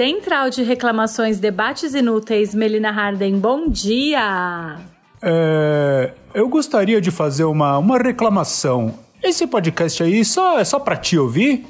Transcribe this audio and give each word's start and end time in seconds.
Central 0.00 0.48
de 0.48 0.62
Reclamações, 0.62 1.38
Debates 1.38 1.92
Inúteis, 1.92 2.54
Melina 2.54 2.90
Harden, 2.90 3.38
bom 3.38 3.68
dia! 3.68 4.78
É, 5.20 6.14
eu 6.32 6.48
gostaria 6.48 7.02
de 7.02 7.10
fazer 7.10 7.44
uma, 7.44 7.76
uma 7.76 7.98
reclamação. 7.98 8.94
Esse 9.22 9.46
podcast 9.46 10.02
aí 10.02 10.24
só, 10.24 10.58
é 10.58 10.64
só 10.64 10.78
pra 10.78 10.96
te 10.96 11.18
ouvir? 11.18 11.66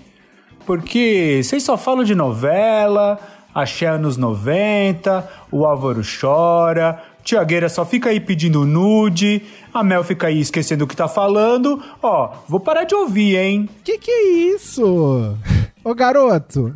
Porque 0.65 1.41
vocês 1.43 1.65
só 1.65 1.77
falam 1.77 2.05
de 2.05 2.15
novela, 2.15 3.19
Axé 3.53 3.87
anos 3.87 4.17
90, 4.17 5.29
o 5.51 5.67
Álvaro 5.67 6.01
chora, 6.21 7.03
Tiagueira 7.25 7.69
só 7.69 7.85
fica 7.85 8.11
aí 8.11 8.21
pedindo 8.21 8.65
nude, 8.65 9.43
a 9.75 9.83
Mel 9.83 10.05
fica 10.05 10.29
aí 10.29 10.39
esquecendo 10.39 10.85
o 10.85 10.87
que 10.87 10.95
tá 10.95 11.09
falando. 11.09 11.83
Ó, 12.01 12.33
vou 12.47 12.61
parar 12.61 12.85
de 12.85 12.95
ouvir, 12.95 13.37
hein? 13.37 13.69
Que 13.83 13.99
que 13.99 14.09
é 14.09 14.55
isso? 14.55 15.37
Ô 15.83 15.93
garoto, 15.97 16.73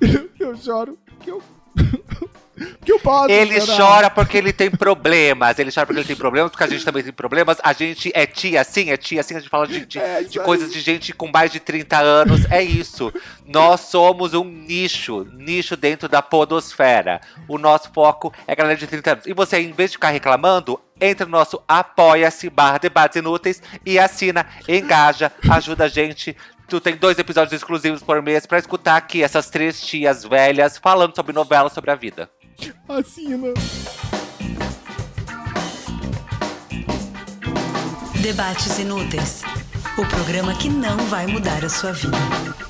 eu 0.48 0.56
choro 0.56 0.98
que 1.20 1.30
eu 1.30 1.42
que 2.84 2.90
eu 2.92 2.98
posso 2.98 3.30
Ele 3.30 3.60
chorar. 3.60 3.76
chora 3.76 4.10
porque 4.10 4.36
ele 4.36 4.52
tem 4.52 4.70
problemas. 4.70 5.58
Ele 5.58 5.70
chora 5.70 5.86
porque 5.86 6.00
ele 6.00 6.06
tem 6.08 6.16
problemas, 6.16 6.50
porque 6.50 6.64
a 6.64 6.66
gente 6.66 6.84
também 6.84 7.02
tem 7.04 7.12
problemas. 7.12 7.58
A 7.62 7.72
gente 7.72 8.10
é 8.14 8.26
tia, 8.26 8.64
sim, 8.64 8.90
é 8.90 8.96
tia, 8.96 9.22
sim. 9.22 9.36
A 9.36 9.38
gente 9.38 9.48
fala 9.48 9.66
de, 9.66 9.86
de, 9.86 9.98
É, 9.98 10.22
de 10.22 10.40
coisas 10.40 10.72
de 10.72 10.80
gente 10.80 11.12
com 11.12 11.28
mais 11.28 11.52
de 11.52 11.60
30 11.60 11.98
anos. 11.98 12.50
É 12.50 12.62
isso. 12.62 13.12
Nós 13.46 13.82
somos 13.82 14.34
um 14.34 14.44
nicho, 14.44 15.24
nicho 15.34 15.76
dentro 15.76 16.08
da 16.08 16.20
podosfera. 16.20 17.20
O 17.46 17.58
nosso 17.58 17.92
foco 17.92 18.32
é 18.46 18.56
galera 18.56 18.76
de 18.76 18.86
30 18.86 19.12
anos. 19.12 19.26
E 19.26 19.32
você, 19.32 19.60
em 19.60 19.72
vez 19.72 19.90
de 19.92 19.96
ficar 19.96 20.10
reclamando, 20.10 20.80
entra 21.00 21.24
no 21.26 21.32
nosso 21.32 21.62
apoia-se 21.68 22.50
barra 22.50 22.78
debates 22.78 23.16
inúteis 23.16 23.62
e 23.86 23.98
assina, 24.00 24.44
engaja, 24.66 25.30
ajuda 25.48 25.84
a 25.84 25.88
gente. 25.88 26.36
Tu 26.68 26.80
tem 26.80 26.96
dois 26.96 27.18
episódios 27.18 27.52
exclusivos 27.54 28.02
por 28.02 28.20
mês 28.20 28.44
pra 28.44 28.58
escutar 28.58 28.96
aqui 28.96 29.22
essas 29.22 29.48
três 29.48 29.80
tias 29.80 30.22
velhas 30.22 30.76
falando 30.76 31.16
sobre 31.16 31.32
novelas 31.32 31.72
sobre 31.72 31.90
a 31.90 31.94
vida. 31.94 32.30
Assina. 32.88 33.54
Debates 38.20 38.78
Inúteis 38.78 39.42
o 39.98 40.06
programa 40.06 40.54
que 40.54 40.68
não 40.68 40.96
vai 41.06 41.26
mudar 41.26 41.64
a 41.64 41.68
sua 41.68 41.92
vida. 41.92 42.67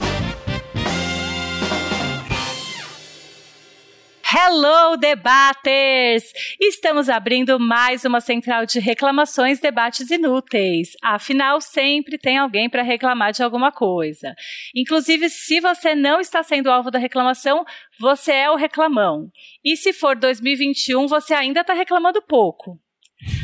Hello, 4.30 4.94
debaters! 4.98 6.22
Estamos 6.60 7.08
abrindo 7.08 7.58
mais 7.58 8.04
uma 8.04 8.20
central 8.20 8.66
de 8.66 8.78
reclamações, 8.78 9.58
debates 9.58 10.10
inúteis. 10.10 10.90
Afinal, 11.02 11.62
sempre 11.62 12.18
tem 12.18 12.36
alguém 12.36 12.68
para 12.68 12.82
reclamar 12.82 13.32
de 13.32 13.42
alguma 13.42 13.72
coisa. 13.72 14.34
Inclusive, 14.76 15.30
se 15.30 15.60
você 15.60 15.94
não 15.94 16.20
está 16.20 16.42
sendo 16.42 16.70
alvo 16.70 16.90
da 16.90 16.98
reclamação, 16.98 17.64
você 17.98 18.32
é 18.32 18.50
o 18.50 18.56
reclamão. 18.56 19.30
E 19.64 19.78
se 19.78 19.94
for 19.94 20.14
2021, 20.14 21.06
você 21.06 21.32
ainda 21.32 21.62
está 21.62 21.72
reclamando 21.72 22.20
pouco. 22.20 22.78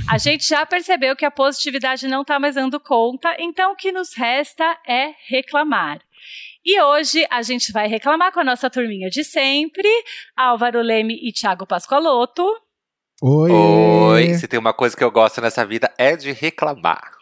A 0.06 0.18
gente 0.18 0.46
já 0.46 0.66
percebeu 0.66 1.16
que 1.16 1.24
a 1.24 1.30
positividade 1.30 2.06
não 2.06 2.20
está 2.20 2.38
mais 2.38 2.56
dando 2.56 2.78
conta, 2.78 3.34
então 3.38 3.72
o 3.72 3.76
que 3.76 3.90
nos 3.90 4.14
resta 4.14 4.78
é 4.86 5.14
reclamar. 5.28 5.98
E 6.64 6.80
hoje 6.80 7.26
a 7.30 7.42
gente 7.42 7.70
vai 7.72 7.86
reclamar 7.86 8.32
com 8.32 8.40
a 8.40 8.44
nossa 8.44 8.70
turminha 8.70 9.10
de 9.10 9.22
sempre, 9.22 9.88
Álvaro 10.34 10.80
Leme 10.80 11.14
e 11.22 11.30
Thiago 11.30 11.66
Pascoaloto. 11.66 12.42
Oi. 13.22 13.50
Oi, 13.50 14.34
se 14.34 14.48
tem 14.48 14.58
uma 14.58 14.72
coisa 14.72 14.96
que 14.96 15.04
eu 15.04 15.10
gosto 15.10 15.42
nessa 15.42 15.64
vida 15.66 15.92
é 15.98 16.16
de 16.16 16.32
reclamar. 16.32 17.13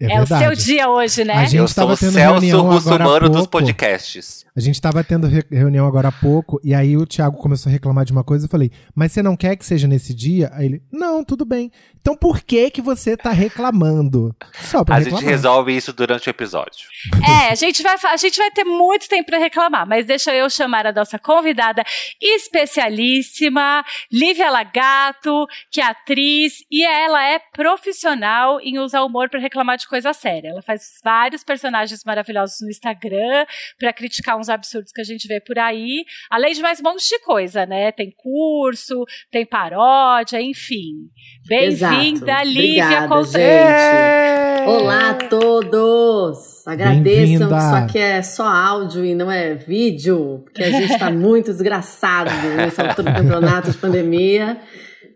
É, 0.00 0.14
É, 0.14 0.22
o 0.22 0.26
seu 0.26 0.36
verdade. 0.38 0.64
dia 0.64 0.88
hoje, 0.88 1.24
né? 1.24 1.34
A 1.34 1.44
gente 1.44 1.56
eu 1.56 1.68
sou 1.68 1.74
tava 1.82 1.92
o 1.92 1.96
tendo 1.96 2.12
Celso 2.12 2.32
reunião 2.40 2.60
agora 2.60 2.74
há 2.74 2.74
Russomano 3.06 3.28
dos 3.28 3.36
pouco. 3.46 3.50
podcasts. 3.50 4.46
A 4.56 4.60
gente 4.60 4.80
tava 4.80 5.04
tendo 5.04 5.26
re- 5.26 5.44
reunião 5.50 5.86
agora 5.86 6.08
há 6.08 6.12
pouco, 6.12 6.60
e 6.64 6.74
aí 6.74 6.96
o 6.96 7.06
Thiago 7.06 7.36
começou 7.38 7.70
a 7.70 7.72
reclamar 7.72 8.04
de 8.04 8.12
uma 8.12 8.24
coisa, 8.24 8.46
eu 8.46 8.48
falei, 8.50 8.70
mas 8.94 9.12
você 9.12 9.22
não 9.22 9.36
quer 9.36 9.56
que 9.56 9.64
seja 9.64 9.86
nesse 9.86 10.12
dia? 10.12 10.50
Aí 10.54 10.66
ele, 10.66 10.82
não, 10.92 11.22
tudo 11.24 11.44
bem. 11.44 11.70
Então 12.00 12.16
por 12.16 12.40
que 12.40 12.70
que 12.70 12.80
você 12.82 13.16
tá 13.16 13.30
reclamando? 13.30 14.34
Só 14.60 14.82
pra 14.84 14.96
A 14.96 14.98
reclamar. 14.98 15.20
gente 15.20 15.30
resolve 15.30 15.76
isso 15.76 15.92
durante 15.92 16.28
o 16.28 16.30
episódio. 16.30 16.86
É, 17.26 17.52
a 17.52 17.54
gente 17.54 17.82
vai, 17.82 17.96
a 18.10 18.16
gente 18.16 18.36
vai 18.38 18.50
ter 18.50 18.64
muito 18.64 19.06
tempo 19.08 19.26
para 19.30 19.38
reclamar, 19.38 19.86
mas 19.86 20.06
deixa 20.06 20.34
eu 20.34 20.48
chamar 20.50 20.86
a 20.86 20.92
nossa 20.92 21.18
convidada 21.18 21.84
especialíssima, 22.20 23.84
Lívia 24.12 24.50
Lagato, 24.50 25.46
que 25.70 25.80
é 25.80 25.84
atriz 25.84 26.64
e 26.70 26.84
ela 26.84 27.24
é 27.24 27.38
profissional 27.54 28.60
em 28.60 28.78
usar 28.78 29.02
humor 29.02 29.28
para 29.28 29.40
reclamar 29.40 29.76
de 29.76 29.86
coisa 29.90 30.12
séria. 30.12 30.50
Ela 30.50 30.62
faz 30.62 31.00
vários 31.04 31.42
personagens 31.42 32.02
maravilhosos 32.06 32.58
no 32.62 32.70
Instagram 32.70 33.44
para 33.78 33.92
criticar 33.92 34.38
uns 34.38 34.48
absurdos 34.48 34.92
que 34.92 35.00
a 35.00 35.04
gente 35.04 35.26
vê 35.26 35.40
por 35.40 35.58
aí, 35.58 36.04
além 36.30 36.54
de 36.54 36.62
mais 36.62 36.78
um 36.78 36.84
monte 36.84 37.08
de 37.08 37.18
coisa, 37.18 37.66
né? 37.66 37.90
Tem 37.90 38.12
curso, 38.16 39.04
tem 39.30 39.44
paródia, 39.44 40.40
enfim. 40.40 41.10
Bem-vinda. 41.46 42.44
Lívia 42.44 43.08
Contreras. 43.08 43.32
gente. 43.32 44.68
Olá 44.68 45.10
a 45.10 45.14
todos! 45.14 46.66
Agradeçam 46.66 47.02
Bem-vinda. 47.02 47.48
que 47.48 47.56
isso 47.56 47.74
aqui 47.74 47.98
é 47.98 48.22
só 48.22 48.44
áudio 48.44 49.04
e 49.04 49.14
não 49.14 49.30
é 49.30 49.54
vídeo, 49.54 50.42
porque 50.44 50.62
a 50.62 50.70
gente 50.70 50.98
tá 50.98 51.10
muito 51.10 51.46
desgraçado 51.50 52.30
nessa 52.56 52.86
altura 52.86 53.10
do 53.10 53.16
campeonato 53.16 53.70
de 53.70 53.78
pandemia. 53.78 54.60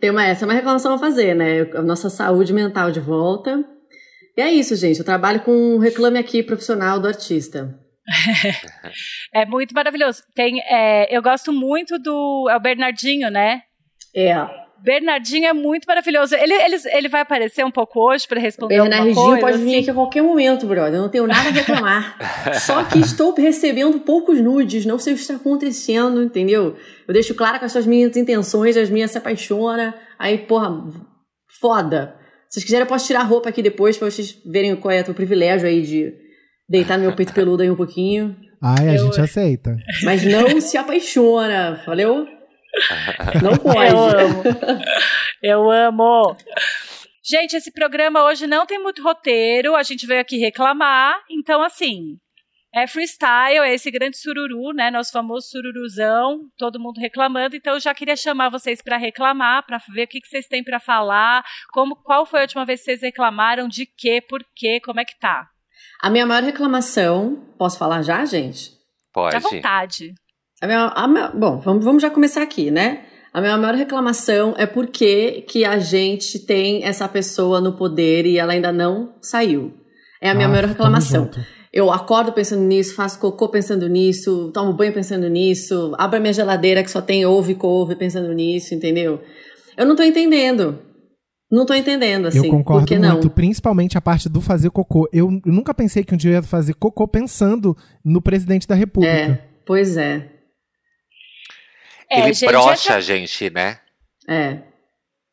Tem 0.01 0.11
uma, 0.11 0.27
essa 0.27 0.45
é 0.45 0.47
uma 0.47 0.55
reclamação 0.55 0.95
a 0.95 0.99
fazer, 0.99 1.35
né? 1.35 1.63
A 1.75 1.83
nossa 1.83 2.11
saúde 2.11 2.53
mental 2.53 2.91
de 2.91 3.01
volta. 3.01 3.65
E 4.37 4.41
é 4.41 4.51
isso, 4.51 4.75
gente. 4.77 4.99
Eu 4.99 5.05
trabalho 5.05 5.41
com 5.41 5.53
um 5.53 5.79
reclame 5.79 6.19
aqui 6.19 6.43
profissional 6.43 6.99
do 6.99 7.09
artista. 7.09 7.79
É 9.33 9.45
muito 9.45 9.75
maravilhoso. 9.75 10.23
Tem, 10.33 10.61
é, 10.61 11.09
eu 11.15 11.21
gosto 11.21 11.53
muito 11.53 11.99
do. 11.99 12.49
É 12.49 12.57
o 12.57 12.61
Bernardinho, 12.61 13.29
né? 13.29 13.63
É, 14.15 14.33
Bernardinho 14.85 15.47
é 15.47 15.53
muito 15.55 15.87
maravilhoso. 15.87 16.35
Ele, 16.35 16.53
ele, 16.53 16.77
ele 16.93 17.09
vai 17.09 17.23
aparecer 17.23 17.65
um 17.65 17.71
pouco 17.71 17.99
hoje 17.99 18.29
para 18.29 18.39
responder 18.39 18.77
alguma 18.77 18.97
Bernardinho 18.97 19.27
coisa. 19.27 19.41
pode 19.41 19.59
vir 19.59 19.71
assim? 19.71 19.79
aqui 19.81 19.91
a 19.91 19.95
qualquer 19.95 20.23
momento, 20.23 20.67
brother. 20.67 20.95
Eu 20.97 21.03
não 21.03 21.09
tenho 21.09 21.27
nada 21.27 21.49
a 21.49 21.53
reclamar. 21.53 22.19
Só 22.61 22.85
que 22.85 22.99
estou 22.99 23.35
recebendo 23.35 23.99
poucos 24.01 24.39
nudes. 24.43 24.85
Não 24.85 24.99
sei 24.99 25.15
o 25.15 25.17
que 25.17 25.23
está 25.23 25.37
acontecendo, 25.37 26.23
entendeu? 26.23 26.77
Eu 27.09 27.15
deixo 27.15 27.35
claro 27.35 27.59
com 27.59 27.65
as 27.65 27.73
suas 27.73 27.87
minhas 27.87 28.15
intenções, 28.15 28.77
as 28.77 28.91
minhas 28.91 29.11
se 29.11 29.17
apaixona. 29.17 29.95
Aí, 30.19 30.37
porra, 30.37 30.85
foda. 31.59 32.15
Se 32.55 32.61
vocês 32.61 32.65
quiserem, 32.67 32.85
eu 32.85 32.89
posso 32.89 33.05
tirar 33.09 33.21
a 33.23 33.25
roupa 33.25 33.49
aqui 33.49 33.61
depois 33.61 33.99
pra 33.99 34.09
vocês 34.09 34.41
verem 34.47 34.77
qual 34.77 34.93
é 34.93 35.01
o 35.01 35.13
privilégio 35.13 35.67
aí 35.67 35.83
de 35.83 36.15
deitar 36.69 36.97
no 36.97 37.03
meu 37.03 37.17
peito 37.17 37.33
peludo 37.35 37.65
aí 37.65 37.69
um 37.69 37.75
pouquinho. 37.75 38.37
Ai, 38.63 38.91
a 38.91 38.95
Eu- 38.95 39.07
gente 39.07 39.21
aceita. 39.21 39.77
Mas 40.05 40.23
não 40.25 40.61
se 40.61 40.77
apaixona, 40.77 41.83
valeu? 41.85 42.25
Não 43.43 43.51
Eu 43.51 43.59
pode. 43.59 43.91
amo. 43.93 44.43
Eu 45.43 45.69
amo. 45.69 46.37
Gente, 47.29 47.57
esse 47.57 47.73
programa 47.73 48.25
hoje 48.25 48.47
não 48.47 48.65
tem 48.67 48.81
muito 48.81 49.03
roteiro. 49.03 49.75
A 49.75 49.83
gente 49.83 50.07
veio 50.07 50.21
aqui 50.21 50.37
reclamar. 50.39 51.17
Então, 51.29 51.61
assim, 51.61 52.19
é 52.75 52.87
freestyle, 52.87 53.59
é 53.65 53.73
esse 53.75 53.91
grande 53.91 54.17
sururu, 54.19 54.73
né? 54.75 54.91
Nosso 54.91 55.13
famoso 55.13 55.47
sururuzão. 55.49 56.41
Todo 56.59 56.81
mundo 56.81 56.99
reclamando. 57.01 57.55
Então, 57.57 57.75
eu 57.75 57.81
já 57.81 57.95
queria 57.95 58.17
chamar 58.17 58.49
vocês 58.51 58.83
para 58.83 58.97
reclamar, 58.97 59.65
para 59.67 59.79
ver 59.93 60.05
o 60.05 60.09
que, 60.09 60.21
que 60.21 60.27
vocês 60.29 60.47
têm 60.47 60.65
para 60.65 60.81
falar. 60.81 61.45
Como, 61.73 61.95
qual 61.97 62.27
foi 62.27 62.41
a 62.41 62.43
última 62.43 62.65
vez 62.65 62.81
que 62.81 62.87
vocês 62.87 63.03
reclamaram? 63.03 63.69
De 63.69 63.87
quê? 63.87 64.21
Por 64.21 64.41
quê? 64.57 64.81
Como 64.85 64.99
é 65.01 65.05
que 65.05 65.19
tá? 65.19 65.47
A 66.03 66.11
minha 66.11 66.27
maior 66.27 66.43
reclamação, 66.43 67.47
posso 67.59 67.79
falar 67.79 68.03
já, 68.03 68.25
gente? 68.25 68.71
Pode. 69.13 69.37
À 69.37 69.39
vontade. 69.39 70.13
A 70.61 70.67
minha- 70.67 70.89
a 70.89 71.07
minha- 71.09 71.29
bom, 71.29 71.61
vamos, 71.61 71.85
vamos 71.85 72.03
já 72.03 72.11
começar 72.11 72.43
aqui, 72.43 72.71
né? 72.71 73.07
A 73.33 73.41
minha 73.41 73.57
maior 73.57 73.75
reclamação 73.75 74.55
é 74.57 74.67
por 74.67 74.87
que 74.89 75.43
que 75.43 75.65
a 75.65 75.79
gente 75.79 76.39
tem 76.47 76.85
essa 76.85 77.09
pessoa 77.09 77.61
no 77.61 77.77
poder 77.77 78.27
e 78.27 78.39
ela 78.39 78.53
ainda 78.53 78.73
não 78.73 79.17
saiu. 79.21 79.75
É 80.21 80.31
a 80.31 80.35
minha 80.35 80.47
Ah, 80.47 80.51
maior 80.51 80.65
reclamação. 80.67 81.25
junto. 81.25 81.41
Eu 81.77 81.91
acordo 81.91 82.33
pensando 82.33 82.63
nisso, 82.63 82.95
faço 82.95 83.19
cocô 83.19 83.49
pensando 83.49 83.89
nisso, 83.89 84.53
tomo 84.55 84.73
banho 84.73 84.93
pensando 84.95 85.27
nisso, 85.29 85.93
abro 85.99 86.19
a 86.19 86.21
minha 86.21 86.33
geladeira 86.33 86.85
que 86.85 86.91
só 86.91 87.03
tem 87.03 87.27
ovo 87.27 87.51
e 87.51 87.55
couve 87.57 87.97
pensando 87.97 88.33
nisso, 88.33 88.73
entendeu? 88.77 89.21
Eu 89.77 89.85
não 89.85 89.97
tô 89.97 90.05
entendendo. 90.05 90.79
Não 91.51 91.67
tô 91.67 91.75
entendendo, 91.75 92.27
assim. 92.27 92.39
eu 92.47 92.49
concordo 92.49 92.83
por 92.87 92.89
que 92.89 92.97
não? 92.99 93.15
muito, 93.15 93.29
principalmente 93.29 93.99
a 93.99 94.01
parte 94.01 94.29
do 94.29 94.41
fazer 94.41 94.71
cocô. 94.71 95.09
Eu, 95.13 95.29
eu 95.45 95.53
nunca 95.53 95.75
pensei 95.75 96.05
que 96.05 96.15
um 96.15 96.17
dia 96.17 96.31
eu 96.31 96.35
ia 96.37 96.43
fazer 96.45 96.75
cocô 96.75 97.09
pensando 97.09 97.77
no 98.05 98.23
presidente 98.23 98.69
da 98.69 98.77
república. 98.77 99.13
É, 99.13 99.45
pois 99.67 99.97
é. 99.97 100.31
É, 102.09 102.21
Ele 102.21 102.33
gente, 102.33 102.49
brocha 102.49 102.71
essa- 102.73 102.95
a 102.95 103.01
gente, 103.01 103.51
né? 103.51 103.79
É. 104.29 104.59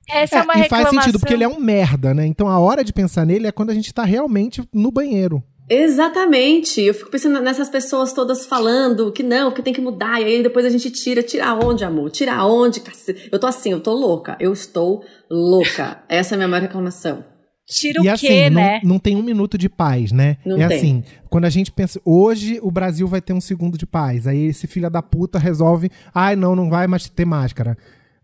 Essa 0.09 0.37
é, 0.37 0.39
É, 0.39 0.41
uma 0.44 0.53
e 0.53 0.57
faz 0.57 0.63
reclamação. 0.63 1.01
sentido, 1.01 1.19
porque 1.19 1.33
ele 1.35 1.44
é 1.44 1.47
um 1.47 1.59
merda, 1.59 2.13
né? 2.13 2.25
Então 2.25 2.47
a 2.47 2.59
hora 2.59 2.83
de 2.83 2.91
pensar 2.91 3.25
nele 3.25 3.45
é 3.47 3.51
quando 3.51 3.69
a 3.69 3.73
gente 3.73 3.94
tá 3.94 4.03
realmente 4.03 4.63
no 4.73 4.91
banheiro. 4.91 5.44
Exatamente. 5.69 6.81
Eu 6.81 6.93
fico 6.93 7.09
pensando 7.09 7.39
nessas 7.41 7.69
pessoas 7.69 8.13
todas 8.13 8.45
falando 8.45 9.11
que 9.11 9.23
não, 9.23 9.51
que 9.51 9.61
tem 9.61 9.73
que 9.73 9.81
mudar. 9.81 10.21
E 10.21 10.25
aí 10.25 10.43
depois 10.43 10.65
a 10.65 10.69
gente 10.69 10.89
tira. 10.91 11.23
Tira 11.23 11.53
onde, 11.53 11.83
amor? 11.83 12.09
Tira 12.11 12.45
onde, 12.45 12.81
cacete? 12.81 13.29
Eu 13.31 13.39
tô 13.39 13.47
assim, 13.47 13.71
eu 13.71 13.79
tô 13.79 13.93
louca. 13.93 14.35
Eu 14.39 14.51
estou 14.51 15.03
louca. 15.29 16.03
Essa 16.09 16.33
é 16.33 16.35
a 16.35 16.37
minha 16.37 16.47
maior 16.47 16.63
reclamação. 16.63 17.23
Tira 17.67 18.03
e 18.03 18.07
o 18.07 18.11
assim, 18.11 18.27
quê, 18.27 18.49
não, 18.49 18.61
né? 18.61 18.81
não 18.83 18.99
tem 18.99 19.15
um 19.15 19.23
minuto 19.23 19.57
de 19.57 19.69
paz, 19.69 20.11
né? 20.11 20.37
Não 20.45 20.61
é 20.61 20.67
tem. 20.67 20.77
assim, 20.77 21.03
quando 21.29 21.45
a 21.45 21.49
gente 21.49 21.71
pensa, 21.71 22.01
hoje 22.03 22.59
o 22.61 22.69
Brasil 22.69 23.07
vai 23.07 23.21
ter 23.21 23.31
um 23.31 23.39
segundo 23.39 23.77
de 23.77 23.85
paz. 23.85 24.27
Aí 24.27 24.47
esse 24.47 24.67
filho 24.67 24.89
da 24.89 25.01
puta 25.01 25.39
resolve, 25.39 25.89
ai 26.13 26.35
não, 26.35 26.53
não 26.53 26.69
vai 26.69 26.85
mais 26.85 27.07
ter 27.07 27.23
máscara. 27.23 27.77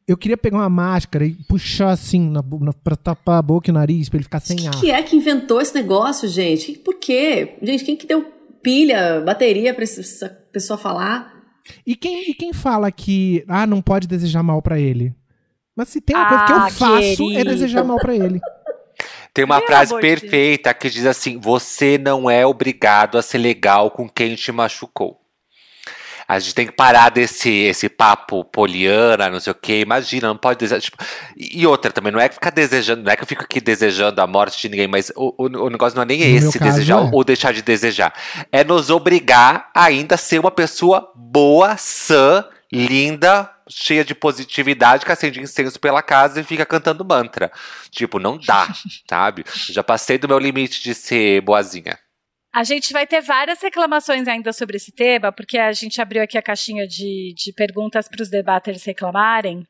Eu 0.07 0.15
queria 0.15 0.37
pegar 0.37 0.57
uma 0.57 0.69
máscara 0.69 1.25
e 1.25 1.33
puxar 1.33 1.89
assim, 1.89 2.29
na, 2.29 2.41
na, 2.61 2.71
pra 2.71 2.95
tapar 2.95 3.39
a 3.39 3.41
boca 3.41 3.69
e 3.69 3.71
o 3.71 3.73
nariz, 3.73 4.07
pra 4.07 4.17
ele 4.17 4.23
ficar 4.23 4.39
sem 4.39 4.65
ar. 4.67 4.79
Quem 4.79 4.91
é 4.91 5.03
que 5.03 5.15
inventou 5.17 5.59
esse 5.59 5.73
negócio, 5.75 6.29
gente? 6.29 6.73
Por 6.73 6.95
quê? 6.95 7.57
Gente, 7.61 7.83
quem 7.83 7.97
que 7.97 8.07
deu 8.07 8.25
pilha, 8.63 9.19
bateria 9.21 9.73
pra 9.73 9.83
essa 9.83 10.29
pessoa 10.51 10.77
falar? 10.77 11.33
E 11.85 11.93
quem, 11.95 12.31
e 12.31 12.33
quem 12.33 12.53
fala 12.53 12.89
que, 12.89 13.43
ah, 13.49 13.67
não 13.67 13.81
pode 13.81 14.07
desejar 14.07 14.41
mal 14.41 14.61
pra 14.61 14.79
ele? 14.79 15.13
Mas 15.75 15.89
se 15.89 15.99
tem 15.99 16.15
uma 16.15 16.25
coisa 16.27 16.45
que 16.45 16.51
Ah, 16.53 16.67
eu 16.67 16.71
faço 16.71 17.01
é 17.01 17.15
querido. 17.15 17.49
desejar 17.49 17.83
mal 17.83 17.97
pra 17.97 18.15
ele. 18.15 18.39
Tem 19.33 19.45
uma 19.45 19.57
Pelo 19.57 19.67
frase 19.67 19.99
perfeita 19.99 20.73
que 20.73 20.89
diz 20.89 21.05
assim: 21.05 21.37
Você 21.37 21.97
não 21.97 22.27
é 22.29 22.45
obrigado 22.47 23.17
a 23.17 23.21
ser 23.21 23.37
legal 23.37 23.91
com 23.91 24.09
quem 24.09 24.33
te 24.33 24.51
machucou. 24.51 25.19
A 26.27 26.39
gente 26.39 26.55
tem 26.55 26.65
que 26.65 26.73
parar 26.73 27.09
desse 27.09 27.49
esse 27.49 27.87
papo 27.87 28.43
poliana, 28.43 29.29
não 29.29 29.39
sei 29.39 29.51
o 29.51 29.55
quê. 29.55 29.79
Imagina, 29.79 30.27
não 30.27 30.37
pode 30.37 30.59
desejar. 30.59 30.81
Tipo, 30.81 30.97
e 31.37 31.65
outra 31.65 31.91
também, 31.91 32.11
não 32.11 32.19
é 32.19 32.27
que 32.27 32.35
ficar 32.35 32.49
desejando, 32.49 33.03
não 33.03 33.11
é 33.11 33.15
que 33.15 33.23
eu 33.23 33.27
fico 33.27 33.43
aqui 33.43 33.61
desejando 33.61 34.19
a 34.19 34.27
morte 34.27 34.59
de 34.59 34.69
ninguém, 34.69 34.87
mas 34.87 35.09
o, 35.15 35.33
o, 35.37 35.45
o 35.45 35.69
negócio 35.69 35.95
não 35.95 36.03
é 36.03 36.05
nem 36.05 36.19
No 36.19 36.49
esse, 36.49 36.59
desejar 36.59 36.95
é. 36.95 37.09
ou 37.13 37.23
deixar 37.23 37.53
de 37.53 37.61
desejar. 37.61 38.13
É 38.51 38.63
nos 38.63 38.89
obrigar 38.89 39.69
ainda 39.73 40.15
a 40.15 40.17
ser 40.17 40.39
uma 40.39 40.51
pessoa 40.51 41.11
boa, 41.15 41.77
sã, 41.77 42.43
linda, 42.71 43.49
cheia 43.69 44.03
de 44.03 44.13
positividade, 44.13 45.05
que 45.05 45.11
acende 45.11 45.41
incenso 45.41 45.79
pela 45.79 46.01
casa 46.01 46.41
e 46.41 46.43
fica 46.43 46.65
cantando 46.65 47.05
mantra. 47.05 47.51
Tipo, 47.89 48.19
não 48.19 48.37
dá, 48.37 48.67
sabe? 49.09 49.45
Já 49.69 49.83
passei 49.83 50.17
do 50.17 50.27
meu 50.27 50.39
limite 50.39 50.83
de 50.83 50.93
ser 50.93 51.41
boazinha. 51.41 51.97
A 52.57 52.63
gente 52.63 52.91
vai 52.91 53.05
ter 53.05 53.21
várias 53.21 53.61
reclamações 53.61 54.27
ainda 54.27 54.51
sobre 54.51 54.77
esse 54.77 54.91
tema, 54.91 55.31
porque 55.31 55.59
a 55.59 55.71
gente 55.71 56.01
abriu 56.01 56.23
aqui 56.23 56.39
a 56.39 56.41
caixinha 56.41 56.87
de, 56.87 57.31
de 57.37 57.53
perguntas 57.53 58.07
para 58.09 58.23
os 58.23 58.31
debaters 58.31 58.83
reclamarem. 58.83 59.63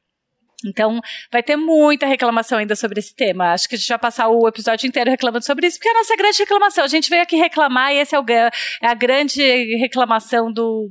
Então, 0.65 1.01
vai 1.29 1.43
ter 1.43 1.57
muita 1.57 2.05
reclamação 2.05 2.57
ainda 2.57 2.77
sobre 2.77 2.99
esse 2.99 3.13
tema. 3.13 3.51
Acho 3.51 3.67
que 3.67 3.75
a 3.75 3.77
gente 3.77 3.89
vai 3.89 3.99
passar 3.99 4.29
o 4.29 4.47
episódio 4.47 4.87
inteiro 4.87 5.09
reclamando 5.09 5.43
sobre 5.45 5.67
isso, 5.67 5.77
porque 5.77 5.89
é 5.89 5.91
a 5.91 5.95
nossa 5.95 6.15
grande 6.15 6.37
reclamação. 6.37 6.85
A 6.85 6.87
gente 6.87 7.09
veio 7.09 7.23
aqui 7.23 7.35
reclamar 7.35 7.91
e 7.91 7.97
essa 7.97 8.15
é, 8.15 8.19
o 8.21 8.25
é 8.29 8.87
a 8.87 8.93
grande 8.93 9.41
reclamação 9.79 10.49
do, 10.49 10.89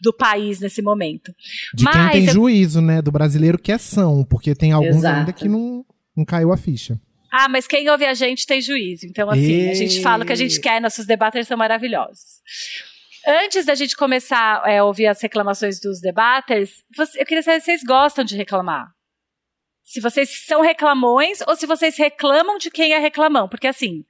do 0.00 0.14
país 0.16 0.60
nesse 0.60 0.80
momento. 0.80 1.30
De 1.74 1.84
quem 1.84 1.94
Mas 1.94 2.12
tem 2.12 2.26
eu- 2.26 2.32
juízo, 2.32 2.80
né? 2.80 3.02
Do 3.02 3.12
brasileiro 3.12 3.58
que 3.58 3.70
é 3.70 3.76
são, 3.76 4.24
porque 4.24 4.54
tem 4.54 4.72
alguns 4.72 4.96
Exato. 4.96 5.18
ainda 5.18 5.32
que 5.34 5.46
não, 5.46 5.84
não 6.16 6.24
caiu 6.24 6.54
a 6.54 6.56
ficha. 6.56 6.98
Ah, 7.30 7.48
mas 7.48 7.66
quem 7.66 7.88
ouve 7.90 8.04
a 8.06 8.14
gente 8.14 8.46
tem 8.46 8.60
juízo. 8.60 9.06
Então, 9.06 9.28
assim, 9.28 9.68
a 9.70 9.74
gente 9.74 9.98
E- 9.98 10.02
fala 10.02 10.24
o 10.24 10.26
que 10.26 10.32
a 10.32 10.36
gente 10.36 10.60
quer, 10.60 10.80
nossos 10.80 11.06
debaters 11.06 11.46
são 11.46 11.56
maravilhosos. 11.56 12.40
Antes 13.26 13.66
da 13.66 13.74
gente 13.74 13.94
começar 13.96 14.62
é, 14.66 14.78
a 14.78 14.84
ouvir 14.84 15.06
as 15.06 15.20
reclamações 15.20 15.78
dos 15.80 16.00
debaters, 16.00 16.82
eu 17.18 17.26
queria 17.26 17.42
saber 17.42 17.60
se 17.60 17.66
vocês 17.66 17.82
gostam 17.84 18.24
de 18.24 18.36
reclamar. 18.36 18.88
Se 19.84 20.00
vocês 20.00 20.44
são 20.46 20.60
reclamões 20.62 21.40
ou 21.46 21.54
se 21.56 21.66
vocês 21.66 21.96
reclamam 21.98 22.56
de 22.58 22.70
quem 22.70 22.92
é 22.94 22.98
reclamão. 22.98 23.48
Porque, 23.48 23.66
assim, 23.66 24.04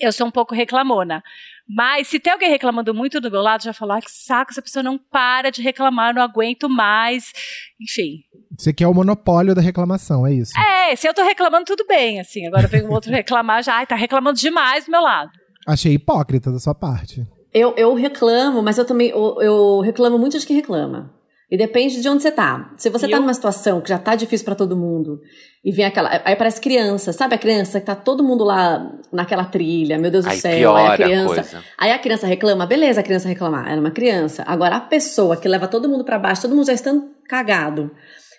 eu 0.00 0.12
sou 0.12 0.26
um 0.26 0.30
pouco 0.30 0.54
reclamona. 0.54 1.22
Mas 1.68 2.08
se 2.08 2.18
tem 2.20 2.32
alguém 2.32 2.50
reclamando 2.50 2.92
muito 2.94 3.20
do 3.20 3.30
meu 3.30 3.40
lado, 3.40 3.62
já 3.62 3.72
falar 3.72 4.00
que 4.00 4.10
saco, 4.10 4.50
essa 4.50 4.60
pessoa 4.62 4.82
não 4.82 4.98
para 4.98 5.50
de 5.50 5.62
reclamar, 5.62 6.14
não 6.14 6.22
aguento 6.22 6.68
mais. 6.68 7.32
Enfim, 7.80 8.20
Você 8.58 8.72
quer 8.72 8.86
o 8.86 8.94
monopólio 8.94 9.54
da 9.54 9.60
reclamação, 9.62 10.26
é 10.26 10.32
isso. 10.32 10.52
é, 10.58 10.94
se 10.96 11.08
eu 11.08 11.14
tô 11.14 11.22
reclamando, 11.24 11.64
tudo 11.64 11.86
bem, 11.86 12.20
assim. 12.20 12.46
Agora 12.46 12.66
vem 12.68 12.82
um 12.82 12.90
outro 12.92 13.10
reclamar 13.12 13.62
já, 13.62 13.76
ai, 13.76 13.86
tá 13.86 13.94
reclamando 13.96 14.38
demais 14.38 14.84
do 14.84 14.90
meu 14.90 15.00
lado. 15.00 15.30
Achei 15.66 15.92
hipócrita 15.94 16.50
da 16.50 16.58
sua 16.58 16.74
parte. 16.74 17.24
Eu, 17.54 17.74
eu 17.76 17.94
reclamo, 17.94 18.62
mas 18.62 18.78
eu 18.78 18.84
também 18.84 19.08
eu, 19.10 19.36
eu 19.40 19.80
reclamo 19.80 20.18
muito 20.18 20.38
de 20.38 20.46
quem 20.46 20.56
reclama. 20.56 21.12
E 21.52 21.56
depende 21.58 22.00
de 22.00 22.08
onde 22.08 22.22
você 22.22 22.30
tá. 22.32 22.72
Se 22.78 22.88
você 22.88 23.04
E 23.04 23.10
tá 23.10 23.16
eu- 23.18 23.20
numa 23.20 23.34
situação 23.34 23.82
que 23.82 23.90
já 23.90 23.98
tá 23.98 24.14
difícil 24.14 24.42
pra 24.46 24.54
todo 24.54 24.74
mundo, 24.74 25.20
e 25.62 25.70
vem 25.70 25.84
aquela. 25.84 26.08
Aí 26.24 26.34
parece 26.34 26.58
criança, 26.58 27.12
sabe 27.12 27.34
a 27.34 27.38
criança 27.38 27.78
que 27.78 27.84
tá 27.84 27.94
todo 27.94 28.24
mundo 28.24 28.42
lá 28.42 28.90
naquela 29.12 29.44
trilha, 29.44 29.98
meu 29.98 30.10
Deus 30.10 30.24
do 30.24 30.30
Aí 30.30 30.38
céu, 30.38 30.50
aí 30.52 30.62
piora 30.62 30.88
a 30.88 30.92
a 30.92 30.96
criança. 30.96 31.26
coisa. 31.34 31.64
Aí 31.78 31.92
a 31.92 31.98
criança 31.98 32.26
reclama, 32.26 32.64
beleza 32.64 33.00
a 33.00 33.02
criança 33.02 33.28
reclamar, 33.28 33.70
era 33.70 33.78
uma 33.78 33.90
criança. 33.90 34.42
Agora 34.46 34.76
a 34.76 34.80
pessoa 34.80 35.36
que 35.36 35.46
leva 35.46 35.68
todo 35.68 35.90
mundo 35.90 36.04
pra 36.04 36.18
baixo, 36.18 36.40
todo 36.40 36.54
mundo 36.56 36.66
já 36.66 36.72
estando 36.72 37.04
cagado, 37.28 37.90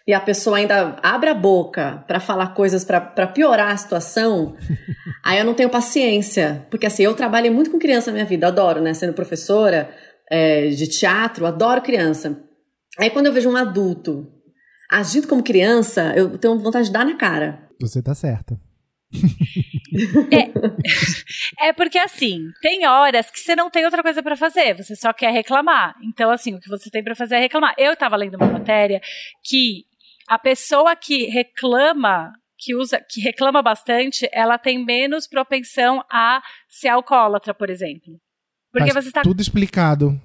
e 0.07 0.13
a 0.13 0.19
pessoa 0.19 0.57
ainda 0.57 0.95
abre 1.03 1.29
a 1.29 1.35
boca 1.35 2.03
pra 2.07 2.19
falar 2.19 2.47
coisas 2.55 2.83
pra 2.83 2.99
pra 2.99 3.27
piorar 3.27 3.71
a 3.71 3.77
situação, 3.77 4.55
aí 5.23 5.37
eu 5.37 5.45
não 5.45 5.53
tenho 5.53 5.69
paciência. 5.69 6.65
Porque 6.71 6.87
assim, 6.87 7.03
eu 7.03 7.13
trabalhei 7.13 7.51
muito 7.51 7.69
com 7.69 7.77
criança 7.77 8.09
na 8.09 8.15
minha 8.15 8.25
vida, 8.25 8.47
adoro, 8.47 8.81
né? 8.81 8.91
Sendo 8.95 9.13
professora 9.13 9.87
é, 10.31 10.69
de 10.69 10.87
teatro, 10.87 11.45
adoro 11.45 11.79
criança. 11.81 12.41
Aí 12.99 13.09
quando 13.09 13.27
eu 13.27 13.33
vejo 13.33 13.49
um 13.49 13.55
adulto 13.55 14.31
agindo 14.89 15.27
como 15.27 15.43
criança, 15.43 16.13
eu 16.15 16.37
tenho 16.37 16.59
vontade 16.59 16.87
de 16.87 16.93
dar 16.93 17.05
na 17.05 17.15
cara. 17.15 17.67
Você 17.81 18.01
tá 18.01 18.13
certa. 18.13 18.59
É 21.59 21.71
porque, 21.71 21.99
assim, 21.99 22.49
tem 22.61 22.87
horas 22.87 23.29
que 23.29 23.39
você 23.39 23.55
não 23.55 23.69
tem 23.69 23.85
outra 23.85 24.01
coisa 24.01 24.23
pra 24.23 24.35
fazer, 24.35 24.75
você 24.75 24.95
só 24.95 25.13
quer 25.13 25.31
reclamar. 25.31 25.95
Então, 26.03 26.31
assim, 26.31 26.55
o 26.55 26.59
que 26.59 26.69
você 26.69 26.89
tem 26.89 27.03
pra 27.03 27.15
fazer 27.15 27.35
é 27.35 27.39
reclamar. 27.39 27.75
Eu 27.77 27.95
tava 27.95 28.15
lendo 28.15 28.35
uma 28.35 28.47
matéria 28.47 28.99
que 29.43 29.85
a 30.27 30.39
pessoa 30.39 30.95
que 30.95 31.25
reclama, 31.25 32.33
que 32.57 32.75
usa, 32.75 32.99
que 33.07 33.21
reclama 33.21 33.61
bastante, 33.61 34.27
ela 34.33 34.57
tem 34.57 34.83
menos 34.83 35.27
propensão 35.27 36.03
a 36.11 36.41
ser 36.67 36.89
alcoólatra, 36.89 37.53
por 37.53 37.69
exemplo. 37.69 38.19
Porque 38.71 38.91
Tá 38.91 39.01
você 39.01 39.11
tá 39.11 39.21
tudo 39.21 39.41
explicado. 39.41 40.19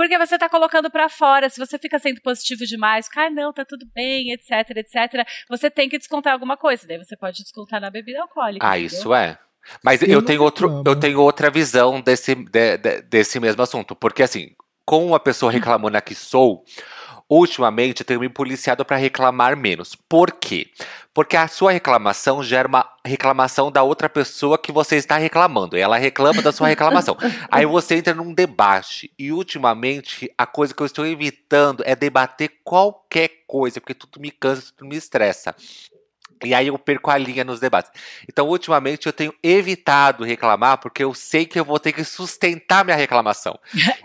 Porque 0.00 0.16
você 0.16 0.38
tá 0.38 0.48
colocando 0.48 0.90
pra 0.90 1.10
fora, 1.10 1.50
se 1.50 1.58
você 1.60 1.78
fica 1.78 1.98
sendo 1.98 2.22
positivo 2.22 2.64
demais, 2.64 3.06
ah, 3.14 3.28
não, 3.28 3.52
tá 3.52 3.66
tudo 3.66 3.84
bem, 3.94 4.32
etc, 4.32 4.50
etc, 4.76 5.26
você 5.46 5.70
tem 5.70 5.90
que 5.90 5.98
descontar 5.98 6.32
alguma 6.32 6.56
coisa. 6.56 6.86
Daí 6.88 6.96
você 6.96 7.14
pode 7.18 7.42
descontar 7.42 7.82
na 7.82 7.90
bebida 7.90 8.22
alcoólica. 8.22 8.66
Ah, 8.66 8.78
entendeu? 8.78 8.86
isso 8.98 9.12
é. 9.14 9.38
Mas 9.84 10.00
Eu 10.00 10.22
tenho 10.24 10.42
outro, 10.42 10.68
reclamo. 10.68 10.88
eu 10.88 10.96
tenho 10.98 11.20
outra 11.20 11.50
visão 11.50 12.00
desse, 12.00 12.34
de- 12.34 12.78
de- 12.78 13.02
desse 13.02 13.38
mesmo 13.38 13.60
assunto. 13.60 13.94
Porque, 13.94 14.22
assim, 14.22 14.54
como 14.86 15.04
uma 15.08 15.20
pessoa 15.20 15.52
reclamona 15.52 16.00
que 16.00 16.14
sou, 16.14 16.64
ultimamente 17.30 18.00
eu 18.00 18.06
tenho 18.06 18.20
me 18.20 18.28
policiado 18.28 18.84
para 18.84 18.96
reclamar 18.96 19.56
menos. 19.56 19.94
Por 19.94 20.32
quê? 20.32 20.66
Porque 21.14 21.36
a 21.36 21.46
sua 21.46 21.70
reclamação 21.70 22.42
gera 22.42 22.66
uma 22.66 22.88
reclamação 23.04 23.70
da 23.70 23.82
outra 23.84 24.08
pessoa 24.08 24.58
que 24.58 24.72
você 24.72 24.96
está 24.96 25.16
reclamando. 25.16 25.76
E 25.76 25.80
ela 25.80 25.96
reclama 25.96 26.42
da 26.42 26.50
sua 26.50 26.66
reclamação. 26.68 27.16
Aí 27.50 27.64
você 27.64 27.96
entra 27.96 28.14
num 28.14 28.34
debate. 28.34 29.12
E 29.16 29.32
ultimamente, 29.32 30.32
a 30.36 30.46
coisa 30.46 30.74
que 30.74 30.82
eu 30.82 30.86
estou 30.86 31.06
evitando 31.06 31.84
é 31.86 31.94
debater 31.94 32.50
qualquer 32.64 33.44
coisa, 33.46 33.80
porque 33.80 33.94
tudo 33.94 34.20
me 34.20 34.30
cansa, 34.30 34.72
tudo 34.76 34.88
me 34.88 34.96
estressa. 34.96 35.54
E 36.44 36.54
aí 36.54 36.68
eu 36.68 36.78
perco 36.78 37.10
a 37.10 37.18
linha 37.18 37.44
nos 37.44 37.60
debates. 37.60 37.90
Então, 38.28 38.48
ultimamente, 38.48 39.06
eu 39.06 39.12
tenho 39.12 39.34
evitado 39.42 40.24
reclamar, 40.24 40.78
porque 40.78 41.04
eu 41.04 41.12
sei 41.14 41.44
que 41.44 41.58
eu 41.60 41.64
vou 41.64 41.78
ter 41.78 41.92
que 41.92 42.02
sustentar 42.04 42.84
minha 42.84 42.96
reclamação. 42.96 43.58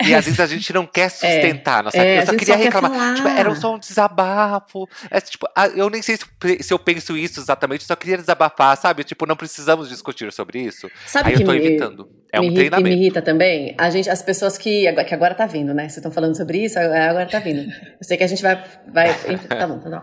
E 0.06 0.14
às 0.14 0.26
vezes 0.26 0.40
a 0.40 0.48
gente 0.48 0.74
não 0.74 0.86
quer 0.86 1.10
sustentar. 1.10 1.84
nossa, 1.84 1.98
é, 1.98 2.22
eu 2.22 2.26
só 2.26 2.36
queria 2.36 2.58
só 2.58 2.64
reclamar. 2.64 3.16
Tipo, 3.16 3.28
era 3.28 3.56
só 3.56 3.76
um 3.76 3.80
desabafo. 3.80 4.88
É, 5.10 5.22
tipo, 5.22 5.48
eu 5.76 5.90
nem 5.90 6.02
sei 6.02 6.18
se, 6.18 6.26
se 6.64 6.74
eu 6.74 6.80
penso 6.80 7.18
isso 7.18 7.40
exatamente, 7.40 7.82
eu 7.82 7.88
só 7.88 7.96
queria 7.96 8.18
desabafar, 8.18 8.76
sabe? 8.78 9.04
Tipo, 9.04 9.26
não 9.26 9.36
precisamos 9.36 9.90
discutir 9.90 10.32
sobre 10.34 10.60
isso. 10.60 10.90
Sabe 11.06 11.30
aí 11.30 11.36
que 11.36 11.44
eu 11.44 11.46
tô 11.46 11.54
me, 11.54 11.60
evitando. 11.60 12.10
É 12.32 12.42
um 12.42 12.46
e 12.46 12.54
treinamento. 12.54 12.90
me 12.90 12.96
irrita 12.96 13.22
também? 13.22 13.74
A 13.78 13.90
gente, 13.90 14.10
as 14.10 14.22
pessoas 14.22 14.58
que 14.58 14.88
agora, 14.88 15.06
que 15.06 15.14
agora 15.14 15.36
tá 15.36 15.46
vindo, 15.46 15.74
né? 15.74 15.84
Vocês 15.84 15.98
estão 15.98 16.12
falando 16.12 16.36
sobre 16.36 16.66
isso, 16.66 16.78
agora 16.78 17.26
tá 17.26 17.40
vindo. 17.40 17.62
Eu 17.62 18.04
sei 18.04 18.18
que 18.18 18.24
a 18.24 18.28
gente 18.28 18.42
vai. 18.42 18.62
vai 18.88 19.14
tá 19.48 19.68
bom, 19.68 19.80
tá 19.80 19.90
bom. 19.90 20.02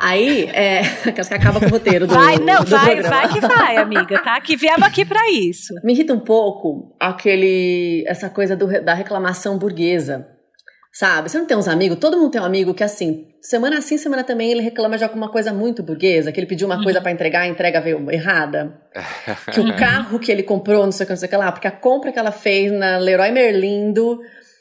Aí, 0.00 0.44
é. 0.52 0.82
Que 1.12 1.34
acaba 1.34 1.60
com 1.60 1.66
o 1.66 1.70
roteiro 1.70 2.06
do. 2.06 2.14
Vai, 2.14 2.36
não, 2.36 2.64
do 2.64 2.70
vai, 2.70 2.96
programa. 2.96 3.16
vai 3.16 3.28
que 3.32 3.40
vai, 3.40 3.76
amiga, 3.76 4.22
tá? 4.22 4.40
Que 4.40 4.56
viemos 4.56 4.82
aqui 4.82 5.04
pra 5.04 5.30
isso. 5.30 5.74
Me 5.82 5.92
irrita 5.92 6.12
um 6.12 6.20
pouco 6.20 6.94
aquele. 7.00 8.04
essa 8.06 8.28
coisa 8.28 8.56
do, 8.56 8.66
da 8.82 8.94
reclamação 8.94 9.58
burguesa. 9.58 10.26
Sabe? 10.92 11.28
Você 11.28 11.38
não 11.38 11.46
tem 11.46 11.56
uns 11.56 11.68
amigos? 11.68 11.98
Todo 11.98 12.16
mundo 12.16 12.30
tem 12.30 12.40
um 12.40 12.44
amigo 12.44 12.74
que, 12.74 12.82
assim, 12.82 13.26
semana 13.40 13.80
sim, 13.80 13.96
semana 13.96 14.24
também, 14.24 14.50
ele 14.50 14.62
reclama 14.62 14.98
de 14.98 15.04
alguma 15.04 15.30
coisa 15.30 15.52
muito 15.52 15.80
burguesa, 15.80 16.32
que 16.32 16.40
ele 16.40 16.46
pediu 16.46 16.66
uma 16.66 16.82
coisa 16.82 17.00
pra 17.00 17.12
entregar, 17.12 17.42
a 17.42 17.46
entrega 17.46 17.80
veio 17.80 18.10
errada. 18.10 18.80
que 19.52 19.60
o 19.60 19.76
carro 19.76 20.18
que 20.18 20.32
ele 20.32 20.42
comprou, 20.42 20.84
não 20.84 20.90
sei 20.90 21.04
o 21.04 21.06
que, 21.06 21.12
não 21.12 21.16
sei 21.18 21.28
o 21.28 21.30
que 21.30 21.36
lá, 21.36 21.52
porque 21.52 21.68
a 21.68 21.70
compra 21.70 22.10
que 22.10 22.18
ela 22.18 22.32
fez 22.32 22.72
na 22.72 22.98
Leroy 22.98 23.30
Merlindo 23.30 24.18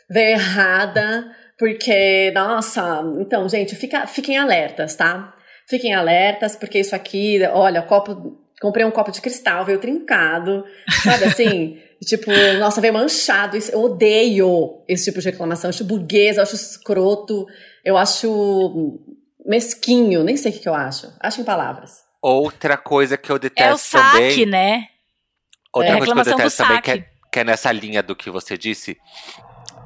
veio 0.10 0.32
errada, 0.32 1.26
porque, 1.58 2.32
nossa, 2.32 3.04
então, 3.20 3.48
gente, 3.50 3.76
fica, 3.76 4.06
fiquem 4.08 4.38
alertas, 4.38 4.96
tá? 4.96 5.34
Fiquem 5.70 5.94
alertas, 5.94 6.56
porque 6.56 6.80
isso 6.80 6.96
aqui, 6.96 7.40
olha, 7.52 7.82
copo, 7.82 8.38
comprei 8.62 8.86
um 8.86 8.92
copo 8.92 9.12
de 9.12 9.22
cristal, 9.22 9.66
veio 9.66 9.80
trincado, 9.80 10.64
sabe 11.04 11.26
assim? 11.26 11.80
tipo, 12.06 12.32
nossa, 12.60 12.80
veio 12.80 12.94
manchado, 12.94 13.58
isso, 13.58 13.72
eu 13.72 13.82
odeio 13.84 14.84
esse 14.88 15.06
tipo 15.06 15.20
de 15.20 15.30
reclamação, 15.30 15.68
eu 15.68 15.74
acho 15.74 15.84
burguesa, 15.84 16.40
eu 16.40 16.44
acho 16.44 16.56
escroto, 16.56 17.46
eu 17.84 17.98
acho 17.98 19.00
mesquinho, 19.46 20.24
nem 20.24 20.38
sei 20.38 20.52
o 20.52 20.54
que, 20.56 20.62
que 20.62 20.70
eu 20.70 20.76
acho, 20.76 21.12
acho 21.20 21.42
em 21.42 21.44
palavras. 21.44 22.06
Outra 22.22 22.78
coisa 22.78 23.18
que 23.18 23.30
eu 23.32 23.36
É 23.36 23.38
o 23.38 23.40
detesto 23.40 23.78
saque, 23.78 24.12
também. 24.20 24.46
né? 24.46 24.88
Outra 25.74 25.92
É 25.94 25.98
coisa 25.98 26.14
que 26.14 26.20
eu 26.20 26.24
reclamação 26.24 26.34
do 26.34 26.38
detesto 26.38 26.64
também, 26.64 26.76
saque. 26.78 26.92
que 26.92 27.00
é, 27.00 27.06
que 27.32 27.40
é 27.40 27.44
nessa 27.44 27.72
linha 27.72 28.02
do 28.04 28.16
que 28.16 28.30
você 28.30 28.58
disse, 28.58 28.98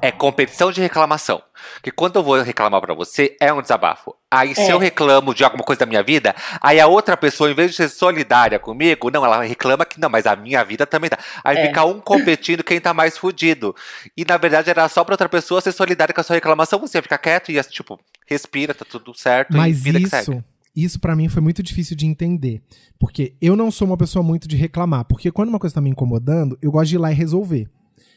é 0.02 0.10
competição 0.10 0.70
de 0.72 0.80
reclamação. 0.80 1.40
Porque 1.74 1.92
quando 1.92 2.16
eu 2.16 2.22
vou 2.22 2.42
reclamar 2.42 2.80
pra 2.80 2.92
você, 2.92 3.36
é 3.40 3.52
um 3.52 3.62
desabafo. 3.62 4.14
Aí 4.28 4.54
se 4.54 4.62
É. 4.62 4.72
eu 4.72 4.78
reclamo 4.78 5.32
de 5.32 5.44
alguma 5.44 5.62
coisa 5.62 5.78
da 5.80 5.86
minha 5.86 6.02
vida, 6.02 6.34
aí 6.60 6.80
a 6.80 6.86
outra 6.88 7.16
pessoa, 7.16 7.50
em 7.50 7.54
vez 7.54 7.70
de 7.70 7.76
ser 7.76 7.88
solidária 7.88 8.58
comigo, 8.58 9.10
não, 9.10 9.24
ela 9.24 9.42
reclama 9.44 9.84
que 9.84 10.00
não, 10.00 10.10
mas 10.10 10.26
a 10.26 10.34
minha 10.34 10.64
vida 10.64 10.84
também 10.84 11.08
tá. 11.08 11.18
Aí 11.44 11.56
É. 11.56 11.66
fica 11.68 11.84
um 11.84 12.00
competindo 12.00 12.64
quem 12.64 12.80
tá 12.80 12.92
mais 12.92 13.16
fudido. 13.16 13.74
E 14.16 14.24
na 14.24 14.36
verdade 14.36 14.68
era 14.70 14.88
só 14.88 15.04
pra 15.04 15.14
outra 15.14 15.28
pessoa 15.28 15.60
ser 15.60 15.72
solidária 15.72 16.12
com 16.12 16.20
a 16.20 16.24
sua 16.24 16.34
reclamação, 16.34 16.80
você 16.80 16.98
ia 16.98 17.02
ficar 17.02 17.18
quieto 17.18 17.50
e 17.50 17.54
ia, 17.54 17.62
tipo, 17.62 17.98
respira, 18.26 18.74
tá 18.74 18.84
tudo 18.84 19.14
certo. 19.16 19.52
e 19.54 19.56
Mas 19.56 19.82
que 19.82 19.90
isso, 19.90 20.44
isso 20.74 20.98
para 21.00 21.14
mim 21.14 21.28
foi 21.28 21.40
muito 21.42 21.62
difícil 21.62 21.96
de 21.96 22.06
entender. 22.06 22.60
Porque 22.98 23.34
eu 23.40 23.54
não 23.54 23.70
sou 23.70 23.86
uma 23.86 23.96
pessoa 23.96 24.22
muito 24.22 24.48
de 24.48 24.56
reclamar. 24.56 25.04
Porque 25.04 25.30
quando 25.30 25.50
uma 25.50 25.58
coisa 25.60 25.74
tá 25.74 25.80
me 25.80 25.90
incomodando, 25.90 26.58
eu 26.60 26.72
gosto 26.72 26.88
de 26.88 26.96
ir 26.96 26.98
lá 26.98 27.12
e 27.12 27.14
resolver. 27.14 27.68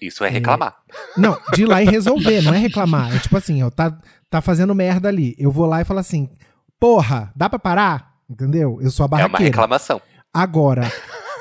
Isso 0.01 0.23
é 0.23 0.29
reclamar. 0.29 0.75
Não, 1.17 1.37
de 1.53 1.63
ir 1.63 1.65
lá 1.65 1.81
e 1.81 1.85
resolver, 1.85 2.41
não 2.41 2.53
é 2.53 2.57
reclamar. 2.57 3.15
É 3.15 3.19
tipo 3.19 3.35
assim, 3.37 3.63
ó, 3.63 3.69
tá, 3.69 3.97
tá 4.29 4.41
fazendo 4.41 4.73
merda 4.75 5.07
ali. 5.09 5.35
Eu 5.37 5.51
vou 5.51 5.65
lá 5.65 5.81
e 5.81 5.85
falo 5.85 5.99
assim, 5.99 6.29
porra, 6.79 7.31
dá 7.35 7.49
pra 7.49 7.59
parar? 7.59 8.13
Entendeu? 8.29 8.79
Eu 8.81 8.89
sou 8.91 9.03
a 9.03 9.05
É 9.05 9.09
uma 9.09 9.17
barraqueira. 9.17 9.43
reclamação. 9.45 10.01
Agora, 10.33 10.91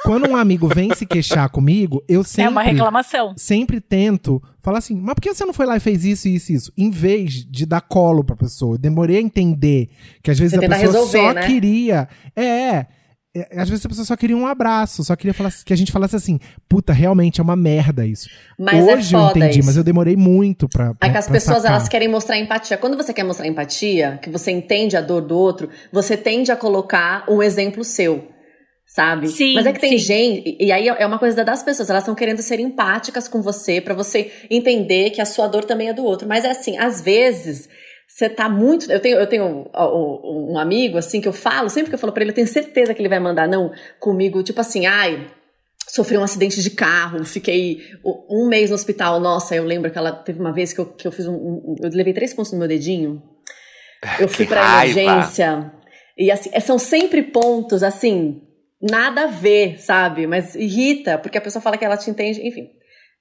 quando 0.04 0.28
um 0.28 0.36
amigo 0.36 0.68
vem 0.68 0.94
se 0.94 1.04
queixar 1.06 1.48
comigo, 1.48 2.02
eu 2.08 2.22
sempre 2.22 2.44
É 2.44 2.48
uma 2.48 2.62
reclamação. 2.62 3.34
sempre 3.36 3.80
tento 3.80 4.40
falar 4.62 4.78
assim, 4.78 4.94
mas 4.94 5.14
por 5.14 5.20
que 5.20 5.34
você 5.34 5.44
não 5.44 5.52
foi 5.52 5.66
lá 5.66 5.76
e 5.76 5.80
fez 5.80 6.04
isso, 6.04 6.28
isso, 6.28 6.52
isso? 6.52 6.72
Em 6.76 6.90
vez 6.90 7.44
de 7.44 7.66
dar 7.66 7.80
colo 7.80 8.22
pra 8.22 8.36
pessoa. 8.36 8.74
Eu 8.74 8.78
demorei 8.78 9.16
a 9.16 9.20
entender 9.20 9.88
que 10.22 10.30
às 10.30 10.38
vezes 10.38 10.58
Você 10.58 10.64
a 10.64 10.68
pessoa 10.68 10.80
resolver, 10.92 11.18
só 11.18 11.32
né? 11.34 11.46
queria. 11.46 12.08
É, 12.36 12.44
é. 12.44 12.68
É, 12.76 12.86
Às 13.56 13.68
vezes 13.68 13.84
a 13.84 13.88
pessoa 13.88 14.04
só 14.04 14.16
queria 14.16 14.36
um 14.36 14.46
abraço, 14.46 15.02
só 15.02 15.16
queria 15.16 15.34
falar, 15.34 15.52
que 15.64 15.72
a 15.72 15.76
gente 15.76 15.90
falasse 15.90 16.14
assim, 16.14 16.38
puta, 16.68 16.92
realmente 16.92 17.40
é 17.40 17.42
uma 17.42 17.56
merda 17.56 18.06
isso. 18.06 18.28
Mas 18.58 18.86
é 18.86 18.94
Hoje 18.94 19.14
eu 19.14 19.20
foda 19.20 19.38
entendi, 19.38 19.58
isso. 19.58 19.66
mas 19.66 19.76
eu 19.76 19.82
demorei 19.82 20.14
muito 20.16 20.68
pra. 20.68 20.94
pra 20.94 21.08
É 21.08 21.12
que 21.12 21.18
as 21.18 21.24
pra 21.26 21.32
pessoas 21.34 21.62
sacar. 21.62 21.72
elas 21.72 21.88
querem 21.88 22.06
mostrar 22.08 22.38
empatia. 22.38 22.76
Quando 22.76 22.96
você 22.96 23.12
quer 23.12 23.24
mostrar 23.24 23.46
empatia, 23.48 24.18
que 24.22 24.30
você 24.30 24.52
entende 24.52 24.96
a 24.96 25.00
dor 25.00 25.22
do 25.22 25.36
outro, 25.36 25.68
você 25.92 26.16
tende 26.16 26.52
a 26.52 26.56
colocar 26.56 27.24
um 27.28 27.42
exemplo 27.42 27.82
seu. 27.82 28.28
Sabe? 28.86 29.26
Sim, 29.28 29.54
Mas 29.54 29.66
é 29.66 29.72
que 29.72 29.80
tem 29.80 29.98
sim. 29.98 29.98
gente, 29.98 30.56
e 30.60 30.70
aí 30.70 30.86
é 30.86 31.04
uma 31.06 31.18
coisa 31.18 31.42
das 31.42 31.62
pessoas, 31.64 31.90
elas 31.90 32.02
estão 32.04 32.14
querendo 32.14 32.40
ser 32.42 32.60
empáticas 32.60 33.26
com 33.26 33.42
você, 33.42 33.80
pra 33.80 33.94
você 33.94 34.30
entender 34.48 35.10
que 35.10 35.20
a 35.20 35.24
sua 35.24 35.48
dor 35.48 35.64
também 35.64 35.88
é 35.88 35.92
do 35.92 36.04
outro. 36.04 36.28
Mas 36.28 36.44
é 36.44 36.50
assim, 36.50 36.76
às 36.78 37.00
vezes, 37.00 37.68
você 38.08 38.28
tá 38.28 38.48
muito. 38.48 38.90
Eu 38.90 39.00
tenho, 39.00 39.18
eu 39.18 39.26
tenho 39.26 39.68
ó, 39.72 40.52
um 40.52 40.58
amigo, 40.58 40.98
assim, 40.98 41.20
que 41.20 41.28
eu 41.28 41.32
falo, 41.32 41.68
sempre 41.68 41.88
que 41.90 41.94
eu 41.94 41.98
falo 41.98 42.12
pra 42.12 42.22
ele, 42.22 42.30
eu 42.30 42.34
tenho 42.34 42.46
certeza 42.46 42.94
que 42.94 43.00
ele 43.02 43.08
vai 43.08 43.18
mandar 43.20 43.48
não 43.48 43.72
comigo, 43.98 44.42
tipo 44.42 44.60
assim, 44.60 44.86
ai, 44.86 45.26
sofri 45.88 46.16
um 46.16 46.22
acidente 46.22 46.62
de 46.62 46.70
carro, 46.70 47.24
fiquei 47.24 47.78
um 48.28 48.46
mês 48.48 48.70
no 48.70 48.76
hospital. 48.76 49.20
Nossa, 49.20 49.54
eu 49.54 49.64
lembro 49.64 49.90
que 49.90 49.98
ela 49.98 50.12
teve 50.12 50.40
uma 50.40 50.52
vez 50.52 50.72
que 50.72 50.80
eu, 50.80 50.86
que 50.86 51.06
eu 51.06 51.12
fiz 51.12 51.26
um, 51.26 51.34
um- 51.34 51.74
Eu 51.82 51.90
levei 51.90 52.12
três 52.12 52.32
pontos 52.34 52.52
no 52.52 52.58
meu 52.58 52.68
dedinho. 52.68 53.22
Eu 54.18 54.28
fui 54.28 54.44
Que 54.44 54.50
pra 54.50 54.62
raiva. 54.66 55.00
emergência. 55.00 55.72
E 56.16 56.30
assim, 56.30 56.50
é- 56.52 56.60
são 56.60 56.78
sempre 56.78 57.22
pontos, 57.22 57.82
assim, 57.82 58.40
nada 58.80 59.24
a 59.24 59.26
ver, 59.26 59.80
sabe? 59.80 60.26
Mas 60.26 60.54
irrita, 60.54 61.18
porque 61.18 61.38
a 61.38 61.40
pessoa 61.40 61.60
fala 61.62 61.76
que 61.76 61.84
ela 61.84 61.96
te 61.96 62.10
entende, 62.10 62.46
enfim. 62.46 62.68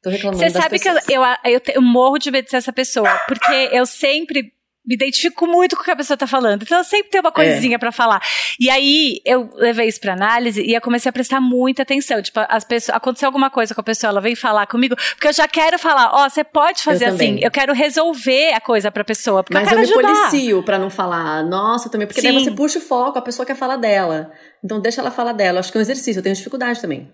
Tô 0.03 0.09
reclamando 0.09 0.37
Você 0.43 0.49
das 0.51 0.61
sabe 0.63 0.77
que 0.79 0.89
eu, 0.89 0.93
pessoas. 0.95 1.09
eu, 1.45 1.51
eu, 1.53 1.61
eu 1.75 1.81
morro 1.81 2.17
de 2.17 2.29
medo 2.29 2.45
de 2.45 2.51
ser 2.51 2.57
essa 2.57 2.73
pessoa, 2.73 3.09
porque 3.27 3.69
eu 3.71 3.85
sempre 3.85 4.51
me 4.85 4.95
identifico 4.95 5.47
muito 5.47 5.75
com 5.75 5.81
o 5.81 5.85
que 5.85 5.91
a 5.91 5.95
pessoa 5.95 6.17
tá 6.17 6.27
falando. 6.27 6.63
Então 6.63 6.77
eu 6.77 6.83
sempre 6.83 7.09
tenho 7.09 7.23
uma 7.23 7.31
coisinha 7.31 7.79
pra 7.79 7.91
falar. 7.91 8.21
E 8.59 8.69
aí 8.69 9.21
eu 9.25 9.49
levei 9.53 9.87
isso 9.87 9.99
pra 9.99 10.13
análise 10.13 10.61
e 10.61 10.73
eu 10.73 10.81
comecei 10.81 11.09
a 11.09 11.13
prestar 11.13 11.39
muita 11.39 11.83
atenção. 11.83 12.21
Tipo, 12.21 12.41
as 12.49 12.63
pessoas, 12.63 12.95
aconteceu 12.97 13.27
alguma 13.27 13.49
coisa 13.49 13.73
com 13.73 13.81
a 13.81 13.83
pessoa, 13.83 14.09
ela 14.11 14.19
vem 14.21 14.35
falar 14.35 14.67
comigo, 14.67 14.95
porque 15.15 15.27
eu 15.27 15.33
já 15.33 15.47
quero 15.47 15.79
falar, 15.79 16.11
ó, 16.13 16.27
você 16.29 16.43
pode 16.43 16.83
fazer 16.83 17.05
Eu 17.05 17.09
assim. 17.09 17.27
também. 17.27 17.43
Eu 17.43 17.51
quero 17.51 17.73
resolver 17.73 18.53
a 18.53 18.59
coisa 18.59 18.91
pra 18.91 19.03
pessoa, 19.03 19.43
porque 19.43 19.53
Mas 19.57 19.71
eu 19.71 19.79
eu, 19.79 19.85
quero 19.85 19.97
me 19.97 20.03
ajudar. 20.11 20.29
policio 20.29 20.63
pra 20.63 20.77
não 20.77 20.89
falar, 20.89 21.43
nossa, 21.43 21.89
também, 21.89 22.05
porque 22.05 22.21
daí 22.21 22.33
Sim. 22.37 22.43
você 22.43 22.51
puxa 22.51 22.79
o 22.79 22.81
foco, 22.81 23.17
a 23.17 23.21
pessoa 23.21 23.45
quer 23.45 23.55
falar 23.55 23.77
dela. 23.77 24.31
Então 24.63 24.79
deixa 24.81 24.99
ela 25.01 25.11
falar 25.11 25.31
dela. 25.33 25.59
Acho 25.59 25.71
que 25.71 25.77
é 25.77 25.79
um 25.79 25.81
exercício, 25.81 26.19
eu 26.19 26.23
tenho 26.23 26.35
dificuldade 26.35 26.81
também. 26.81 27.09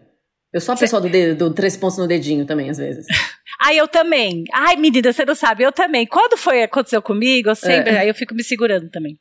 Eu 0.53 0.59
sou 0.61 0.73
a 0.73 0.77
pessoa 0.77 1.01
do, 1.01 1.09
dedo, 1.09 1.49
do 1.49 1.53
três 1.53 1.77
pontos 1.77 1.97
no 1.97 2.07
dedinho 2.07 2.45
também, 2.45 2.69
às 2.69 2.77
vezes. 2.77 3.05
Ai, 3.61 3.79
eu 3.79 3.87
também. 3.87 4.43
Ai, 4.53 4.75
menina, 4.77 5.11
você 5.13 5.23
não 5.25 5.35
sabe, 5.35 5.63
eu 5.63 5.71
também. 5.71 6.07
Quando 6.07 6.37
foi 6.37 6.63
aconteceu 6.63 7.01
comigo, 7.01 7.49
eu 7.49 7.55
sempre, 7.55 7.91
É. 7.91 7.99
aí 7.99 8.07
eu 8.07 8.15
fico 8.15 8.33
me 8.33 8.43
segurando 8.43 8.89
também. 8.89 9.17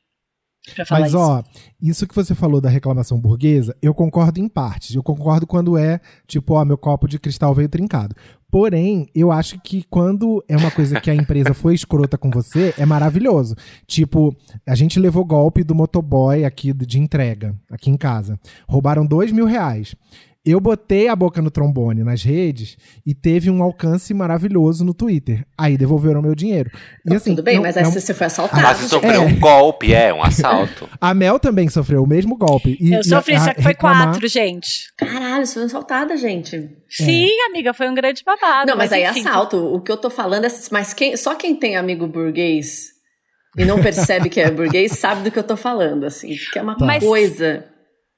Pra 0.75 0.85
falar 0.85 1.00
Mas, 1.00 1.08
isso. 1.11 1.18
ó, 1.18 1.42
isso 1.80 2.06
que 2.06 2.14
você 2.14 2.35
falou 2.35 2.61
da 2.61 2.68
reclamação 2.68 3.18
burguesa, 3.18 3.75
eu 3.80 3.94
concordo 3.94 4.38
em 4.40 4.49
partes. 4.49 4.94
Eu 4.94 5.02
concordo 5.02 5.47
quando 5.47 5.78
é, 5.78 6.00
tipo, 6.26 6.54
ó, 6.54 6.64
meu 6.64 6.76
copo 6.76 7.08
de 7.08 7.18
cristal 7.18 7.54
veio 7.54 7.68
trincado. 7.68 8.14
Porém, 8.50 9.06
eu 9.14 9.30
acho 9.30 9.58
que 9.61 9.82
quando 9.90 10.42
é 10.49 10.56
uma 10.56 10.70
coisa 10.70 11.00
que 11.00 11.11
a 11.11 11.14
empresa 11.14 11.52
foi 11.54 11.75
escrota 11.75 12.16
com 12.18 12.30
você, 12.30 12.75
é 12.78 12.85
maravilhoso. 12.87 13.54
Tipo, 13.87 14.35
a 14.66 14.75
gente 14.75 14.99
levou 14.99 15.25
golpe 15.25 15.62
do 15.62 15.75
motoboy 15.75 16.44
aqui 16.44 16.73
de 16.73 16.99
entrega, 16.99 17.54
aqui 17.70 17.90
em 17.90 17.97
casa. 17.97 18.38
Roubaram 18.66 19.06
dois 19.06 19.30
mil 19.32 19.44
reais. 19.47 19.94
Eu 20.50 20.61
botei 20.61 21.09
a 21.09 21.14
boca 21.17 21.43
no 21.43 21.50
trombone 21.50 22.02
nas 22.02 22.23
redes 22.23 22.76
e 23.05 23.14
teve 23.14 23.50
um 23.50 23.62
alcance 23.62 24.14
maravilhoso 24.14 24.85
no 24.85 24.95
Twitter. 24.95 25.45
Aí 25.59 25.76
devolveram 25.76 26.23
meu 26.23 26.35
dinheiro. 26.35 26.71
E 27.05 27.14
assim, 27.14 27.31
Tudo 27.33 27.43
bem, 27.45 27.57
não- 27.57 27.62
mas 27.64 27.76
aí 27.76 27.83
não- 27.83 27.90
você 27.93 28.14
foi 28.14 28.26
assaltado. 28.28 28.62
Mas 28.62 28.78
você 28.78 28.88
sofreu 28.88 29.12
É. 29.12 29.19
um 29.19 29.38
golpe, 29.38 29.93
é, 29.93 30.12
um 30.14 30.23
assalto. 30.23 30.88
a 31.00 31.12
Mel 31.12 31.38
também 31.38 31.69
sofreu 31.69 32.02
o 32.02 32.07
mesmo 32.07 32.37
golpe. 32.37 32.76
E, 32.81 32.93
eu 32.95 33.05
sofri, 33.05 33.35
a- 33.35 33.40
só 33.40 33.52
que 33.55 33.62
foi 33.62 33.73
reclamar- 33.73 34.05
quatro, 34.12 34.26
gente. 34.28 34.90
Caralho, 34.97 35.45
você 35.47 35.55
foi 35.55 35.64
assaltada, 35.64 36.17
gente. 36.17 36.69
Sim, 36.88 37.28
amiga, 37.50 37.75
foi 37.75 37.88
um 37.88 37.95
grande 37.95 38.23
babado. 38.25 38.71
Não, 38.71 38.76
mas, 38.76 38.90
aí 38.93 39.02
é 39.02 39.11
enfim. 39.11 39.21
assalto. 39.21 39.57
O 39.59 39.81
que 39.83 39.93
eu 39.93 39.97
tô 39.99 40.09
falando 40.09 40.45
é. 40.47 40.49
Mas 40.71 40.95
quem, 40.95 41.17
só 41.17 41.35
quem 41.35 41.55
tem 41.55 41.76
amigo 41.76 42.07
burguês 42.07 42.87
e 43.59 43.64
não 43.64 43.83
percebe 43.83 44.31
que 44.31 44.40
é 44.40 44.50
burguês 44.50 44.93
sabe 44.93 45.23
do 45.25 45.31
que 45.31 45.38
eu 45.38 45.43
tô 45.45 45.57
falando, 45.57 46.05
assim. 46.05 46.35
Que 46.52 46.59
é 46.59 46.62
uma 46.62 46.76
Mas- 46.81 47.05
coisa 47.05 47.64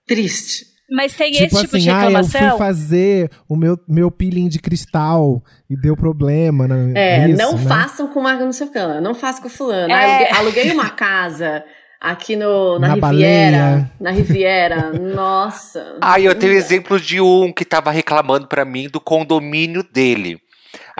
triste. 0.07 0.70
Mas 0.91 1.15
tem 1.15 1.31
Tipo 1.33 1.45
esse 1.45 1.61
tipo 1.63 1.77
assim, 1.77 1.85
de 1.85 1.91
ah, 1.91 1.93
eu 1.93 1.99
reclamação. 2.01 2.49
fui 2.51 2.59
fazer 2.59 3.31
o 3.49 3.55
meu, 3.57 3.79
meu 3.89 4.11
peeling 4.11 4.49
de 4.49 4.59
cristal 4.59 5.43
e 5.69 5.77
deu 5.77 5.97
problema. 5.97 6.67
Né? 6.67 6.93
É, 6.97 7.29
Isso, 7.29 7.39
não 7.39 7.57
né? 7.57 7.65
façam 7.69 8.09
com 8.09 8.21
uma 8.21 8.35
não 8.35 8.53
sei 8.53 8.67
o 8.67 8.71
que, 8.71 9.01
não 9.01 9.15
façam 9.15 9.43
com 9.43 9.49
fulano. 9.49 9.93
É. 9.93 10.05
Aluguei, 10.05 10.37
aluguei 10.39 10.73
uma 10.73 10.91
casa 10.91 11.65
aqui 12.01 12.35
no, 12.35 12.79
na, 12.79 12.89
Na 12.89 12.95
Riviera. 12.95 13.11
baleia. 13.11 13.91
Na 14.01 14.11
Riviera. 14.11 14.93
Nossa. 14.99 15.97
Ah, 16.01 16.19
eu 16.21 16.35
tenho 16.35 16.53
exemplo 16.55 16.99
de 16.99 17.21
um 17.21 17.53
que 17.53 17.65
tava 17.65 17.91
reclamando 17.91 18.47
pra 18.49 18.65
mim 18.65 18.89
do 18.89 19.01
condomínio 19.01 19.83
dele. 19.85 20.41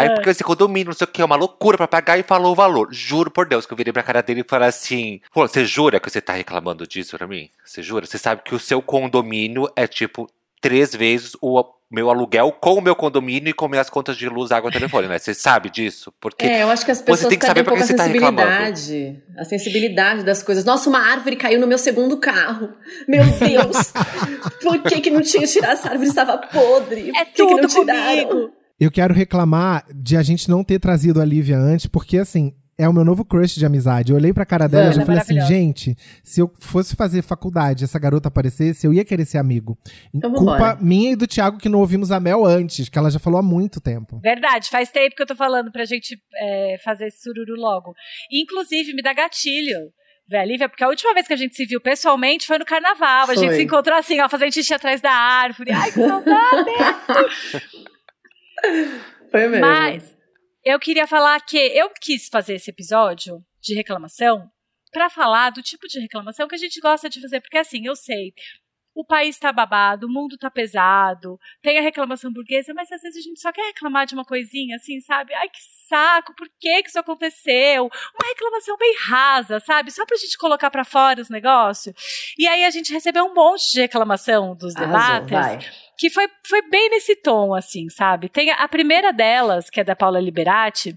Aí, 0.01 0.09
Ah. 0.09 0.15
porque 0.15 0.31
esse 0.31 0.43
condomínio, 0.45 0.87
não 0.87 0.93
sei 0.95 1.05
o 1.05 1.09
que, 1.09 1.23
é 1.23 1.25
uma 1.25 1.37
loucura 1.37 1.77
pra 1.77 1.89
pagar 1.89 2.19
e 2.19 2.23
falou 2.23 2.53
o 2.53 2.55
valor. 2.57 2.89
Juro 2.93 3.31
por 3.31 3.47
Deus 3.47 3.67
que 3.67 3.73
eu 3.73 3.77
virei 3.77 3.93
pra 3.93 4.03
cara 4.03 4.23
dele 4.23 4.41
e 4.41 4.49
falei 4.49 4.69
assim: 4.69 5.21
Pô, 5.33 5.47
você 5.47 5.65
jura 5.65 6.01
que 6.01 6.09
você 6.11 6.21
tá 6.21 6.33
reclamando 6.33 6.87
disso 6.87 7.17
pra 7.19 7.27
mim? 7.27 7.51
Você 7.65 7.83
jura? 7.83 8.07
Você 8.07 8.19
sabe 8.19 8.43
que 8.45 8.55
o 8.55 8.59
seu 8.59 8.81
condomínio 8.83 9.69
é 9.77 9.87
tipo 9.87 10.29
três 10.61 10.95
vezes 10.95 11.33
o 11.41 11.65
meu 11.91 12.09
aluguel 12.09 12.53
com 12.53 12.75
o 12.75 12.81
meu 12.81 12.95
condomínio 12.95 13.49
e 13.51 13.53
com 13.53 13.67
minhas 13.67 13.91
contas 13.91 14.17
de 14.17 14.29
luz, 14.29 14.53
água 14.53 14.71
e 14.71 14.73
telefone, 14.73 15.09
né? 15.09 15.19
Você 15.19 15.35
sabe 15.35 15.69
disso? 15.71 16.13
Porque 16.21 16.45
É, 16.47 16.63
eu 16.63 16.71
acho 16.71 16.85
que 16.85 16.91
as 16.93 17.03
pessoas 17.03 17.29
tem 17.29 17.37
que 17.39 17.45
saber 17.47 17.63
um 17.63 17.65
que 17.65 17.83
a 17.83 17.87
você 17.87 17.95
tá 17.97 18.05
reclamando. 18.05 18.49
sensibilidade. 18.49 19.23
A 19.37 19.45
sensibilidade 19.45 20.23
das 20.23 20.41
coisas. 20.43 20.65
Nossa, 20.65 20.89
uma 20.89 21.01
árvore 21.01 21.35
caiu 21.35 21.59
no 21.59 21.67
meu 21.67 21.79
segundo 21.79 22.17
carro. 22.19 22.73
Meu 23.09 23.25
Deus! 23.41 23.93
Por 24.63 24.81
que, 24.83 25.01
que 25.01 25.11
não 25.11 25.21
tinha 25.21 25.43
que 25.43 25.49
tirar 25.49 25.73
essa 25.73 25.89
árvore? 25.89 26.09
Estava 26.11 26.39
podre. 26.39 27.11
É 27.17 27.25
Por 27.25 27.33
que 27.33 27.33
que 27.33 27.37
tudo 27.49 27.63
não 27.63 27.69
tiraram? 27.69 28.29
comigo. 28.29 28.53
Eu 28.81 28.91
quero 28.91 29.13
reclamar 29.13 29.85
de 29.95 30.17
a 30.17 30.23
gente 30.23 30.49
não 30.49 30.65
ter 30.65 30.79
trazido 30.79 31.21
a 31.21 31.25
Lívia 31.25 31.59
antes, 31.59 31.87
porque 31.87 32.17
assim, 32.17 32.55
é 32.79 32.89
o 32.89 32.95
meu 32.95 33.05
novo 33.05 33.27
crush 33.27 33.57
de 33.57 33.67
amizade. 33.67 34.11
Eu 34.11 34.17
olhei 34.17 34.33
pra 34.33 34.47
cara 34.47 34.67
dela 34.67 34.95
e 34.95 34.99
é 34.99 35.05
falei 35.05 35.21
assim, 35.21 35.39
gente, 35.43 35.95
se 36.25 36.41
eu 36.41 36.51
fosse 36.59 36.97
fazer 36.97 37.21
faculdade 37.21 37.83
e 37.83 37.85
essa 37.85 37.99
garota 37.99 38.29
aparecesse, 38.29 38.87
eu 38.87 38.95
ia 38.95 39.05
querer 39.05 39.27
ser 39.27 39.37
amigo. 39.37 39.79
Então 40.15 40.33
Culpa 40.33 40.53
vambora. 40.53 40.79
minha 40.81 41.13
e 41.13 41.17
do 41.17 41.27
Thiago 41.27 41.59
que 41.59 41.69
não 41.69 41.81
ouvimos 41.81 42.11
a 42.11 42.19
Mel 42.19 42.47
antes, 42.47 42.89
que 42.89 42.99
ela 42.99 43.11
já 43.11 43.19
falou 43.19 43.39
há 43.39 43.43
muito 43.43 43.83
tempo. 43.83 44.19
Verdade, 44.21 44.71
faz 44.71 44.91
tempo 44.91 45.15
que 45.15 45.23
eu 45.23 45.27
tô 45.27 45.37
falando 45.37 45.71
pra 45.71 45.85
gente 45.85 46.19
é, 46.41 46.77
fazer 46.83 47.09
esse 47.09 47.21
sururu 47.21 47.57
logo. 47.57 47.95
Inclusive, 48.33 48.95
me 48.95 49.03
dá 49.03 49.13
gatilho. 49.13 49.93
Véi, 50.27 50.47
Lívia, 50.47 50.69
porque 50.69 50.85
a 50.85 50.89
última 50.89 51.13
vez 51.13 51.27
que 51.27 51.35
a 51.35 51.37
gente 51.37 51.57
se 51.57 51.67
viu 51.67 51.81
pessoalmente 51.83 52.47
foi 52.47 52.57
no 52.57 52.65
carnaval. 52.65 53.29
A 53.29 53.35
gente 53.35 53.49
Foi. 53.49 53.57
se 53.57 53.63
encontrou 53.65 53.99
assim, 53.99 54.21
ó, 54.21 54.29
fazendo 54.29 54.55
xixi 54.55 54.73
atrás 54.73 55.01
da 55.01 55.11
árvore. 55.11 55.73
Ai, 55.73 55.91
que 55.91 56.01
saudade! 56.01 56.71
Foi 59.31 59.47
mesmo. 59.49 59.67
Mas 59.67 60.17
eu 60.65 60.79
queria 60.79 61.07
falar 61.07 61.41
que 61.41 61.57
eu 61.57 61.91
quis 62.01 62.29
fazer 62.29 62.55
esse 62.55 62.71
episódio 62.71 63.45
de 63.61 63.75
reclamação 63.75 64.51
pra 64.93 65.09
falar 65.09 65.51
do 65.51 65.63
tipo 65.63 65.87
de 65.87 66.01
reclamação 66.01 66.49
que 66.49 66.55
a 66.55 66.59
gente 66.59 66.81
gosta 66.81 67.09
de 67.09 67.21
fazer, 67.21 67.41
porque 67.41 67.59
assim, 67.59 67.87
eu 67.87 67.95
sei, 67.95 68.33
o 69.01 69.05
país 69.05 69.39
tá 69.39 69.53
babado, 69.53 70.07
o 70.07 70.11
mundo 70.11 70.37
tá 70.37 70.51
pesado, 70.51 71.39
tem 71.63 71.79
a 71.79 71.83
reclamação 71.83 72.31
burguesa, 72.33 72.75
mas 72.75 72.93
às 72.93 73.01
vezes 73.01 73.19
a 73.19 73.29
gente 73.29 73.41
só 73.41 73.51
quer 73.51 73.67
reclamar 73.67 74.07
de 74.07 74.15
uma 74.15 74.25
coisinha, 74.25 74.77
assim, 74.77 75.01
sabe? 75.01 75.35
Ai, 75.35 75.49
que 75.49 75.59
saco, 75.89 76.35
por 76.37 76.47
que 76.61 76.83
que 76.83 76.89
isso 76.89 76.99
aconteceu? 76.99 77.85
Uma 77.85 78.29
reclamação 78.29 78.77
bem 78.77 78.95
rasa, 79.09 79.59
sabe? 79.61 79.91
Só 79.91 80.05
pra 80.05 80.17
gente 80.17 80.37
colocar 80.37 80.71
pra 80.71 80.85
fora 80.85 81.21
os 81.21 81.31
negócios. 81.31 81.95
E 82.39 82.47
aí 82.47 82.65
a 82.65 82.71
gente 82.71 82.93
recebeu 82.93 83.25
um 83.25 83.35
monte 83.35 83.73
de 83.73 83.81
reclamação 83.81 84.55
dos 84.55 84.77
Arrasou, 84.77 85.27
debates 85.27 85.31
vai. 85.31 85.59
que 85.97 86.11
foi, 86.11 86.29
foi 86.47 86.63
bem 86.69 86.91
nesse 86.91 87.17
tom, 87.17 87.55
assim, 87.55 87.89
sabe? 87.89 88.29
Tem 88.29 88.51
a, 88.51 88.57
a 88.57 88.69
primeira 88.69 89.13
delas, 89.13 89.71
que 89.71 89.81
é 89.81 89.85
da 89.85 89.97
Paula 89.97 90.21
Liberati, 90.21 90.95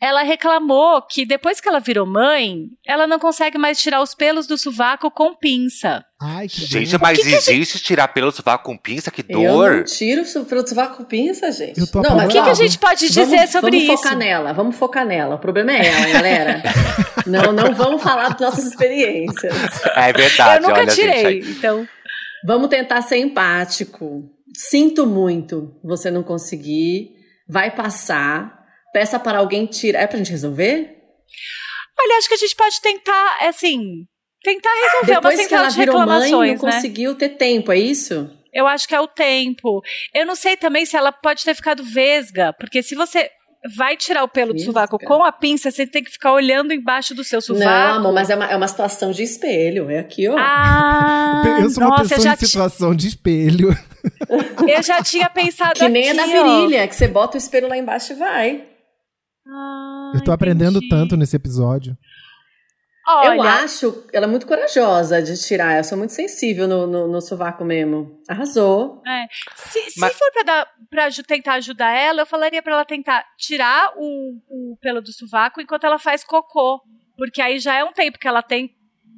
ela 0.00 0.22
reclamou 0.22 1.02
que 1.02 1.24
depois 1.26 1.60
que 1.60 1.68
ela 1.68 1.80
virou 1.80 2.06
mãe, 2.06 2.66
ela 2.86 3.06
não 3.06 3.18
consegue 3.18 3.58
mais 3.58 3.80
tirar 3.80 4.02
os 4.02 4.14
pelos 4.14 4.46
do 4.46 4.56
sovaco 4.58 5.10
com 5.10 5.34
pinça. 5.34 6.04
Ai, 6.22 6.48
que 6.48 6.60
Gente, 6.66 6.90
dor. 6.90 7.00
mas 7.00 7.16
que 7.18 7.24
que 7.24 7.34
existe 7.34 7.78
tirar 7.78 8.08
pelo 8.08 8.30
sovaco 8.30 8.64
com 8.64 8.76
pinça? 8.76 9.10
Que 9.10 9.24
Eu 9.28 9.40
não 9.42 9.52
dor! 9.56 9.84
tiro 9.84 10.22
pelo 10.44 10.66
sovaco 10.66 10.98
com 10.98 11.04
pinça, 11.04 11.50
gente. 11.50 11.80
Eu 11.80 11.86
tô 11.86 12.02
não, 12.02 12.14
mas 12.16 12.26
O 12.26 12.28
que, 12.28 12.42
que 12.42 12.50
a 12.50 12.54
gente 12.54 12.78
pode 12.78 13.08
dizer 13.08 13.24
vamos, 13.26 13.50
sobre 13.50 13.70
vamos 13.70 13.84
isso? 13.84 13.96
focar 13.96 14.16
nela, 14.16 14.52
vamos 14.52 14.76
focar 14.76 15.06
nela. 15.06 15.36
O 15.36 15.38
problema 15.38 15.72
é 15.72 15.86
ela, 15.86 16.12
galera. 16.12 16.62
não, 17.26 17.52
não 17.52 17.74
vamos 17.74 18.02
falar 18.02 18.28
das 18.30 18.40
nossas 18.40 18.66
experiências. 18.66 19.54
É 19.96 20.12
verdade, 20.12 20.62
Eu 20.62 20.68
nunca 20.68 20.80
olha, 20.82 20.92
tirei, 20.92 21.42
gente. 21.42 21.50
então. 21.58 21.88
Vamos 22.44 22.68
tentar 22.68 23.02
ser 23.02 23.18
empático. 23.18 24.24
Sinto 24.54 25.06
muito 25.06 25.74
você 25.82 26.10
não 26.10 26.22
conseguir. 26.22 27.10
Vai 27.48 27.70
passar. 27.74 28.59
Peça 28.92 29.18
para 29.18 29.38
alguém 29.38 29.66
tirar. 29.66 30.00
É 30.02 30.06
pra 30.06 30.18
gente 30.18 30.30
resolver? 30.30 30.96
Olha, 31.98 32.18
acho 32.18 32.28
que 32.28 32.34
a 32.34 32.38
gente 32.38 32.56
pode 32.56 32.80
tentar, 32.80 33.38
assim, 33.48 34.04
tentar 34.42 34.70
resolver 34.70 35.12
uma 35.12 35.20
Depois 35.20 35.36
que 35.36 35.42
central 35.42 35.60
ela 35.60 35.68
de 35.70 35.76
virou 35.76 35.96
mãe, 35.98 36.06
não 36.06 36.20
reclamações, 36.20 36.62
né? 36.62 36.72
conseguiu 36.72 37.14
ter 37.14 37.30
tempo, 37.30 37.70
é 37.72 37.78
isso? 37.78 38.30
Eu 38.52 38.66
acho 38.66 38.88
que 38.88 38.94
é 38.94 39.00
o 39.00 39.06
tempo. 39.06 39.82
Eu 40.14 40.26
não 40.26 40.34
sei 40.34 40.56
também 40.56 40.84
se 40.86 40.96
ela 40.96 41.12
pode 41.12 41.44
ter 41.44 41.54
ficado 41.54 41.84
vesga, 41.84 42.52
porque 42.58 42.82
se 42.82 42.94
você 42.94 43.30
vai 43.76 43.96
tirar 43.96 44.24
o 44.24 44.28
pelo 44.28 44.52
do 44.52 44.56
Vesga? 44.58 44.72
sovaco 44.72 44.98
com 44.98 45.22
a 45.22 45.30
pinça, 45.30 45.70
você 45.70 45.86
tem 45.86 46.02
que 46.02 46.10
ficar 46.10 46.32
olhando 46.32 46.72
embaixo 46.72 47.14
do 47.14 47.22
seu 47.22 47.40
sovaco. 47.42 47.68
Não, 47.68 47.96
amor, 47.98 48.12
mas 48.14 48.30
é 48.30 48.34
uma, 48.34 48.46
é 48.46 48.56
uma 48.56 48.66
situação 48.66 49.12
de 49.12 49.22
espelho. 49.22 49.90
É 49.90 49.98
aqui, 49.98 50.26
ó. 50.28 50.36
Ah, 50.38 51.42
Eu 51.60 51.68
sou 51.70 51.82
uma 51.84 51.90
nossa, 51.90 52.02
pessoa 52.02 52.20
já, 52.24 52.32
em 52.32 52.36
situação 52.38 52.94
de 52.94 53.08
espelho. 53.08 53.76
eu 54.66 54.82
já 54.82 55.02
tinha 55.02 55.28
pensado 55.30 55.74
que 55.74 55.88
nem 55.88 56.10
a 56.10 56.14
da 56.14 56.22
aqui, 56.24 56.38
ó. 56.38 56.60
virilha, 56.60 56.88
que 56.88 56.96
você 56.96 57.06
bota 57.06 57.36
o 57.36 57.38
espelho 57.38 57.68
lá 57.68 57.76
embaixo 57.76 58.14
e 58.14 58.16
vai. 58.16 58.64
Ah, 59.46 60.12
Eu 60.14 60.22
tô 60.24 60.32
aprendendo 60.32 60.76
entendi. 60.78 60.88
tanto 60.88 61.16
nesse 61.16 61.36
episódio. 61.36 61.96
Olha, 63.08 63.34
Eu 63.36 63.42
acho 63.42 64.06
ela 64.12 64.28
muito 64.28 64.46
corajosa 64.46 65.20
de 65.22 65.36
tirar. 65.42 65.78
Eu 65.78 65.84
sou 65.84 65.98
muito 65.98 66.12
sensível 66.12 66.68
no, 66.68 66.86
no, 66.86 67.08
no 67.08 67.20
sovaco 67.20 67.64
mesmo. 67.64 68.20
Arrasou. 68.28 69.02
é, 69.06 69.26
se, 69.56 69.90
se 69.90 70.00
Mas- 70.00 70.16
for 70.16 70.30
pra, 70.32 70.42
dar, 70.44 70.68
pra 70.88 71.08
tentar 71.26 71.54
ajudar 71.54 71.90
ela, 71.90 72.22
eu 72.22 72.26
falaria 72.26 72.62
pra 72.62 72.74
ela 72.74 72.84
tentar 72.84 73.24
tirar 73.36 73.92
o, 73.96 74.38
o 74.48 74.76
pelo 74.80 75.00
do 75.00 75.12
sovaco 75.12 75.60
enquanto 75.60 75.84
ela 75.84 75.98
faz 75.98 76.22
cocô. 76.22 76.80
Porque 77.16 77.42
aí 77.42 77.58
já 77.58 77.74
é 77.74 77.82
um 77.84 77.92
tempo 77.92 78.18
que 78.18 78.28
ela 78.28 78.42
tem 78.42 78.70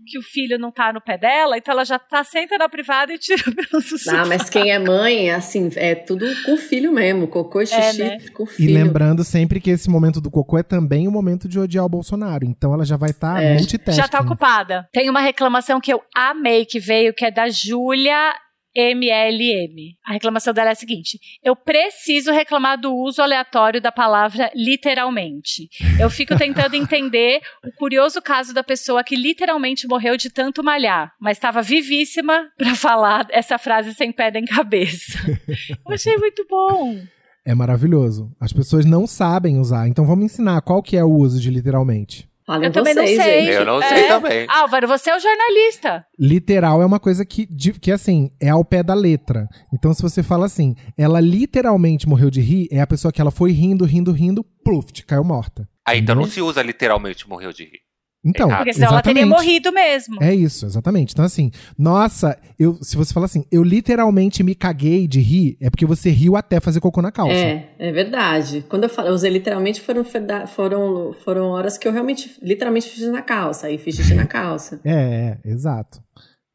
que 0.06 0.18
o 0.18 0.22
filho 0.22 0.58
não 0.58 0.70
tá 0.70 0.92
no 0.92 1.00
pé 1.00 1.16
dela, 1.18 1.56
então 1.56 1.72
ela 1.72 1.84
já 1.84 1.98
tá 1.98 2.22
senta 2.24 2.56
na 2.58 2.68
privada 2.68 3.12
e 3.12 3.18
tira 3.18 3.42
o 3.48 3.54
pelo 3.54 3.82
Ah, 4.10 4.26
mas 4.26 4.48
quem 4.50 4.70
é 4.70 4.78
mãe, 4.78 5.30
assim, 5.30 5.70
é 5.76 5.94
tudo 5.94 6.26
com 6.44 6.54
o 6.54 6.56
filho 6.56 6.92
mesmo. 6.92 7.26
Cocô 7.28 7.60
e 7.62 7.66
xixi 7.66 8.02
né? 8.02 8.18
com 8.34 8.42
o 8.44 8.46
E 8.46 8.50
filho. 8.50 8.74
lembrando 8.74 9.22
sempre 9.24 9.60
que 9.60 9.70
esse 9.70 9.88
momento 9.88 10.20
do 10.20 10.30
cocô 10.30 10.58
é 10.58 10.62
também 10.62 11.06
o 11.06 11.10
momento 11.10 11.48
de 11.48 11.58
odiar 11.58 11.84
o 11.84 11.88
Bolsonaro. 11.88 12.44
Então 12.44 12.72
ela 12.74 12.84
já 12.84 12.96
vai 12.96 13.10
estar 13.10 13.42
É. 13.42 13.54
multitasking. 13.54 14.00
Já 14.00 14.08
tá 14.08 14.20
ocupada. 14.20 14.88
Tem 14.92 15.08
uma 15.08 15.20
reclamação 15.20 15.80
que 15.80 15.92
eu 15.92 16.02
amei 16.14 16.64
que 16.64 16.78
veio, 16.80 17.14
que 17.14 17.24
é 17.24 17.30
da 17.30 17.48
Júlia 17.48 18.32
MLM. 18.76 19.96
A 20.04 20.12
reclamação 20.12 20.52
dela 20.52 20.70
é 20.70 20.72
a 20.72 20.76
seguinte: 20.76 21.18
eu 21.42 21.54
preciso 21.54 22.32
reclamar 22.32 22.80
do 22.80 22.94
uso 22.94 23.22
aleatório 23.22 23.80
da 23.80 23.92
palavra 23.92 24.50
literalmente. 24.54 25.68
Eu 26.00 26.10
fico 26.10 26.36
tentando 26.36 26.74
entender 26.76 27.40
o 27.64 27.72
curioso 27.72 28.20
caso 28.20 28.54
da 28.54 28.64
pessoa 28.64 29.04
que 29.04 29.16
literalmente 29.16 29.86
morreu 29.86 30.16
de 30.16 30.30
tanto 30.30 30.62
malhar, 30.62 31.12
mas 31.20 31.36
estava 31.36 31.62
vivíssima 31.62 32.50
pra 32.56 32.74
falar 32.74 33.26
essa 33.30 33.58
frase 33.58 33.94
sem 33.94 34.12
pé 34.12 34.30
nem 34.30 34.44
cabeça. 34.44 35.18
Eu 35.86 35.94
achei 35.94 36.16
muito 36.16 36.46
bom. 36.48 36.98
É 37.44 37.54
maravilhoso. 37.54 38.30
As 38.40 38.52
pessoas 38.52 38.84
não 38.84 39.06
sabem 39.06 39.58
usar. 39.58 39.88
Então 39.88 40.06
vamos 40.06 40.26
ensinar 40.26 40.60
qual 40.62 40.82
que 40.82 40.96
é 40.96 41.04
o 41.04 41.10
uso 41.10 41.40
de 41.40 41.50
literalmente. 41.50 42.31
Eu 42.60 42.72
também 42.72 42.94
não 42.94 43.04
vocês, 43.06 43.22
sei. 43.22 43.44
gente. 43.46 43.54
Eu 43.54 43.64
não 43.64 43.82
É. 43.82 43.88
sei 43.88 44.08
também. 44.08 44.46
Álvaro, 44.48 44.88
você 44.88 45.10
é 45.10 45.16
o 45.16 45.20
jornalista. 45.20 46.04
Literal 46.18 46.82
é 46.82 46.86
uma 46.86 46.98
coisa 47.00 47.24
que, 47.24 47.46
que, 47.80 47.92
assim, 47.92 48.30
é 48.40 48.48
ao 48.48 48.64
pé 48.64 48.82
da 48.82 48.94
letra. 48.94 49.48
Então, 49.72 49.92
se 49.94 50.02
você 50.02 50.22
fala 50.22 50.46
assim, 50.46 50.74
ela 50.96 51.20
literalmente 51.20 52.08
morreu 52.08 52.30
de 52.30 52.40
rir, 52.40 52.68
é 52.70 52.80
a 52.80 52.86
pessoa 52.86 53.12
que 53.12 53.20
ela 53.20 53.30
foi 53.30 53.52
rindo, 53.52 53.84
rindo, 53.84 54.12
rindo, 54.12 54.44
pluft, 54.64 55.04
caiu 55.06 55.24
morta. 55.24 55.68
Aí 55.86 55.98
então 55.98 56.14
não 56.14 56.26
se 56.26 56.40
usa 56.40 56.62
literalmente 56.62 57.28
morreu 57.28 57.52
de 57.52 57.64
rir. 57.64 57.80
Então. 58.24 58.48
Porque 58.48 58.72
senão 58.72 58.88
ela 58.88 59.02
teria 59.02 59.22
exatamente. 59.22 59.46
morrido 59.46 59.72
mesmo. 59.72 60.22
É 60.22 60.32
isso, 60.34 60.64
exatamente. 60.64 61.12
Então, 61.12 61.24
assim, 61.24 61.50
nossa, 61.76 62.38
eu, 62.58 62.78
se 62.80 62.96
você 62.96 63.12
fala 63.12 63.26
assim, 63.26 63.44
eu 63.50 63.64
literalmente 63.64 64.42
me 64.42 64.54
caguei 64.54 65.08
de 65.08 65.20
rir, 65.20 65.56
é 65.60 65.68
porque 65.68 65.84
você 65.84 66.10
riu 66.10 66.36
até 66.36 66.60
fazer 66.60 66.80
cocô 66.80 67.02
na 67.02 67.10
calça. 67.10 67.34
É, 67.34 67.68
é 67.78 67.90
verdade. 67.90 68.64
Quando 68.68 68.84
eu 68.84 68.88
falo, 68.88 69.08
eu 69.08 69.14
usei 69.14 69.30
literalmente, 69.30 69.80
foram, 69.80 70.04
foram, 70.46 71.12
foram 71.24 71.48
horas 71.48 71.76
que 71.76 71.88
eu 71.88 71.92
realmente, 71.92 72.36
literalmente 72.40 72.88
fiz 72.88 73.08
na 73.08 73.22
calça. 73.22 73.66
Aí 73.66 73.76
fiz 73.76 73.96
xixi 73.96 74.14
na 74.14 74.26
calça. 74.26 74.80
É, 74.84 75.38
é, 75.44 75.50
exato. 75.50 76.00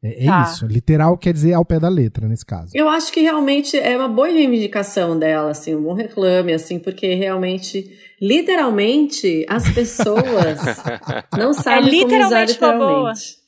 É, 0.02 0.24
é 0.24 0.26
Tá. 0.26 0.42
isso. 0.42 0.66
Literal 0.66 1.16
quer 1.18 1.32
dizer 1.32 1.54
ao 1.54 1.64
pé 1.64 1.80
da 1.80 1.88
letra, 1.88 2.28
nesse 2.28 2.46
caso. 2.46 2.70
Eu 2.74 2.88
acho 2.88 3.12
que 3.12 3.20
realmente 3.20 3.76
é 3.76 3.96
uma 3.96 4.08
boa 4.08 4.28
reivindicação 4.28 5.18
dela, 5.18 5.50
assim, 5.50 5.74
um 5.74 5.82
bom 5.82 5.94
reclame, 5.94 6.52
assim, 6.52 6.78
porque 6.78 7.14
realmente, 7.14 7.90
literalmente, 8.20 9.44
as 9.48 9.68
pessoas 9.70 10.22
não 11.36 11.52
sabem 11.52 11.90
como 12.02 12.14
usar 12.24 12.44
literalmente 12.44 12.58
uma 12.58 12.72
boa. 12.72 13.12
literalmente. 13.12 13.38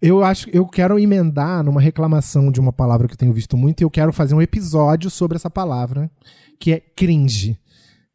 Eu 0.00 0.24
acho 0.24 0.48
eu 0.54 0.66
quero 0.66 0.98
emendar 0.98 1.62
numa 1.62 1.80
reclamação 1.80 2.50
de 2.50 2.58
uma 2.58 2.72
palavra 2.72 3.06
que 3.06 3.12
eu 3.12 3.18
tenho 3.18 3.32
visto 3.32 3.56
muito 3.58 3.80
e 3.80 3.84
eu 3.84 3.90
quero 3.90 4.10
fazer 4.12 4.34
um 4.34 4.40
episódio 4.40 5.10
sobre 5.10 5.36
essa 5.36 5.50
palavra, 5.50 6.10
que 6.58 6.72
é 6.72 6.80
cringe. 6.80 7.58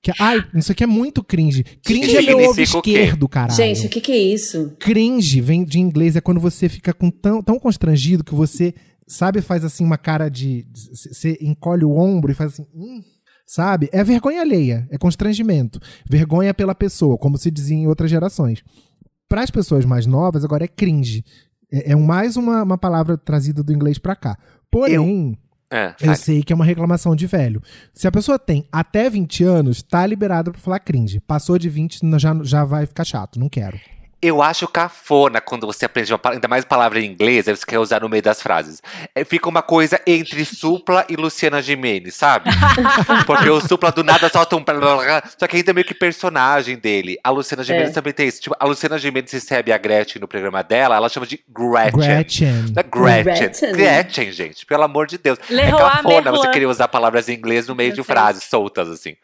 Que, 0.01 0.11
ai, 0.19 0.43
isso 0.55 0.71
aqui 0.71 0.83
é 0.83 0.87
muito 0.87 1.23
cringe. 1.23 1.63
Cringe 1.83 2.17
é 2.17 2.21
meu 2.23 2.49
ovo 2.49 2.59
esquerdo, 2.59 3.29
caralho. 3.29 3.55
Gente, 3.55 3.85
o 3.85 3.89
que, 3.89 4.01
que 4.01 4.11
é 4.11 4.17
isso? 4.17 4.75
Cringe 4.79 5.39
vem 5.41 5.63
de 5.63 5.79
inglês, 5.79 6.15
é 6.15 6.21
quando 6.21 6.39
você 6.39 6.67
fica 6.67 6.91
com 6.91 7.11
tão, 7.11 7.43
tão 7.43 7.59
constrangido 7.59 8.23
que 8.23 8.33
você, 8.33 8.73
sabe, 9.05 9.41
faz 9.41 9.63
assim 9.63 9.85
uma 9.85 9.97
cara 9.99 10.27
de. 10.27 10.65
Você 10.73 11.37
encolhe 11.39 11.85
o 11.85 11.95
ombro 11.95 12.31
e 12.31 12.35
faz 12.35 12.53
assim. 12.53 12.65
"Hum", 12.73 13.03
sabe? 13.45 13.89
É 13.91 14.03
vergonha 14.03 14.41
alheia, 14.41 14.87
é 14.89 14.97
constrangimento. 14.97 15.79
Vergonha 16.09 16.51
pela 16.53 16.73
pessoa, 16.73 17.15
como 17.17 17.37
se 17.37 17.51
dizia 17.51 17.77
em 17.77 17.85
outras 17.87 18.09
gerações. 18.09 18.63
Para 19.29 19.43
as 19.43 19.51
pessoas 19.51 19.85
mais 19.85 20.07
novas, 20.07 20.43
agora 20.43 20.63
é 20.65 20.67
cringe. 20.67 21.23
É, 21.71 21.91
é 21.91 21.95
mais 21.95 22.37
uma, 22.37 22.63
uma 22.63 22.77
palavra 22.77 23.17
trazida 23.17 23.61
do 23.61 23.71
inglês 23.71 23.99
pra 23.99 24.15
cá. 24.15 24.35
Porém, 24.71 25.37
É, 25.71 25.95
eu 26.01 26.15
sei 26.15 26.43
que 26.43 26.51
é 26.51 26.55
uma 26.55 26.65
reclamação 26.65 27.15
de 27.15 27.25
velho. 27.25 27.61
Se 27.93 28.05
a 28.05 28.11
pessoa 28.11 28.37
tem 28.37 28.65
até 28.69 29.09
20 29.09 29.43
anos, 29.45 29.81
tá 29.81 30.05
liberada 30.05 30.51
pra 30.51 30.59
falar 30.59 30.79
cringe. 30.79 31.21
Passou 31.21 31.57
de 31.57 31.69
20, 31.69 32.01
já, 32.19 32.37
já 32.43 32.65
vai 32.65 32.85
ficar 32.85 33.05
chato. 33.05 33.39
Não 33.39 33.47
quero. 33.47 33.79
Eu 34.21 34.41
acho 34.41 34.67
cafona 34.67 35.41
quando 35.41 35.65
você 35.65 35.85
aprende 35.85 36.13
uma 36.13 36.19
palavra, 36.19 36.37
ainda 36.37 36.47
mais 36.47 36.63
palavra 36.63 36.99
em 36.99 37.05
inglês, 37.11 37.47
aí 37.47 37.55
você 37.55 37.65
quer 37.65 37.79
usar 37.79 38.01
no 38.01 38.09
meio 38.09 38.21
das 38.21 38.39
frases. 38.41 38.79
É, 39.15 39.23
fica 39.23 39.49
uma 39.49 39.63
coisa 39.63 39.99
entre 40.05 40.45
Supla 40.45 41.03
e 41.09 41.15
Luciana 41.15 41.59
Gimenez, 41.61 42.13
sabe? 42.15 42.49
Porque 43.25 43.49
o 43.49 43.59
Supla 43.59 43.91
do 43.91 44.03
nada 44.03 44.29
solta 44.29 44.55
um. 44.55 44.63
Só 45.39 45.47
que 45.47 45.57
ainda 45.57 45.71
é 45.71 45.73
meio 45.73 45.85
que 45.87 45.95
personagem 45.95 46.77
dele. 46.77 47.17
A 47.23 47.31
Luciana 47.31 47.63
Gimenez 47.63 47.89
É. 47.89 47.93
também 47.93 48.13
tem 48.13 48.27
isso. 48.27 48.41
Tipo, 48.41 48.55
a 48.59 48.65
Luciana 48.65 48.99
Gimenez 48.99 49.31
recebe 49.31 49.71
a 49.71 49.77
Gretchen 49.77 50.21
no 50.21 50.27
programa 50.27 50.61
dela, 50.63 50.95
ela 50.95 51.09
chama 51.09 51.25
de 51.25 51.43
Gretchen. 51.49 51.99
Gretchen. 51.99 52.73
Da 52.73 52.83
Gretchen. 52.83 53.23
Gretchen. 53.23 53.71
Gretchen. 53.73 54.31
gente, 54.31 54.65
pelo 54.67 54.83
amor 54.83 55.07
de 55.07 55.17
Deus. 55.17 55.39
Leroy 55.49 55.81
é 55.81 55.83
cafona 55.83 56.31
você 56.31 56.49
querer 56.51 56.67
usar 56.67 56.87
palavras 56.87 57.27
em 57.27 57.33
inglês 57.33 57.67
no 57.67 57.73
meio 57.75 57.91
de 57.91 58.03
frases 58.03 58.43
soltas, 58.43 58.87
assim. 58.87 59.15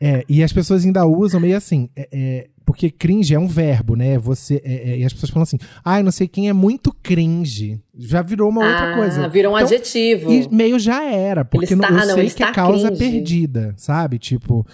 É, 0.00 0.24
e 0.28 0.42
as 0.42 0.52
pessoas 0.52 0.84
ainda 0.84 1.06
usam 1.06 1.40
meio 1.40 1.56
assim, 1.56 1.88
é, 1.96 2.08
é, 2.12 2.46
porque 2.64 2.90
cringe 2.90 3.34
é 3.34 3.38
um 3.38 3.46
verbo, 3.46 3.94
né? 3.94 4.18
Você, 4.18 4.60
é, 4.64 4.92
é, 4.92 4.98
e 4.98 5.04
as 5.04 5.12
pessoas 5.12 5.30
falam 5.30 5.42
assim, 5.42 5.58
ai, 5.84 6.02
não 6.02 6.10
sei 6.10 6.26
quem 6.26 6.48
é 6.48 6.52
muito 6.52 6.92
cringe. 7.02 7.80
Já 7.96 8.22
virou 8.22 8.48
uma 8.50 8.62
outra 8.64 8.92
ah, 8.92 8.96
coisa. 8.96 9.28
virou 9.28 9.52
um 9.52 9.56
Então, 9.58 9.66
adjetivo. 9.66 10.32
E 10.32 10.48
meio 10.50 10.78
já 10.78 11.04
era, 11.04 11.44
porque 11.44 11.74
Ele 11.74 11.80
não- 11.80 11.84
está- 11.84 11.94
eu 11.94 12.02
ah, 12.02 12.06
não, 12.06 12.14
sei 12.14 12.24
que 12.24 12.42
é 12.42 12.46
está 12.46 12.52
causa 12.52 12.88
cringe. 12.90 13.10
perdida, 13.12 13.74
sabe? 13.76 14.18
Tipo, 14.18 14.66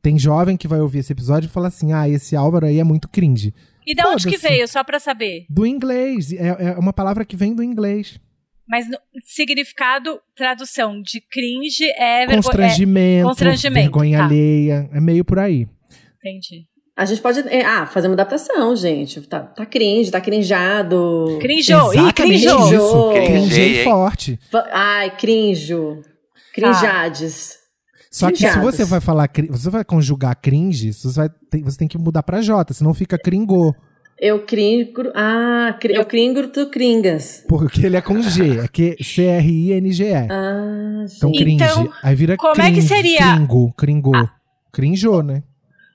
tem 0.00 0.18
jovem 0.18 0.56
que 0.56 0.66
vai 0.66 0.80
ouvir 0.80 1.00
esse 1.00 1.12
episódio 1.12 1.46
e 1.46 1.50
fala 1.50 1.68
assim, 1.68 1.92
ah, 1.92 2.08
esse 2.08 2.34
Álvaro 2.34 2.66
aí 2.66 2.78
é 2.80 2.84
muito 2.84 3.08
cringe. 3.08 3.52
E 3.86 3.94
de 3.94 4.06
onde 4.06 4.26
que 4.26 4.38
veio, 4.38 4.66
só 4.66 4.82
pra 4.82 4.98
saber? 4.98 5.44
Do 5.50 5.66
inglês, 5.66 6.32
é, 6.32 6.46
é 6.48 6.78
uma 6.78 6.92
palavra 6.92 7.24
que 7.24 7.36
vem 7.36 7.54
do 7.54 7.62
inglês. 7.62 8.18
Mas 8.66 8.88
no- 8.88 8.96
significado, 9.26 10.18
tradução 10.34 11.02
de 11.02 11.20
cringe 11.20 11.84
é 11.98 12.20
vergonha. 12.20 12.36
Constrangimento, 12.42 13.28
constrangimento, 13.28 13.82
vergonha 13.84 14.18
tá. 14.18 14.24
alheia, 14.24 14.88
é 14.90 15.00
meio 15.00 15.22
por 15.22 15.38
aí. 15.38 15.68
É, 16.24 16.30
entendi. 16.30 16.64
A 16.96 17.04
gente 17.04 17.20
pode. 17.20 17.40
é, 17.48 17.64
ah, 17.64 17.86
fazer 17.86 18.06
uma 18.06 18.14
adaptação, 18.14 18.74
gente. 18.76 19.20
Tá, 19.22 19.40
tá 19.40 19.66
cringe, 19.66 20.10
tá 20.10 20.20
crinjado. 20.20 21.38
Crinjou. 21.40 21.92
Ih, 21.92 22.12
crinjou. 22.12 22.72
isso. 22.72 23.12
Cringei, 23.26 23.82
forte. 23.82 24.38
Ai, 24.72 25.10
crinjo. 25.16 26.00
Crinjades. 26.54 27.58
Só 28.10 28.30
que 28.30 28.36
se 28.48 28.58
você 28.60 28.84
vai 28.84 29.00
falar, 29.00 29.28
você 29.50 29.68
vai 29.70 29.84
conjugar 29.84 30.36
cringe, 30.40 30.92
você, 30.92 31.08
vai 31.18 31.28
você 31.64 31.76
tem 31.78 31.88
que 31.88 31.98
mudar 31.98 32.22
pra 32.22 32.40
J, 32.40 32.72
senão 32.72 32.94
fica 32.94 33.18
cringô. 33.18 33.74
Eu 34.16 34.44
cringo. 34.46 35.10
Ah, 35.16 35.76
cri- 35.80 35.96
eu 35.96 36.04
cringo, 36.04 36.46
tu 36.46 36.70
cringas. 36.70 37.42
Porque 37.48 37.84
ele 37.84 37.96
é 37.96 38.00
com 38.00 38.22
G, 38.22 38.60
é 38.60 38.68
que 38.68 38.96
C-R-I-N-G-E. 39.02 40.14
Ah, 40.30 41.04
Então, 41.16 41.32
cringe. 41.32 41.64
Então, 41.64 41.92
Aí 42.04 42.14
vira 42.14 42.36
como 42.36 42.52
é 42.52 42.66
que 42.66 42.72
cringe, 42.74 42.86
seria? 42.86 43.18
Ah. 43.32 43.34
Cringo, 43.36 43.72
cringô. 43.76 44.12
Crinjou, 44.72 45.22
né? 45.24 45.42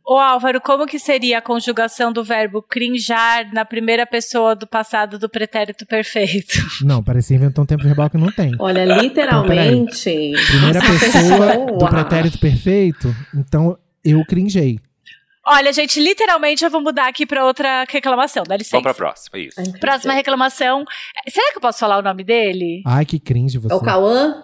Ô 0.10 0.18
Álvaro, 0.18 0.60
como 0.60 0.88
que 0.88 0.98
seria 0.98 1.38
a 1.38 1.42
conjugação 1.42 2.12
do 2.12 2.24
verbo 2.24 2.64
crinjar 2.64 3.54
na 3.54 3.64
primeira 3.64 4.08
pessoa 4.08 4.56
do 4.56 4.66
passado 4.66 5.20
do 5.20 5.30
pretérito 5.30 5.86
perfeito? 5.86 6.58
Não, 6.82 7.04
parecia 7.04 7.38
inventar 7.38 7.62
um 7.62 7.66
tempo 7.68 7.84
verbal 7.84 8.10
que 8.10 8.18
não 8.18 8.32
tem. 8.32 8.56
Olha, 8.58 8.84
literalmente. 8.86 10.34
Primeira 10.48 10.80
essa 10.80 11.00
pessoa 11.00 11.78
do 11.78 11.88
pretérito 11.88 12.40
perfeito, 12.40 13.16
então 13.36 13.78
eu 14.04 14.26
cringei. 14.26 14.80
Olha, 15.46 15.72
gente, 15.72 16.00
literalmente 16.00 16.66
eu 16.66 16.72
vou 16.72 16.82
mudar 16.82 17.08
aqui 17.08 17.28
pra 17.28 17.46
outra 17.46 17.86
reclamação, 17.88 18.44
dá 18.48 18.58
licença. 18.58 18.78
Vamos 18.82 18.96
pra 18.98 19.06
próxima, 19.06 19.38
isso. 19.38 19.80
Próxima 19.80 20.14
reclamação. 20.14 20.86
Será 21.28 21.52
que 21.52 21.58
eu 21.58 21.62
posso 21.62 21.78
falar 21.78 22.00
o 22.00 22.02
nome 22.02 22.24
dele? 22.24 22.82
Ai, 22.84 23.06
que 23.06 23.20
cringe 23.20 23.60
você. 23.60 23.74
É 23.74 23.78
o 23.78 23.82
Cauã? 23.82 24.44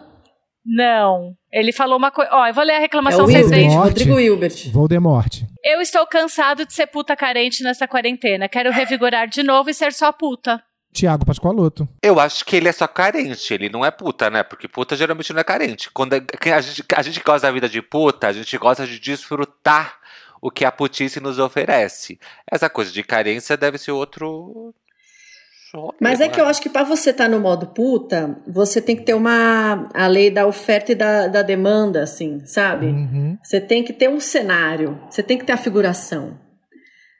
Não. 0.65 1.33
Ele 1.51 1.71
falou 1.71 1.97
uma 1.97 2.09
coisa. 2.11 2.31
Ó, 2.33 2.47
eu 2.47 2.53
vou 2.53 2.63
ler 2.63 2.73
a 2.73 2.77
É 2.77 2.79
reclamação, 2.79 3.27
veem. 3.27 3.69
Morte. 3.69 3.75
Rodrigo 3.75 4.15
Wilbert. 4.15 4.71
Voldemort. 4.71 5.43
Eu 5.63 5.79
estou 5.79 6.05
cansado 6.07 6.65
de 6.65 6.73
ser 6.73 6.87
puta 6.87 7.15
carente 7.15 7.63
nessa 7.63 7.87
quarentena. 7.87 8.49
Quero 8.49 8.71
revigorar 8.71 9.27
de 9.27 9.43
novo 9.43 9.69
e 9.69 9.73
ser 9.73 9.93
só 9.93 10.11
puta. 10.11 10.61
Tiago 10.91 11.25
Pascoaloto. 11.25 11.87
Eu 12.01 12.19
acho 12.19 12.45
que 12.45 12.55
ele 12.55 12.69
é 12.69 12.71
só 12.71 12.87
carente, 12.87 13.53
ele 13.53 13.67
não 13.69 13.85
é 13.85 13.91
puta, 13.91 14.29
né? 14.29 14.43
Porque 14.43 14.65
puta 14.67 14.95
geralmente 14.95 15.33
não 15.33 15.41
é 15.41 15.43
carente. 15.43 15.91
Quando 15.91 16.13
é- 16.13 16.23
a, 16.53 16.61
gente, 16.61 16.83
a 16.95 17.01
gente 17.01 17.19
gosta 17.21 17.47
da 17.47 17.53
vida 17.53 17.67
de 17.67 17.81
puta, 17.81 18.27
a 18.27 18.33
gente 18.33 18.57
gosta 18.57 18.87
de 18.87 18.97
desfrutar 18.97 19.97
o 20.41 20.49
que 20.49 20.63
a 20.63 20.71
putice 20.71 21.19
nos 21.19 21.37
oferece. 21.37 22.17
Essa 22.49 22.69
coisa 22.69 22.91
de 22.93 23.03
carência 23.03 23.57
deve 23.57 23.77
ser 23.77 23.91
outro. 23.91 24.73
Mas 26.01 26.21
é 26.21 26.27
que 26.29 26.39
eu 26.39 26.45
acho 26.45 26.61
que 26.61 26.69
pra 26.69 26.83
você 26.83 27.09
estar 27.11 27.27
no 27.29 27.39
modo 27.39 27.67
puta, 27.67 28.37
você 28.47 28.81
tem 28.81 28.95
que 28.95 29.03
ter 29.03 29.13
uma. 29.13 29.89
a 29.93 30.07
lei 30.07 30.29
da 30.31 30.45
oferta 30.47 30.91
e 30.91 30.95
da, 30.95 31.27
da 31.27 31.41
demanda, 31.41 32.03
assim, 32.03 32.39
sabe? 32.45 32.87
Uhum. 32.87 33.37
Você 33.43 33.59
tem 33.61 33.83
que 33.83 33.93
ter 33.93 34.09
um 34.09 34.19
cenário, 34.19 34.99
você 35.09 35.21
tem 35.23 35.37
que 35.37 35.45
ter 35.45 35.53
a 35.53 35.57
figuração, 35.57 36.37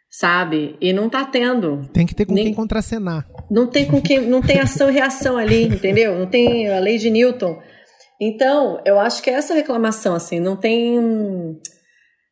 sabe? 0.09 0.75
E 0.81 0.93
não 0.93 1.09
tá 1.09 1.25
tendo. 1.25 1.87
Tem 1.93 2.05
que 2.05 2.15
ter 2.15 2.25
com 2.25 2.33
Nem- 2.33 2.45
quem 2.45 2.53
contracenar. 2.53 3.27
Não 3.49 3.67
tem 3.67 3.85
com 3.85 4.01
quem, 4.01 4.21
não 4.21 4.41
tem 4.41 4.59
ação 4.59 4.89
e 4.89 4.93
reação 4.93 5.37
ali, 5.37 5.63
entendeu? 5.67 6.17
Não 6.17 6.27
tem 6.27 6.69
a 6.69 6.79
lei 6.79 6.97
de 6.97 7.09
Newton. 7.09 7.59
Então, 8.21 8.79
eu 8.85 8.97
acho 8.99 9.21
que 9.21 9.29
é 9.29 9.33
essa 9.33 9.53
reclamação 9.53 10.15
assim, 10.15 10.39
não 10.39 10.55
tem 10.55 11.57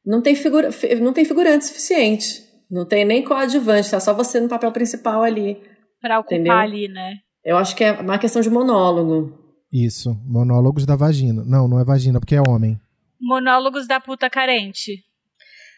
não 0.06 0.22
tem 0.22 0.36
figura, 0.36 0.72
fi- 0.72 0.96
não 0.96 1.14
tem 1.14 1.26
figurante 1.26 1.66
suficiente. 1.66 2.44
Não 2.72 2.86
tem 2.86 3.06
nem 3.06 3.24
coadjuvante, 3.24 3.92
tá 3.92 4.00
só 4.00 4.14
você 4.16 4.40
no 4.40 4.48
papel 4.50 4.72
principal 4.72 5.22
ali. 5.22 5.62
Pra 6.04 6.20
ocupar 6.20 6.38
Entendeu? 6.38 6.58
ali, 6.58 6.88
né? 6.90 7.20
Eu 7.46 7.56
acho 7.56 7.74
que 7.78 7.82
é 7.82 7.94
uma 7.94 8.18
questão 8.18 8.42
de 8.42 8.50
monólogo. 8.50 9.40
Isso. 9.72 10.14
Monólogos 10.26 10.86
da 10.86 10.98
vagina. 10.98 11.46
Não, 11.46 11.66
não 11.66 11.80
é 11.80 11.86
vagina, 11.86 12.20
porque 12.20 12.36
é 12.36 12.42
homem. 12.46 12.78
Monólogos 13.22 13.88
da 13.88 14.02
puta 14.02 14.30
carente. 14.30 15.02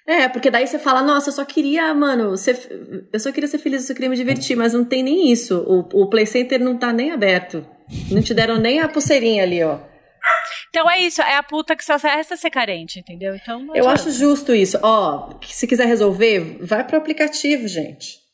É, 0.07 0.27
porque 0.27 0.49
daí 0.49 0.65
você 0.65 0.79
fala, 0.79 1.03
nossa, 1.03 1.29
eu 1.29 1.33
só 1.33 1.45
queria, 1.45 1.93
mano, 1.93 2.35
ser, 2.37 3.07
eu 3.13 3.19
só 3.19 3.31
queria 3.31 3.47
ser 3.47 3.59
feliz, 3.59 3.81
eu 3.81 3.87
só 3.87 3.93
queria 3.93 4.09
me 4.09 4.15
divertir, 4.15 4.57
mas 4.57 4.73
não 4.73 4.83
tem 4.83 5.03
nem 5.03 5.31
isso. 5.31 5.59
O, 5.67 6.01
o 6.01 6.09
Play 6.09 6.25
Center 6.25 6.59
não 6.59 6.75
tá 6.75 6.91
nem 6.91 7.11
aberto. 7.11 7.63
Não 8.09 8.21
te 8.21 8.33
deram 8.33 8.57
nem 8.57 8.79
a 8.79 8.87
pulseirinha 8.87 9.43
ali, 9.43 9.63
ó. 9.63 9.77
Então 10.69 10.89
é 10.89 11.01
isso, 11.01 11.21
é 11.21 11.35
a 11.35 11.43
puta 11.43 11.75
que 11.75 11.85
só 11.85 11.97
resta 11.97 12.35
ser 12.35 12.49
carente, 12.49 12.99
entendeu? 12.99 13.35
Então 13.35 13.75
Eu 13.75 13.87
acho 13.87 14.09
justo 14.09 14.55
isso. 14.55 14.79
Ó, 14.81 15.37
se 15.43 15.67
quiser 15.67 15.85
resolver, 15.85 16.57
vai 16.61 16.83
pro 16.83 16.97
aplicativo, 16.97 17.67
gente. 17.67 18.24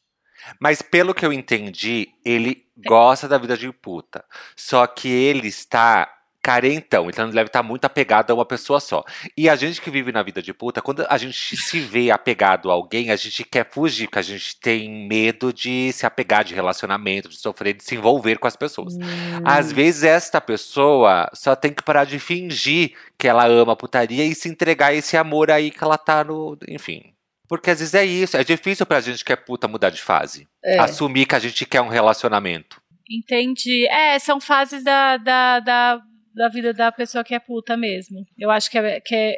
Mas 0.59 0.81
pelo 0.81 1.13
que 1.13 1.25
eu 1.25 1.33
entendi, 1.33 2.09
ele 2.23 2.65
gosta 2.85 3.27
da 3.27 3.37
vida 3.37 3.57
de 3.57 3.71
puta. 3.71 4.23
Só 4.55 4.85
que 4.87 5.07
ele 5.09 5.47
está 5.47 6.09
carentão, 6.43 7.07
então 7.07 7.25
ele 7.25 7.35
deve 7.35 7.47
estar 7.47 7.61
muito 7.61 7.85
apegado 7.85 8.31
a 8.31 8.33
uma 8.33 8.45
pessoa 8.45 8.79
só. 8.79 9.03
E 9.37 9.47
a 9.47 9.55
gente 9.55 9.79
que 9.79 9.91
vive 9.91 10.11
na 10.11 10.23
vida 10.23 10.41
de 10.41 10.53
puta, 10.53 10.81
quando 10.81 11.05
a 11.07 11.17
gente 11.17 11.55
se 11.55 11.79
vê 11.79 12.09
apegado 12.09 12.71
a 12.71 12.73
alguém, 12.73 13.11
a 13.11 13.15
gente 13.15 13.43
quer 13.43 13.69
fugir, 13.69 14.07
porque 14.07 14.19
a 14.19 14.23
gente 14.23 14.59
tem 14.59 15.07
medo 15.07 15.53
de 15.53 15.93
se 15.93 16.05
apegar 16.05 16.43
de 16.43 16.55
relacionamento, 16.55 17.29
de 17.29 17.37
sofrer, 17.37 17.75
de 17.75 17.83
se 17.83 17.95
envolver 17.95 18.39
com 18.39 18.47
as 18.47 18.55
pessoas. 18.55 18.97
Às 19.45 19.71
vezes 19.71 20.03
esta 20.03 20.41
pessoa 20.41 21.29
só 21.33 21.55
tem 21.55 21.71
que 21.73 21.83
parar 21.83 22.05
de 22.05 22.17
fingir 22.17 22.93
que 23.17 23.27
ela 23.27 23.45
ama 23.45 23.73
a 23.73 23.75
putaria 23.75 24.25
e 24.25 24.33
se 24.33 24.49
entregar 24.49 24.87
a 24.87 24.93
esse 24.95 25.15
amor 25.15 25.51
aí 25.51 25.69
que 25.69 25.83
ela 25.83 25.97
tá 25.97 26.23
no. 26.23 26.57
Enfim. 26.67 27.13
Porque 27.51 27.69
às 27.69 27.79
vezes 27.79 27.93
é 27.93 28.05
isso. 28.05 28.37
É 28.37 28.45
difícil 28.45 28.85
pra 28.85 29.01
gente 29.01 29.25
que 29.25 29.33
é 29.33 29.35
puta 29.35 29.67
mudar 29.67 29.89
de 29.89 30.01
fase. 30.01 30.47
É. 30.63 30.79
Assumir 30.79 31.25
que 31.25 31.35
a 31.35 31.39
gente 31.39 31.65
quer 31.65 31.81
um 31.81 31.89
relacionamento. 31.89 32.81
Entendi. 33.09 33.85
É, 33.89 34.17
são 34.19 34.39
fases 34.39 34.85
da, 34.85 35.17
da, 35.17 35.59
da, 35.59 36.01
da 36.33 36.47
vida 36.47 36.73
da 36.73 36.93
pessoa 36.93 37.25
que 37.25 37.35
é 37.35 37.39
puta 37.39 37.75
mesmo. 37.75 38.21
Eu 38.39 38.49
acho 38.49 38.71
que 38.71 38.77
é, 38.77 39.01
que 39.01 39.13
é. 39.13 39.37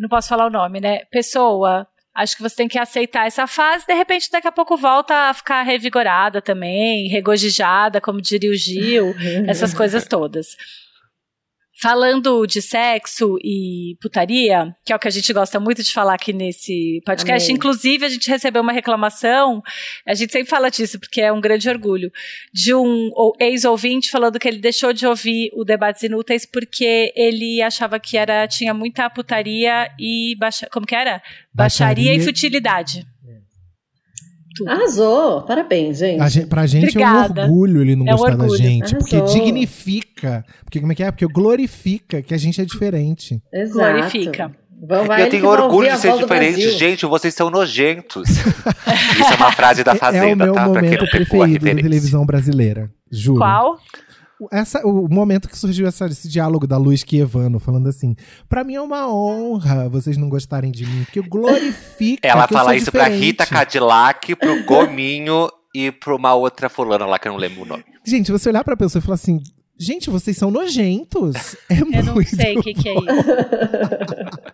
Não 0.00 0.08
posso 0.08 0.28
falar 0.28 0.46
o 0.46 0.50
nome, 0.50 0.80
né? 0.80 1.04
Pessoa. 1.08 1.86
Acho 2.12 2.36
que 2.36 2.42
você 2.42 2.56
tem 2.56 2.66
que 2.66 2.80
aceitar 2.80 3.28
essa 3.28 3.46
fase, 3.46 3.86
de 3.86 3.94
repente, 3.94 4.28
daqui 4.28 4.48
a 4.48 4.52
pouco 4.52 4.76
volta 4.76 5.14
a 5.14 5.34
ficar 5.34 5.62
revigorada 5.62 6.42
também, 6.42 7.06
regozijada, 7.06 8.00
como 8.00 8.20
diria 8.20 8.50
o 8.50 8.54
Gil, 8.54 9.14
essas 9.46 9.72
coisas 9.72 10.04
todas. 10.04 10.56
Falando 11.78 12.46
de 12.46 12.62
sexo 12.62 13.36
e 13.44 13.96
putaria, 14.00 14.74
que 14.82 14.92
é 14.92 14.96
o 14.96 14.98
que 14.98 15.08
a 15.08 15.10
gente 15.10 15.30
gosta 15.32 15.60
muito 15.60 15.82
de 15.82 15.92
falar 15.92 16.14
aqui 16.14 16.32
nesse 16.32 17.02
podcast, 17.04 17.44
Amém. 17.50 17.56
inclusive 17.56 18.06
a 18.06 18.08
gente 18.08 18.30
recebeu 18.30 18.62
uma 18.62 18.72
reclamação, 18.72 19.62
a 20.06 20.14
gente 20.14 20.32
sempre 20.32 20.48
fala 20.48 20.70
disso 20.70 20.98
porque 20.98 21.20
é 21.20 21.30
um 21.30 21.40
grande 21.40 21.68
orgulho, 21.68 22.10
de 22.50 22.74
um 22.74 23.10
ou- 23.14 23.34
ex-ouvinte 23.38 24.10
falando 24.10 24.38
que 24.38 24.48
ele 24.48 24.58
deixou 24.58 24.90
de 24.94 25.06
ouvir 25.06 25.50
o 25.54 25.64
Debates 25.64 26.02
Inúteis 26.02 26.46
porque 26.46 27.12
ele 27.14 27.60
achava 27.60 28.00
que 28.00 28.16
era 28.16 28.48
tinha 28.48 28.72
muita 28.72 29.10
putaria 29.10 29.90
e 29.98 30.34
baixa, 30.38 30.66
como 30.72 30.86
que 30.86 30.94
era? 30.94 31.20
Baixaria, 31.52 32.04
Baixaria. 32.06 32.14
e 32.14 32.24
futilidade. 32.24 33.06
Tudo. 34.56 34.70
Arrasou! 34.70 35.42
Parabéns, 35.42 35.98
gente. 35.98 36.20
A 36.20 36.28
gente, 36.28 36.46
pra 36.46 36.66
gente 36.66 36.88
Obrigada. 36.90 37.42
é 37.42 37.44
um 37.44 37.48
orgulho 37.50 37.80
ele 37.82 37.94
não 37.96 38.06
É 38.06 38.14
um 38.14 38.16
gostar 38.16 38.36
da 38.36 38.42
orgulho. 38.44 38.58
gente. 38.58 38.94
Porque 38.96 39.16
Arrasou. 39.16 39.34
dignifica. 39.40 40.44
Porque 40.64 40.80
como 40.80 40.92
é 40.92 40.94
que 40.94 41.02
é? 41.02 41.10
Porque 41.10 41.26
glorifica 41.26 42.22
que 42.22 42.32
a 42.32 42.38
gente 42.38 42.60
é 42.60 42.64
diferente. 42.64 43.40
Exato. 43.52 43.92
Glorifica. 43.92 44.50
Vão, 44.78 45.06
vai 45.06 45.22
eu 45.22 45.24
ele 45.26 45.30
tenho 45.30 45.48
orgulho 45.48 45.90
de 45.90 45.98
ser 45.98 46.16
diferente. 46.18 46.70
Gente, 46.72 47.06
vocês 47.06 47.34
são 47.34 47.48
nojentos. 47.50 48.28
Isso 49.18 49.32
é 49.32 49.36
uma 49.36 49.50
frase 49.52 49.82
da 49.82 49.92
É- 49.92 49.96
Fazenda, 49.96 50.44
é 50.44 50.50
o 50.50 50.52
meu 50.52 50.54
tá? 50.54 50.68
Pra 50.68 50.80
quem 50.80 50.90
momento 50.90 51.00
não 51.02 51.08
preferido 51.08 51.38
da 51.38 51.46
referência. 51.46 51.82
televisão 51.82 52.26
brasileira. 52.26 52.90
Juro. 53.10 53.38
Qual? 53.38 53.78
Essa, 54.52 54.86
o 54.86 55.08
momento 55.08 55.48
que 55.48 55.56
surgiu 55.56 55.86
essa- 55.86 56.04
esse 56.06 56.28
diálogo 56.28 56.66
da 56.66 56.76
Luiz 56.76 57.02
Kievano, 57.02 57.58
falando 57.58 57.88
assim: 57.88 58.14
Pra 58.48 58.62
mim 58.64 58.74
é 58.74 58.80
uma 58.82 59.10
honra 59.10 59.88
vocês 59.88 60.16
não 60.18 60.28
gostarem 60.28 60.70
de 60.70 60.84
mim, 60.86 61.04
porque 61.04 61.22
glorifica. 61.22 62.26
Ela 62.28 62.46
que 62.46 62.52
eu 62.54 62.58
fala 62.58 62.70
sou 62.70 62.76
isso 62.78 62.92
pra 62.92 63.04
diferente. 63.04 63.24
Rita 63.24 63.46
Cadillac, 63.46 64.34
pro 64.36 64.62
Gominho 64.64 65.48
e 65.74 65.90
pra 65.90 66.14
uma 66.14 66.34
outra 66.34 66.68
fulana 66.68 67.06
lá 67.06 67.18
que 67.18 67.26
eu 67.28 67.32
não 67.32 67.38
lembro 67.38 67.62
o 67.62 67.66
nome. 67.66 67.84
Gente, 68.04 68.30
você 68.30 68.48
olhar 68.50 68.62
pra 68.62 68.76
pessoa 68.76 69.00
e 69.00 69.02
falar 69.02 69.14
assim: 69.14 69.40
Gente, 69.78 70.10
vocês 70.10 70.36
são 70.36 70.50
nojentos. 70.50 71.56
É 71.70 71.78
Eu 71.80 72.04
não 72.04 72.14
muito 72.14 72.34
sei 72.36 72.58
o 72.58 72.62
que, 72.62 72.74
que 72.74 72.88
é 72.88 72.94
isso. 72.94 73.06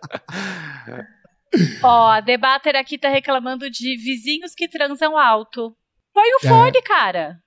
Ó, 1.83 2.07
a 2.09 2.19
debater 2.19 2.75
aqui 2.75 2.97
tá 2.97 3.09
reclamando 3.09 3.69
de 3.69 3.95
vizinhos 3.97 4.53
que 4.55 4.67
transam 4.67 5.17
alto. 5.17 5.75
Põe 6.13 6.23
o 6.41 6.45
É. 6.45 6.49
fone, 6.49 6.81
cara. 6.81 7.37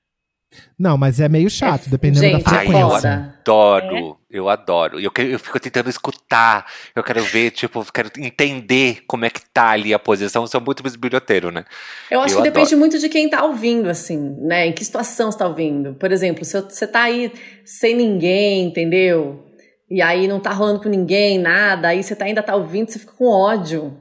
Não, 0.79 0.97
mas 0.97 1.21
é 1.21 1.29
meio 1.29 1.51
chato, 1.51 1.89
dependendo 1.91 2.21
gente, 2.25 2.45
da 2.45 2.51
é 2.51 2.55
Ai, 2.55 2.67
frequência. 2.67 3.09
eu 3.09 3.55
adoro, 3.55 4.19
eu 4.31 4.49
adoro. 4.49 5.01
E 5.01 5.05
Eu, 5.05 5.13
eu 5.25 5.39
fico 5.39 5.59
tentando 5.61 5.91
escutar, 5.91 6.67
eu 6.95 7.03
quero 7.03 7.23
ver, 7.25 7.51
tipo, 7.51 7.81
eu 7.81 7.85
quero 7.93 8.11
entender 8.19 9.03
como 9.07 9.25
é 9.25 9.31
que 9.31 9.41
tá 9.51 9.71
ali 9.71 9.93
a 9.93 9.99
posição. 9.99 10.43
Eu 10.45 10.49
sou 10.49 10.61
muito 10.61 10.83
bisbilhoteiro, 10.83 11.51
né? 11.51 11.65
Eu 12.11 12.21
acho 12.21 12.35
Eu 12.35 12.39
que 12.39 12.43
depende 12.45 12.69
adoro. 12.69 12.81
muito 12.81 12.99
de 12.99 13.09
quem 13.09 13.29
tá 13.29 13.45
ouvindo, 13.45 13.89
assim, 13.89 14.37
né? 14.41 14.67
Em 14.67 14.73
que 14.73 14.85
situação 14.85 15.31
você 15.31 15.39
tá 15.39 15.47
ouvindo. 15.47 15.95
Por 15.95 16.13
exemplo, 16.13 16.45
se 16.45 16.61
você 16.61 16.87
tá 16.87 17.03
aí 17.03 17.33
sem 17.65 17.95
ninguém, 17.95 18.67
entendeu? 18.67 19.45
E 19.91 20.01
aí 20.03 20.27
não 20.27 20.41
tá 20.41 20.51
rolando 20.53 20.81
com 20.81 20.89
ninguém, 20.89 21.39
nada, 21.39 21.89
aí 21.89 22.03
você 22.03 22.17
tá, 22.17 22.25
ainda 22.25 22.43
tá 22.43 22.55
ouvindo, 22.57 22.91
você 22.91 22.99
fica 22.99 23.13
com 23.13 23.27
ódio. 23.29 23.97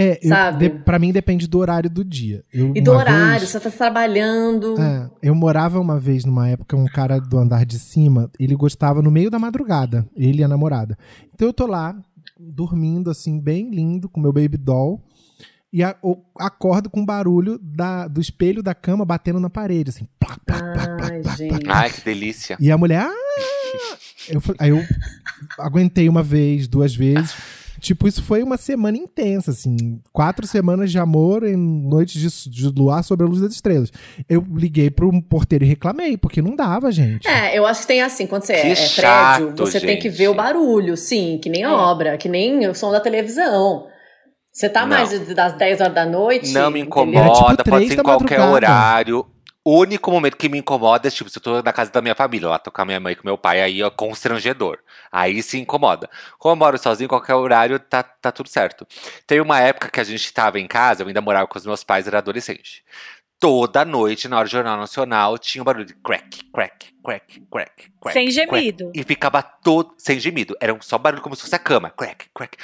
É, 0.00 0.18
eu, 0.22 0.28
Sabe? 0.28 0.68
de, 0.68 0.78
pra 0.82 0.98
mim 0.98 1.12
depende 1.12 1.46
do 1.46 1.58
horário 1.58 1.90
do 1.90 2.02
dia. 2.04 2.42
Eu, 2.52 2.72
E 2.74 2.80
do 2.80 2.90
horário, 2.92 3.40
vez- 3.40 3.50
você 3.50 3.60
tá 3.60 3.70
trabalhando. 3.70 4.80
É, 4.80 5.10
eu 5.22 5.34
morava 5.34 5.78
uma 5.78 5.98
vez 5.98 6.24
numa 6.24 6.48
época, 6.48 6.76
um 6.76 6.86
cara 6.86 7.18
do 7.20 7.36
andar 7.38 7.66
de 7.66 7.78
cima, 7.78 8.30
ele 8.38 8.54
gostava 8.54 9.02
no 9.02 9.10
meio 9.10 9.30
da 9.30 9.38
madrugada, 9.38 10.08
ele 10.16 10.40
e 10.40 10.44
a 10.44 10.48
namorada. 10.48 10.96
Então 11.34 11.48
eu 11.48 11.52
tô 11.52 11.66
lá, 11.66 11.94
dormindo 12.38 13.10
assim, 13.10 13.38
bem 13.40 13.70
lindo, 13.70 14.08
com 14.08 14.20
meu 14.20 14.32
baby 14.32 14.56
doll. 14.56 15.02
e 15.72 15.84
a- 15.84 15.94
acordo 16.36 16.90
com 16.90 17.02
o 17.02 17.06
barulho 17.06 17.56
da, 17.62 18.08
do 18.08 18.20
espelho 18.20 18.60
da 18.60 18.74
cama 18.74 19.04
batendo 19.04 19.38
na 19.38 19.48
parede, 19.48 19.90
assim. 19.90 20.08
Plá, 20.18 20.36
plá, 20.44 20.58
plá, 20.58 20.72
plá, 20.96 21.08
Ai, 21.12 21.20
plá, 21.20 21.36
gente. 21.36 21.60
plá. 21.64 21.74
Ai, 21.78 21.90
que 21.90 22.04
delícia. 22.04 22.56
E 22.58 22.72
a 22.72 22.76
mulher. 22.76 23.02
"Ah!" 23.06 23.14
Eu, 24.28 24.42
aí 24.58 24.70
eu 24.70 24.82
aguentei 25.58 26.08
uma 26.08 26.22
vez, 26.24 26.66
duas 26.66 26.94
vezes. 26.94 27.34
Tipo, 27.80 28.06
isso 28.06 28.22
foi 28.22 28.42
uma 28.42 28.56
semana 28.56 28.96
intensa, 28.96 29.50
assim. 29.50 30.00
Quatro 30.12 30.46
semanas 30.46 30.90
de 30.92 30.98
amor 30.98 31.42
em 31.44 31.56
noites 31.56 32.44
de, 32.44 32.50
de 32.50 32.78
luar 32.78 33.02
sobre 33.02 33.26
a 33.26 33.28
luz 33.28 33.40
das 33.40 33.52
estrelas. 33.52 33.90
Eu 34.28 34.44
liguei 34.54 34.90
pro 34.90 35.10
porteiro 35.22 35.64
e 35.64 35.68
reclamei, 35.68 36.16
porque 36.16 36.42
não 36.42 36.54
dava, 36.54 36.92
gente. 36.92 37.26
É, 37.26 37.56
eu 37.58 37.66
acho 37.66 37.80
que 37.82 37.86
tem 37.88 38.02
assim, 38.02 38.26
quando 38.26 38.42
você 38.44 38.52
Que 38.52 38.68
é, 38.68 38.70
é 38.72 38.74
chato, 38.74 39.46
prédio, 39.46 39.66
você 39.66 39.80
tem 39.80 39.96
que 39.96 40.08
gente. 40.10 40.16
ver 40.18 40.28
o 40.28 40.34
barulho, 40.34 40.96
sim, 40.96 41.38
que 41.42 41.48
nem 41.48 41.64
a 41.64 41.74
obra, 41.74 42.16
que 42.18 42.28
nem 42.28 42.68
o 42.68 42.74
som 42.74 42.92
da 42.92 43.00
televisão. 43.00 43.86
Você 44.52 44.68
tá 44.68 44.82
Não. 44.82 44.88
mais 44.88 45.18
das 45.34 45.52
10 45.54 45.80
horas 45.80 45.94
da 45.94 46.04
noite. 46.04 46.52
Não 46.52 46.70
me? 46.70 46.80
Era 46.80 46.86
incomoda, 46.86 47.56
tipo 47.56 47.70
pode 47.70 47.88
ser 47.88 47.98
em 47.98 48.02
qualquer 48.02 48.38
madrugada. 48.38 48.52
horário. 48.52 49.26
O 49.64 49.78
único 49.78 50.10
momento 50.10 50.36
que 50.36 50.48
me 50.48 50.58
incomoda 50.58 51.06
é, 51.06 51.10
tipo, 51.10 51.28
se 51.30 51.38
eu 51.38 51.42
tô 51.42 51.62
na 51.62 51.72
casa 51.72 51.90
da 51.90 52.00
minha 52.00 52.14
família, 52.14 52.48
lá 52.48 52.58
tô 52.58 52.70
com 52.70 52.80
a 52.80 52.84
minha 52.84 52.98
mãe 52.98 53.12
e 53.12 53.16
com 53.16 53.26
meu 53.26 53.36
pai, 53.38 53.60
aí 53.60 53.82
é 53.82 53.90
constrangedor. 53.90 54.78
Aí 55.10 55.42
se 55.42 55.58
incomoda. 55.58 56.08
Como 56.38 56.52
eu 56.52 56.56
moro 56.56 56.78
sozinho, 56.78 57.06
em 57.06 57.08
qualquer 57.08 57.34
horário, 57.34 57.78
tá, 57.80 58.02
tá 58.02 58.30
tudo 58.30 58.48
certo. 58.48 58.86
Tem 59.26 59.40
uma 59.40 59.58
época 59.60 59.88
que 59.88 60.00
a 60.00 60.04
gente 60.04 60.32
tava 60.32 60.60
em 60.60 60.66
casa, 60.66 61.02
eu 61.02 61.08
ainda 61.08 61.20
morava 61.20 61.46
com 61.46 61.58
os 61.58 61.66
meus 61.66 61.82
pais, 61.82 62.06
era 62.06 62.18
adolescente. 62.18 62.84
Toda 63.40 63.84
noite, 63.86 64.28
na 64.28 64.36
hora 64.36 64.46
do 64.46 64.50
Jornal 64.50 64.76
Nacional, 64.76 65.38
tinha 65.38 65.62
um 65.62 65.64
barulho 65.64 65.86
de 65.86 65.94
crack, 65.94 66.44
crack, 66.52 66.94
crack, 67.02 67.42
crack, 67.50 67.92
crack. 68.00 68.12
Sem 68.12 68.30
crack. 68.30 68.32
gemido. 68.34 68.92
E 68.94 69.02
ficava 69.02 69.42
todo. 69.42 69.94
Sem 69.96 70.20
gemido. 70.20 70.54
Era 70.60 70.74
um 70.74 70.82
só 70.82 70.98
barulho 70.98 71.22
como 71.22 71.34
se 71.34 71.42
fosse 71.42 71.54
a 71.54 71.58
cama. 71.58 71.88
Crack, 71.88 72.26
crack. 72.34 72.58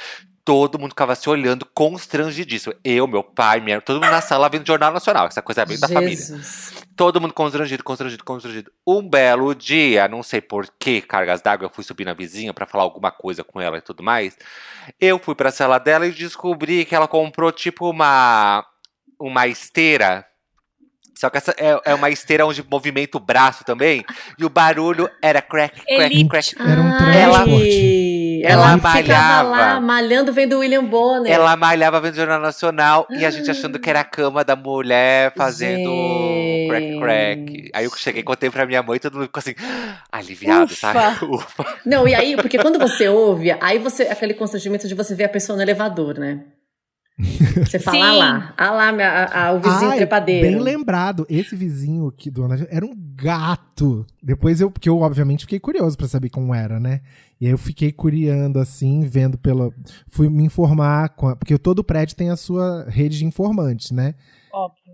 Todo 0.44 0.78
mundo 0.78 0.90
ficava 0.90 1.14
se 1.14 1.28
olhando 1.30 1.66
constrangidíssimo. 1.74 2.74
Eu, 2.84 3.06
meu 3.06 3.24
pai, 3.24 3.58
minha, 3.58 3.80
todo 3.80 3.96
mundo 3.96 4.10
na 4.10 4.20
sala 4.20 4.50
vendo 4.50 4.66
Jornal 4.66 4.92
Nacional. 4.92 5.26
Essa 5.26 5.40
coisa 5.40 5.62
é 5.62 5.66
bem 5.66 5.80
da 5.80 5.88
família. 5.88 6.24
Todo 6.96 7.20
mundo 7.20 7.34
constrangido, 7.34 7.84
constrangido, 7.84 8.24
constrangido. 8.24 8.72
Um 8.86 9.06
belo 9.06 9.54
dia, 9.54 10.08
não 10.08 10.22
sei 10.22 10.40
por 10.40 10.66
que 10.78 11.02
cargas 11.02 11.42
d'água, 11.42 11.66
eu 11.66 11.70
fui 11.70 11.84
subir 11.84 12.06
na 12.06 12.14
vizinha 12.14 12.54
pra 12.54 12.64
falar 12.66 12.84
alguma 12.84 13.10
coisa 13.10 13.44
com 13.44 13.60
ela 13.60 13.76
e 13.76 13.82
tudo 13.82 14.02
mais. 14.02 14.38
Eu 14.98 15.18
fui 15.18 15.34
pra 15.34 15.50
sala 15.50 15.78
dela 15.78 16.06
e 16.06 16.12
descobri 16.12 16.86
que 16.86 16.94
ela 16.94 17.06
comprou 17.06 17.52
tipo 17.52 17.90
uma 17.90 18.64
uma 19.18 19.46
esteira. 19.46 20.26
Só 21.16 21.30
que 21.30 21.38
essa 21.38 21.52
é, 21.56 21.80
é 21.86 21.94
uma 21.94 22.10
esteira 22.10 22.44
onde 22.44 22.62
movimenta 22.70 23.16
o 23.16 23.20
braço 23.20 23.64
também. 23.64 24.04
E 24.38 24.44
o 24.44 24.50
barulho 24.50 25.08
era 25.22 25.40
crack, 25.40 25.80
crack, 25.84 26.14
Elite. 26.14 26.28
crack. 26.28 26.54
Era 26.60 26.80
um 26.80 26.92
Ai, 26.92 27.12
transporte. 27.12 28.42
Ela 28.44 28.78
ficava 28.78 28.92
malhava. 28.92 29.48
lá 29.48 29.80
malhando 29.80 30.32
vendo 30.32 30.56
o 30.56 30.58
William 30.58 30.84
Bonner. 30.84 31.32
Ela 31.32 31.56
malhava 31.56 32.00
vendo 32.00 32.16
Jornal 32.16 32.40
Nacional 32.40 33.06
e 33.10 33.24
a 33.24 33.30
gente 33.30 33.50
achando 33.50 33.78
que 33.78 33.88
era 33.88 34.00
a 34.00 34.04
cama 34.04 34.44
da 34.44 34.54
mulher 34.54 35.32
fazendo 35.34 35.90
crack 36.68 37.00
crack. 37.00 37.70
Aí 37.72 37.84
eu 37.86 37.90
cheguei, 37.96 38.22
contei 38.22 38.50
pra 38.50 38.66
minha 38.66 38.82
mãe 38.82 38.96
e 38.96 39.00
todo 39.00 39.14
mundo 39.14 39.24
ficou 39.26 39.40
assim, 39.40 39.54
aliviado, 40.12 40.72
Ufa. 40.72 40.92
sabe? 40.92 41.24
Ufa. 41.32 41.64
Não, 41.84 42.06
e 42.06 42.14
aí, 42.14 42.36
porque 42.36 42.58
quando 42.58 42.78
você 42.78 43.08
ouve, 43.08 43.56
aí 43.60 43.78
você. 43.78 44.04
aquele 44.04 44.34
constrangimento 44.34 44.86
de 44.86 44.94
você 44.94 45.14
ver 45.14 45.24
a 45.24 45.28
pessoa 45.28 45.56
no 45.56 45.62
elevador, 45.62 46.18
né? 46.18 46.40
Você 47.18 47.78
fala, 47.78 47.96
Sim. 47.96 48.02
ah 48.02 48.12
lá, 48.12 48.54
ah 48.58 48.70
lá, 48.72 48.92
minha- 48.92 49.08
a- 49.10 49.46
a- 49.48 49.52
o 49.52 49.58
vizinho 49.60 49.90
Ai, 49.90 49.96
trepadeiro. 49.96 50.46
Bem 50.48 50.58
lembrado. 50.58 51.26
Esse 51.30 51.56
vizinho 51.56 52.06
aqui 52.08 52.30
do 52.30 52.44
Ana 52.44 52.66
era 52.70 52.84
um 52.84 52.92
gato. 53.14 54.04
Depois 54.22 54.60
eu, 54.60 54.70
porque 54.70 54.88
eu 54.88 54.98
obviamente 55.00 55.40
fiquei 55.44 55.58
curioso 55.58 55.96
pra 55.96 56.06
saber 56.08 56.28
como 56.28 56.54
era, 56.54 56.78
né? 56.78 57.00
E 57.40 57.46
aí 57.46 57.52
eu 57.52 57.58
fiquei 57.58 57.90
curiando 57.90 58.58
assim, 58.58 59.00
vendo 59.00 59.38
pela, 59.38 59.70
fui 60.08 60.28
me 60.28 60.44
informar 60.44 61.08
com 61.10 61.28
a- 61.28 61.36
porque 61.36 61.56
todo 61.58 61.82
prédio 61.82 62.16
tem 62.16 62.28
a 62.28 62.36
sua 62.36 62.84
rede 62.88 63.18
de 63.18 63.24
informantes, 63.24 63.90
né? 63.90 64.14
Óbvio. 64.52 64.92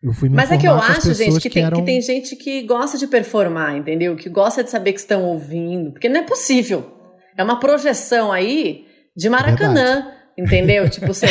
Eu 0.00 0.12
fui 0.12 0.28
me 0.28 0.36
Mas 0.36 0.52
é 0.52 0.58
que 0.58 0.68
eu 0.68 0.74
acho, 0.74 1.12
gente, 1.14 1.18
pessoas 1.26 1.42
que 1.42 1.50
tem, 1.50 1.64
eram... 1.64 1.78
que 1.78 1.84
tem 1.86 2.00
gente 2.00 2.36
que 2.36 2.62
gosta 2.64 2.98
de 2.98 3.06
performar, 3.06 3.76
entendeu? 3.76 4.14
Que 4.14 4.28
gosta 4.28 4.62
de 4.62 4.70
saber 4.70 4.92
que 4.92 5.00
estão 5.00 5.24
ouvindo. 5.24 5.92
Porque 5.92 6.08
não 6.08 6.20
é 6.20 6.22
possível. 6.22 6.92
É 7.36 7.42
uma 7.42 7.58
projeção 7.58 8.30
aí 8.30 8.84
de 9.16 9.28
Maracanã. 9.30 10.12
Entendeu? 10.36 10.88
tipo, 10.90 11.06
você, 11.06 11.26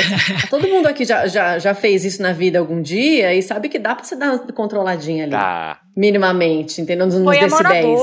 todo 0.49 0.67
mundo 0.67 0.87
aqui 0.87 1.03
já, 1.03 1.27
já, 1.27 1.59
já 1.59 1.73
fez 1.73 2.05
isso 2.05 2.21
na 2.21 2.31
vida 2.31 2.57
algum 2.59 2.81
dia 2.81 3.33
e 3.35 3.41
sabe 3.41 3.67
que 3.67 3.77
dá 3.77 3.93
pra 3.95 4.03
você 4.05 4.15
dar 4.15 4.31
uma 4.33 4.39
controladinha 4.53 5.23
ali. 5.23 5.31
Tá. 5.31 5.79
Minimamente, 5.95 6.81
entendeu? 6.81 7.05
Nos, 7.05 7.15
nos 7.19 7.37
decibéis. 7.37 7.99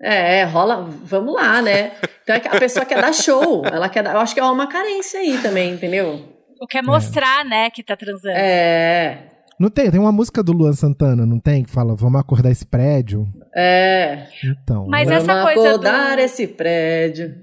É, 0.00 0.38
é, 0.40 0.44
rola, 0.44 0.88
vamos 1.04 1.34
lá, 1.34 1.60
né? 1.60 1.92
Então 2.22 2.36
é 2.36 2.40
que 2.40 2.48
a 2.48 2.58
pessoa 2.58 2.84
quer 2.86 3.00
dar 3.02 3.12
show, 3.12 3.62
ela 3.66 3.88
quer 3.88 4.02
dar, 4.02 4.14
eu 4.14 4.20
acho 4.20 4.32
que 4.34 4.40
é 4.40 4.44
uma 4.44 4.66
carência 4.66 5.20
aí 5.20 5.38
também, 5.38 5.72
entendeu? 5.72 6.20
Ou 6.60 6.66
quer 6.66 6.82
mostrar, 6.82 7.44
né, 7.44 7.70
que 7.70 7.82
tá 7.82 7.96
transando. 7.96 8.34
É, 8.36 9.18
Não 9.58 9.68
tem, 9.70 9.90
tem 9.90 9.98
uma 10.00 10.12
música 10.12 10.42
do 10.42 10.52
Luan 10.52 10.72
Santana, 10.72 11.24
não 11.26 11.38
tem? 11.40 11.64
Que 11.64 11.70
fala, 11.70 11.94
vamos 11.96 12.20
acordar 12.20 12.50
esse 12.50 12.64
prédio. 12.66 13.26
é. 13.56 14.26
Então, 14.44 14.86
Mas 14.88 15.08
né? 15.08 15.16
essa 15.16 15.26
vamos 15.26 15.42
coisa 15.52 15.68
acordar 15.70 16.16
do- 16.16 16.22
esse 16.22 16.46
prédio 16.46 17.34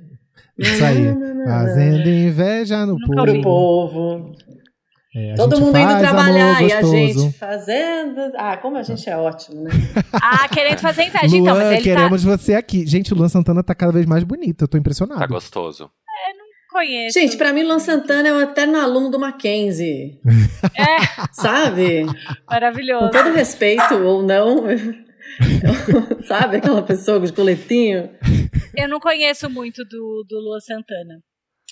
isso 0.59 0.83
aí. 0.83 1.13
Fazendo 1.45 2.09
inveja 2.09 2.85
no 2.85 2.93
Nunca 2.93 3.05
pro 3.07 3.19
ouvi. 3.31 3.41
povo. 3.41 3.93
povo. 4.19 4.31
É, 5.15 5.33
Todo 5.35 5.59
mundo 5.59 5.75
indo 5.77 5.87
faz 5.87 5.99
trabalhar 5.99 6.57
amor 6.57 6.69
e 6.69 6.73
a 6.73 6.81
gente 6.83 7.13
gostoso. 7.13 7.33
fazendo. 7.39 8.31
Ah, 8.37 8.57
como 8.57 8.77
a 8.77 8.83
gente 8.83 9.09
é 9.09 9.17
ótimo, 9.17 9.63
né? 9.63 9.71
Ah, 10.13 10.47
querendo 10.47 10.77
fazer 10.79 11.03
inveja. 11.05 11.25
Luan, 11.27 11.37
então, 11.39 11.55
mas 11.55 11.71
ele 11.71 11.81
queremos 11.81 12.23
você 12.23 12.53
aqui. 12.53 12.85
Gente, 12.85 13.13
o 13.13 13.15
Luan 13.17 13.29
Santana 13.29 13.63
tá 13.63 13.73
cada 13.73 13.91
vez 13.91 14.05
mais 14.05 14.23
bonito, 14.23 14.61
eu 14.63 14.67
tô 14.67 14.77
impressionado. 14.77 15.19
Tá 15.19 15.25
gostoso. 15.25 15.85
tá 15.85 15.91
conheço. 16.71 17.19
Gente, 17.19 17.35
pra 17.35 17.51
mim, 17.51 17.63
Luan 17.63 17.79
Santana 17.79 18.27
é 18.29 18.33
um 18.33 18.41
eterno 18.41 18.77
aluno 18.77 19.09
do 19.09 19.17
Mackenzie. 19.19 20.19
É, 20.77 20.97
Sabe? 21.31 22.05
Com 22.05 22.13
maravilhoso. 22.53 23.09
todo 23.09 23.33
respeito 23.33 23.95
ou 23.95 24.21
não. 24.21 24.65
Sabe? 26.27 26.57
Aquela 26.57 26.81
pessoa 26.83 27.19
de 27.19 27.33
coletinho. 27.33 28.09
Eu 28.77 28.87
não 28.87 28.99
conheço 28.99 29.49
muito 29.49 29.83
do, 29.83 30.23
do 30.27 30.39
Lua 30.39 30.59
Santana. 30.59 31.19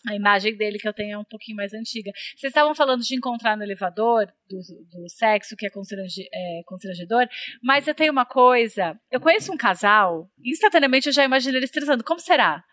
A 0.07 0.15
imagem 0.15 0.55
dele 0.55 0.77
que 0.77 0.87
eu 0.87 0.93
tenho 0.93 1.13
é 1.15 1.17
um 1.17 1.23
pouquinho 1.23 1.55
mais 1.57 1.73
antiga. 1.73 2.11
Vocês 2.37 2.51
estavam 2.51 2.75
falando 2.75 3.01
de 3.01 3.15
encontrar 3.15 3.57
no 3.57 3.63
elevador, 3.63 4.27
do, 4.49 4.57
do 4.57 5.09
sexo, 5.09 5.55
que 5.57 5.65
é, 5.65 5.69
constrange- 5.69 6.27
é, 6.31 6.61
constrangedor, 6.65 7.27
mas 7.63 7.87
eu 7.87 7.95
tenho 7.95 8.11
uma 8.11 8.25
coisa. 8.25 8.95
Eu 9.11 9.19
conheço 9.19 9.51
um 9.51 9.57
casal, 9.57 10.29
instantaneamente 10.43 11.07
eu 11.07 11.13
já 11.13 11.23
imagino 11.23 11.57
eles 11.57 11.71
transando. 11.71 12.03
Como 12.03 12.19
será? 12.19 12.63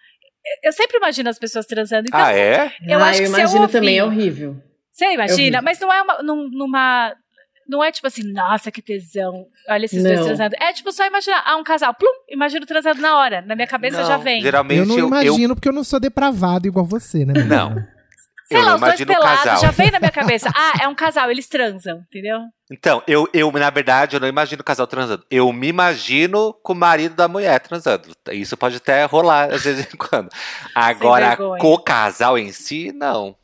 Eu- 0.63 0.73
sempre 0.73 0.99
imagino 0.99 1.31
as 1.31 1.39
pessoas 1.39 1.65
transando. 1.65 2.07
Então, 2.09 2.21
Ah, 2.21 2.33
é? 2.33 2.71
Eu 2.87 2.99
ah, 2.99 3.09
acho 3.09 3.21
eu 3.23 3.25
que 3.25 3.31
se 3.31 3.35
eu 3.35 3.39
imagino 3.39 3.63
ouvir- 3.63 3.73
também, 3.73 3.99
é 3.99 4.05
horrível. 4.05 4.63
Você 4.93 5.07
imagina? 5.15 5.57
Eu 5.57 5.61
vi. 5.63 5.65
Mas 5.65 5.81
não 5.81 5.91
é 5.93 6.03
uma, 6.03 6.23
num- 6.23 6.51
numa. 6.51 7.17
Não 7.73 7.83
é 7.83 7.91
tipo 7.91 8.07
assim, 8.07 8.23
nossa, 8.33 8.71
que 8.71 8.83
tesão. 8.83 9.47
Olha 9.69 9.87
esses 9.87 10.03
dois 10.03 10.19
Não. 10.21 10.27
transando. 10.27 10.55
É 10.61 10.73
tipo 10.75 10.93
só 10.93 11.07
imaginar. 11.07 11.43
Ah, 11.47 11.57
um 11.57 11.65
casal. 11.65 11.95
Plum! 11.95 12.13
Imagino 12.29 12.67
transando 12.67 13.01
na 13.01 13.17
hora. 13.17 13.41
Na 13.43 13.55
minha 13.57 13.67
cabeça 13.67 14.01
Não, 14.03 14.07
já 14.07 14.17
vem. 14.19 14.43
Geralmente 14.43 14.79
Eu 14.81 14.87
não 14.87 14.95
eu, 14.97 15.01
eu- 15.01 15.07
imagino 15.09 15.55
porque 15.57 15.69
eu 15.69 15.73
não 15.73 15.83
sou 15.85 15.99
depravado 15.99 16.67
igual 16.69 16.85
você, 16.85 17.25
né? 17.25 17.33
menina? 17.33 17.57
Não. 17.57 17.75
Sei 18.49 18.59
eu 18.61 18.65
lá, 18.65 18.69
não 18.71 18.75
os 18.75 18.81
dois 18.83 19.01
imagino 19.01 19.13
o 19.13 19.17
pelados, 19.17 19.45
casal. 19.45 19.61
já 19.63 19.71
vem 19.71 19.91
na 19.91 19.99
minha 19.99 20.11
cabeça. 20.11 20.51
Ah, 20.55 20.73
é 20.83 20.89
um 20.89 20.95
casal, 20.95 21.31
eles 21.31 21.49
transam, 21.49 22.01
entendeu? 22.11 22.41
Então, 22.71 23.03
eu, 23.07 23.27
eu, 23.33 23.51
na 23.53 23.71
verdade, 23.71 24.17
eu 24.17 24.21
não 24.21 24.29
imagino 24.29 24.61
o 24.61 24.65
casal 24.65 24.87
transando. 24.87 25.25
Eu 25.31 25.51
me 25.55 25.69
imagino 25.69 26.53
com 26.63 26.75
o 26.75 26.77
marido 26.77 27.15
da 27.15 27.27
mulher 27.29 27.59
transando. 27.61 28.09
Isso 28.31 28.55
pode 28.57 28.77
até 28.77 29.05
rolar, 29.05 29.51
às 29.55 29.63
vezes 29.65 29.87
em 29.93 29.97
quando. 29.97 30.29
Agora, 30.75 31.37
com 31.37 31.73
o 31.73 31.79
casal 31.79 32.37
em 32.39 32.53
si, 32.53 32.93
não. 32.93 33.35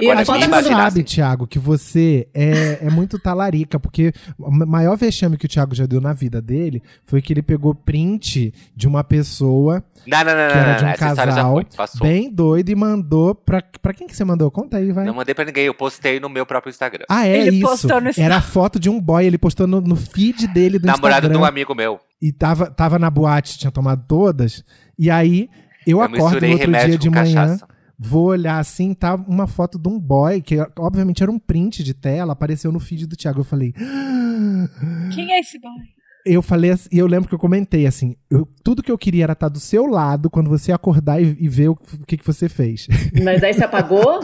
E 0.00 0.04
Agora, 0.10 0.24
foda 0.24 0.38
Você 0.38 0.44
quando 0.44 0.44
imaginar 0.44 0.76
sabe, 0.76 1.00
assim. 1.00 1.02
Thiago, 1.02 1.46
que 1.46 1.58
você 1.58 2.28
é, 2.34 2.86
é 2.86 2.90
muito 2.90 3.18
talarica, 3.18 3.78
porque 3.78 4.12
o 4.38 4.50
maior 4.50 4.96
vexame 4.96 5.36
que 5.36 5.46
o 5.46 5.48
Thiago 5.48 5.74
já 5.74 5.86
deu 5.86 6.00
na 6.00 6.12
vida 6.12 6.40
dele 6.40 6.82
foi 7.04 7.22
que 7.22 7.32
ele 7.32 7.42
pegou 7.42 7.74
print 7.74 8.52
de 8.74 8.86
uma 8.86 9.02
pessoa 9.02 9.82
Não, 10.06 10.18
não, 10.18 10.24
não, 10.24 10.32
que 10.32 10.58
era 10.58 10.74
de 10.74 10.84
um 10.84 10.94
casal 10.94 11.64
foi, 11.74 12.08
bem 12.08 12.30
doido 12.30 12.68
e 12.70 12.74
mandou 12.74 13.34
pra, 13.34 13.62
pra 13.80 13.94
quem 13.94 14.06
que 14.06 14.16
você 14.16 14.24
mandou? 14.24 14.50
Conta 14.50 14.76
aí, 14.78 14.92
vai. 14.92 15.04
Não 15.04 15.14
mandei 15.14 15.34
pra 15.34 15.44
ninguém, 15.44 15.66
eu 15.66 15.74
postei 15.74 16.20
no 16.20 16.28
meu 16.28 16.44
próprio 16.44 16.70
Instagram. 16.70 17.04
Ah, 17.08 17.26
é 17.26 17.46
Ele 17.46 17.56
isso. 17.56 17.68
postou 17.68 18.00
no 18.00 18.10
Era 18.16 18.36
a 18.36 18.42
foto 18.42 18.78
de 18.78 18.90
um 18.90 19.00
boy, 19.00 19.24
ele 19.24 19.38
postou 19.38 19.66
no, 19.66 19.80
no 19.80 19.96
feed 19.96 20.46
dele 20.48 20.78
do 20.78 20.86
Namorado 20.86 21.22
de 21.22 21.26
Instagram. 21.28 21.40
um 21.40 21.44
amigo 21.44 21.74
meu. 21.74 22.00
E 22.20 22.32
tava, 22.32 22.70
tava 22.70 22.98
na 22.98 23.10
boate, 23.10 23.58
tinha 23.58 23.70
tomado 23.70 24.04
todas. 24.08 24.64
E 24.98 25.10
aí, 25.10 25.48
eu, 25.86 25.98
Eu 25.98 26.02
acordo 26.02 26.46
no 26.46 26.52
outro 26.52 26.72
dia 26.72 26.98
de 26.98 27.10
manhã, 27.10 27.34
cachaça. 27.34 27.68
Vou 27.98 28.26
olhar 28.26 28.58
assim, 28.58 28.92
tá 28.94 29.14
uma 29.14 29.46
foto 29.46 29.78
de 29.78 29.88
um 29.88 29.98
boy, 29.98 30.40
que 30.42 30.56
obviamente 30.78 31.22
era 31.22 31.30
um 31.32 31.38
print 31.38 31.82
de 31.82 31.94
tela, 31.94 32.32
apareceu 32.32 32.70
no 32.72 32.80
feed 32.80 33.06
do 33.06 33.16
Thiago. 33.16 33.40
Eu 33.40 33.44
falei. 33.44 33.72
"Ah". 33.78 34.68
Quem 35.14 35.32
é 35.32 35.40
esse 35.40 35.58
boy? 35.58 35.72
Eu 36.28 36.42
falei 36.42 36.72
assim, 36.72 36.88
e 36.90 36.98
eu 36.98 37.06
lembro 37.06 37.28
que 37.28 37.34
eu 37.34 37.38
comentei 37.38 37.86
assim: 37.86 38.16
eu- 38.28 38.48
tudo 38.64 38.82
que 38.82 38.90
eu 38.90 38.98
queria 38.98 39.22
era 39.24 39.32
estar 39.32 39.48
do 39.48 39.60
seu 39.60 39.86
lado 39.86 40.28
quando 40.28 40.50
você 40.50 40.72
acordar 40.72 41.22
e, 41.22 41.36
e 41.38 41.48
ver 41.48 41.68
o, 41.68 41.72
o 41.72 42.04
que, 42.06 42.16
que 42.16 42.26
você 42.26 42.48
fez. 42.48 42.88
Mas 43.22 43.42
aí 43.44 43.54
você 43.54 43.64
apagou? 43.64 44.20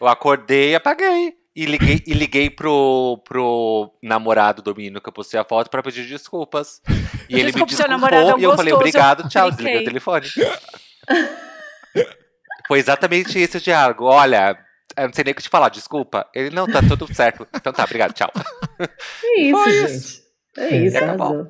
Eu 0.00 0.06
acordei 0.06 0.72
e 0.72 0.74
apaguei. 0.74 1.32
E 1.58 1.64
liguei, 1.64 2.02
e 2.06 2.12
liguei 2.12 2.50
pro, 2.50 3.22
pro 3.26 3.90
namorado 4.02 4.60
do 4.60 4.76
menino 4.76 5.00
que 5.00 5.08
eu 5.08 5.12
postei 5.14 5.40
a 5.40 5.44
foto 5.44 5.70
pra 5.70 5.82
pedir 5.82 6.06
desculpas. 6.06 6.82
E 7.30 7.34
ele 7.34 7.44
me 7.44 7.52
Desculpa, 7.52 7.72
seu 7.72 7.88
desculpou 7.88 7.88
namorado 7.88 8.28
é 8.30 8.34
um 8.34 8.38
e 8.38 8.42
eu 8.42 8.54
falei 8.54 8.74
gostoso. 8.74 8.76
obrigado, 8.90 9.26
tchau, 9.30 9.50
desliguei 9.50 9.80
o 9.80 9.84
telefone. 9.84 10.26
Foi 12.68 12.78
exatamente 12.78 13.38
esse 13.38 13.56
o 13.56 13.60
diálogo. 13.60 14.04
Olha, 14.04 14.56
Eu 14.96 15.06
não 15.06 15.12
sei 15.12 15.24
nem 15.24 15.32
o 15.32 15.34
que 15.36 15.42
te 15.42 15.48
falar, 15.48 15.68
desculpa. 15.68 16.26
Ele, 16.34 16.50
não, 16.54 16.66
tá 16.66 16.80
tudo 16.82 17.12
certo. 17.14 17.46
Então 17.54 17.72
tá, 17.72 17.84
obrigado, 17.84 18.12
tchau. 18.12 18.30
É 19.24 19.40
isso, 19.40 19.52
Foi 19.62 19.72
gente. 19.72 19.90
isso. 19.92 20.22
É 20.58 20.76
isso, 20.78 20.96
Era 20.96 21.06
arrasou. 21.12 21.48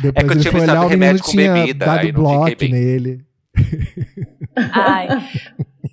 Depois 0.00 0.24
É 0.24 0.28
que 0.28 0.34
eu 0.36 0.40
tinha 0.40 0.52
misturado 0.52 0.86
remédio 0.88 1.22
com 1.24 1.34
bebida, 1.34 1.86
dado 1.86 1.98
aí 2.00 2.12
não 2.12 2.20
bloco 2.22 2.56
bem. 2.56 2.70
nele. 2.70 3.26
Ai. 4.72 5.08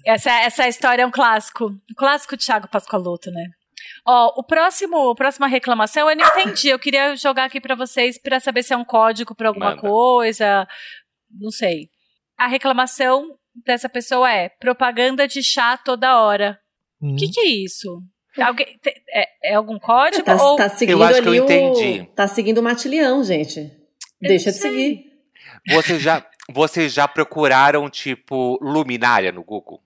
Essa, 0.05 0.31
essa 0.41 0.67
história 0.67 1.03
é 1.03 1.05
um 1.05 1.11
clássico. 1.11 1.67
Um 1.67 1.95
clássico 1.97 2.35
Thiago 2.37 2.67
Pascoaloto, 2.69 3.31
né? 3.31 3.45
Ó, 4.05 4.33
o 4.39 4.43
próximo, 4.43 5.09
a 5.11 5.15
próxima 5.15 5.47
reclamação 5.47 6.09
eu 6.09 6.15
não 6.15 6.25
entendi. 6.27 6.69
Eu 6.69 6.79
queria 6.79 7.15
jogar 7.15 7.45
aqui 7.45 7.61
pra 7.61 7.75
vocês 7.75 8.17
pra 8.21 8.39
saber 8.39 8.63
se 8.63 8.73
é 8.73 8.77
um 8.77 8.83
código 8.85 9.33
pra 9.35 9.47
alguma 9.49 9.71
Manda. 9.71 9.81
coisa. 9.81 10.67
Não 11.39 11.51
sei. 11.51 11.89
A 12.37 12.47
reclamação 12.47 13.27
dessa 13.65 13.89
pessoa 13.89 14.31
é 14.31 14.49
propaganda 14.49 15.27
de 15.27 15.43
chá 15.43 15.77
toda 15.77 16.19
hora. 16.19 16.59
Hum. 17.01 17.13
O 17.13 17.15
que, 17.15 17.29
que 17.29 17.39
é 17.39 17.47
isso? 17.47 18.01
Alguém, 18.41 18.79
é, 19.13 19.51
é 19.51 19.55
algum 19.55 19.77
código? 19.77 20.23
Tá, 20.23 20.35
ou 20.35 20.55
tá 20.55 20.69
seguindo 20.69 20.97
Eu 20.97 21.03
acho 21.03 21.21
que 21.21 21.27
eu 21.27 21.31
ali 21.31 21.41
o. 21.41 21.43
entendi. 21.43 22.09
Tá 22.15 22.27
seguindo 22.27 22.57
o 22.57 22.63
matilhão, 22.63 23.23
gente. 23.23 23.71
Deixa 24.19 24.51
de 24.51 24.57
seguir. 24.57 25.05
Vocês 25.69 26.01
já, 26.01 26.25
vocês 26.49 26.93
já 26.93 27.07
procuraram, 27.07 27.89
tipo, 27.89 28.57
luminária 28.61 29.31
no 29.31 29.43
Google? 29.43 29.81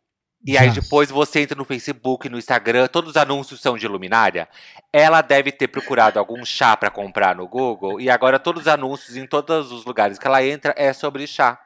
E 0.45 0.57
aí 0.57 0.69
depois 0.71 1.09
você 1.09 1.41
entra 1.41 1.57
no 1.57 1.65
Facebook, 1.65 2.29
no 2.29 2.37
Instagram, 2.37 2.87
todos 2.87 3.11
os 3.11 3.17
anúncios 3.17 3.59
são 3.59 3.77
de 3.77 3.85
luminária. 3.85 4.47
Ela 4.93 5.21
deve 5.21 5.51
ter 5.51 5.67
procurado 5.67 6.17
algum 6.17 6.45
chá 6.45 6.77
pra 6.77 6.89
comprar 6.89 7.35
no 7.35 7.47
Google 7.47 7.99
e 7.99 8.09
agora 8.09 8.39
todos 8.39 8.61
os 8.61 8.67
anúncios 8.69 9.17
em 9.17 9.27
todos 9.27 9.73
os 9.73 9.83
lugares 9.83 10.17
que 10.17 10.25
ela 10.25 10.41
entra 10.41 10.73
é 10.77 10.93
sobre 10.93 11.27
chá. 11.27 11.59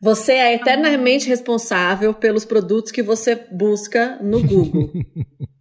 Você 0.00 0.32
é 0.32 0.54
eternamente 0.54 1.26
responsável 1.28 2.12
pelos 2.14 2.44
produtos 2.44 2.92
que 2.92 3.02
você 3.02 3.34
busca 3.52 4.18
no 4.22 4.42
Google. 4.42 4.90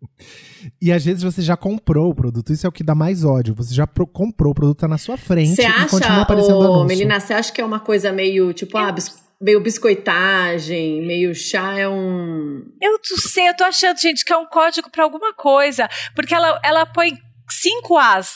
E 0.81 0.91
às 0.91 1.05
vezes 1.05 1.21
você 1.21 1.41
já 1.43 1.55
comprou 1.55 2.09
o 2.09 2.15
produto. 2.15 2.51
Isso 2.51 2.65
é 2.65 2.69
o 2.69 2.71
que 2.71 2.83
dá 2.83 2.95
mais 2.95 3.23
ódio. 3.23 3.53
Você 3.55 3.73
já 3.73 3.85
pro- 3.85 4.07
comprou 4.07 4.51
o 4.51 4.55
produto, 4.55 4.79
tá 4.79 4.87
na 4.87 4.97
sua 4.97 5.15
frente 5.15 5.55
Você 5.55 5.61
e 5.61 5.71
continua 5.71 5.97
acha, 6.13 6.21
aparecendo 6.21 6.57
ô, 6.57 6.63
anúncio. 6.63 6.87
Melina, 6.87 7.19
você 7.19 7.33
acha 7.33 7.51
que 7.53 7.61
é 7.61 7.65
uma 7.65 7.79
coisa 7.79 8.11
meio, 8.11 8.51
tipo, 8.51 8.75
ah, 8.77 8.91
bis- 8.91 9.15
meio 9.39 9.61
biscoitagem, 9.61 11.05
meio 11.05 11.35
chá 11.35 11.77
é 11.77 11.87
um... 11.87 12.63
Eu 12.81 12.93
não 12.93 13.17
sei, 13.17 13.47
eu 13.49 13.55
tô 13.55 13.63
achando, 13.63 13.99
gente, 13.99 14.25
que 14.25 14.33
é 14.33 14.37
um 14.37 14.47
código 14.47 14.89
pra 14.89 15.03
alguma 15.03 15.33
coisa. 15.33 15.87
Porque 16.15 16.33
ela, 16.33 16.59
ela 16.63 16.85
põe 16.85 17.13
cinco 17.49 17.97
As 17.97 18.31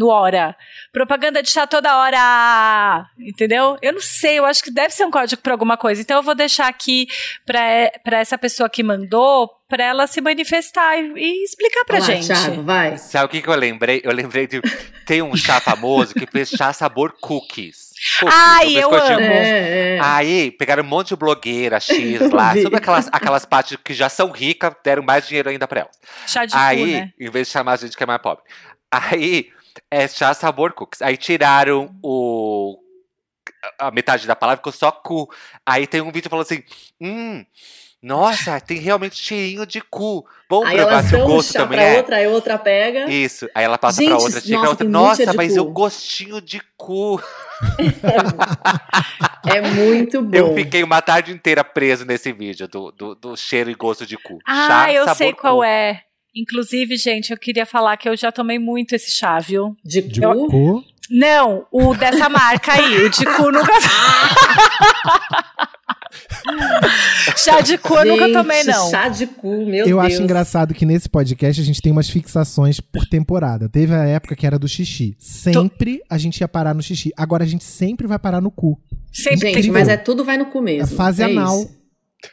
no 0.00 0.08
hora. 0.08 0.56
Propaganda 0.92 1.42
de 1.42 1.50
chá 1.50 1.66
toda 1.66 1.94
hora. 1.98 3.06
Entendeu? 3.18 3.76
Eu 3.82 3.92
não 3.92 4.00
sei, 4.00 4.38
eu 4.38 4.46
acho 4.46 4.64
que 4.64 4.70
deve 4.70 4.94
ser 4.94 5.04
um 5.04 5.10
código 5.10 5.42
pra 5.42 5.52
alguma 5.52 5.76
coisa. 5.76 6.00
Então 6.00 6.16
eu 6.16 6.22
vou 6.22 6.34
deixar 6.34 6.68
aqui 6.68 7.06
pra, 7.44 7.60
pra 8.02 8.18
essa 8.18 8.38
pessoa 8.38 8.70
que 8.70 8.82
mandou, 8.82 9.50
pra 9.68 9.84
ela 9.84 10.06
se 10.06 10.22
manifestar 10.22 10.96
e, 10.96 11.12
e 11.16 11.44
explicar 11.44 11.84
pra 11.84 11.98
Vai 11.98 12.08
lá, 12.08 12.14
gente. 12.14 12.26
Thiago, 12.26 12.62
vai. 12.62 12.96
Sabe 12.96 13.26
o 13.26 13.28
que, 13.28 13.42
que 13.42 13.48
eu 13.48 13.54
lembrei? 13.54 14.00
Eu 14.02 14.12
lembrei 14.12 14.46
de. 14.46 14.62
Tem 15.04 15.20
um 15.20 15.36
chá 15.36 15.60
famoso 15.60 16.14
que 16.14 16.26
fez 16.26 16.48
chá 16.48 16.72
sabor 16.72 17.14
cookies. 17.20 17.90
Cookies, 18.18 18.34
Ai, 18.34 18.76
eu 18.78 18.94
amo. 18.94 19.20
É, 19.20 19.96
é. 19.96 19.98
Aí, 20.00 20.50
pegaram 20.52 20.82
um 20.82 20.86
monte 20.86 21.08
de 21.08 21.16
blogueira 21.16 21.78
X 21.78 22.18
lá, 22.32 22.54
sabe 22.56 22.74
aquelas, 22.74 23.08
aquelas 23.12 23.44
partes 23.44 23.76
que 23.84 23.92
já 23.92 24.08
são 24.08 24.30
ricas, 24.30 24.72
deram 24.82 25.02
mais 25.02 25.28
dinheiro 25.28 25.50
ainda 25.50 25.68
pra 25.68 25.80
elas. 25.80 25.92
Chá 26.26 26.46
de 26.46 26.52
cu, 26.52 26.58
Aí, 26.58 26.92
né? 26.92 27.12
em 27.20 27.28
vez 27.28 27.48
de 27.48 27.52
chamar 27.52 27.72
a 27.72 27.76
gente 27.76 27.94
que 27.94 28.02
é 28.02 28.06
mais 28.06 28.22
pobre. 28.22 28.42
Aí, 28.90 29.50
é 29.90 30.06
chá 30.08 30.32
sabor 30.34 30.72
cookies. 30.72 31.02
Aí 31.02 31.16
tiraram 31.16 31.94
o. 32.02 32.78
A 33.78 33.90
metade 33.90 34.26
da 34.26 34.34
palavra 34.36 34.58
ficou 34.58 34.72
só 34.72 34.90
cu. 34.90 35.28
Aí 35.66 35.86
tem 35.86 36.00
um 36.00 36.10
vídeo 36.12 36.30
falando 36.30 36.46
assim: 36.46 36.62
hum. 37.00 37.44
Nossa, 38.02 38.58
tem 38.62 38.78
realmente 38.78 39.14
cheirinho 39.16 39.66
de 39.66 39.82
cu. 39.82 40.24
Vamos 40.48 40.68
Aí 40.68 40.76
provar 40.78 41.02
se 41.04 41.14
o 41.16 41.26
gosto 41.26 41.52
também 41.52 41.78
pra 41.78 41.82
é. 41.86 41.96
outra, 41.98 42.16
aí 42.16 42.26
outra 42.28 42.58
pega. 42.58 43.10
Isso. 43.10 43.46
Aí 43.54 43.62
ela 43.62 43.76
passa 43.76 44.00
Gente, 44.00 44.08
pra 44.08 44.16
outra, 44.16 44.40
chega 44.40 44.54
nossa, 44.56 44.66
a 44.66 44.70
outra. 44.70 44.88
Nossa, 44.88 45.32
mas 45.34 45.52
cu." 45.52 45.56
e 45.58 45.60
o 45.60 45.64
gostinho 45.70 46.40
de 46.40 46.62
cu. 46.78 47.20
É 49.46 49.60
muito 49.60 50.22
bom. 50.24 50.34
Eu 50.34 50.54
fiquei 50.54 50.82
uma 50.82 51.02
tarde 51.02 51.30
inteira 51.32 51.62
preso 51.62 52.06
nesse 52.06 52.32
vídeo 52.32 52.66
do, 52.68 52.90
do, 52.90 53.14
do 53.14 53.36
cheiro 53.36 53.70
e 53.70 53.74
gosto 53.74 54.06
de 54.06 54.16
cu. 54.16 54.38
Ah, 54.46 54.66
Chá, 54.66 54.92
eu 54.92 55.04
sabor 55.04 55.16
sei 55.16 55.32
qual 55.34 55.56
cu. 55.56 55.64
é. 55.64 56.02
Inclusive, 56.34 56.96
gente, 56.96 57.30
eu 57.32 57.36
queria 57.38 57.66
falar 57.66 57.96
que 57.96 58.08
eu 58.08 58.16
já 58.16 58.30
tomei 58.30 58.58
muito 58.58 58.94
esse 58.94 59.10
chá, 59.10 59.38
viu? 59.38 59.76
De 59.84 60.00
De 60.02 60.20
cu? 60.20 60.46
cu. 60.48 60.84
Não, 61.10 61.66
o 61.72 61.92
dessa 61.94 62.28
marca 62.28 62.72
aí, 62.72 63.04
o 63.04 63.10
de 63.10 63.24
cu 63.24 63.50
nunca. 63.50 63.72
chá 67.36 67.60
de 67.60 67.78
cu 67.78 67.94
eu 67.96 68.04
nunca 68.06 68.24
Gente, 68.26 68.32
tomei, 68.34 68.64
não. 68.64 68.90
chá 68.90 69.08
de 69.08 69.26
cu, 69.26 69.66
meu 69.66 69.86
Eu 69.86 69.96
Deus. 69.98 70.04
acho 70.04 70.22
engraçado 70.22 70.74
que 70.74 70.86
nesse 70.86 71.08
podcast 71.08 71.60
a 71.60 71.64
gente 71.64 71.80
tem 71.82 71.90
umas 71.92 72.08
fixações 72.08 72.80
por 72.80 73.06
temporada. 73.06 73.68
Teve 73.68 73.94
a 73.94 74.04
época 74.04 74.36
que 74.36 74.46
era 74.46 74.58
do 74.58 74.68
xixi. 74.68 75.16
Sempre 75.18 76.00
a 76.08 76.16
gente 76.18 76.40
ia 76.40 76.48
parar 76.48 76.74
no 76.74 76.82
xixi. 76.82 77.12
Agora 77.16 77.44
a 77.44 77.46
gente 77.46 77.64
sempre 77.64 78.06
vai 78.06 78.18
parar 78.18 78.40
no 78.40 78.50
cu. 78.50 78.78
Sempre 79.12 79.52
Gente, 79.52 79.70
mas 79.70 79.88
é 79.88 79.96
tudo 79.96 80.24
vai 80.24 80.36
no 80.38 80.46
cu 80.46 80.60
mesmo. 80.60 80.94
A 80.94 80.96
fase 80.96 81.22
é 81.22 81.26
anal. 81.26 81.60
isso. 81.62 81.79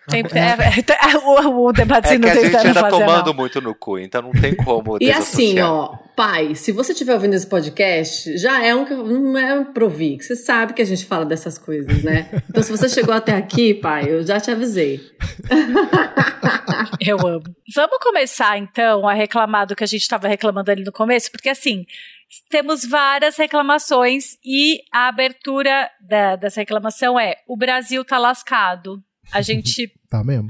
Sempre, 0.10 0.40
é, 0.40 0.52
é, 0.52 1.18
o, 1.18 1.68
o 1.68 1.72
debate 1.74 2.14
É 2.14 2.20
que 2.20 2.30
a 2.30 2.34
tem 2.34 2.46
gente 2.46 2.68
anda 2.68 2.90
tomando 2.90 3.28
não. 3.28 3.34
muito 3.34 3.62
no 3.62 3.76
cu, 3.76 4.00
então 4.00 4.22
não 4.22 4.32
tem 4.32 4.56
como 4.56 4.98
E 5.00 5.12
assim, 5.12 5.60
ó, 5.60 5.96
pai, 6.16 6.56
se 6.56 6.72
você 6.72 6.92
estiver 6.92 7.14
ouvindo 7.14 7.34
esse 7.34 7.48
podcast, 7.48 8.38
já 8.38 8.64
é 8.64 8.74
um 8.74 8.86
que 8.86 8.94
não 8.94 9.38
é 9.38 9.54
um 9.54 9.66
provi, 9.66 10.18
que 10.18 10.24
você 10.24 10.36
sabe 10.36 10.74
que 10.74 10.82
a 10.82 10.86
gente 10.86 11.06
fala 11.06 11.26
dessas 11.26 11.58
coisas, 11.58 12.04
né? 12.04 12.30
Então, 12.50 12.64
se 12.64 12.72
você 12.72 12.90
chegou 12.90 13.14
até 13.14 13.34
aqui, 13.34 13.74
pai, 13.74 14.06
eu 14.10 14.26
já 14.26 14.40
te 14.40 14.52
avisei. 14.52 15.00
Eu 17.00 17.20
amo. 17.26 17.44
Vamos 17.76 17.98
começar, 18.02 18.58
então, 18.58 19.08
a 19.08 19.14
reclamar 19.14 19.68
do 19.68 19.76
que 19.76 19.84
a 19.84 19.88
gente 19.88 20.02
estava 20.02 20.28
reclamando 20.28 20.72
ali 20.72 20.84
no 20.84 20.92
começo, 20.92 21.32
porque 21.32 21.50
assim. 21.50 21.86
Temos 22.50 22.84
várias 22.84 23.38
reclamações 23.38 24.38
e 24.44 24.82
a 24.94 25.08
abertura 25.08 25.90
da, 26.02 26.36
dessa 26.36 26.60
reclamação 26.60 27.18
é: 27.18 27.38
o 27.48 27.56
Brasil 27.56 28.04
tá 28.04 28.18
lascado. 28.18 29.02
A 29.32 29.42
gente 29.42 29.92
Tá 30.10 30.24
mesmo? 30.24 30.48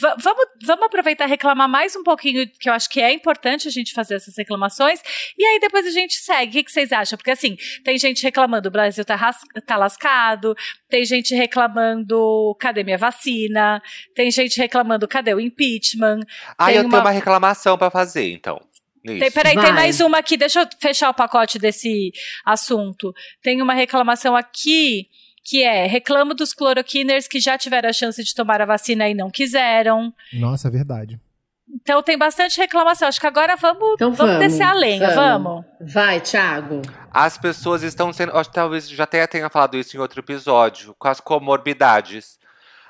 Va- 0.00 0.16
vamos, 0.22 0.44
vamos 0.64 0.84
aproveitar 0.86 1.26
e 1.26 1.28
reclamar 1.28 1.68
mais 1.68 1.94
um 1.94 2.02
pouquinho, 2.02 2.48
que 2.58 2.70
eu 2.70 2.72
acho 2.72 2.88
que 2.88 3.02
é 3.02 3.12
importante 3.12 3.68
a 3.68 3.70
gente 3.70 3.92
fazer 3.92 4.14
essas 4.14 4.34
reclamações, 4.34 4.98
e 5.36 5.44
aí 5.44 5.60
depois 5.60 5.86
a 5.86 5.90
gente 5.90 6.14
segue. 6.14 6.48
O 6.48 6.52
que, 6.52 6.64
que 6.64 6.72
vocês 6.72 6.90
acham? 6.90 7.18
Porque 7.18 7.30
assim, 7.30 7.54
tem 7.84 7.98
gente 7.98 8.22
reclamando, 8.22 8.68
o 8.68 8.72
Brasil 8.72 9.04
tá, 9.04 9.14
ras- 9.14 9.42
tá 9.66 9.76
lascado, 9.76 10.54
tem 10.88 11.04
gente 11.04 11.34
reclamando, 11.34 12.56
cadê 12.58 12.82
minha 12.82 12.96
vacina? 12.96 13.82
Tem 14.14 14.30
gente 14.30 14.56
reclamando, 14.58 15.06
cadê 15.06 15.34
o 15.34 15.40
impeachment? 15.40 16.20
Ah, 16.56 16.66
tem 16.66 16.76
eu 16.76 16.82
uma- 16.84 16.90
tenho 16.90 17.02
uma 17.02 17.10
reclamação 17.10 17.76
pra 17.76 17.90
fazer, 17.90 18.32
então. 18.32 18.58
Isso. 19.04 19.18
Tem, 19.18 19.30
peraí, 19.30 19.54
Vai. 19.54 19.64
tem 19.66 19.74
mais 19.74 20.00
uma 20.00 20.16
aqui, 20.16 20.34
deixa 20.34 20.62
eu 20.62 20.68
fechar 20.80 21.10
o 21.10 21.14
pacote 21.14 21.58
desse 21.58 22.10
assunto. 22.42 23.12
Tem 23.42 23.60
uma 23.60 23.74
reclamação 23.74 24.34
aqui 24.34 25.08
que 25.44 25.62
é: 25.62 25.86
reclamo 25.86 26.34
dos 26.34 26.52
cloroquiners 26.52 27.28
que 27.28 27.38
já 27.38 27.58
tiveram 27.58 27.90
a 27.90 27.92
chance 27.92 28.22
de 28.24 28.34
tomar 28.34 28.62
a 28.62 28.66
vacina 28.66 29.08
e 29.08 29.14
não 29.14 29.30
quiseram. 29.30 30.12
Nossa, 30.32 30.68
é 30.68 30.70
verdade. 30.70 31.20
Então 31.68 32.02
tem 32.02 32.16
bastante 32.16 32.58
reclamação. 32.58 33.08
Acho 33.08 33.20
que 33.20 33.26
agora 33.26 33.56
vamos, 33.56 33.94
Então 33.94 34.12
vamos, 34.12 34.34
vamos, 34.34 34.46
descer 34.46 34.62
a 34.62 34.72
lenha, 34.72 35.10
vamos. 35.14 35.64
Vai, 35.80 36.20
Thiago. 36.20 36.82
As 37.10 37.36
pessoas 37.36 37.82
estão 37.82 38.12
sendo. 38.12 38.36
Acho 38.36 38.48
que 38.48 38.54
talvez 38.54 38.88
já 38.88 39.04
até 39.04 39.26
tenha 39.26 39.48
falado 39.50 39.76
isso 39.76 39.96
em 39.96 40.00
outro 40.00 40.20
episódio, 40.20 40.94
com 40.98 41.08
as 41.08 41.20
comorbidades. 41.20 42.38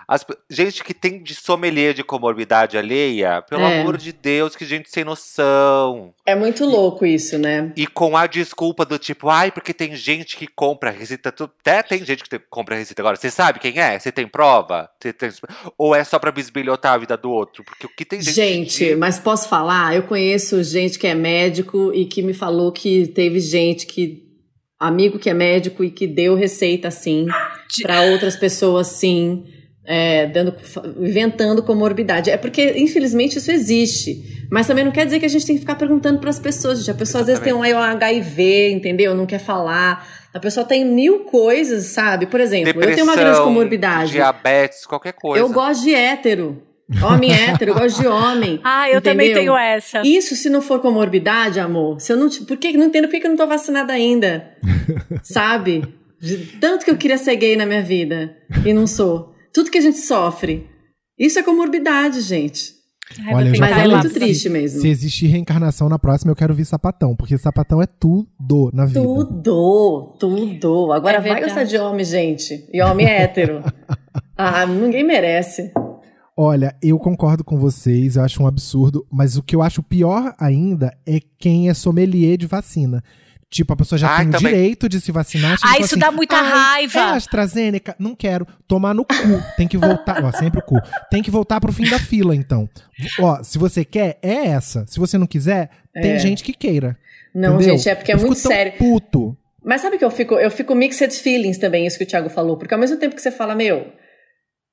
As 0.07 0.25
gente 0.51 0.85
que 0.85 0.93
tem 0.95 1.23
de 1.23 1.35
sommelier 1.35 1.95
de 1.95 2.03
comorbidade 2.05 2.77
alheia, 2.77 3.43
pelo 3.43 3.63
É. 3.63 3.81
amor 3.81 3.97
de 3.97 4.13
Deus, 4.13 4.55
que 4.57 4.65
gente 4.65 4.91
sem 4.91 5.05
noção. 5.05 6.11
É 6.27 6.35
muito 6.35 6.65
louco 6.65 7.05
isso, 7.07 7.39
né? 7.39 7.73
E 7.77 7.87
com 7.87 8.17
a 8.17 8.27
desculpa 8.27 8.85
do 8.85 8.99
tipo, 8.99 9.29
ai, 9.29 9.51
porque 9.51 9.73
tem 9.73 9.95
gente 9.97 10.37
que 10.37 10.47
compra 10.47 10.91
receita. 10.91 11.33
tu- 11.33 11.51
Até 11.61 11.83
tem 11.83 12.05
gente 12.05 12.23
que 12.23 12.29
te- 12.29 12.39
compra 12.51 12.77
receita 12.77 13.01
agora. 13.03 13.17
Você 13.17 13.31
sabe 13.31 13.59
quem 13.59 13.79
é? 13.79 13.99
Você 13.99 14.13
tem 14.13 14.27
prova? 14.27 14.89
Você 15.01 15.13
tem- 15.13 15.31
Ou 15.79 15.95
é 15.95 16.05
só 16.05 16.19
pra 16.19 16.31
bisbilhotar 16.33 16.93
a 16.95 16.99
vida 16.99 17.17
do 17.17 17.31
outro? 17.31 17.65
Porque 17.65 17.87
o 17.87 17.89
que 17.89 18.05
tem 18.05 18.21
gente. 18.21 18.35
Gente, 18.35 18.95
mas 18.97 19.19
posso 19.19 19.49
falar? 19.49 19.95
Eu 19.97 20.03
conheço 20.05 20.63
gente 20.63 20.99
que 20.99 21.07
é 21.07 21.15
médico 21.15 21.93
e 21.95 22.05
que 22.07 22.23
me 22.23 22.35
falou 22.35 22.71
que 22.73 23.07
teve 23.09 23.41
gente 23.41 23.87
que. 23.87 24.23
Amigo 24.79 25.19
que 25.19 25.31
é 25.31 25.35
médico 25.35 25.83
e 25.85 25.91
que 25.91 26.07
deu 26.07 26.35
receita 26.35 26.89
assim 26.89 27.27
De- 27.71 27.83
para 27.83 28.03
outras 28.03 28.37
pessoas 28.37 28.89
sim, 28.89 29.45
é, 29.87 30.27
dando, 30.27 30.55
inventando 30.99 31.63
comorbidade. 31.63 32.31
É 32.31 32.37
porque, 32.37 32.75
infelizmente, 32.77 33.39
isso 33.39 33.51
existe. 33.51 34.47
Mas 34.51 34.67
também 34.67 34.85
não 34.85 34.93
quer 34.93 35.05
dizer 35.05 35.21
que 35.21 35.27
a 35.27 35.29
gente 35.29 35.47
tem 35.47 35.57
que 35.57 35.61
ficar 35.61 35.75
perguntando 35.75 36.19
para 36.19 36.31
as 36.31 36.39
pessoas. 36.39 36.79
Gente. 36.79 36.91
A 36.91 36.95
pessoa 36.95 37.21
às 37.21 37.27
vezes 37.27 37.43
tem 37.43 37.53
um 37.53 37.63
HIV, 37.63 38.73
entendeu? 38.73 39.15
Não 39.15 39.27
quer 39.27 39.41
falar. 39.41 40.07
A 40.33 40.41
pessoa 40.41 40.65
tem 40.65 40.85
mil 40.85 41.21
coisas, 41.21 41.87
sabe? 41.87 42.27
Por 42.27 42.41
exemplo, 42.41 42.83
eu 42.83 42.95
tenho 42.95 43.05
uma 43.05 43.15
grande 43.15 43.31
Depressão, 43.31 43.45
comorbidade. 43.45 44.13
Diabetes, 44.13 44.87
qualquer 44.87 45.13
coisa. 45.13 45.45
Eu 45.45 45.51
gosto 45.51 45.83
de 45.83 45.95
hétero. 45.95 46.63
Homem 47.03 47.33
hétero, 47.33 47.71
eu 47.71 47.75
gosto 47.75 48.01
de 48.01 48.07
homem. 48.07 48.61
Ah, 48.65 48.91
eu 48.91 49.01
também 49.01 49.31
entendeu? 49.31 49.55
tenho 49.55 49.57
essa. 49.57 50.03
Isso 50.05 50.35
se 50.37 50.51
não 50.51 50.61
for 50.61 50.81
comorbidade, 50.81 51.59
amor. 51.59 52.01
Se 52.01 52.13
eu 52.13 52.17
não, 52.17 52.29
por 52.29 52.57
que 52.57 52.77
não 52.77 52.87
entendo 52.87 53.05
por 53.05 53.13
que 53.13 53.21
que 53.21 53.27
eu 53.27 53.31
não 53.31 53.37
tô 53.37 53.47
vacinada 53.47 53.93
ainda? 53.93 54.51
Sabe? 55.23 55.83
De 56.21 56.37
tanto 56.59 56.85
que 56.85 56.91
eu 56.91 56.97
queria 56.97 57.19
ser 57.19 57.37
gay 57.37 57.57
na 57.57 57.65
minha 57.65 57.83
vida 57.83 58.37
e 58.65 58.73
não 58.73 58.87
sou. 58.87 59.34
Tudo 59.55 59.71
que 59.71 59.79
a 59.79 59.81
gente 59.81 59.99
sofre. 59.99 60.69
Isso 61.17 61.39
é 61.39 61.43
comorbidade, 61.43 62.21
gente. 62.21 62.75
Ai, 63.25 63.35
Olha, 63.35 63.49
eu 63.51 63.55
já 63.55 63.61
Mas 63.61 63.79
é 63.79 63.87
muito 63.87 64.11
triste 64.11 64.49
mesmo. 64.49 64.81
Se 64.81 64.89
existir 64.89 65.27
reencarnação 65.27 65.89
na 65.89 65.99
próxima, 65.99 66.33
eu 66.33 66.37
quero 66.37 66.53
vir 66.55 66.65
sapatão, 66.65 67.15
porque 67.15 67.39
sapatão 67.39 67.81
é 67.81 67.87
tudo 67.87 68.71
na 68.73 68.85
vida. 68.85 69.01
Tudo, 69.01 70.17
tudo. 70.19 70.93
Agora 70.93 71.19
É 71.19 71.21
vai 71.21 71.41
gostar 71.41 71.65
de 71.65 71.79
homem, 71.79 72.05
gente. 72.05 72.69
E 72.73 72.83
homem 72.83 73.07
é 73.07 73.23
hétero. 73.23 73.63
ah, 74.37 74.67
ninguém 74.67 75.05
merece. 75.05 75.71
Olha, 76.37 76.75
eu 76.83 76.99
concordo 76.99 77.45
com 77.45 77.57
vocês, 77.57 78.17
eu 78.17 78.25
acho 78.25 78.43
um 78.43 78.47
absurdo, 78.49 79.07
mas 79.09 79.37
o 79.37 79.43
que 79.43 79.55
eu 79.55 79.63
acho 79.63 79.85
pior 79.85 80.35
ainda 80.37 80.93
é 81.07 81.21
quem 81.39 81.69
é 81.69 81.75
sommelier 81.75 82.37
de 82.37 82.47
vacina. 82.47 83.05
Tipo, 83.55 83.73
a 83.73 83.77
pessoa 83.77 83.97
já 83.97 84.09
Ai, 84.11 84.19
tem 84.23 84.29
o 84.29 84.33
também. 84.33 84.53
direito 84.53 84.89
de 84.89 85.01
se 85.01 85.13
vacinar. 85.13 85.57
Ah, 85.63 85.75
isso 85.77 85.85
assim, 85.85 85.99
dá 85.99 86.11
muita 86.11 86.35
"Ai, 86.37 86.43
raiva." 86.51 86.99
É 86.99 87.03
AstraZeneca? 87.13 87.95
Não 88.01 88.13
quero. 88.17 88.45
Tomar 88.67 88.93
no 88.93 89.05
cu. 89.05 89.15
Tem 89.57 89.69
que 89.69 89.79
voltar. 89.79 90.25
Ó, 90.25 90.33
sempre 90.33 90.59
o 90.59 90.63
cu. 90.63 90.75
Tem 91.09 91.23
que 91.23 91.31
voltar 91.31 91.61
pro 91.61 91.73
fim 91.73 91.89
da 91.89 91.99
fila, 92.01 92.35
então. 92.35 92.69
Ó, 93.21 93.43
se 93.45 93.57
você 93.57 93.85
quer, 93.85 94.19
é 94.21 94.49
essa. 94.49 94.85
Se 94.89 94.99
você 94.99 95.17
não 95.17 95.27
quiser, 95.27 95.71
tem 95.93 96.13
É. 96.15 96.19
gente 96.19 96.43
que 96.43 96.53
queira. 96.53 96.99
Não, 97.33 97.55
entendeu? 97.55 97.77
gente, 97.79 97.89
é 97.89 97.95
porque 97.95 98.11
é 98.11 98.15
Eu 98.15 98.19
fico 98.19 98.31
muito 98.31 98.43
tão 98.43 98.51
sério. 98.51 98.73
puto. 98.77 99.37
Mas 99.65 99.81
sabe 99.81 99.99
que 99.99 100.05
eu 100.05 100.11
fico, 100.11 100.35
eu 100.35 100.51
fico 100.51 100.75
mixed 100.75 101.13
feelings 101.23 101.57
também, 101.57 101.87
isso 101.87 101.97
que 101.97 102.03
o 102.05 102.07
Thiago 102.07 102.29
falou, 102.29 102.57
porque 102.57 102.75
ao 102.75 102.81
mesmo 102.81 102.97
tempo 102.99 103.15
que 103.15 103.23
você 103.23 103.31
fala, 103.31 103.55
meu, 103.55 103.87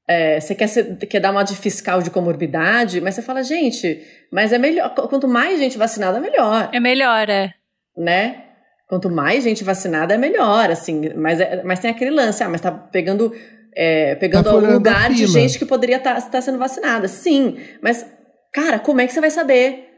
é, 0.07 0.39
você 0.39 0.53
quer, 0.55 0.67
ser- 0.67 0.97
quer 0.97 1.19
dar 1.19 1.31
uma 1.31 1.43
de 1.43 1.55
fiscal 1.55 2.01
de 2.01 2.09
comorbidade, 2.09 2.99
mas 2.99 3.15
você 3.15 3.21
fala, 3.21 3.43
gente, 3.43 4.01
mas 4.31 4.51
é 4.51 4.57
melhor, 4.57 4.93
qu- 4.93 5.07
quanto 5.07 5.27
mais 5.27 5.59
gente 5.59 5.77
vacinada, 5.77 6.19
melhor, 6.19 6.69
É 6.73 6.79
melhor, 6.79 7.29
é. 7.29 7.53
né? 7.95 8.43
Quanto 8.91 9.09
mais 9.09 9.41
gente 9.45 9.63
vacinada, 9.63 10.13
é 10.13 10.17
melhor, 10.17 10.69
assim, 10.69 11.13
mas, 11.15 11.39
é- 11.39 11.63
mas 11.63 11.79
tem 11.79 11.89
aquele 11.89 12.11
lance, 12.11 12.43
ah, 12.43 12.49
mas 12.49 12.59
tá 12.59 12.69
pegando, 12.69 13.31
é, 13.73 14.15
pegando 14.15 14.43
Tá 14.43 14.51
algum 14.51 14.73
lugar 14.73 15.09
de 15.11 15.25
gente 15.27 15.57
que 15.57 15.65
poderia 15.65 15.95
estar 15.95 16.41
sendo 16.41 16.57
vacinada, 16.57 17.07
sim, 17.07 17.57
mas, 17.81 18.05
cara, 18.51 18.79
como 18.79 18.99
é 18.99 19.07
que 19.07 19.13
você 19.13 19.21
vai 19.21 19.31
saber? 19.31 19.90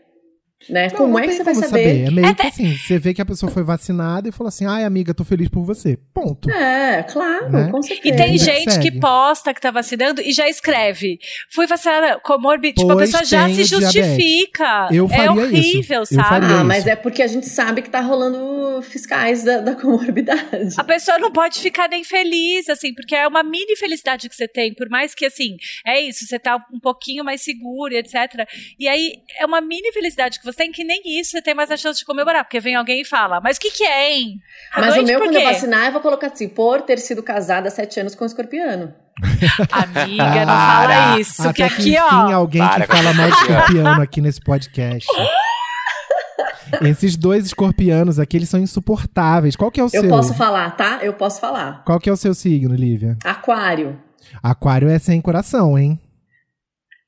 Né? 0.69 0.87
Não, 0.87 0.95
como 0.95 1.13
não 1.13 1.19
é 1.19 1.23
que 1.23 1.27
tem 1.29 1.37
você 1.37 1.43
vai 1.43 1.53
como 1.55 1.67
saber? 1.67 2.07
É 2.07 2.11
meio 2.11 2.35
que 2.35 2.47
assim, 2.47 2.77
você 2.77 2.97
vê 2.97 3.13
que 3.13 3.21
a 3.21 3.25
pessoa 3.25 3.51
foi 3.51 3.63
vacinada 3.63 4.29
e 4.29 4.31
falou 4.31 4.47
assim, 4.47 4.65
ai 4.65 4.85
amiga, 4.85 5.13
tô 5.13 5.25
feliz 5.25 5.49
por 5.49 5.65
você. 5.65 5.99
Ponto. 6.13 6.49
É, 6.49 7.03
claro, 7.03 7.51
Né? 7.51 7.69
com 7.69 7.79
E 7.79 7.83
certeza. 7.83 8.15
tem 8.15 8.31
Vida 8.37 8.45
que 8.45 8.51
gente 8.51 8.79
que 8.79 8.91
posta 8.99 9.53
que 9.53 9.59
tá 9.59 9.71
vacinando 9.71 10.21
e 10.21 10.31
já 10.31 10.47
escreve. 10.47 11.19
Fui 11.53 11.67
vacinada 11.67 12.17
comorbid. 12.21 12.75
Tipo, 12.77 12.91
a 12.93 12.95
pessoa 12.97 13.25
já 13.25 13.49
se 13.49 13.65
justifica. 13.65 14.87
Eu 14.91 15.05
é 15.05 15.09
faria 15.09 15.31
horrível, 15.31 16.03
isso. 16.03 16.13
Eu 16.13 16.21
sabe? 16.23 16.29
faria 16.29 16.47
Ah, 16.49 16.55
isso. 16.59 16.65
mas 16.65 16.87
é 16.87 16.95
porque 16.95 17.21
a 17.21 17.27
gente 17.27 17.47
sabe 17.49 17.81
que 17.81 17.89
tá 17.89 17.99
rolando 17.99 18.81
fiscais 18.83 19.43
da, 19.43 19.59
da 19.59 19.75
comorbidade. 19.79 20.75
A 20.77 20.83
pessoa 20.85 21.19
não 21.19 21.31
pode 21.31 21.59
ficar 21.59 21.89
nem 21.89 22.05
feliz, 22.05 22.69
assim, 22.69 22.93
porque 22.93 23.15
é 23.15 23.27
uma 23.27 23.43
mini 23.43 23.75
felicidade 23.75 24.29
que 24.29 24.35
você 24.35 24.47
tem, 24.47 24.73
por 24.73 24.89
mais 24.89 25.13
que, 25.13 25.25
assim, 25.25 25.57
é 25.85 25.99
isso, 25.99 26.25
você 26.25 26.39
tá 26.39 26.55
um 26.73 26.79
pouquinho 26.79 27.23
mais 27.23 27.41
seguro 27.41 27.93
e 27.93 27.97
etc. 27.97 28.47
E 28.79 28.87
aí, 28.87 29.15
é 29.39 29.45
uma 29.45 29.59
mini 29.59 29.91
felicidade 29.91 30.39
que 30.39 30.45
você 30.45 30.52
tem, 30.55 30.71
que 30.71 30.83
nem 30.83 31.01
isso 31.19 31.31
você 31.31 31.41
tem 31.41 31.53
mais 31.53 31.69
a 31.71 31.77
chance 31.77 31.99
de 31.99 32.05
comemorar, 32.05 32.43
porque 32.43 32.59
vem 32.59 32.75
alguém 32.75 33.01
e 33.01 33.05
fala, 33.05 33.39
mas 33.41 33.57
o 33.57 33.59
que 33.59 33.71
que 33.71 33.83
é, 33.83 34.13
hein? 34.13 34.39
Mas 34.75 34.97
o 34.97 35.03
meu, 35.03 35.19
quando 35.19 35.35
eu 35.35 35.43
vacinar, 35.43 35.85
eu 35.87 35.91
vou 35.91 36.01
colocar 36.01 36.27
assim, 36.27 36.47
por 36.47 36.81
ter 36.81 36.97
sido 36.99 37.21
casada 37.23 37.67
há 37.67 37.71
sete 37.71 37.99
anos 37.99 38.15
com 38.15 38.23
um 38.23 38.27
escorpiano. 38.27 38.93
Amiga, 39.71 40.23
não 40.39 40.45
Para. 40.45 40.87
fala 40.93 41.19
isso, 41.19 41.41
Até 41.43 41.53
que, 41.53 41.63
aqui, 41.63 41.81
enfim, 41.91 41.97
ó... 41.97 42.33
alguém 42.33 42.61
Para 42.61 42.87
que 42.87 42.95
fala 42.95 43.11
escorpião. 43.11 43.29
escorpiano 43.29 44.01
aqui 44.01 44.21
nesse 44.21 44.41
podcast. 44.41 45.07
Esses 46.81 47.15
dois 47.15 47.45
escorpianos 47.45 48.19
aqui, 48.19 48.37
eles 48.37 48.49
são 48.49 48.59
insuportáveis. 48.59 49.55
Qual 49.55 49.69
que 49.69 49.79
é 49.79 49.83
o 49.83 49.85
Eu 49.85 49.89
seu? 50.01 50.09
posso 50.09 50.33
falar, 50.33 50.71
tá? 50.75 50.99
Eu 51.03 51.13
posso 51.13 51.39
falar. 51.39 51.83
Qual 51.85 51.99
que 51.99 52.09
é 52.09 52.13
o 52.13 52.17
seu 52.17 52.33
signo, 52.33 52.73
Lívia? 52.73 53.15
Aquário. 53.23 53.99
Aquário 54.41 54.89
é 54.89 54.97
sem 54.97 55.21
coração, 55.21 55.77
hein? 55.77 55.99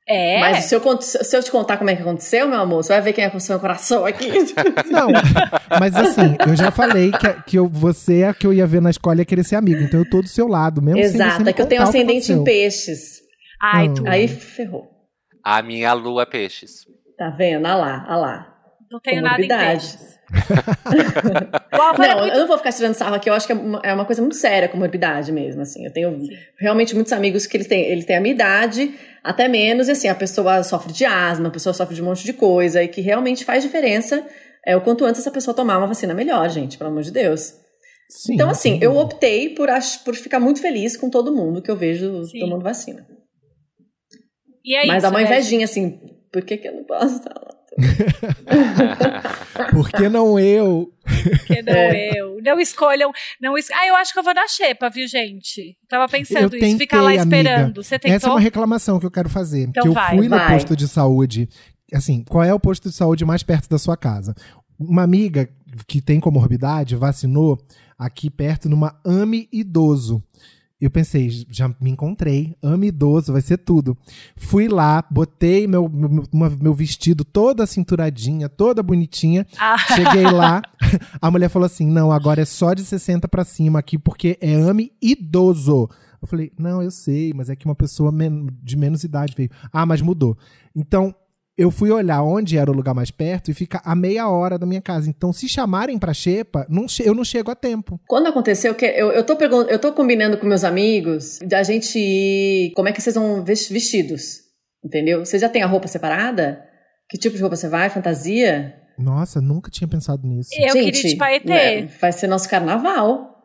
É, 0.07 0.39
Mas 0.39 0.65
se 0.65 0.75
eu, 0.75 1.01
se 1.01 1.35
eu 1.35 1.41
te 1.41 1.49
contar 1.49 1.77
como 1.77 1.89
é 1.89 1.95
que 1.95 2.01
aconteceu, 2.03 2.47
meu 2.47 2.59
amor, 2.59 2.83
você 2.83 2.93
vai 2.93 3.01
ver 3.01 3.13
quem 3.13 3.23
é 3.23 3.29
com 3.29 3.37
o 3.37 3.41
seu 3.41 3.59
coração 3.59 4.05
aqui. 4.05 4.29
Não, 4.91 5.07
mas 5.79 5.95
assim, 5.95 6.35
eu 6.47 6.55
já 6.55 6.69
falei 6.69 7.11
que, 7.11 7.33
que 7.43 7.57
eu, 7.57 7.67
você 7.67 8.19
é 8.19 8.27
a 8.29 8.33
que 8.33 8.45
eu 8.45 8.53
ia 8.53 8.67
ver 8.67 8.81
na 8.81 8.91
escola 8.91 9.15
e 9.15 9.19
ia 9.19 9.25
querer 9.25 9.43
ser 9.43 9.55
amigo. 9.55 9.81
Então 9.81 9.99
eu 10.01 10.07
tô 10.09 10.21
do 10.21 10.27
seu 10.27 10.47
lado, 10.47 10.79
mesmo 10.81 11.01
sem 11.01 11.09
você 11.11 11.15
Exato, 11.23 11.43
me 11.43 11.49
é 11.49 11.53
que 11.53 11.61
eu 11.61 11.65
tenho 11.65 11.81
ascendente 11.81 12.31
em 12.31 12.43
peixes. 12.43 13.19
ai, 13.61 13.87
Hum. 13.89 13.93
tu 13.95 14.07
Aí 14.07 14.27
ferrou. 14.27 14.91
A 15.43 15.61
minha 15.63 15.91
lua 15.93 16.21
é 16.21 16.25
peixes. 16.27 16.85
Tá 17.17 17.29
vendo? 17.31 17.65
Olha 17.65 17.75
lá, 17.75 18.05
olha 18.07 18.15
lá. 18.17 18.55
não 18.91 18.99
tenho 18.99 19.21
nada 19.23 19.41
em 19.41 19.47
peixes. 19.47 20.19
Não, 21.71 22.17
muito 22.17 22.33
eu 22.33 22.39
não 22.39 22.47
vou 22.47 22.57
ficar 22.57 22.71
tirando 22.71 22.93
sarro 22.93 23.15
aqui, 23.15 23.29
eu 23.29 23.33
acho 23.33 23.47
que 23.47 23.53
é 23.53 23.55
uma, 23.55 23.81
é 23.83 23.93
uma 23.93 24.05
coisa 24.05 24.21
muito 24.21 24.35
séria, 24.35 24.69
comorbidade 24.69 25.31
mesmo, 25.31 25.61
assim. 25.61 25.85
Eu 25.85 25.91
tenho 25.91 26.17
realmente 26.59 26.93
muitos 26.93 27.13
amigos 27.13 27.45
que 27.45 27.57
eles 27.57 27.67
têm, 27.67 27.81
eles 27.83 28.05
têm 28.05 28.17
a 28.17 28.21
minha 28.21 28.33
idade, 28.33 28.93
até 29.23 29.47
menos, 29.47 29.87
e 29.87 29.91
assim, 29.91 30.07
a 30.07 30.15
pessoa 30.15 30.63
sofre 30.63 30.93
de 30.93 31.05
asma, 31.05 31.47
a 31.47 31.51
pessoa 31.51 31.73
sofre 31.73 31.95
de 31.95 32.01
um 32.01 32.05
monte 32.05 32.23
de 32.23 32.33
coisa, 32.33 32.83
e 32.83 32.87
que 32.87 33.01
realmente 33.01 33.43
faz 33.45 33.63
diferença 33.63 34.25
é 34.65 34.75
o 34.75 34.81
quanto 34.81 35.05
antes 35.05 35.21
essa 35.21 35.31
pessoa 35.31 35.55
tomar 35.55 35.77
uma 35.77 35.87
vacina 35.87 36.13
melhor, 36.13 36.49
gente, 36.49 36.77
pelo 36.77 36.89
amor 36.89 37.03
de 37.03 37.11
Deus. 37.11 37.53
Sim, 38.09 38.33
então, 38.33 38.49
assim, 38.49 38.71
sem 38.71 38.83
eu 38.83 38.95
optei 38.97 39.49
por, 39.49 39.69
por 40.03 40.15
ficar 40.15 40.39
muito 40.39 40.61
feliz 40.61 40.97
com 40.97 41.09
todo 41.09 41.33
mundo 41.33 41.61
que 41.61 41.69
eu 41.69 41.75
vejo 41.75 42.23
Sim. 42.25 42.39
tomando 42.39 42.63
vacina. 42.63 43.05
E 44.63 44.75
é 44.75 44.87
Mas 44.87 44.97
isso, 44.97 45.01
dá 45.03 45.09
uma 45.09 45.19
né, 45.19 45.25
invejinha, 45.25 45.65
assim, 45.65 45.99
por 46.31 46.43
que, 46.43 46.57
que 46.57 46.67
eu 46.67 46.73
não 46.73 46.83
posso 46.83 47.17
estar 47.17 47.33
lá? 47.77 49.67
Por 49.71 49.89
que 49.89 50.09
não 50.09 50.39
eu? 50.39 50.91
Porque 51.03 51.61
não 51.61 51.73
É. 51.73 52.11
eu. 52.19 52.39
Não 52.43 52.59
escolham. 52.59 53.11
Não 53.41 53.57
es... 53.57 53.69
Ah, 53.71 53.87
eu 53.87 53.95
acho 53.95 54.13
que 54.13 54.19
eu 54.19 54.23
vou 54.23 54.33
dar 54.33 54.47
xepa, 54.47 54.89
viu, 54.89 55.07
gente? 55.07 55.77
Tava 55.89 56.07
pensando 56.07 56.55
Eu 56.55 56.63
isso. 56.63 56.77
Ficar 56.77 57.01
lá 57.01 57.09
tentei, 57.11 57.21
amiga. 57.21 57.37
esperando. 57.37 57.83
Você 57.83 57.99
tentou? 57.99 58.15
Essa 58.15 58.27
é 58.27 58.29
uma 58.31 58.39
reclamação 58.39 58.99
que 58.99 59.05
eu 59.05 59.11
quero 59.11 59.29
fazer. 59.29 59.63
Então 59.63 59.83
que 59.83 59.89
eu 59.89 59.93
vai, 59.93 60.15
fui 60.17 60.27
no 60.29 60.37
vai. 60.37 60.53
posto 60.53 60.75
de 60.75 60.87
saúde. 60.87 61.49
Assim, 61.93 62.23
qual 62.23 62.43
é 62.43 62.53
o 62.53 62.59
posto 62.59 62.89
de 62.89 62.95
saúde 62.95 63.25
mais 63.25 63.43
perto 63.43 63.69
da 63.69 63.77
sua 63.77 63.95
casa? 63.97 64.35
Uma 64.79 65.03
amiga 65.03 65.47
que 65.87 66.01
tem 66.01 66.19
comorbidade 66.19 66.95
vacinou 66.95 67.57
aqui 67.97 68.29
perto 68.29 68.67
numa 68.69 68.99
AME 69.05 69.47
idoso. 69.51 70.21
Eu 70.79 70.91
pensei, 70.91 71.29
já 71.49 71.69
me 71.79 71.89
encontrei, 71.89 72.57
AME 72.61 72.87
idoso, 72.87 73.31
vai 73.31 73.41
ser 73.41 73.57
tudo. 73.57 73.97
Fui 74.35 74.67
lá, 74.67 75.05
botei 75.09 75.67
meu, 75.67 75.87
meu, 75.87 76.25
meu 76.33 76.73
vestido 76.73 77.23
toda 77.23 77.65
cinturadinha, 77.65 78.49
toda 78.49 78.83
bonitinha. 78.83 79.47
Ah, 79.57 79.77
Cheguei 79.77 80.29
lá, 80.29 80.61
a 81.21 81.31
mulher 81.31 81.47
falou 81.49 81.65
assim: 81.65 81.87
não, 81.87 82.11
agora 82.11 82.41
é 82.41 82.45
só 82.45 82.73
de 82.73 82.83
60 82.83 83.27
pra 83.29 83.45
cima 83.45 83.79
aqui, 83.79 83.97
porque 83.97 84.37
é 84.41 84.53
AME 84.53 84.91
idoso. 85.01 85.89
Eu 86.21 86.27
falei, 86.27 86.51
não, 86.57 86.81
eu 86.81 86.89
sei, 86.89 87.33
mas 87.33 87.49
é 87.49 87.55
que 87.55 87.65
uma 87.65 87.75
pessoa 87.75 88.11
de 88.63 88.75
menos 88.75 89.03
idade 89.03 89.35
veio. 89.37 89.51
Ah, 89.71 89.85
mas 89.85 90.01
mudou. 90.01 90.35
Então, 90.75 91.13
eu 91.57 91.71
fui 91.71 91.89
olhar 91.91 92.21
onde 92.21 92.57
era 92.57 92.69
o 92.69 92.73
lugar 92.73 92.93
mais 92.93 93.11
perto 93.11 93.49
e 93.49 93.53
fica 93.53 93.81
a 93.85 93.95
meia 93.95 94.27
hora 94.29 94.57
da 94.59 94.65
minha 94.65 94.81
casa. 94.81 95.09
Então, 95.09 95.31
se 95.31 95.47
chamarem 95.47 95.97
pra 95.97 96.13
Xepa, 96.13 96.65
não 96.69 96.87
che- 96.87 97.07
eu 97.07 97.13
não 97.13 97.23
chego 97.23 97.49
a 97.51 97.55
tempo. 97.55 97.99
Quando 98.07 98.27
aconteceu, 98.27 98.75
que 98.75 98.85
eu, 98.85 99.11
eu, 99.11 99.23
tô 99.23 99.33
eu 99.69 99.79
tô 99.79 99.93
combinando 99.93 100.37
com 100.37 100.45
meus 100.45 100.63
amigos 100.63 101.39
da 101.47 101.63
gente 101.63 101.97
ir. 101.97 102.71
Como 102.75 102.89
é 102.89 102.91
que 102.91 103.01
vocês 103.01 103.15
vão 103.15 103.43
ves- 103.43 103.69
vestidos? 103.69 104.39
Entendeu? 104.83 105.25
Você 105.25 105.39
já 105.39 105.47
tem 105.49 105.63
a 105.63 105.67
roupa 105.67 105.87
separada? 105.87 106.61
Que 107.09 107.17
tipo 107.17 107.35
de 107.35 107.41
roupa 107.41 107.55
você 107.55 107.67
vai? 107.69 107.89
Fantasia? 107.89 108.75
Nossa, 108.97 109.41
nunca 109.41 109.69
tinha 109.71 109.87
pensado 109.87 110.25
nisso. 110.27 110.49
eu 110.57 110.73
queria 110.73 110.91
de 110.91 111.15
paetê. 111.17 111.47
né, 111.49 111.85
vai 111.99 112.11
ser 112.11 112.27
nosso 112.27 112.49
carnaval. 112.49 113.43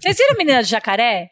Vocês 0.00 0.16
viram 0.16 0.34
a 0.34 0.36
menina 0.38 0.62
de 0.62 0.68
jacaré? 0.68 1.28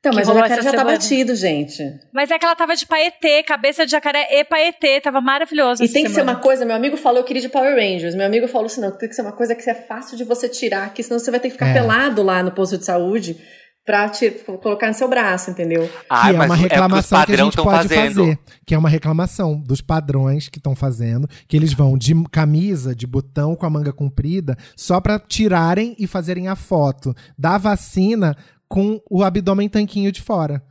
Então, 0.00 0.12
mas 0.14 0.26
o 0.28 0.32
jacaré 0.32 0.56
já 0.56 0.62
tá 0.64 0.78
semana. 0.78 0.92
batido, 0.92 1.34
gente. 1.34 1.82
Mas 2.10 2.30
é 2.30 2.38
que 2.38 2.44
ela 2.46 2.56
tava 2.56 2.74
de 2.74 2.86
paetê, 2.86 3.42
cabeça 3.42 3.84
de 3.84 3.92
jacaré 3.92 4.26
e 4.40 4.44
paetê. 4.44 4.98
Tava 4.98 5.20
maravilhoso. 5.20 5.84
E 5.84 5.88
tem 5.88 6.04
que 6.04 6.08
ser 6.08 6.14
semana. 6.16 6.38
uma 6.38 6.42
coisa, 6.42 6.64
meu 6.64 6.74
amigo 6.74 6.96
falou, 6.96 7.18
eu 7.20 7.24
queria 7.24 7.42
de 7.42 7.50
Power 7.50 7.74
Rangers. 7.74 8.14
Meu 8.14 8.24
amigo 8.24 8.48
falou 8.48 8.66
assim: 8.66 8.80
não, 8.80 8.90
tem 8.90 9.08
que 9.10 9.14
ser 9.14 9.20
uma 9.20 9.32
coisa 9.32 9.54
que 9.54 9.68
é 9.68 9.74
fácil 9.74 10.16
de 10.16 10.24
você 10.24 10.48
tirar, 10.48 10.94
que 10.94 11.02
senão 11.02 11.18
você 11.20 11.30
vai 11.30 11.38
ter 11.38 11.48
que 11.48 11.52
ficar 11.52 11.68
É. 11.68 11.74
pelado 11.74 12.22
lá 12.22 12.42
no 12.42 12.50
posto 12.50 12.78
de 12.78 12.84
saúde 12.86 13.36
pra 13.84 14.08
te, 14.08 14.30
colocar 14.62 14.86
no 14.88 14.94
seu 14.94 15.06
braço, 15.08 15.50
entendeu? 15.50 15.90
Ai, 16.08 16.30
que 16.32 16.36
é 16.40 16.44
uma 16.46 16.54
é 16.54 16.58
reclamação 16.58 17.24
que 17.24 17.32
a 17.32 17.36
gente 17.36 17.56
pode 17.56 17.88
fazendo. 17.88 18.14
fazer. 18.24 18.38
Que 18.66 18.74
é 18.74 18.78
uma 18.78 18.88
reclamação 18.88 19.60
dos 19.60 19.80
padrões 19.82 20.48
que 20.48 20.58
estão 20.58 20.74
fazendo, 20.74 21.28
que 21.46 21.56
eles 21.56 21.74
vão 21.74 21.98
de 21.98 22.14
camisa, 22.30 22.94
de 22.94 23.06
botão 23.06 23.54
com 23.54 23.66
a 23.66 23.70
manga 23.70 23.92
comprida, 23.92 24.56
só 24.76 24.98
pra 25.00 25.18
tirarem 25.18 25.94
e 25.98 26.06
fazerem 26.06 26.48
a 26.48 26.56
foto 26.56 27.14
da 27.38 27.58
vacina 27.58 28.34
com 28.70 29.02
o 29.10 29.24
abdômen 29.24 29.68
tanquinho 29.68 30.12
de 30.12 30.22
fora. 30.22 30.62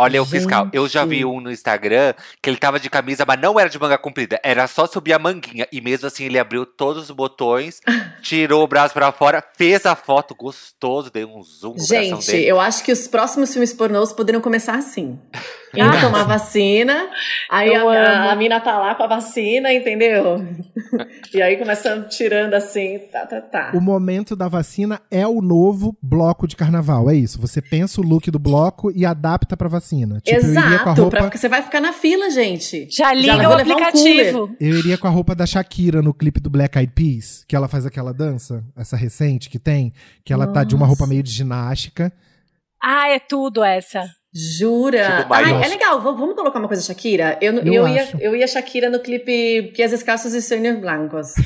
Olha 0.00 0.22
o 0.22 0.24
fiscal. 0.24 0.68
Eu 0.72 0.88
já 0.88 1.02
Gente. 1.02 1.10
vi 1.10 1.24
um 1.24 1.40
no 1.40 1.50
Instagram 1.50 2.14
que 2.40 2.48
ele 2.48 2.56
tava 2.56 2.78
de 2.78 2.88
camisa, 2.88 3.24
mas 3.26 3.40
não 3.40 3.58
era 3.58 3.68
de 3.68 3.78
manga 3.80 3.98
comprida. 3.98 4.38
Era 4.44 4.68
só 4.68 4.86
subir 4.86 5.12
a 5.12 5.18
manguinha. 5.18 5.66
E 5.72 5.80
mesmo 5.80 6.06
assim 6.06 6.24
ele 6.24 6.38
abriu 6.38 6.64
todos 6.64 7.04
os 7.04 7.10
botões, 7.10 7.80
tirou 8.22 8.62
o 8.62 8.68
braço 8.68 8.94
pra 8.94 9.10
fora, 9.10 9.42
fez 9.56 9.84
a 9.86 9.96
foto 9.96 10.36
gostoso, 10.36 11.10
deu 11.10 11.28
um 11.28 11.42
zoom 11.42 11.76
Gente, 11.78 12.30
dele. 12.30 12.46
eu 12.46 12.60
acho 12.60 12.84
que 12.84 12.92
os 12.92 13.08
próximos 13.08 13.50
filmes 13.50 13.72
pornôs 13.72 14.12
poderiam 14.12 14.40
começar 14.40 14.76
assim. 14.76 15.18
Indo 15.74 15.90
tomar 16.00 16.24
vacina, 16.24 17.10
aí 17.50 17.74
a, 17.74 17.82
a, 17.82 18.32
a 18.32 18.36
mina 18.36 18.60
tá 18.60 18.78
lá 18.78 18.94
com 18.94 19.02
a 19.02 19.08
vacina, 19.08 19.72
entendeu? 19.72 20.36
e 21.34 21.42
aí 21.42 21.56
começa 21.56 22.02
tirando 22.08 22.54
assim, 22.54 23.00
tá, 23.12 23.26
tá, 23.26 23.40
tá. 23.40 23.72
O 23.74 23.80
momento 23.80 24.36
da 24.36 24.46
vacina 24.46 25.00
é 25.10 25.26
o 25.26 25.42
novo 25.42 25.96
bloco 26.00 26.46
de 26.46 26.54
carnaval. 26.54 27.10
É 27.10 27.14
isso. 27.14 27.40
Você 27.40 27.60
pensa 27.60 28.00
o 28.00 28.04
look 28.04 28.30
do 28.30 28.38
bloco 28.38 28.92
e 28.94 29.04
adapta 29.04 29.56
pra 29.56 29.68
vacina. 29.68 29.87
Vacina. 29.88 30.20
Tipo, 30.20 30.36
eu 30.36 30.50
iria 30.50 30.60
com 30.60 30.66
a 30.66 30.70
Exato, 30.92 31.02
roupa. 31.02 31.16
pra, 31.28 31.30
você 31.38 31.48
vai 31.48 31.62
ficar 31.62 31.80
na 31.80 31.92
fila, 31.92 32.30
gente. 32.30 32.88
Já 32.90 33.12
liga 33.12 33.36
vai 33.36 33.46
o 33.46 33.56
levar 33.56 33.70
um 33.70 33.72
aplicativo. 33.84 34.38
cooler. 34.38 34.56
Eu 34.60 34.78
iria 34.78 34.98
com 34.98 35.06
a 35.06 35.10
roupa 35.10 35.34
da 35.34 35.46
Shakira 35.46 36.02
no 36.02 36.12
clipe 36.12 36.40
do 36.40 36.50
Black 36.50 36.78
Eyed 36.78 36.92
Peas, 36.94 37.44
que 37.46 37.56
ela 37.56 37.68
faz 37.68 37.86
aquela 37.86 38.12
dança, 38.12 38.64
essa 38.76 38.96
recente 38.96 39.48
que 39.48 39.58
tem, 39.58 39.92
que 40.24 40.32
ela 40.32 40.46
tá 40.46 40.64
de 40.64 40.74
uma 40.74 40.86
roupa 40.86 41.06
meio 41.06 41.22
de 41.22 41.30
ginástica. 41.30 42.12
Ah, 42.82 43.08
é 43.08 43.18
tudo 43.18 43.64
essa. 43.64 44.04
Jura? 44.34 45.20
Tipo, 45.22 45.34
Ai, 45.34 45.64
é 45.64 45.68
legal, 45.68 46.00
vamos 46.02 46.34
colocar 46.34 46.58
uma 46.58 46.68
coisa 46.68 46.82
Shakira? 46.82 47.38
Eu, 47.40 47.54
Eu 47.60 47.72
eu, 47.72 47.88
ia, 47.88 48.08
eu 48.20 48.36
ia 48.36 48.46
Shakira 48.46 48.90
no 48.90 49.00
clipe 49.00 49.72
Pies 49.74 49.92
Escassos 49.92 50.34
e 50.34 50.42
Sonhos 50.42 50.78
Blancos. 50.80 51.32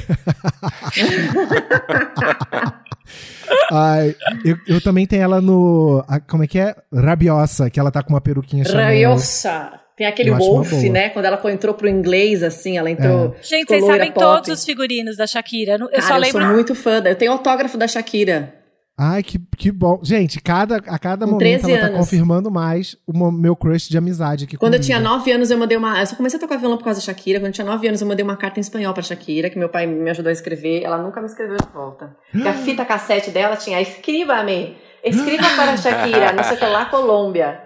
Ai, 3.70 4.14
eu, 4.44 4.56
eu 4.66 4.80
também 4.80 5.06
tenho 5.06 5.22
ela 5.22 5.40
no. 5.40 6.04
a- 6.08 6.20
como 6.20 6.44
é 6.44 6.46
que 6.46 6.58
é? 6.58 6.74
Rabiosa, 6.92 7.70
que 7.70 7.78
ela 7.78 7.90
tá 7.90 8.02
com 8.02 8.10
uma 8.10 8.20
peruquinha 8.20 8.64
Chanel. 8.64 8.84
Rabiosa. 8.84 9.80
Tem 9.96 10.06
aquele 10.06 10.30
Eu 10.30 10.36
Wolf, 10.38 10.72
né? 10.84 11.10
Quando 11.10 11.26
ela 11.26 11.40
entrou 11.52 11.74
pro 11.74 11.86
inglês, 11.88 12.42
assim, 12.42 12.78
ela 12.78 12.90
entrou. 12.90 13.36
Gente, 13.42 13.60
ficou 13.60 13.76
vocês 13.78 13.86
sabem 13.86 14.10
pop. 14.10 14.24
todos 14.24 14.48
os 14.50 14.64
figurinos 14.64 15.16
da 15.18 15.26
Shakira. 15.26 15.74
Eu 15.74 15.88
Cara, 15.90 16.02
só 16.02 16.14
eu 16.16 16.20
lembro. 16.20 16.40
sou 16.42 16.50
muito 16.52 16.74
fã. 16.74 17.00
da- 17.00 17.10
Eu 17.10 17.14
tenho 17.16 17.30
autógrafo 17.32 17.76
da 17.76 17.86
Shakira. 17.86 18.54
Ai, 18.98 19.22
que, 19.22 19.38
que 19.56 19.72
bom. 19.72 19.98
Gente, 20.02 20.40
cada, 20.40 20.76
a 20.76 20.98
cada 20.98 21.24
Com 21.24 21.32
momento 21.32 21.62
13 21.62 21.70
ela 21.72 21.80
tá 21.80 21.86
anos. 21.86 21.98
confirmando 21.98 22.50
mais 22.50 22.94
o 23.06 23.30
meu 23.32 23.56
crush 23.56 23.88
de 23.88 23.96
amizade 23.96 24.44
aqui 24.44 24.56
Quando 24.56 24.74
eu 24.74 24.80
comigo. 24.80 24.86
tinha 24.86 25.00
9 25.00 25.32
anos, 25.32 25.50
eu 25.50 25.58
mandei 25.58 25.76
uma. 25.78 25.98
Eu 26.00 26.06
só 26.06 26.14
comecei 26.14 26.36
a 26.36 26.40
tocar 26.40 26.58
violão 26.58 26.76
por 26.76 26.84
causa 26.84 27.00
da 27.00 27.04
Shakira. 27.06 27.40
Quando 27.40 27.46
eu 27.46 27.52
tinha 27.52 27.66
9 27.66 27.88
anos, 27.88 28.00
eu 28.02 28.06
mandei 28.06 28.22
uma 28.22 28.36
carta 28.36 28.60
em 28.60 28.62
espanhol 28.62 28.92
pra 28.92 29.02
Shakira, 29.02 29.48
que 29.50 29.58
meu 29.58 29.68
pai 29.70 29.86
me 29.86 30.10
ajudou 30.10 30.28
a 30.28 30.32
escrever. 30.32 30.82
Ela 30.82 30.98
nunca 30.98 31.20
me 31.20 31.26
escreveu 31.26 31.56
de 31.56 31.66
volta. 31.72 32.14
E 32.34 32.46
a 32.46 32.52
fita 32.52 32.84
cassete 32.84 33.30
dela 33.30 33.56
tinha 33.56 33.80
Escriba-me. 33.80 34.76
Escriba 35.02 35.42
para 35.56 35.76
Shakira, 35.76 36.32
não 36.32 36.44
sei 36.44 36.56
o 36.56 36.58
que 36.60 36.66
lá, 36.66 36.84
Colômbia. 36.84 37.60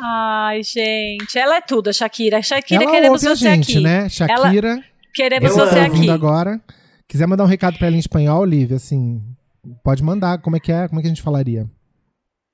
Ai, 0.00 0.62
gente. 0.62 1.36
Ela 1.38 1.56
é 1.56 1.60
tudo, 1.62 1.88
a 1.88 1.92
Shakira. 1.92 2.40
Shakira, 2.42 2.82
ela 2.84 2.92
queremos 2.92 3.22
ouve 3.24 3.32
a 3.32 3.36
você 3.36 3.44
gente, 3.50 3.72
aqui. 3.72 3.80
né? 3.82 4.08
Shakira, 4.08 4.78
Queremos 5.14 5.50
Eu 5.56 5.66
você 5.66 5.74
tá 5.74 5.86
aqui. 5.86 6.10
agora. 6.10 6.60
Quiser 7.08 7.26
mandar 7.26 7.44
um 7.44 7.46
recado 7.46 7.78
pra 7.78 7.86
ela 7.86 7.96
em 7.96 7.98
espanhol, 8.00 8.40
Olivia, 8.42 8.76
assim, 8.76 9.22
pode 9.82 10.02
mandar. 10.02 10.38
Como 10.38 10.56
é 10.56 10.60
que 10.60 10.72
é? 10.72 10.88
Como 10.88 11.00
é 11.00 11.02
que 11.02 11.08
a 11.08 11.10
gente 11.10 11.22
falaria? 11.22 11.66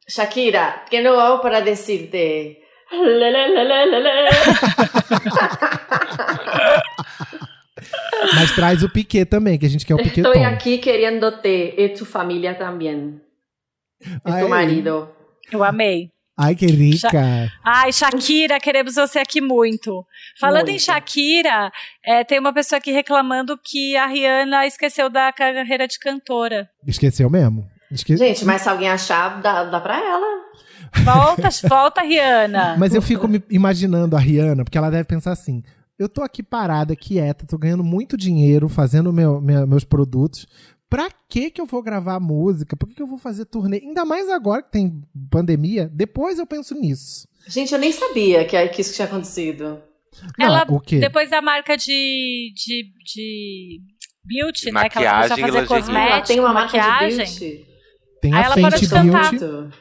Shakira, 0.08 0.84
que 0.90 1.00
não 1.00 1.18
hago 1.18 1.40
para? 1.40 1.60
Lelelelelele. 1.60 4.28
Mas 8.34 8.54
traz 8.54 8.82
o 8.82 8.90
Piquet 8.90 9.24
também, 9.24 9.58
que 9.58 9.66
a 9.66 9.68
gente 9.68 9.84
quer 9.84 9.94
o 9.94 9.98
Piquet 9.98 10.20
Estoy 10.20 10.38
Tom. 10.38 10.46
aquí 10.46 10.78
queriéndote 10.78 11.74
y 11.76 11.88
tu 11.94 12.04
familia 12.04 12.56
también. 12.56 13.22
Y 14.00 14.20
Ai. 14.24 14.42
tu 14.42 14.48
marido. 14.48 15.08
Eu 15.50 15.64
amei. 15.64 16.10
Ai, 16.36 16.54
que 16.54 16.66
rica. 16.66 17.50
Ai, 17.62 17.92
Shakira, 17.92 18.58
queremos 18.58 18.94
você 18.94 19.18
aqui 19.18 19.40
muito. 19.40 20.04
Falando 20.40 20.68
em 20.68 20.72
Muito. 20.72 20.82
Shakira, 20.84 21.70
é, 22.04 22.24
tem 22.24 22.38
uma 22.38 22.52
pessoa 22.54 22.78
aqui 22.78 22.90
reclamando 22.90 23.58
que 23.62 23.96
a 23.96 24.06
Rihanna 24.06 24.66
esqueceu 24.66 25.10
da 25.10 25.30
carreira 25.32 25.86
de 25.86 25.98
cantora. 25.98 26.68
Esqueceu 26.86 27.28
mesmo? 27.28 27.66
Esque... 27.90 28.16
Gente, 28.16 28.44
mas 28.46 28.62
se 28.62 28.68
alguém 28.68 28.88
achar, 28.88 29.40
dá, 29.42 29.64
dá 29.64 29.78
pra 29.80 29.98
ela. 29.98 30.26
Volta, 31.04 31.48
volta, 31.68 32.02
Rihanna. 32.02 32.76
Mas 32.80 32.94
eu 32.94 33.00
fico 33.00 33.26
me 33.26 33.42
imaginando 33.50 34.14
a 34.14 34.18
Rihanna, 34.18 34.62
porque 34.64 34.76
ela 34.76 34.90
deve 34.90 35.04
pensar 35.04 35.32
assim: 35.32 35.62
eu 35.98 36.06
tô 36.08 36.22
aqui 36.22 36.42
parada, 36.42 36.94
quieta, 36.94 37.46
tô 37.46 37.56
ganhando 37.56 37.82
muito 37.84 38.14
dinheiro 38.16 38.68
fazendo 38.68 39.10
meu- 39.12 39.40
meu- 39.40 39.66
meus 39.66 39.84
produtos. 39.84 40.46
Pra 40.92 41.08
que 41.26 41.50
que 41.50 41.58
eu 41.58 41.64
vou 41.64 41.82
gravar 41.82 42.20
música? 42.20 42.76
Por 42.76 42.86
que, 42.86 42.94
que 42.96 43.02
eu 43.02 43.06
vou 43.06 43.16
fazer 43.16 43.46
turnê? 43.46 43.78
Ainda 43.78 44.04
mais 44.04 44.28
agora 44.28 44.62
que 44.62 44.70
tem 44.70 45.02
pandemia. 45.30 45.88
Depois 45.90 46.38
eu 46.38 46.46
penso 46.46 46.74
nisso. 46.74 47.26
Gente, 47.48 47.72
eu 47.72 47.78
nem 47.78 47.90
sabia 47.90 48.44
que, 48.44 48.68
que 48.68 48.82
isso 48.82 48.92
tinha 48.94 49.06
acontecido. 49.06 49.82
Não, 50.38 50.46
Ela, 50.46 50.66
o 50.68 50.78
quê? 50.78 50.98
depois 50.98 51.30
da 51.30 51.40
marca 51.40 51.78
de, 51.78 52.52
de, 52.54 52.92
de 53.06 53.80
beauty, 54.22 54.66
De 54.66 54.72
né? 54.72 54.86
Que 54.90 54.98
ela 54.98 55.28
começou 55.28 55.34
a 55.34 55.38
fazer 55.38 55.42
ela 55.58 55.60
já- 55.62 55.66
cosmético, 55.66 56.12
ela 56.12 56.20
tem 56.20 56.40
uma 56.40 56.52
marca 56.52 56.76
maquiagem. 56.76 57.24
de 57.24 57.40
beauty. 57.40 57.66
Tem 58.20 58.34
Aí 58.34 58.40
a 58.40 58.44
ela 58.44 58.54
parou 58.56 58.70
Fenty 58.72 58.84
de 58.84 58.90
cantar. 58.90 59.30
Beauty, 59.30 59.76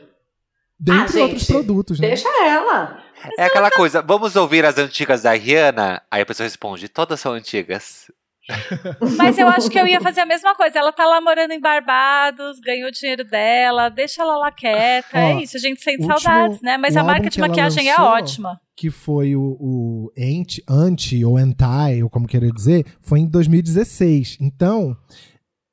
dentre 0.79 1.19
Ah, 1.19 1.23
outros 1.23 1.41
gente, 1.41 1.51
produtos, 1.51 1.99
né? 1.99 2.07
Deixa 2.07 2.29
ela. 2.45 3.03
É 3.37 3.43
aquela 3.43 3.69
coisa, 3.69 4.01
vamos 4.01 4.37
ouvir 4.37 4.65
as 4.65 4.77
antigas 4.77 5.23
da 5.23 5.33
Rihanna? 5.33 6.01
Aí 6.09 6.21
a 6.21 6.25
pessoa 6.25 6.45
responde, 6.47 6.87
todas 6.87 7.19
são 7.19 7.33
antigas. 7.33 8.09
Mas 9.17 9.37
eu 9.37 9.47
acho 9.47 9.69
que 9.69 9.79
eu 9.79 9.85
ia 9.87 10.01
fazer 10.01 10.21
a 10.21 10.25
mesma 10.25 10.55
coisa. 10.55 10.79
Ela 10.79 10.91
tá 10.91 11.05
lá 11.05 11.21
morando 11.21 11.51
em 11.51 11.59
Barbados, 11.59 12.59
ganhou 12.59 12.89
o 12.89 12.91
dinheiro 12.91 13.23
dela, 13.23 13.89
deixa 13.89 14.21
ela 14.21 14.37
lá 14.37 14.51
quieta. 14.51 15.09
Ó, 15.13 15.17
é 15.17 15.43
isso, 15.43 15.57
a 15.57 15.59
gente 15.59 15.81
sente 15.81 16.05
saudades, 16.05 16.61
né? 16.61 16.77
Mas 16.77 16.97
a 16.97 17.03
marca 17.03 17.29
de 17.29 17.39
maquiagem 17.39 17.87
é 17.87 17.91
lançou- 17.95 18.05
ótima. 18.05 18.61
que 18.75 18.89
foi 18.89 19.35
o, 19.35 19.57
o 19.59 20.11
anti, 20.17 20.63
anti 20.67 21.23
ou 21.23 21.37
anti, 21.37 22.01
ou 22.03 22.09
como 22.09 22.27
querer 22.27 22.51
dizer, 22.51 22.85
foi 23.01 23.19
em 23.19 23.27
2016. 23.27 24.37
Então, 24.41 24.97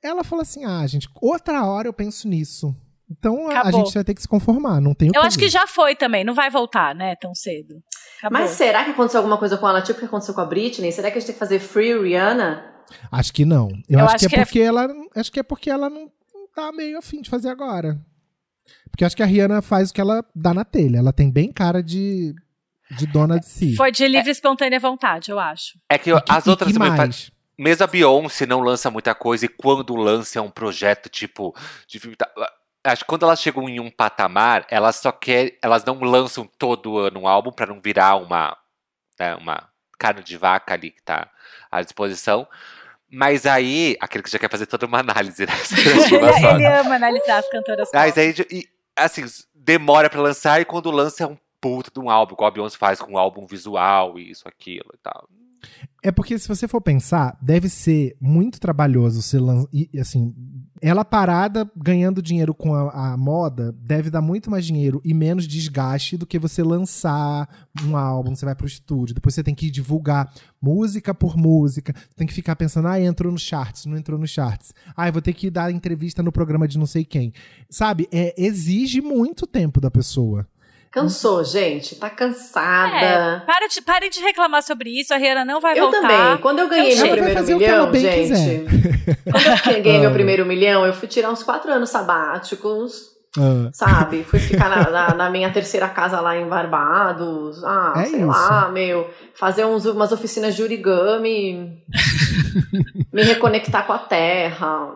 ela 0.03 0.23
falou 0.23 0.43
assim: 0.43 0.65
ah, 0.65 0.87
gente, 0.87 1.09
outra 1.21 1.65
hora 1.65 1.89
eu 1.89 1.93
penso 1.93 2.29
nisso. 2.29 2.75
Então 3.11 3.51
a, 3.51 3.63
a 3.63 3.71
gente 3.71 3.95
vai 3.95 4.05
ter 4.05 4.15
que 4.15 4.21
se 4.21 4.29
conformar, 4.29 4.83
não 4.83 4.95
tem 4.95 5.11
Eu 5.15 5.23
acho 5.23 5.39
que 5.39 5.49
já 5.49 5.67
foi 5.67 5.97
também, 5.97 6.25
não 6.25 6.35
vai 6.35 6.51
voltar, 6.51 6.95
né, 6.95 7.17
tão 7.17 7.35
cedo. 7.35 7.83
Acabou. 8.19 8.39
Mas 8.41 8.51
será 8.51 8.85
que 8.85 8.91
aconteceu 8.91 9.19
alguma 9.21 9.39
coisa 9.39 9.57
com 9.57 9.69
ela, 9.69 9.81
tipo 9.81 9.97
o 9.99 10.01
que 10.01 10.07
aconteceu 10.07 10.35
com 10.35 10.41
a 10.41 10.45
Britney? 10.47 10.91
Será 10.93 11.11
que 11.11 11.17
a 11.19 11.21
gente 11.21 11.27
tem 11.29 11.35
que 11.35 11.39
fazer 11.39 11.59
Free 11.61 11.99
Rihanna? 11.99 12.65
Acho 13.13 13.33
que 13.33 13.45
não. 13.45 13.69
Eu, 13.89 13.99
Eu 14.01 14.05
acho, 14.07 14.17
acho 14.17 14.25
que 14.29 14.35
que 14.35 14.37
é 14.37 14.41
é- 14.41 14.45
porque 14.45 14.61
ela. 14.61 14.89
Acho 15.15 15.33
que 15.33 15.41
é 15.41 15.43
porque 15.43 15.71
ela 15.71 15.89
não, 15.91 16.11
não 16.35 16.47
tá 16.55 16.73
meio 16.73 16.99
afim 16.99 17.21
de 17.21 17.31
fazer 17.31 17.49
agora. 17.49 17.99
Porque 18.91 19.05
acho 19.05 19.17
que 19.17 19.23
a 19.23 19.27
Rihanna 19.27 19.63
faz 19.63 19.91
o 19.91 19.95
que 19.95 20.01
ela 20.01 20.25
dá 20.35 20.53
na 20.53 20.65
telha. 20.65 20.99
Ela 20.99 21.13
tem 21.13 21.31
bem 21.31 21.53
cara 21.53 21.83
de, 21.83 22.35
de 22.97 23.07
dona 23.07 23.39
de 23.39 23.47
si. 23.47 23.77
Foi 23.77 23.93
de 23.93 24.07
livre 24.09 24.29
e 24.29 24.33
espontânea 24.33 24.81
vontade, 24.81 25.31
eu 25.31 25.39
acho. 25.39 25.79
É 25.89 25.97
que 25.99 26.13
que- 26.13 26.25
as 26.33 26.47
e 26.47 26.51
outras 26.51 26.73
também 26.73 26.91
mais? 26.91 27.31
Mesmo 27.59 27.85
a 27.85 27.87
Beyoncé 27.89 28.47
não 28.47 28.61
lança 28.61 28.91
muita 28.91 29.15
coisa 29.15 29.45
e 29.45 29.49
quando 29.49 29.95
lança 29.97 30.39
é 30.39 30.43
um 30.43 30.51
projeto 30.51 31.09
tipo. 31.09 31.55
De, 31.89 32.01
acho 32.89 33.05
que 33.05 33.09
quando 33.09 33.25
elas 33.25 33.41
chegam 33.41 33.69
em 33.69 33.81
um 33.81 33.91
patamar, 33.91 34.67
elas 34.71 34.97
só 34.97 35.13
querem. 35.13 35.57
Elas 35.63 35.85
não 35.85 36.01
lançam 36.01 36.49
todo 36.59 36.99
ano 36.99 37.21
um 37.21 37.29
álbum 37.29 37.53
pra 37.53 37.67
não 37.67 37.81
virar 37.81 38.17
uma. 38.17 38.57
né, 39.19 39.35
uma 39.37 39.69
carne 39.99 40.23
de 40.23 40.37
vaca 40.37 40.75
ali 40.75 40.91
que 40.91 41.03
tá 41.03 41.29
à 41.71 41.83
disposição. 41.83 42.47
Mas 43.11 43.47
aí, 43.47 43.97
aquele 44.01 44.23
que 44.23 44.31
já 44.31 44.39
quer 44.39 44.51
fazer 44.51 44.67
toda 44.67 44.87
uma 44.87 45.01
análise, 45.01 45.47
né? 45.47 45.53
ele, 46.13 46.55
ele 46.55 46.67
ama 46.67 46.95
analisar 46.95 47.39
as 47.39 47.49
cantoras 47.49 47.89
Mas 47.93 48.19
aí, 48.19 48.35
e, 48.51 48.69
assim, 48.95 49.25
demora 49.55 50.11
pra 50.11 50.21
lançar 50.21 50.61
e 50.61 50.65
quando 50.65 50.91
lança 50.91 51.25
é 51.25 51.27
um 51.27 51.39
puto 51.61 51.91
de 51.91 52.01
um 52.01 52.11
álbum, 52.11 52.35
igual 52.35 52.49
a 52.49 52.51
Beyoncé 52.51 52.77
faz 52.77 53.01
com 53.01 53.13
um 53.13 53.19
álbum 53.19 53.47
visual 53.47 54.19
e 54.19 54.31
isso, 54.31 54.47
aquilo 54.47 54.91
e 54.95 54.99
tal. 54.99 55.29
É 56.03 56.13
porque 56.13 56.39
se 56.39 56.47
você 56.47 56.69
for 56.69 56.81
pensar, 56.81 57.37
deve 57.43 57.69
ser 57.69 58.17
muito 58.21 58.61
trabalhoso 58.61 59.21
se 59.21 59.37
lan... 59.37 59.65
e, 59.73 59.91
assim, 59.99 60.33
ela 60.81 61.05
parada 61.05 61.69
ganhando 61.77 62.23
dinheiro 62.23 62.55
com 62.55 62.73
a, 62.73 63.13
a 63.13 63.17
moda, 63.17 63.73
deve 63.73 64.09
dar 64.09 64.23
muito 64.23 64.49
mais 64.49 64.65
dinheiro 64.65 65.01
e 65.05 65.13
menos 65.13 65.47
desgaste 65.47 66.17
do 66.17 66.27
que 66.27 66.39
você 66.39 66.63
lançar 66.63 67.49
um 67.85 67.97
álbum, 67.97 68.35
você 68.35 68.45
vai 68.45 68.55
pro 68.55 68.67
estúdio, 68.67 69.15
depois 69.15 69.35
você 69.35 69.43
tem 69.43 69.57
que 69.57 69.71
divulgar 69.71 70.33
música 70.63 71.13
por 71.13 71.37
música, 71.37 71.93
tem 72.15 72.27
que 72.27 72.35
ficar 72.35 72.55
pensando, 72.55 72.87
ah, 72.87 73.01
entrou 73.01 73.33
no 73.33 73.39
charts, 73.39 73.85
não 73.87 73.97
entrou 73.97 74.19
no 74.19 74.27
charts. 74.27 74.73
Ah, 74.97 75.11
vou 75.11 75.23
ter 75.23 75.33
que 75.33 75.51
dar 75.51 75.73
entrevista 75.73 76.23
no 76.23 76.31
programa 76.31 76.69
de 76.69 76.79
não 76.79 76.87
sei 76.87 77.05
quem. 77.05 77.33
Sabe, 77.69 78.09
é, 78.13 78.35
exige 78.39 79.01
muito 79.01 79.47
tempo 79.47 79.81
da 79.81 79.91
pessoa. 79.91 80.47
Cansou, 80.91 81.45
gente. 81.45 81.97
Tá 81.97 82.07
É, 82.07 82.11
cansada. 82.11 83.43
para 83.47 83.67
de, 83.69 83.81
parem 83.83 84.09
de 84.11 84.21
reclamar 84.21 84.63
sobre 84.63 84.91
isso, 84.91 85.13
a 85.13 85.17
Rihanna 85.17 85.45
não 85.45 85.61
vai 85.61 85.79
Eu 85.79 85.91
voltar. 85.91 86.01
também. 86.09 86.39
Quando 86.39 86.59
eu 86.61 86.69
ganhei 86.69 86.97
meu 86.97 87.11
primeiro 87.11 87.35
fazer 87.35 87.55
o 87.55 87.59
que 87.59 87.65
ela 87.65 87.91
milhão, 87.91 88.13
gente. 88.37 88.65
Quando 89.31 89.77
eu 89.77 89.83
ganhei 89.83 90.01
meu 90.01 90.11
primeiro 90.13 90.47
milhão, 90.47 90.87
eu 90.87 90.93
fui 90.93 91.07
tirar 91.09 91.31
uns 91.31 91.43
quatro 91.43 91.71
anos 91.71 91.91
sabáticos, 91.91 93.17
Ah, 93.39 93.69
sabe? 93.73 94.25
Fui 94.25 94.39
ficar 94.39 94.69
na, 94.71 94.91
na- 94.91 95.15
na 95.15 95.31
minha 95.31 95.53
terceira 95.53 95.89
casa 95.89 96.21
lá 96.21 96.35
em 96.37 96.49
Barbados. 96.49 97.63
Ah, 97.65 97.93
É 97.99 98.05
sei 98.07 98.19
isso. 98.21 98.27
lá, 98.27 98.71
meu. 98.71 99.09
Fazer 99.35 99.67
uns, 99.67 99.85
umas 99.85 100.11
oficinas 100.11 100.57
de 100.57 100.63
origami. 100.63 101.83
me 103.13 103.23
reconectar 103.23 103.87
com 103.87 103.93
a 103.93 103.99
terra. 103.99 104.91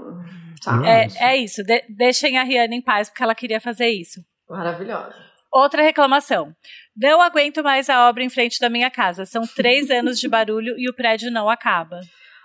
Sabe? 0.62 0.86
É, 0.86 1.08
é 1.18 1.36
isso, 1.36 1.62
de- 1.62 1.84
deixem 1.90 2.38
a 2.38 2.42
Rihanna 2.44 2.74
em 2.74 2.80
paz, 2.82 3.08
porque 3.10 3.22
ela 3.22 3.34
queria 3.34 3.60
fazer 3.60 3.88
isso. 3.88 4.20
Maravilhosa. 4.48 5.14
Outra 5.52 5.82
reclamação. 5.82 6.54
Não 6.96 7.20
aguento 7.20 7.62
mais 7.62 7.90
a 7.90 8.08
obra 8.08 8.22
em 8.22 8.30
frente 8.30 8.58
da 8.58 8.70
minha 8.70 8.90
casa. 8.90 9.26
São 9.26 9.46
três 9.46 9.88
anos 9.92 10.18
de 10.18 10.28
barulho 10.28 10.74
e 10.78 10.88
o 10.88 10.94
prédio 10.94 11.30
não 11.30 11.48
acaba. 11.48 12.00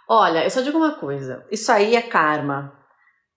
Olha, 0.10 0.44
eu 0.44 0.50
só 0.50 0.62
digo 0.62 0.78
uma 0.78 0.96
coisa. 0.96 1.46
Isso 1.52 1.72
aí 1.72 1.96
é 1.96 2.02
karma. 2.02 2.74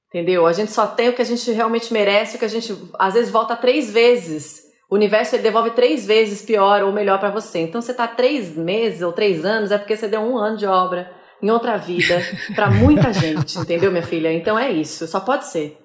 Entendeu? 0.09 0.47
A 0.47 0.53
gente 0.53 0.73
só 0.73 0.89
tem 0.89 1.09
o 1.09 1.12
que 1.12 1.23
a 1.23 1.25
gente 1.25 1.51
realmente 1.53 1.93
merece, 1.93 2.37
o 2.37 2.39
que 2.39 2.45
a 2.45 2.49
gente 2.49 2.77
às 2.99 3.14
vezes 3.14 3.31
volta 3.31 3.55
três 3.55 3.93
vezes. 3.93 4.62
O 4.91 4.97
universo 4.97 5.37
ele 5.37 5.45
devolve 5.45 5.71
três 5.71 6.05
vezes 6.05 6.43
pior 6.43 6.83
ou 6.83 6.91
melhor 6.91 7.21
pra 7.21 7.31
você. 7.31 7.61
Então 7.61 7.81
você 7.81 7.95
tá 7.95 8.09
três 8.09 8.57
meses 8.57 9.03
ou 9.03 9.12
três 9.12 9.45
anos 9.45 9.71
é 9.71 9.79
porque 9.79 9.97
você 9.97 10.09
deu 10.09 10.21
um 10.21 10.37
ano 10.37 10.57
de 10.57 10.66
obra 10.66 11.12
em 11.41 11.49
outra 11.49 11.77
vida 11.77 12.21
pra 12.57 12.68
muita 12.71 13.12
gente, 13.14 13.57
entendeu, 13.57 13.93
minha 13.93 14.03
filha? 14.03 14.33
Então 14.33 14.59
é 14.59 14.71
isso. 14.73 15.07
Só 15.07 15.21
pode 15.21 15.47
ser. 15.47 15.80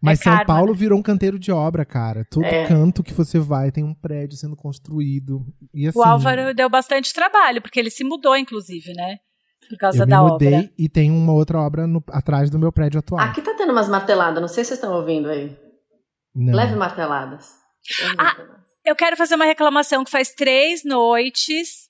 Mas 0.00 0.20
É 0.20 0.24
São 0.24 0.32
karma, 0.32 0.46
Paulo 0.46 0.74
virou 0.74 0.98
um 0.98 1.02
canteiro 1.02 1.38
de 1.38 1.50
obra, 1.50 1.84
cara. 1.84 2.24
Todo 2.30 2.44
É. 2.44 2.66
canto 2.66 3.02
que 3.02 3.12
você 3.12 3.38
vai 3.38 3.70
tem 3.72 3.82
um 3.82 3.94
prédio 3.94 4.36
sendo 4.36 4.54
construído. 4.56 5.44
E 5.74 5.86
assim, 5.88 5.98
O 5.98 6.02
Álvaro 6.02 6.54
deu 6.54 6.68
bastante 6.70 7.12
trabalho, 7.12 7.60
porque 7.60 7.80
ele 7.80 7.90
se 7.90 8.04
mudou, 8.04 8.36
inclusive, 8.36 8.92
né? 8.94 9.16
Por 9.68 9.78
causa 9.78 9.98
eu 9.98 10.04
me 10.06 10.10
da 10.10 10.22
mudei 10.22 10.54
obra. 10.54 10.70
e 10.78 10.88
tem 10.88 11.10
uma 11.10 11.32
outra 11.32 11.58
obra 11.60 11.86
no- 11.86 12.02
atrás 12.10 12.50
do 12.50 12.58
meu 12.58 12.70
prédio 12.72 12.98
atual. 13.00 13.20
Aqui 13.20 13.40
tá 13.40 13.54
tendo 13.56 13.72
umas 13.72 13.88
marteladas, 13.88 14.40
não 14.40 14.48
sei 14.48 14.64
se 14.64 14.68
vocês 14.68 14.78
estão 14.78 14.94
ouvindo 14.94 15.28
aí. 15.28 15.56
Não. 16.34 16.54
Leve 16.54 16.74
marteladas. 16.76 17.50
Leve 18.00 18.14
Ah, 18.18 18.24
marteladas. 18.24 18.62
Eu 18.84 18.96
quero 18.96 19.16
fazer 19.16 19.34
uma 19.36 19.44
reclamação 19.44 20.04
que 20.04 20.10
faz 20.10 20.34
três 20.34 20.84
noites 20.84 21.88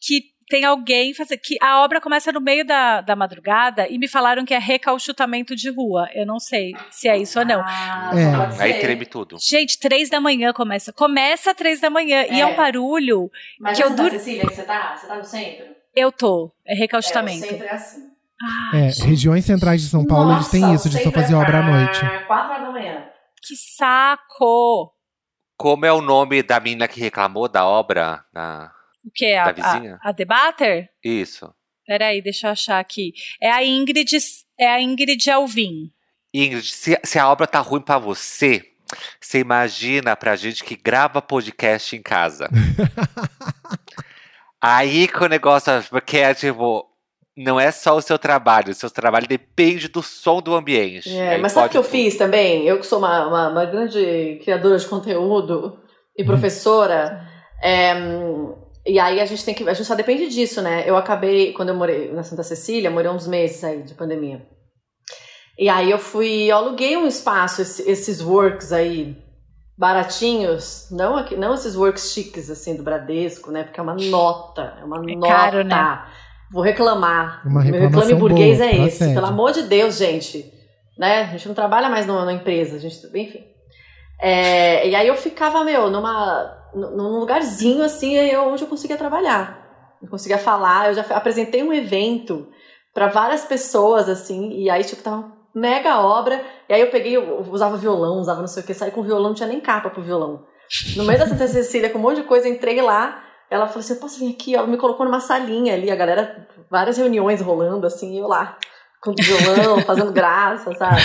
que 0.00 0.22
tem 0.48 0.64
alguém 0.64 1.12
fazer. 1.14 1.36
que 1.38 1.56
a 1.60 1.82
obra 1.82 2.00
começa 2.00 2.32
no 2.32 2.40
meio 2.40 2.64
da, 2.64 3.00
da 3.00 3.14
madrugada 3.16 3.86
e 3.88 3.98
me 3.98 4.08
falaram 4.08 4.44
que 4.44 4.54
é 4.54 4.58
recauchutamento 4.58 5.54
de 5.54 5.70
rua. 5.70 6.08
Eu 6.14 6.26
não 6.26 6.38
sei 6.38 6.72
se 6.90 7.08
é 7.08 7.16
isso 7.16 7.38
ou 7.38 7.44
não. 7.44 7.60
Ah, 7.66 8.10
É. 8.58 8.62
Aí 8.62 8.80
treme 8.80 9.06
tudo. 9.06 9.36
Gente, 9.40 9.78
três 9.78 10.08
da 10.10 10.20
manhã 10.20 10.52
começa. 10.52 10.92
Começa 10.92 11.54
três 11.54 11.80
da 11.80 11.90
manhã. 11.90 12.24
E 12.30 12.40
é 12.40 12.46
um 12.46 12.50
É. 12.50 12.54
barulho. 12.56 13.30
Mas 13.60 13.76
que 13.76 13.82
eu 13.84 13.88
eu 13.90 13.96
dur- 13.96 14.10
Cecília, 14.10 14.46
que 14.46 14.54
você 14.54 14.62
tá? 14.62 14.96
Você 14.96 15.06
tá 15.06 15.16
no 15.16 15.24
centro? 15.24 15.66
Eu 15.94 16.10
tô. 16.12 16.52
É 16.66 16.74
É, 16.74 16.76
recauchutamento. 16.76 17.46
centro 17.46 17.64
é 17.66 17.70
assim. 17.70 18.08
É, 18.72 19.04
regiões 19.04 19.44
centrais 19.44 19.82
de 19.82 19.88
São 19.88 20.06
Paulo, 20.06 20.32
eles 20.34 20.48
têm 20.48 20.60
Nossa, 20.60 20.74
isso 20.74 20.88
de 20.90 21.02
só 21.02 21.10
fazer 21.10 21.34
é 21.34 21.36
obra 21.36 21.58
à 21.58 21.62
noite. 21.62 22.00
Quatro 22.26 22.52
horas 22.52 22.62
da 22.66 22.70
manhã. 22.72 23.04
Que 23.42 23.56
saco! 23.56 24.92
Como 25.56 25.84
é 25.84 25.92
o 25.92 26.00
nome 26.00 26.42
da 26.42 26.60
menina 26.60 26.86
que 26.86 27.00
reclamou 27.00 27.48
da 27.48 27.66
obra? 27.66 28.24
Da... 28.32 28.70
O 29.08 29.10
que? 29.14 29.34
A, 29.34 29.50
Da 29.50 29.52
vizinha? 29.52 29.98
a, 30.02 30.10
a 30.10 30.12
debater? 30.12 30.90
Isso. 31.02 31.50
Peraí, 31.86 32.20
deixa 32.20 32.48
eu 32.48 32.52
achar 32.52 32.78
aqui. 32.78 33.12
É 33.40 33.50
a 33.50 33.64
Ingrid, 33.64 34.18
é 34.60 34.68
a 34.68 34.80
Ingrid 34.80 35.30
Alvim. 35.30 35.90
Ingrid, 36.34 36.66
se, 36.66 37.00
se 37.02 37.18
a 37.18 37.30
obra 37.30 37.46
tá 37.46 37.60
ruim 37.60 37.80
pra 37.80 37.96
você, 37.96 38.62
você 39.18 39.38
imagina 39.38 40.14
pra 40.14 40.36
gente 40.36 40.62
que 40.62 40.76
grava 40.76 41.22
podcast 41.22 41.96
em 41.96 42.02
casa. 42.02 42.46
Aí 44.60 45.08
que 45.08 45.22
o 45.24 45.28
negócio, 45.28 45.72
porque 45.88 46.18
é 46.18 46.34
tipo, 46.34 46.84
não 47.36 47.58
é 47.58 47.70
só 47.70 47.96
o 47.96 48.02
seu 48.02 48.18
trabalho, 48.18 48.72
o 48.72 48.74
seu 48.74 48.90
trabalho 48.90 49.26
depende 49.26 49.88
do 49.88 50.02
som 50.02 50.42
do 50.42 50.54
ambiente. 50.54 51.16
É, 51.16 51.34
Aí 51.34 51.40
mas 51.40 51.52
sabe 51.52 51.66
o 51.66 51.70
pode 51.70 51.72
que 51.72 51.78
eu 51.78 51.84
fiz 51.90 52.16
também? 52.16 52.66
Eu 52.66 52.78
que 52.80 52.86
sou 52.86 52.98
uma, 52.98 53.26
uma, 53.28 53.48
uma 53.50 53.64
grande 53.64 54.40
criadora 54.42 54.76
de 54.76 54.86
conteúdo 54.86 55.80
e 56.16 56.24
professora, 56.24 57.24
é, 57.62 57.94
hum, 57.94 58.56
e 58.88 58.98
aí 58.98 59.20
a 59.20 59.24
gente 59.26 59.44
tem 59.44 59.54
que. 59.54 59.68
A 59.68 59.72
gente 59.74 59.86
só 59.86 59.94
depende 59.94 60.28
disso, 60.28 60.62
né? 60.62 60.84
Eu 60.86 60.96
acabei, 60.96 61.52
quando 61.52 61.68
eu 61.70 61.74
morei 61.74 62.12
na 62.12 62.22
Santa 62.22 62.42
Cecília, 62.42 62.90
morei 62.90 63.10
uns 63.10 63.26
meses 63.26 63.62
aí 63.64 63.82
de 63.82 63.94
pandemia. 63.94 64.46
E 65.58 65.68
aí 65.68 65.90
eu 65.90 65.98
fui, 65.98 66.44
eu 66.50 66.56
aluguei 66.56 66.96
um 66.96 67.06
espaço, 67.06 67.62
esse- 67.62 67.88
esses 67.90 68.20
works 68.22 68.72
aí, 68.72 69.16
baratinhos, 69.76 70.88
não, 70.90 71.16
aqui, 71.16 71.36
não 71.36 71.54
esses 71.54 71.74
works 71.76 72.12
chiques, 72.12 72.50
assim, 72.50 72.76
do 72.76 72.82
Bradesco, 72.82 73.50
né? 73.50 73.64
Porque 73.64 73.78
é 73.80 73.82
uma 73.82 73.94
nota, 73.94 74.74
é 74.80 74.84
uma 74.84 74.98
É 74.98 75.14
nota. 75.14 75.28
caro, 75.28 75.64
né? 75.64 76.02
Vou 76.52 76.62
reclamar. 76.62 77.42
Uma 77.46 77.62
Meu 77.62 77.80
reclame 77.82 78.14
burguês 78.14 78.58
boa, 78.58 78.70
é 78.70 78.74
esse. 78.86 78.98
procede. 78.98 79.14
Pelo 79.14 79.26
amor 79.26 79.52
de 79.52 79.62
Deus, 79.64 79.96
gente. 79.98 80.52
Né? 80.98 81.22
A 81.22 81.26
gente 81.26 81.46
não 81.46 81.54
trabalha 81.54 81.88
mais 81.88 82.06
numa, 82.06 82.20
numa 82.20 82.32
empresa, 82.32 82.76
a 82.76 82.78
gente, 82.80 82.96
enfim. 83.06 83.44
É, 84.20 84.88
e 84.88 84.94
aí 84.96 85.06
eu 85.06 85.14
ficava, 85.16 85.62
meu, 85.62 85.90
numa, 85.90 86.57
num 86.74 87.18
lugarzinho 87.20 87.82
assim, 87.84 88.14
eu- 88.14 88.48
onde 88.48 88.62
eu 88.64 88.68
conseguia 88.68 88.96
trabalhar. 88.96 89.96
Eu 90.02 90.08
conseguia 90.08 90.38
falar, 90.38 90.88
eu 90.88 90.94
já 90.94 91.02
apresentei 91.10 91.62
um 91.62 91.72
evento 91.72 92.48
para 92.94 93.08
várias 93.08 93.44
pessoas, 93.44 94.08
assim, 94.08 94.50
e 94.52 94.70
aí, 94.70 94.84
tipo, 94.84 95.02
tava 95.02 95.32
mega 95.54 96.00
obra. 96.00 96.40
E 96.68 96.72
aí 96.74 96.80
eu 96.80 96.90
peguei, 96.90 97.16
eu 97.16 97.40
usava 97.50 97.76
violão, 97.76 98.18
usava 98.20 98.40
não 98.40 98.46
sei 98.48 98.62
o 98.62 98.66
que, 98.66 98.74
saí 98.74 98.90
com 98.90 99.02
violão, 99.02 99.28
não 99.28 99.34
tinha 99.34 99.48
nem 99.48 99.60
capa 99.60 99.90
pro 99.90 100.02
violão. 100.02 100.44
No 100.96 101.04
meio 101.04 101.18
da 101.18 101.26
Santa 101.26 101.46
Cecília, 101.48 101.90
com 101.90 101.98
um 101.98 102.02
monte 102.02 102.16
de 102.16 102.22
coisa, 102.24 102.48
entrei 102.48 102.80
lá. 102.80 103.22
Ela 103.50 103.66
falou 103.66 103.80
assim: 103.80 103.94
Eu 103.94 104.00
posso 104.00 104.18
vir 104.18 104.30
aqui? 104.34 104.54
Ela 104.54 104.66
me 104.66 104.76
colocou 104.76 105.06
numa 105.06 105.20
salinha 105.20 105.72
ali, 105.74 105.90
a 105.90 105.96
galera, 105.96 106.46
várias 106.70 106.98
reuniões 106.98 107.40
rolando, 107.40 107.86
assim, 107.86 108.14
e 108.14 108.18
eu 108.18 108.28
lá, 108.28 108.58
com 109.02 109.12
violão, 109.14 109.80
fazendo 109.80 110.12
graça, 110.12 110.74
sabe? 110.74 111.00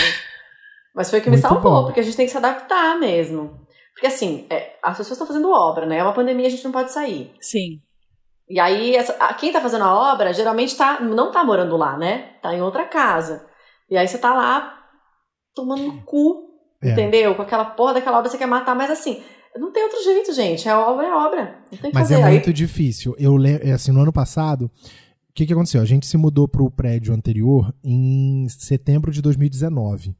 Mas 0.94 1.10
foi 1.10 1.20
o 1.20 1.22
que 1.22 1.30
me 1.30 1.38
Muito 1.38 1.48
salvou, 1.48 1.72
bom. 1.72 1.84
porque 1.86 2.02
a 2.02 2.04
gente 2.04 2.18
tem 2.18 2.26
que 2.26 2.32
se 2.32 2.38
adaptar 2.38 3.00
mesmo. 3.00 3.63
Porque 4.04 4.14
assim, 4.16 4.46
é, 4.50 4.74
as 4.84 4.98
pessoas 4.98 5.12
estão 5.14 5.26
fazendo 5.26 5.50
obra, 5.50 5.86
né? 5.86 6.00
É 6.00 6.04
uma 6.04 6.12
pandemia, 6.14 6.48
a 6.48 6.50
gente 6.50 6.66
não 6.66 6.74
pode 6.74 6.92
sair. 6.92 7.32
Sim. 7.40 7.80
E 8.50 8.60
aí, 8.60 8.94
essa- 8.98 9.14
a- 9.14 9.34
quem 9.34 9.50
tá 9.50 9.62
fazendo 9.62 9.86
a 9.86 10.12
obra 10.14 10.34
geralmente 10.34 10.76
tá, 10.76 11.00
não 11.00 11.32
tá 11.32 11.42
morando 11.42 11.78
lá, 11.78 11.96
né? 11.98 12.34
Tá 12.42 12.54
em 12.54 12.62
outra 12.62 12.84
casa. 12.86 13.46
E 13.90 13.96
aí 13.96 14.06
você 14.06 14.18
tá 14.18 14.34
lá 14.34 14.78
tomando 15.56 15.84
no 15.84 16.02
cu, 16.04 16.50
É. 16.84 16.92
entendeu? 16.92 17.34
Com 17.34 17.44
aquela 17.44 17.64
porra 17.64 17.94
daquela 17.94 18.18
obra 18.20 18.30
você 18.30 18.38
quer 18.38 18.46
matar, 18.46 18.76
mas 18.76 18.92
assim, 18.92 19.24
não 19.56 19.72
tem 19.72 19.84
outro 19.84 20.04
jeito, 20.04 20.34
gente. 20.34 20.68
É 20.68 20.76
obra, 20.76 21.08
é 21.08 21.14
obra. 21.16 21.44
Não 21.72 21.78
tem 21.78 21.90
o 21.90 21.94
que 21.94 21.94
Mas 21.94 22.10
fazer. 22.10 22.16
é 22.20 22.24
Aí- 22.26 22.34
muito 22.34 22.52
difícil. 22.52 23.16
Eu 23.18 23.38
lembro, 23.38 23.72
assim, 23.74 23.94
no 23.94 24.02
ano 24.02 24.12
passado, 24.12 24.66
o 24.66 25.34
que, 25.34 25.46
que 25.46 25.54
aconteceu? 25.54 25.82
A 25.82 25.86
gente 25.86 26.06
se 26.06 26.18
mudou 26.18 26.46
pro 26.46 26.70
prédio 26.70 27.14
anterior 27.14 27.74
em 27.82 28.48
setembro 28.50 29.14
de 29.14 29.22
2019. 29.22 30.14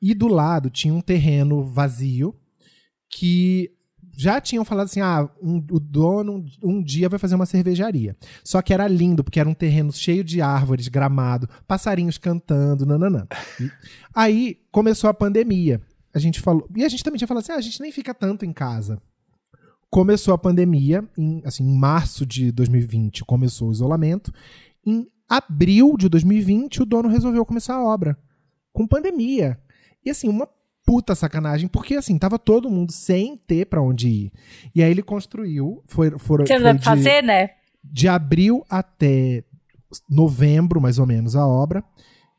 E 0.00 0.14
do 0.14 0.28
lado 0.28 0.70
tinha 0.70 0.94
um 0.94 1.00
terreno 1.00 1.64
vazio 1.64 2.32
que 3.08 3.70
já 4.16 4.40
tinham 4.40 4.64
falado 4.64 4.86
assim: 4.86 5.00
ah, 5.00 5.28
um- 5.42 5.64
o 5.70 5.80
dono 5.80 6.44
um, 6.62 6.82
dia 6.82 7.08
vai 7.08 7.18
fazer 7.18 7.34
uma 7.34 7.46
cervejaria. 7.46 8.16
Só 8.42 8.62
que 8.62 8.72
era 8.72 8.86
lindo, 8.86 9.24
porque 9.24 9.40
era 9.40 9.48
um 9.48 9.54
terreno 9.54 9.92
cheio 9.92 10.22
de 10.24 10.40
árvores, 10.40 10.88
gramado, 10.88 11.48
passarinhos 11.66 12.18
cantando, 12.18 12.86
nananã. 12.86 13.26
E 13.60 13.70
aí 14.14 14.58
começou 14.70 15.10
a 15.10 15.14
pandemia. 15.14 15.80
A 16.12 16.18
gente 16.18 16.40
falou. 16.40 16.68
E 16.76 16.84
a 16.84 16.88
gente 16.88 17.02
também 17.02 17.18
tinha 17.18 17.28
falado 17.28 17.42
assim: 17.42 17.52
ah, 17.52 17.56
a 17.56 17.60
gente 17.60 17.80
nem 17.80 17.90
fica 17.90 18.14
tanto 18.14 18.44
em 18.44 18.52
casa. 18.52 19.00
Começou 19.90 20.34
a 20.34 20.38
pandemia, 20.38 21.08
em, 21.16 21.40
assim, 21.44 21.64
em 21.64 21.76
março 21.78 22.26
de 22.26 22.50
2020 22.50 23.24
começou 23.24 23.68
o 23.68 23.72
isolamento. 23.72 24.32
Em 24.84 25.08
abril 25.28 25.96
de 25.96 26.08
2020, 26.08 26.82
o 26.82 26.84
dono 26.84 27.08
resolveu 27.08 27.44
começar 27.44 27.74
a 27.74 27.84
obra. 27.84 28.18
Com 28.72 28.86
pandemia. 28.86 29.58
E 30.04 30.10
assim, 30.10 30.28
uma 30.28 30.48
puta 30.84 31.14
sacanagem, 31.14 31.66
porque 31.66 31.94
assim, 31.94 32.18
tava 32.18 32.38
todo 32.38 32.70
mundo 32.70 32.92
sem 32.92 33.36
ter 33.36 33.66
pra 33.66 33.82
onde 33.82 34.08
ir. 34.08 34.32
E 34.74 34.82
aí 34.82 34.90
ele 34.90 35.02
construiu, 35.02 35.82
foi, 35.86 36.10
foi, 36.18 36.38
Você 36.46 36.54
foi 36.54 36.62
deve 36.62 36.78
fazer, 36.80 37.22
né? 37.22 37.50
de 37.82 38.08
abril 38.08 38.64
até 38.68 39.44
novembro, 40.08 40.80
mais 40.80 40.98
ou 40.98 41.06
menos, 41.06 41.36
a 41.36 41.46
obra. 41.46 41.84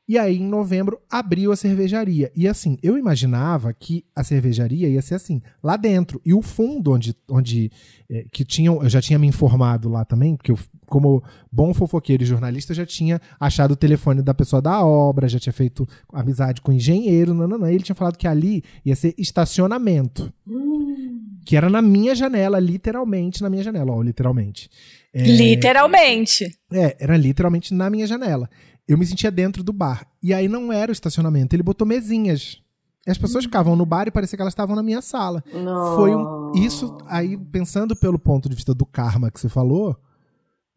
E 0.07 0.19
aí, 0.19 0.37
em 0.37 0.47
novembro, 0.47 0.99
abriu 1.09 1.51
a 1.51 1.55
cervejaria. 1.55 2.31
E 2.35 2.47
assim, 2.47 2.77
eu 2.83 2.95
imaginava 2.95 3.73
que 3.73 4.05
a 4.15 4.23
cervejaria 4.23 4.87
ia 4.87 5.01
ser 5.01 5.15
assim, 5.15 5.41
lá 5.63 5.75
dentro. 5.75 6.21
E 6.23 6.31
o 6.31 6.43
fundo 6.43 6.91
onde, 6.91 7.15
onde 7.27 7.71
eh, 8.07 8.25
que 8.31 8.45
tinham, 8.45 8.83
eu 8.83 8.89
já 8.89 9.01
tinha 9.01 9.17
me 9.17 9.25
informado 9.25 9.89
lá 9.89 10.05
também, 10.05 10.35
porque 10.35 10.51
eu, 10.51 10.59
como 10.85 11.23
bom 11.51 11.73
fofoqueiro 11.73 12.23
e 12.23 12.25
jornalista, 12.25 12.73
já 12.73 12.85
tinha 12.85 13.19
achado 13.39 13.71
o 13.71 13.75
telefone 13.75 14.21
da 14.21 14.33
pessoa 14.33 14.61
da 14.61 14.83
obra, 14.85 15.27
já 15.27 15.39
tinha 15.39 15.53
feito 15.53 15.87
amizade 16.11 16.61
com 16.61 16.71
o 16.71 16.75
engenheiro, 16.75 17.33
não, 17.33 17.47
não, 17.47 17.57
não. 17.57 17.67
Ele 17.67 17.83
tinha 17.83 17.95
falado 17.95 18.17
que 18.17 18.27
ali 18.27 18.63
ia 18.85 18.95
ser 18.95 19.13
estacionamento. 19.17 20.31
Que 21.45 21.55
era 21.55 21.69
na 21.69 21.81
minha 21.81 22.15
janela, 22.15 22.59
literalmente 22.59 23.41
na 23.41 23.49
minha 23.49 23.63
janela, 23.63 23.91
ó, 23.91 24.01
literalmente. 24.01 24.69
É, 25.13 25.23
Literalmente. 25.23 26.57
é, 26.73 26.97
era 26.99 27.15
literalmente 27.15 27.73
na 27.73 27.89
minha 27.89 28.05
janela. 28.05 28.49
Eu 28.87 28.97
me 28.97 29.05
sentia 29.05 29.31
dentro 29.31 29.63
do 29.63 29.71
bar. 29.71 30.05
E 30.21 30.33
aí 30.33 30.47
não 30.47 30.73
era 30.73 30.91
o 30.91 30.93
estacionamento, 30.93 31.55
ele 31.55 31.63
botou 31.63 31.87
mesinhas. 31.87 32.61
E 33.07 33.11
as 33.11 33.17
pessoas 33.17 33.45
ficavam 33.45 33.75
no 33.75 33.85
bar 33.85 34.07
e 34.07 34.11
parecia 34.11 34.35
que 34.35 34.41
elas 34.41 34.53
estavam 34.53 34.75
na 34.75 34.81
minha 34.81 35.01
sala. 35.01 35.43
Não. 35.53 35.95
Foi 35.95 36.15
um, 36.15 36.51
isso 36.55 36.97
aí, 37.05 37.37
pensando 37.37 37.95
pelo 37.95 38.17
ponto 38.17 38.49
de 38.49 38.55
vista 38.55 38.73
do 38.73 38.85
karma 38.85 39.29
que 39.29 39.39
você 39.39 39.47
falou, 39.47 39.95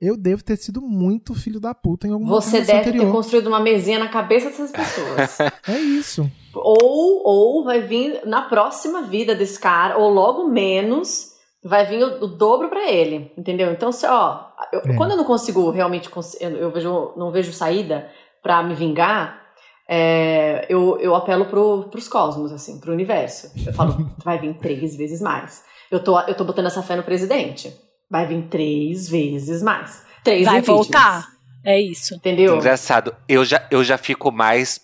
eu 0.01 0.17
devo 0.17 0.43
ter 0.45 0.57
sido 0.57 0.81
muito 0.81 1.35
filho 1.35 1.59
da 1.61 1.75
puta 1.75 2.07
em 2.07 2.13
algum 2.13 2.27
Você 2.27 2.61
deve 2.61 2.83
ter 2.85 2.89
anterior. 2.91 3.13
construído 3.13 3.47
uma 3.49 3.61
mesinha 3.61 3.99
na 3.99 4.09
cabeça 4.09 4.49
dessas 4.49 4.71
pessoas. 4.71 5.39
É 5.69 5.79
isso. 5.79 6.31
ou, 6.55 7.23
ou 7.25 7.65
vai 7.65 7.81
vir 7.83 8.21
na 8.25 8.43
próxima 8.43 9.03
vida 9.03 9.35
desse 9.35 9.59
cara, 9.59 9.97
ou 9.99 10.09
logo 10.11 10.49
menos, 10.49 11.33
vai 11.65 11.85
vir 11.87 12.03
o, 12.03 12.25
o 12.25 12.27
dobro 12.29 12.69
pra 12.69 12.91
ele, 12.91 13.33
entendeu? 13.37 13.71
Então, 13.73 13.91
se, 13.93 14.07
ó, 14.07 14.41
eu- 14.73 14.81
É. 14.81 14.97
quando 14.97 15.11
eu 15.13 15.17
não 15.17 15.25
consigo 15.25 15.71
realmente, 15.71 16.09
eu, 16.41 16.71
vejo, 16.71 17.13
não 17.17 17.31
vejo 17.31 17.53
saída 17.53 18.09
pra 18.43 18.63
me 18.63 18.75
vingar, 18.75 19.43
é, 19.89 20.67
eu, 20.69 20.99
eu 21.01 21.15
apelo 21.15 21.47
pro, 21.47 21.85
pros 21.91 22.07
cosmos, 22.09 22.53
assim, 22.53 22.79
pro 22.79 22.93
universo. 22.93 23.51
Eu 23.67 23.73
falo, 23.73 24.11
vai 24.25 24.39
vir 24.39 24.55
três 24.59 24.95
vezes 24.97 25.21
mais. 25.21 25.63
Eu 25.91 26.03
tô, 26.03 26.19
eu 26.21 26.37
tô 26.37 26.45
botando 26.45 26.67
essa 26.67 26.83
fé 26.83 26.95
no 26.97 27.03
presidente. 27.03 27.75
Vai 28.11 28.27
vir 28.27 28.43
três 28.49 29.09
vezes 29.09 29.63
mais. 29.63 30.03
Três 30.25 30.45
Vai 30.45 30.59
impeachments. 30.59 30.91
voltar. 30.91 31.29
É 31.65 31.81
isso. 31.81 32.15
Entendeu? 32.15 32.57
Engraçado, 32.57 33.15
eu 33.29 33.45
já, 33.45 33.67
eu 33.71 33.85
já 33.85 33.99
fico 33.99 34.33
mais 34.33 34.81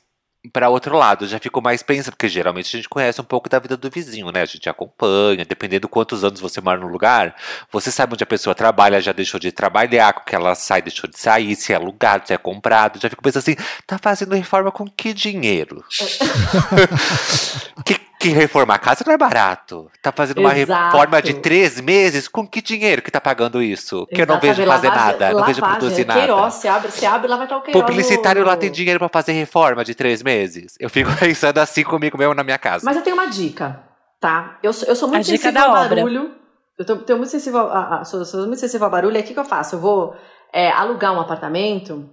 pra 0.53 0.69
outro 0.69 0.97
lado. 0.97 1.27
Já 1.27 1.39
fico 1.39 1.63
mais 1.63 1.83
pensando, 1.83 2.13
porque 2.13 2.29
geralmente 2.29 2.67
a 2.67 2.79
gente 2.79 2.89
conhece 2.89 3.21
um 3.21 3.25
pouco 3.25 3.49
da 3.49 3.59
vida 3.59 3.77
do 3.77 3.91
vizinho, 3.91 4.31
né? 4.31 4.43
A 4.43 4.47
gente 4.47 4.69
acompanha, 4.69 5.45
dependendo 5.45 5.89
quantos 5.89 6.23
anos 6.23 6.41
você 6.41 6.61
mora 6.61 6.79
no 6.81 6.89
lugar, 6.89 7.35
você 7.73 7.91
sabe 7.91 8.15
onde 8.15 8.23
a 8.25 8.27
pessoa 8.27 8.55
trabalha, 8.55 9.01
já 9.01 9.13
deixou 9.13 9.41
de 9.41 9.51
trabalhar, 9.51 10.13
com 10.13 10.25
que 10.25 10.35
ela 10.35 10.55
sai, 10.55 10.83
deixou 10.83 11.09
de 11.09 11.19
sair, 11.19 11.57
se 11.57 11.73
é 11.73 11.77
alugado, 11.77 12.27
se 12.27 12.35
é 12.35 12.39
comprado. 12.39 13.01
Já 13.01 13.09
fico 13.09 13.23
pensando 13.23 13.41
assim, 13.43 13.57
tá 13.87 13.99
fazendo 13.99 14.35
reforma 14.35 14.71
com 14.71 14.85
que 14.87 15.15
dinheiro? 15.15 15.83
que, 17.85 17.99
que 18.29 18.35
reformar 18.35 18.75
a 18.75 18.79
casa 18.79 19.05
não 19.07 19.13
é 19.13 19.17
barato. 19.17 19.91
Tá 20.03 20.11
fazendo 20.13 20.39
uma 20.41 20.57
Exato. 20.57 20.85
reforma 20.97 21.23
de 21.23 21.35
três 21.35 21.81
meses, 21.81 22.27
com 22.29 22.47
que 22.47 22.61
dinheiro 22.63 23.01
que 23.03 23.11
tá 23.11 23.21
pagando 23.21 23.63
isso? 23.63 24.07
Que 24.07 24.23
eu 24.23 24.27
não 24.27 24.41
vejo 24.41 24.65
fazer 24.65 24.89
lavagem- 24.89 24.91
nada, 25.19 25.33
não 25.33 25.45
vejo 25.47 25.61
lavagem, 25.61 25.79
produzir 25.81 26.03
é 26.03 26.05
nada. 26.05 26.21
Queiroz, 26.21 26.55
você 26.55 26.69
abre, 26.69 26.91
você 26.91 27.07
abre 27.07 27.29
lá 27.29 27.37
vai 27.37 27.47
estar 27.47 27.57
o 27.57 27.63
Queiroz. 27.63 27.85
Publicitário 27.87 28.43
no- 28.43 28.49
lá 28.49 28.57
tem 28.57 28.71
dinheiro 28.71 28.99
pra 28.99 29.09
fazer 29.09 29.33
reforma 29.33 29.85
de 29.85 29.95
três 29.95 30.23
meses. 30.23 30.77
Eu 30.81 30.91
fico 30.91 31.11
pensando 31.19 31.59
assim 31.59 31.85
comigo 31.85 32.17
mesmo 32.19 32.35
na 32.35 32.43
minha 32.45 32.59
casa. 32.59 32.85
Mas 32.85 32.97
eu 32.97 33.03
tenho 33.03 33.17
uma 33.17 33.27
dica, 33.29 33.81
tá? 34.21 34.59
Eu 34.63 34.73
sou, 34.73 34.89
eu 34.89 34.97
sou 34.97 35.09
muito 35.09 35.21
A 35.21 35.25
dica 35.25 35.37
sensível 35.39 35.53
da 35.61 35.67
ao 35.69 35.85
obra. 35.85 35.97
barulho. 35.97 36.31
Eu 36.79 36.85
tô, 36.85 36.97
tenho 36.97 37.19
muito 37.19 37.31
sensível 37.31 37.61
a, 37.71 38.01
a- 38.01 38.05
sou, 38.05 38.25
sou 38.25 38.41
muito 38.47 38.59
sensível 38.59 38.85
ao 38.87 38.91
barulho. 38.91 39.17
E 39.17 39.21
o 39.21 39.23
que, 39.23 39.33
que 39.35 39.39
eu 39.41 39.45
faço? 39.45 39.77
Eu 39.77 39.81
vou 39.81 40.17
é, 40.53 40.71
alugar 40.73 41.13
um 41.13 41.21
apartamento. 41.21 42.09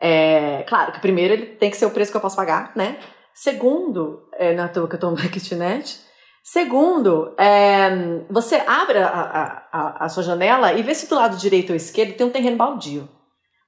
é, 0.00 0.64
claro 0.68 0.92
que 0.92 1.00
primeiro 1.00 1.34
ele 1.34 1.46
tem 1.46 1.70
que 1.70 1.76
ser 1.76 1.86
o 1.86 1.90
preço 1.90 2.10
que 2.10 2.16
eu 2.16 2.20
posso 2.20 2.36
pagar, 2.36 2.72
né? 2.74 2.96
Segundo, 3.34 4.28
é, 4.34 4.52
na 4.54 4.68
toa 4.68 4.88
que 4.88 4.94
eu 4.96 5.00
tô 5.00 5.10
numa 5.10 5.28
kitnet. 5.28 6.00
Segundo, 6.42 7.34
é, 7.38 7.90
você 8.30 8.56
abre 8.66 8.98
a, 8.98 9.08
a- 9.08 9.68
a- 9.72 10.04
a 10.04 10.08
sua 10.08 10.22
janela 10.22 10.72
e 10.72 10.82
vê 10.82 10.94
se 10.94 11.08
do 11.08 11.14
lado 11.14 11.36
direito 11.36 11.70
ou 11.70 11.76
esquerdo 11.76 12.16
tem 12.16 12.26
um 12.26 12.30
terreno 12.30 12.56
baldio. 12.56 13.08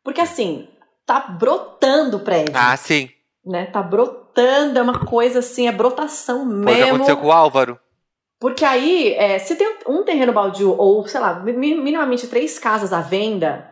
Porque 0.03 0.21
assim, 0.21 0.69
tá 1.07 1.21
brotando 1.21 2.17
o 2.17 2.21
prédio 2.21 2.55
Ah, 2.57 2.77
sim. 2.77 3.09
né? 3.45 3.67
Tá 3.67 3.83
brotando, 3.83 4.79
é 4.79 4.83
uma 4.83 5.05
coisa 5.05 5.41
assim, 5.41 5.69
é 5.69 5.73
brotação 5.73 6.39
Foi 6.45 6.47
o 6.47 6.65
que 6.65 6.65
mesmo. 6.65 6.87
aconteceu 6.95 7.17
com 7.19 7.27
o 7.27 7.33
Álvaro. 7.33 7.79
Porque 8.41 8.65
aí, 8.65 9.15
é, 9.15 9.39
se 9.39 9.55
tem 9.55 9.77
um 9.87 10.03
terreno 10.03 10.33
baldio 10.33 10.75
ou, 10.77 11.07
sei 11.07 11.21
lá, 11.21 11.35
mi- 11.35 11.53
minimamente 11.77 12.27
três 12.27 12.59
casas 12.59 12.93
à 12.93 13.01
venda, 13.01 13.69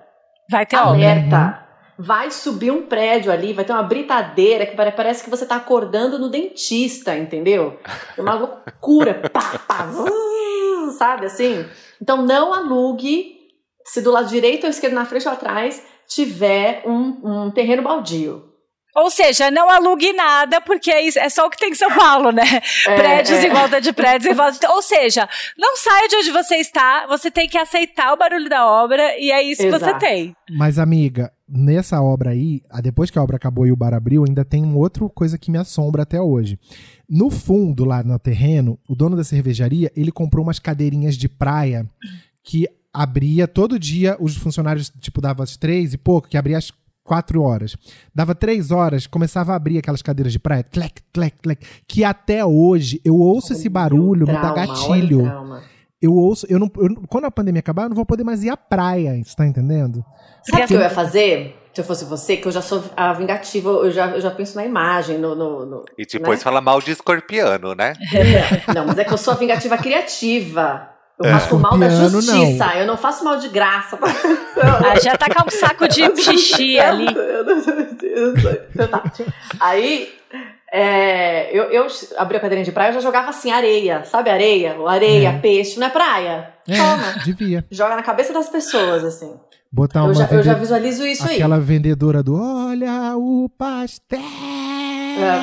Vai 0.49 0.65
ter 0.67 0.77
obra. 0.77 1.67
Vai 2.03 2.31
subir 2.31 2.71
um 2.71 2.87
prédio 2.87 3.31
ali, 3.31 3.53
vai 3.53 3.65
ter 3.65 3.73
uma 3.73 3.83
britadeira 3.83 4.65
que 4.65 4.75
pare- 4.75 4.93
parece 4.93 5.23
que 5.23 5.31
você 5.31 5.45
tá 5.45 5.57
acordando 5.57 6.19
no 6.19 6.31
dentista, 6.31 7.17
entendeu? 7.17 7.79
É 8.17 8.21
uma 8.23 8.35
loucura. 8.35 9.15
pá, 9.33 9.59
pá, 9.67 9.85
vum, 9.85 10.91
sabe 10.97 11.27
assim? 11.27 11.67
Então 12.01 12.23
não 12.23 12.55
alugue 12.55 13.41
se 13.85 14.01
do 14.01 14.11
lado 14.13 14.29
direito 14.29 14.65
ou 14.65 14.71
esquerdo, 14.71 14.95
na 14.95 15.05
frente 15.05 15.27
ou 15.27 15.35
atrás, 15.35 15.83
tiver 16.07 16.83
um, 16.87 17.47
um 17.47 17.51
terreno 17.51 17.83
baldio. 17.83 18.51
Ou 18.95 19.09
seja, 19.09 19.51
não 19.51 19.71
alugue 19.71 20.13
nada, 20.13 20.61
porque 20.61 20.91
é, 20.91 21.03
isso, 21.03 21.19
só 21.31 21.47
o 21.47 21.51
que 21.51 21.57
tem 21.57 21.71
em 21.71 21.75
São 21.75 21.91
Paulo, 21.93 22.33
né? 22.33 22.43
É, 22.87 22.97
prédios 22.97 23.39
é. 23.39 23.47
em 23.47 23.51
volta 23.51 23.81
de 23.81 23.93
prédios 23.93 24.33
em 24.33 24.35
volta 24.35 24.59
de... 24.59 24.67
Ou 24.67 24.83
seja, 24.83 25.29
não 25.57 25.77
saia 25.77 26.09
de 26.09 26.17
onde 26.17 26.31
você 26.33 26.57
está, 26.57 27.07
você 27.07 27.31
tem 27.31 27.49
que 27.49 27.57
aceitar 27.57 28.13
o 28.13 28.17
barulho 28.17 28.49
da 28.49 28.67
obra 28.67 29.17
e 29.17 29.31
é 29.31 29.43
isso 29.43 29.63
que 29.63 29.71
você 29.71 29.85
Exato. 29.85 30.01
tem. 30.01 30.35
Mas, 30.51 30.77
amiga, 30.77 31.33
nessa 31.51 32.01
obra 32.01 32.31
aí, 32.31 32.63
depois 32.83 33.11
que 33.11 33.19
a 33.19 33.23
obra 33.23 33.37
acabou 33.37 33.67
e 33.67 33.73
o 33.73 33.77
bar 33.77 33.93
abriu, 33.93 34.25
ainda 34.25 34.45
tem 34.45 34.63
uma 34.63 34.77
outra 34.77 35.09
coisa 35.09 35.37
que 35.37 35.51
me 35.51 35.59
assombra 35.59 36.03
até 36.03 36.21
hoje. 36.21 36.59
No 37.09 37.31
fundo, 37.31 37.85
lá 37.85 38.03
no 38.03 38.19
terreno, 38.19 38.79
o 38.89 38.95
dono 38.95 39.17
da 39.17 39.25
cervejaria, 39.25 39.91
ele 39.97 40.13
comprou 40.13 40.45
umas 40.45 40.59
cadeirinhas 40.59 41.17
de 41.17 41.29
praia 41.29 41.87
que 42.43 42.69
abria 42.93 43.49
todo 43.49 43.79
dia, 43.79 44.17
os 44.21 44.37
funcionários, 44.37 44.91
tipo, 45.01 45.21
dava 45.21 45.43
às 45.43 45.57
três 45.57 45.93
e 45.93 45.99
pouco, 45.99 46.29
que 46.29 46.37
abria 46.37 46.59
às 46.59 46.73
quatro 47.03 47.43
horas. 47.43 47.77
Dava 48.15 48.35
três 48.35 48.71
horas, 48.71 49.07
começava 49.07 49.53
a 49.53 49.57
abrir 49.57 49.79
aquelas 49.79 50.03
cadeiras 50.03 50.33
de 50.33 50.39
praia, 50.39 50.63
tlec, 50.63 51.03
tlec, 51.13 51.37
tlec, 51.43 51.67
que 51.87 52.05
até 52.05 52.45
hoje 52.45 53.01
eu 53.05 53.17
ouço 53.17 53.53
esse 53.53 53.69
barulho, 53.69 54.27
me 54.27 54.33
dá 54.33 54.53
olha 54.53 54.67
gatilho. 54.67 55.23
trauma. 55.25 55.63
Eu 56.03 56.15
ouço, 56.15 56.47
eu 56.49 56.59
não, 56.59 56.71
eu 56.79 56.89
não- 56.89 57.03
quando 57.09 57.27
a 57.27 57.31
pandemia 57.31 57.61
acabar, 57.61 57.83
eu 57.85 57.89
não 57.91 57.97
vou 57.97 58.07
poder 58.07 58.25
mais 58.25 58.43
ir 58.43 58.49
à 58.51 58.57
praia, 58.57 59.21
você 59.23 59.37
tá 59.37 59.47
entendendo? 59.47 60.03
Sabe 60.43 60.65
o 60.65 60.67
que 60.67 60.75
eu 60.75 60.81
ia 60.81 60.89
fazer? 60.91 61.57
Se 61.75 61.81
eu 61.81 61.85
fosse 61.85 62.05
você, 62.05 62.37
que 62.37 62.49
eu 62.49 62.53
já 62.53 62.63
sou 62.63 62.83
a 62.97 63.13
vingativa, 63.13 63.69
eu 63.69 63.91
já, 63.93 64.09
eu 64.09 64.21
já 64.21 64.31
penso 64.31 64.57
na 64.57 64.65
imagem, 64.65 65.19
no. 65.19 65.35
no, 65.37 65.67
no- 65.67 65.85
E 65.99 66.05
depois 66.07 66.39
né? 66.41 66.43
fala 66.45 66.61
mal 66.61 66.81
de 66.81 66.91
escorpiano, 66.91 67.75
né? 67.75 67.93
Não, 68.75 68.87
mas 68.87 68.99
é 68.99 69.05
que 69.05 69.13
eu 69.13 69.19
sou 69.19 69.35
a 69.35 69.37
vingativa 69.37 69.77
criativa. 69.79 70.89
Eu 71.23 71.27
É. 71.29 71.33
faço 71.33 71.59
mal 71.59 71.77
da 71.79 71.89
justiça, 71.91 72.75
eu 72.77 72.87
não 72.87 72.97
faço 72.97 73.23
mal 73.23 73.37
de 73.37 73.49
graça. 73.51 73.99
Ah, 74.63 74.99
já 75.01 75.17
tá 75.17 75.27
com 75.33 75.47
um 75.47 75.51
saco 75.51 75.87
de 75.87 76.03
xixi 76.23 76.79
ali. 76.81 77.07
Aí, 79.61 80.09
é, 80.73 81.51
eu, 81.57 81.65
eu 81.65 81.87
abri 82.17 82.37
a 82.37 82.41
cadeirinha 82.41 82.65
de 82.65 82.73
praia, 82.73 82.91
eu 82.91 82.95
já 82.95 83.01
jogava 83.01 83.31
assim, 83.31 83.51
areia, 83.51 84.05
sabe 84.05 84.31
areia? 84.31 84.77
Areia, 84.87 85.29
É. 85.31 85.39
peixe, 85.39 85.79
não 85.79 85.87
é 85.87 85.91
praia? 85.91 86.53
É, 86.69 86.77
Toma. 86.77 87.25
devia. 87.25 87.65
Joga 87.71 87.97
na 87.97 88.03
cabeça 88.03 88.33
das 88.33 88.49
pessoas, 88.49 89.05
assim. 89.05 89.35
Botar 89.73 90.01
Eu 90.01 90.07
uma 90.07 90.15
já, 90.15 90.25
eu 90.31 90.43
já 90.43 90.53
vende- 90.53 90.61
visualizo 90.61 91.07
isso 91.07 91.29
aí. 91.29 91.37
aquela 91.37 91.59
vendedora 91.61 92.23
do 92.23 92.35
Olha 92.35 93.17
o 93.17 93.49
pastel. 93.57 94.19
É. 94.21 95.41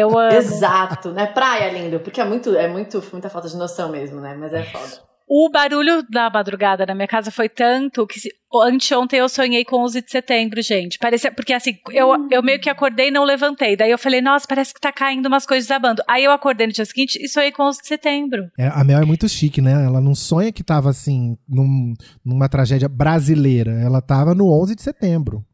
Eu 0.00 0.18
amo. 0.18 0.36
Exato, 0.36 1.10
né? 1.12 1.26
Praia, 1.26 1.70
lindo, 1.72 2.00
porque 2.00 2.20
é 2.20 2.24
muito, 2.24 2.54
é 2.56 2.68
muito, 2.68 3.02
muita 3.12 3.28
falta 3.28 3.48
de 3.48 3.56
noção 3.56 3.90
mesmo, 3.90 4.20
né? 4.20 4.36
Mas 4.38 4.52
é 4.52 4.62
foda. 4.64 5.08
O 5.30 5.50
barulho 5.50 6.02
da 6.08 6.30
madrugada 6.30 6.86
na 6.86 6.94
minha 6.94 7.06
casa 7.06 7.30
foi 7.30 7.48
tanto 7.50 8.06
que 8.06 8.18
se- 8.18 8.30
anteontem 8.64 9.18
eu 9.18 9.28
sonhei 9.28 9.62
com 9.64 9.76
11 9.84 10.00
de 10.00 10.10
setembro, 10.10 10.62
gente. 10.62 10.98
Parecia, 10.98 11.30
porque 11.30 11.52
assim, 11.52 11.76
eu, 11.92 12.08
eu 12.30 12.42
meio 12.42 12.58
que 12.58 12.70
acordei 12.70 13.08
e 13.08 13.10
não 13.10 13.24
levantei. 13.24 13.76
Daí 13.76 13.90
eu 13.90 13.98
falei, 13.98 14.22
nossa, 14.22 14.46
parece 14.48 14.72
que 14.72 14.80
tá 14.80 14.90
caindo 14.90 15.26
umas 15.26 15.44
coisas 15.44 15.68
desabando. 15.68 16.02
Aí 16.08 16.24
eu 16.24 16.32
acordei 16.32 16.66
no 16.66 16.72
dia 16.72 16.84
seguinte 16.86 17.18
e 17.22 17.28
sonhei 17.28 17.52
com 17.52 17.62
11 17.64 17.82
de 17.82 17.88
setembro. 17.88 18.48
É, 18.58 18.68
a 18.68 18.82
Mel 18.82 19.02
é 19.02 19.04
muito 19.04 19.28
chique, 19.28 19.60
né? 19.60 19.84
Ela 19.84 20.00
não 20.00 20.14
sonha 20.14 20.50
que 20.50 20.64
tava 20.64 20.88
assim, 20.88 21.36
num- 21.46 21.92
numa 22.24 22.48
tragédia 22.48 22.88
brasileira. 22.88 23.72
Ela 23.72 24.00
tava 24.00 24.34
no 24.34 24.50
11 24.50 24.74
de 24.74 24.82
setembro. 24.82 25.44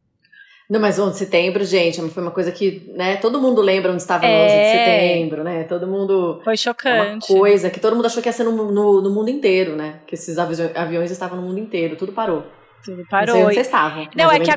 Não, 0.68 0.80
mas 0.80 0.98
11 0.98 1.12
de 1.12 1.18
setembro, 1.18 1.64
gente, 1.64 2.00
foi 2.08 2.22
uma 2.22 2.32
coisa 2.32 2.50
que, 2.50 2.90
né, 2.96 3.16
todo 3.16 3.40
mundo 3.40 3.60
lembra 3.60 3.92
onde 3.92 4.00
estava 4.00 4.24
no 4.26 4.32
É. 4.32 4.44
11 4.46 4.54
de 4.54 4.70
setembro, 4.72 5.44
né? 5.44 5.64
Todo 5.64 5.86
mundo. 5.86 6.40
Foi 6.42 6.52
É 6.52 6.54
uma 6.54 6.56
chocante. 6.56 7.26
coisa 7.26 7.68
que 7.70 7.78
todo 7.78 7.94
mundo 7.94 8.06
achou 8.06 8.22
que 8.22 8.28
ia 8.28 8.32
ser 8.32 8.44
no, 8.44 8.72
no, 8.72 9.00
no 9.02 9.10
mundo 9.10 9.28
inteiro, 9.28 9.76
né? 9.76 9.96
Que 10.06 10.14
esses 10.14 10.38
aviões, 10.38 10.74
aviões 10.74 11.10
estavam 11.10 11.38
no 11.40 11.46
mundo 11.46 11.58
inteiro, 11.60 11.96
tudo 11.96 12.12
parou. 12.12 12.44
Tudo 12.84 12.96
Não 12.98 13.04
sei 13.04 13.06
parou. 13.10 13.36
onde 13.36 13.54
vocês 13.54 13.66
estavam. 13.66 14.08
Não, 14.14 14.30
é 14.30 14.40
que 14.40 14.50
a, 14.50 14.54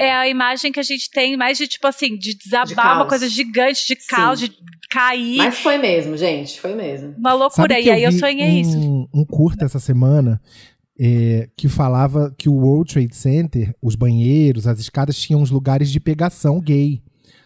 é, 0.00 0.06
é 0.06 0.12
a 0.14 0.28
imagem 0.28 0.72
que 0.72 0.80
a 0.80 0.82
gente 0.82 1.10
tem 1.10 1.36
mais 1.36 1.58
de 1.58 1.66
tipo 1.68 1.86
assim, 1.86 2.16
de 2.16 2.34
desabar 2.36 2.66
De 2.66 2.74
uma 2.74 3.06
coisa 3.06 3.28
gigante, 3.28 3.86
de 3.86 4.00
Sim. 4.00 4.14
caos, 4.16 4.40
de 4.40 4.50
cair. 4.90 5.36
Mas 5.38 5.58
foi 5.58 5.76
mesmo, 5.78 6.16
gente, 6.16 6.58
foi 6.60 6.74
mesmo. 6.74 7.14
uma 7.18 7.34
loucura. 7.34 7.78
E 7.78 7.90
aí 7.90 8.02
eu 8.02 8.12
sonhei 8.12 8.48
um, 8.50 8.60
isso. 8.60 9.08
Um 9.14 9.24
curta 9.26 9.64
essa 9.66 9.78
semana 9.78 10.40
é, 10.98 11.48
que 11.56 11.68
falava 11.68 12.34
que 12.36 12.48
o 12.48 12.54
World 12.54 12.92
Trade 12.92 13.14
Center, 13.16 13.74
os 13.82 13.94
banheiros, 13.94 14.66
as 14.66 14.78
escadas 14.78 15.16
tinham 15.16 15.40
uns 15.42 15.50
lugares 15.50 15.90
de 15.90 16.00
pegação 16.00 16.60
gay 16.60 17.02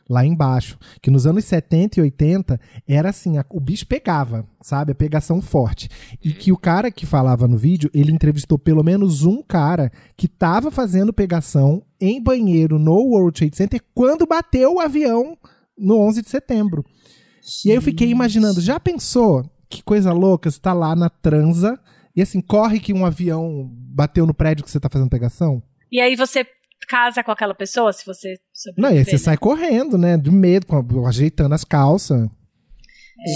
lá 0.08 0.24
embaixo. 0.26 0.76
Que 1.00 1.10
nos 1.10 1.24
anos 1.26 1.44
70 1.44 1.98
e 2.00 2.02
80 2.02 2.60
era 2.86 3.10
assim, 3.10 3.38
a- 3.38 3.44
o 3.48 3.60
bicho 3.60 3.86
pegava, 3.86 4.44
sabe? 4.60 4.90
A 4.92 4.94
pegação 4.94 5.40
forte. 5.40 5.88
E 6.22 6.32
que 6.32 6.50
o 6.50 6.56
cara 6.56 6.90
que 6.90 7.06
falava 7.06 7.46
no 7.46 7.56
vídeo, 7.56 7.88
ele 7.94 8.10
entrevistou 8.12 8.58
pelo 8.58 8.82
menos 8.82 9.22
um 9.24 9.40
cara 9.42 9.90
que 10.16 10.26
tava 10.26 10.70
fazendo 10.70 11.12
pegação 11.12 11.82
em 12.00 12.20
banheiro 12.22 12.78
no 12.78 12.94
World 12.96 13.38
Trade 13.38 13.56
Center 13.56 13.80
quando 13.94 14.26
bateu 14.26 14.74
o 14.74 14.80
avião 14.80 15.36
no 15.78 15.96
11 15.98 16.22
de 16.22 16.28
setembro. 16.30 16.84
E 17.64 17.70
aí 17.70 17.76
eu 17.76 17.82
fiquei 17.82 18.10
imaginando, 18.10 18.60
já 18.60 18.78
pensou 18.80 19.44
que 19.68 19.82
coisa 19.82 20.12
louca, 20.12 20.50
você 20.50 20.58
tá 20.60 20.72
lá 20.72 20.94
na 20.96 21.08
transa 21.08 21.78
e 22.16 22.22
assim, 22.22 22.40
corre 22.40 22.80
que 22.80 22.92
um 22.92 23.04
avião 23.06 23.68
bateu 23.72 24.26
no 24.26 24.34
prédio 24.34 24.64
que 24.64 24.70
você 24.70 24.80
tá 24.80 24.88
fazendo 24.90 25.10
pegação? 25.10 25.62
E 25.90 26.00
aí 26.00 26.16
você 26.16 26.46
casa 26.88 27.22
com 27.22 27.30
aquela 27.30 27.54
pessoa, 27.54 27.92
se 27.92 28.04
você 28.04 28.34
Não, 28.76 28.90
e 28.90 28.98
aí 28.98 29.04
você 29.04 29.12
né? 29.12 29.18
sai 29.18 29.36
correndo, 29.36 29.96
né? 29.98 30.16
De 30.16 30.30
medo, 30.30 30.66
com 30.66 30.76
a- 30.76 31.08
ajeitando 31.08 31.54
as 31.54 31.62
calças. 31.64 32.28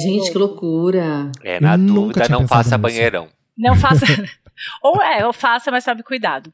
gente, 0.03 0.33
que 0.33 0.39
loucura. 0.39 1.31
É, 1.43 1.61
na 1.61 1.75
Eu 1.75 1.79
nunca 1.79 2.21
dúvida, 2.21 2.29
não 2.31 2.49
faça 2.49 2.71
nisso. 2.71 2.79
banheirão. 2.79 3.29
Não 3.57 3.77
faça. 3.77 4.05
ou 4.83 5.01
é, 5.03 5.25
ou 5.27 5.33
faça, 5.33 5.71
mas 5.71 5.85
sabe 5.85 6.03
cuidado. 6.03 6.53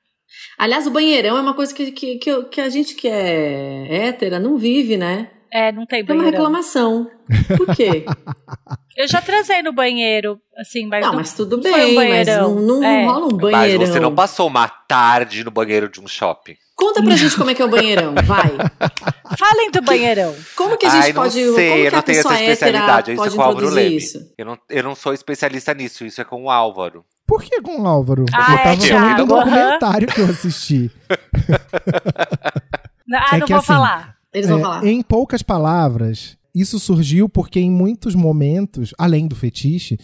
Aliás, 0.59 0.87
o 0.87 0.91
banheirão 0.91 1.37
é 1.37 1.41
uma 1.41 1.55
coisa 1.55 1.75
que, 1.75 1.91
que, 1.93 2.17
que, 2.19 2.43
que 2.45 2.61
a 2.61 2.69
gente 2.69 2.95
que 2.95 3.09
é 3.09 4.07
hétera 4.07 4.39
não 4.39 4.57
vive, 4.59 4.97
né? 4.97 5.31
É, 5.53 5.73
não 5.73 5.85
tem 5.87 6.01
É 6.01 6.03
uma 6.03 6.09
banheiro. 6.15 6.31
reclamação. 6.37 7.11
Por 7.57 7.75
quê? 7.75 8.05
Eu 8.97 9.09
já 9.09 9.21
transei 9.23 9.63
no 9.63 9.73
banheiro, 9.73 10.39
assim, 10.59 10.87
mas 10.87 11.01
não, 11.03 11.11
não, 11.13 11.19
mas 11.19 11.33
tudo 11.33 11.61
foi 11.63 11.73
bem, 11.73 11.93
um 11.93 11.95
mas 11.95 12.09
banheirão. 12.09 12.55
não, 12.55 12.63
não 12.81 12.85
É. 12.85 13.05
rola 13.07 13.27
um 13.27 13.31
Mas 13.31 13.39
banheirão. 13.53 13.87
você 13.87 14.01
não 14.01 14.15
passou 14.15 14.47
uma 14.47 14.69
tarde 14.69 15.43
no 15.43 15.51
banheiro 15.51 15.89
de 15.89 16.01
um 16.01 16.07
shopping. 16.07 16.55
Conta 16.77 17.03
pra 17.03 17.15
gente 17.17 17.37
como 17.37 17.51
é 17.51 17.55
que 17.55 17.61
é 17.63 17.65
o 17.65 17.69
banheirão, 17.69 18.15
vai. 18.25 18.51
Falem 19.39 19.71
do 19.71 19.81
banheiro. 19.83 20.35
Como 20.57 20.77
que 20.77 20.87
a 20.87 20.91
gente 20.91 21.03
Ai, 21.05 21.13
não 21.13 21.23
pode. 21.23 21.33
sei, 21.35 21.45
como 21.45 21.57
que 21.57 21.63
eu 21.83 21.89
a 21.89 21.93
não 21.93 22.03
tenho 22.03 22.19
essa 22.21 22.35
especialidade. 22.41 23.13
Isso 23.13 23.25
é 23.25 23.31
com 23.31 23.37
o 23.37 23.43
Álvaro 23.43 23.71
Leme. 23.71 23.97
isso? 23.97 24.19
Eu 24.37 24.45
não, 24.47 24.59
eu 24.69 24.83
não 24.83 24.95
sou 24.95 25.13
especialista 25.15 25.73
nisso, 25.75 26.05
isso 26.05 26.21
é 26.21 26.25
com 26.25 26.45
o 26.45 26.51
Álvaro. 26.51 27.05
Por 27.27 27.43
que 27.43 27.61
com 27.63 27.81
o 27.83 27.87
Álvaro? 27.87 28.25
Ah, 28.35 28.53
eu 28.53 28.55
é, 28.55 28.63
tava 28.63 28.77
falando 28.77 28.81
Thiago, 28.81 29.23
do 29.25 29.35
documentário 29.35 30.09
que 30.09 30.21
eu 30.21 30.27
assisti. 30.27 30.91
Ah, 33.13 33.37
É 33.37 33.39
não 33.39 33.47
que 33.47 33.53
vou 33.53 33.59
assim, 33.59 33.67
falar. 33.67 34.15
Eles 34.33 34.49
vão 34.49 34.59
É, 34.59 34.63
falar. 34.63 34.87
Em 34.87 35.03
poucas 35.03 35.43
palavras, 35.43 36.37
isso 36.55 36.79
surgiu 36.79 37.29
porque 37.29 37.61
em 37.61 37.71
muitos 37.71 38.15
momentos, 38.15 38.95
além 38.99 39.27
do 39.27 39.35
fetiche, 39.37 39.99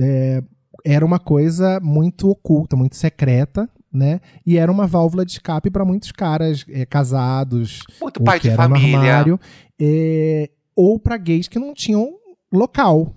é, 0.00 0.42
era 0.84 1.04
uma 1.04 1.18
coisa 1.18 1.78
muito 1.80 2.28
oculta, 2.28 2.76
muito 2.76 2.96
secreta, 2.96 3.68
né? 3.92 4.20
E 4.46 4.56
era 4.56 4.72
uma 4.72 4.86
válvula 4.86 5.24
de 5.24 5.32
escape 5.32 5.70
para 5.70 5.84
muitos 5.84 6.10
caras 6.12 6.64
é, 6.68 6.84
casados, 6.86 7.80
Muito 8.00 8.18
ou 8.18 8.24
pai 8.24 8.40
que 8.40 8.48
de 8.50 8.56
família. 8.56 8.98
armário, 8.98 9.40
é, 9.80 10.50
ou 10.74 10.98
para 10.98 11.16
gays 11.18 11.46
que 11.48 11.58
não 11.58 11.74
tinham 11.74 12.14
local. 12.52 13.14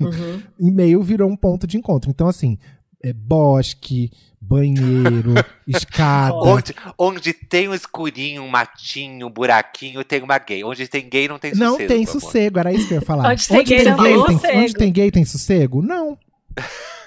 Uhum. 0.00 0.42
E-mail 0.60 1.02
virou 1.02 1.30
um 1.30 1.36
ponto 1.36 1.66
de 1.66 1.76
encontro. 1.78 2.10
Então, 2.10 2.28
assim, 2.28 2.58
é, 3.02 3.12
bosque, 3.12 4.10
banheiro, 4.48 5.34
escada. 5.68 6.34
Onde, 6.34 6.74
onde 6.98 7.32
tem 7.32 7.68
um 7.68 7.74
escurinho, 7.74 8.42
um 8.42 8.48
matinho, 8.48 9.26
um 9.26 9.30
buraquinho, 9.30 10.02
tem 10.04 10.22
uma 10.22 10.38
gay. 10.38 10.64
Onde 10.64 10.88
tem 10.88 11.08
gay, 11.08 11.28
não 11.28 11.38
tem 11.38 11.52
Não 11.54 11.72
sossego. 11.72 11.88
tem 11.88 11.98
meu 12.00 12.10
amor. 12.10 12.20
sossego, 12.20 12.58
era 12.58 12.72
isso 12.72 12.88
que 12.88 12.94
eu 12.94 12.98
ia 12.98 13.04
falar. 13.04 13.30
Onde 13.30 13.46
tem 13.48 13.64
gay, 13.64 13.84
não 13.84 13.96
tem 13.96 14.14
tem, 14.14 14.36
sossego. 14.38 14.58
onde 14.58 14.74
tem 14.74 14.92
gay 14.92 15.10
tem 15.10 15.24
sossego? 15.24 15.82
Não. 15.82 16.18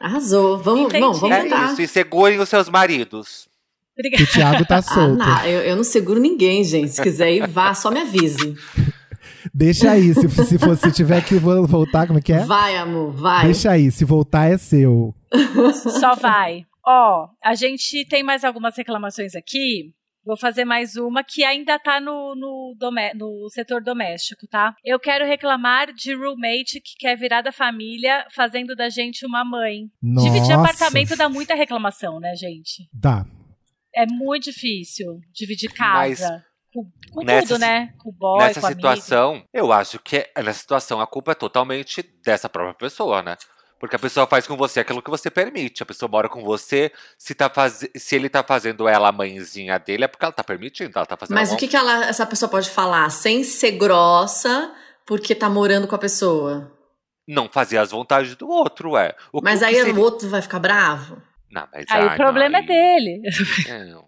Arrasou. 0.00 0.58
Vamos, 0.58 0.86
Entendi. 0.86 1.00
vamos, 1.00 1.20
vamos 1.20 1.36
É 1.36 1.72
isso, 1.72 1.82
e 1.82 1.88
segurem 1.88 2.38
os 2.38 2.48
seus 2.48 2.68
maridos. 2.68 3.48
Que 3.94 4.00
Obrigada. 4.00 4.24
o 4.24 4.26
Thiago 4.26 4.64
tá 4.66 4.76
Ah, 4.76 4.82
solto. 4.82 5.16
não, 5.16 5.44
eu, 5.46 5.60
eu 5.62 5.76
não 5.76 5.84
seguro 5.84 6.20
ninguém, 6.20 6.62
gente. 6.64 6.90
Se 6.92 7.02
quiser 7.02 7.32
ir, 7.32 7.46
vá, 7.48 7.72
só 7.74 7.90
me 7.90 8.00
avise. 8.00 8.54
Deixa 9.54 9.90
aí, 9.92 10.12
se, 10.14 10.28
se, 10.28 10.58
for, 10.58 10.76
se 10.76 10.92
tiver 10.92 11.24
que 11.24 11.36
vo- 11.36 11.66
voltar, 11.66 12.06
como 12.06 12.18
é 12.18 12.22
que 12.22 12.32
é? 12.32 12.40
Vai, 12.44 12.76
amor, 12.76 13.12
vai. 13.12 13.44
Deixa 13.46 13.70
aí, 13.70 13.90
se 13.90 14.04
voltar 14.04 14.50
é 14.50 14.58
seu. 14.58 15.14
Só 16.00 16.14
vai. 16.14 16.64
Ó, 16.86 17.28
a 17.44 17.54
gente 17.54 18.04
tem 18.08 18.22
mais 18.22 18.44
algumas 18.44 18.76
reclamações 18.76 19.34
aqui. 19.34 19.92
Vou 20.24 20.36
fazer 20.36 20.64
mais 20.64 20.96
uma 20.96 21.22
que 21.22 21.44
ainda 21.44 21.78
tá 21.78 22.00
no, 22.00 22.34
no, 22.34 22.74
domé- 22.76 23.12
no 23.14 23.48
setor 23.50 23.80
doméstico, 23.80 24.44
tá? 24.48 24.74
Eu 24.84 24.98
quero 24.98 25.24
reclamar 25.24 25.92
de 25.92 26.14
roommate 26.16 26.80
que 26.80 26.96
quer 26.98 27.16
virar 27.16 27.42
da 27.42 27.52
família 27.52 28.26
fazendo 28.34 28.74
da 28.74 28.88
gente 28.88 29.24
uma 29.24 29.44
mãe. 29.44 29.82
Nossa. 30.02 30.26
Dividir 30.28 30.52
apartamento 30.52 31.16
dá 31.16 31.28
muita 31.28 31.54
reclamação, 31.54 32.18
né, 32.18 32.34
gente? 32.34 32.88
Dá. 32.92 33.24
É 33.94 34.04
muito 34.04 34.44
difícil 34.50 35.20
dividir 35.32 35.72
casa. 35.72 36.28
Mas 36.28 36.42
com 36.84 36.90
com 37.12 37.24
nessa 37.24 37.46
tudo, 37.48 37.58
né? 37.60 37.92
Com 37.98 38.08
o 38.10 38.12
boy, 38.12 38.38
Nessa 38.40 38.60
com 38.60 38.66
o 38.66 38.70
amigo. 38.70 38.80
situação, 38.80 39.42
eu 39.52 39.72
acho 39.72 39.98
que 39.98 40.16
é- 40.18 40.42
nessa 40.42 40.58
situação 40.60 41.00
a 41.00 41.06
culpa 41.06 41.32
é 41.32 41.34
totalmente 41.34 42.02
dessa 42.24 42.48
própria 42.48 42.74
pessoa, 42.74 43.22
né? 43.22 43.36
Porque 43.78 43.94
a 43.94 43.98
pessoa 43.98 44.26
faz 44.26 44.46
com 44.46 44.56
você 44.56 44.80
aquilo 44.80 45.02
que 45.02 45.10
você 45.10 45.30
permite. 45.30 45.82
A 45.82 45.86
pessoa 45.86 46.08
mora 46.10 46.30
com 46.30 46.42
você, 46.42 46.90
se, 47.18 47.34
tá 47.34 47.50
faz... 47.50 47.86
se 47.94 48.16
ele 48.16 48.28
tá 48.30 48.42
fazendo 48.42 48.88
ela 48.88 49.08
a 49.08 49.12
mãezinha 49.12 49.78
dele, 49.78 50.04
é 50.04 50.08
porque 50.08 50.24
ela 50.24 50.32
tá 50.32 50.42
permitindo, 50.42 50.92
ela 50.96 51.04
tá 51.04 51.14
fazendo 51.16 51.34
Mas 51.36 51.52
o 51.52 51.56
que, 51.58 51.68
que 51.68 51.76
ela, 51.76 52.06
essa 52.06 52.24
pessoa 52.24 52.48
pode 52.48 52.70
falar 52.70 53.10
sem 53.10 53.44
ser 53.44 53.72
grossa 53.72 54.74
porque 55.04 55.34
tá 55.34 55.48
morando 55.50 55.86
com 55.86 55.94
a 55.94 55.98
pessoa? 55.98 56.72
Não 57.28 57.48
fazer 57.50 57.76
as 57.76 57.90
vontades 57.90 58.34
do 58.36 58.48
outro, 58.48 58.96
é. 58.96 59.14
O, 59.32 59.40
Mas 59.42 59.62
aí 59.62 59.74
seria- 59.74 59.94
o 59.94 60.00
outro 60.00 60.26
vai 60.28 60.40
ficar 60.40 60.58
bravo? 60.58 61.20
Não, 61.50 61.68
mas 61.72 61.84
Aí 61.90 62.02
ai, 62.08 62.14
o 62.14 62.16
problema 62.16 62.58
não, 62.58 62.58
é 62.58 62.62
dele. 62.66 63.22
É, 63.68 63.84
não. 63.84 64.06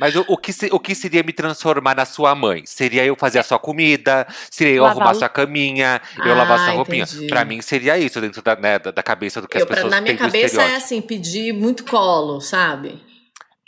Mas 0.00 0.16
o, 0.16 0.24
o 0.26 0.36
que 0.38 0.52
se- 0.52 0.70
o 0.72 0.80
que 0.80 0.94
seria 0.94 1.22
me 1.22 1.32
transformar 1.32 1.94
na 1.94 2.04
sua 2.04 2.34
mãe? 2.34 2.62
Seria 2.64 3.04
eu 3.04 3.14
fazer 3.14 3.38
a 3.38 3.42
sua 3.42 3.58
comida? 3.58 4.26
Seria 4.50 4.74
eu 4.74 4.82
Lavar 4.82 4.96
arrumar 4.96 5.12
o- 5.12 5.18
sua 5.18 5.28
caminha? 5.28 6.00
Eu 6.24 6.32
Ah, 6.32 6.36
lavar 6.36 6.58
sua 6.60 6.70
roupinha? 6.72 7.04
entendi. 7.04 7.26
Pra 7.28 7.44
mim 7.44 7.60
seria 7.60 7.98
isso, 7.98 8.20
dentro 8.20 8.42
da, 8.42 8.56
né, 8.56 8.78
da, 8.78 9.02
cabeça 9.02 9.40
do 9.42 9.46
que 9.46 9.58
Eu, 9.58 9.62
as 9.62 9.66
pra- 9.66 9.74
pessoas 9.76 9.92
na 9.92 10.00
minha 10.00 10.16
cabeça 10.16 10.62
é 10.62 10.76
assim, 10.76 11.00
pedir 11.02 11.52
muito 11.52 11.84
colo, 11.84 12.40
sabe? 12.40 13.00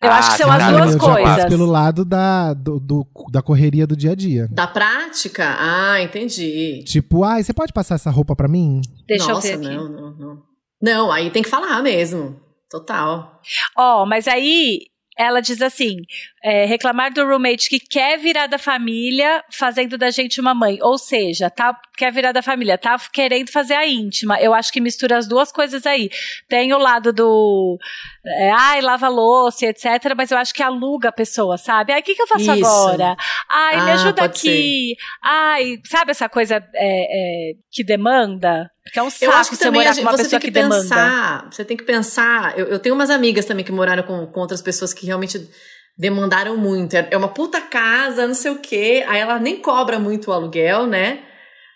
Eu 0.02 0.10
acho 0.10 0.32
que 0.32 0.38
são 0.38 0.50
você 0.50 0.62
as 0.62 0.72
duas 0.72 0.96
coisas. 0.96 1.44
pelo 1.44 1.64
lado 1.64 2.04
da, 2.04 2.54
do, 2.54 2.80
do- 2.80 3.06
da 3.30 3.40
correria 3.40 3.86
do 3.86 3.94
dia 3.94 4.10
a 4.10 4.14
dia. 4.16 4.48
Da 4.50 4.66
prática? 4.66 5.54
Ah, 5.60 6.02
entendi. 6.02 6.82
Tipo, 6.84 7.22
ai, 7.22 7.42
você 7.44 7.52
pode 7.52 7.72
passar 7.72 7.94
essa 7.94 8.10
roupa 8.10 8.34
pra 8.34 8.48
mim? 8.48 8.80
Deixa 9.06 9.28
Nossa, 9.32 9.46
eu 9.48 9.58
ver 9.60 9.66
aqui. 9.68 9.76
não, 9.76 9.88
não, 9.88 10.10
não. 10.18 10.42
Não, 10.82 11.12
aí 11.12 11.30
tem 11.30 11.40
que 11.42 11.48
falar 11.48 11.80
mesmo. 11.82 12.36
Total. 12.68 13.40
Ó, 13.76 14.04
mas 14.04 14.26
aí 14.26 14.80
ela 15.18 15.40
diz 15.40 15.60
assim: 15.60 16.02
é, 16.42 16.64
reclamar 16.64 17.12
do 17.12 17.24
roommate 17.24 17.68
que 17.68 17.78
quer 17.78 18.18
virar 18.18 18.46
da 18.46 18.58
família 18.58 19.44
fazendo 19.50 19.98
da 19.98 20.10
gente 20.10 20.40
uma 20.40 20.54
mãe. 20.54 20.78
Ou 20.82 20.98
seja, 20.98 21.50
tá, 21.50 21.78
quer 22.02 22.10
virar 22.12 22.32
da 22.32 22.42
família, 22.42 22.76
tá 22.76 22.98
querendo 23.12 23.48
fazer 23.52 23.74
a 23.74 23.86
íntima. 23.86 24.40
Eu 24.40 24.52
acho 24.52 24.72
que 24.72 24.80
mistura 24.80 25.16
as 25.16 25.28
duas 25.28 25.52
coisas 25.52 25.86
aí. 25.86 26.10
Tem 26.48 26.72
o 26.72 26.78
lado 26.78 27.12
do. 27.12 27.78
É, 28.26 28.50
ai, 28.50 28.80
lava 28.80 29.06
louça, 29.08 29.66
etc. 29.66 30.12
Mas 30.16 30.32
eu 30.32 30.38
acho 30.38 30.52
que 30.52 30.64
aluga 30.64 31.10
a 31.10 31.12
pessoa, 31.12 31.56
sabe? 31.56 31.92
Ai, 31.92 32.00
o 32.00 32.02
que, 32.02 32.16
que 32.16 32.22
eu 32.22 32.26
faço 32.26 32.52
Isso. 32.52 32.66
agora? 32.66 33.16
Ai, 33.48 33.84
me 33.84 33.90
Ah, 33.92 33.94
ajuda 33.94 34.22
pode 34.22 34.38
aqui. 34.40 34.96
Ai, 35.22 35.78
sabe 35.86 36.10
essa 36.10 36.28
coisa 36.28 36.56
é, 36.56 36.62
é, 36.74 37.52
que 37.70 37.84
demanda? 37.84 38.68
Que 38.92 38.98
é 38.98 39.02
um 39.02 39.06
Eu 39.06 39.10
saco 39.12 39.32
acho 39.34 39.50
que 39.50 39.56
você 39.56 39.70
morar 39.70 39.94
com 39.94 40.00
uma 40.00 40.16
pessoa 40.16 40.40
que, 40.40 40.46
que, 40.46 40.50
demanda. 40.50 40.80
pensar. 40.80 41.48
Você 41.52 41.64
tem 41.64 41.76
que 41.76 41.84
pensar. 41.84 42.58
Eu, 42.58 42.66
eu 42.66 42.78
tenho 42.80 42.96
umas 42.96 43.10
amigas 43.10 43.44
também 43.44 43.64
que 43.64 43.70
moraram 43.70 44.02
com, 44.02 44.26
com 44.26 44.40
outras 44.40 44.60
pessoas 44.60 44.92
que 44.92 45.06
realmente 45.06 45.48
demandaram 45.96 46.56
muito. 46.56 46.96
É 46.96 47.06
é 47.12 47.16
uma 47.16 47.28
puta 47.28 47.60
casa, 47.60 48.26
não 48.26 48.34
sei 48.34 48.50
o 48.50 48.58
quê. 48.58 49.04
Aí 49.06 49.20
ela 49.20 49.38
nem 49.38 49.60
cobra 49.60 50.00
muito 50.00 50.30
o 50.30 50.32
aluguel, 50.32 50.84
né? 50.88 51.20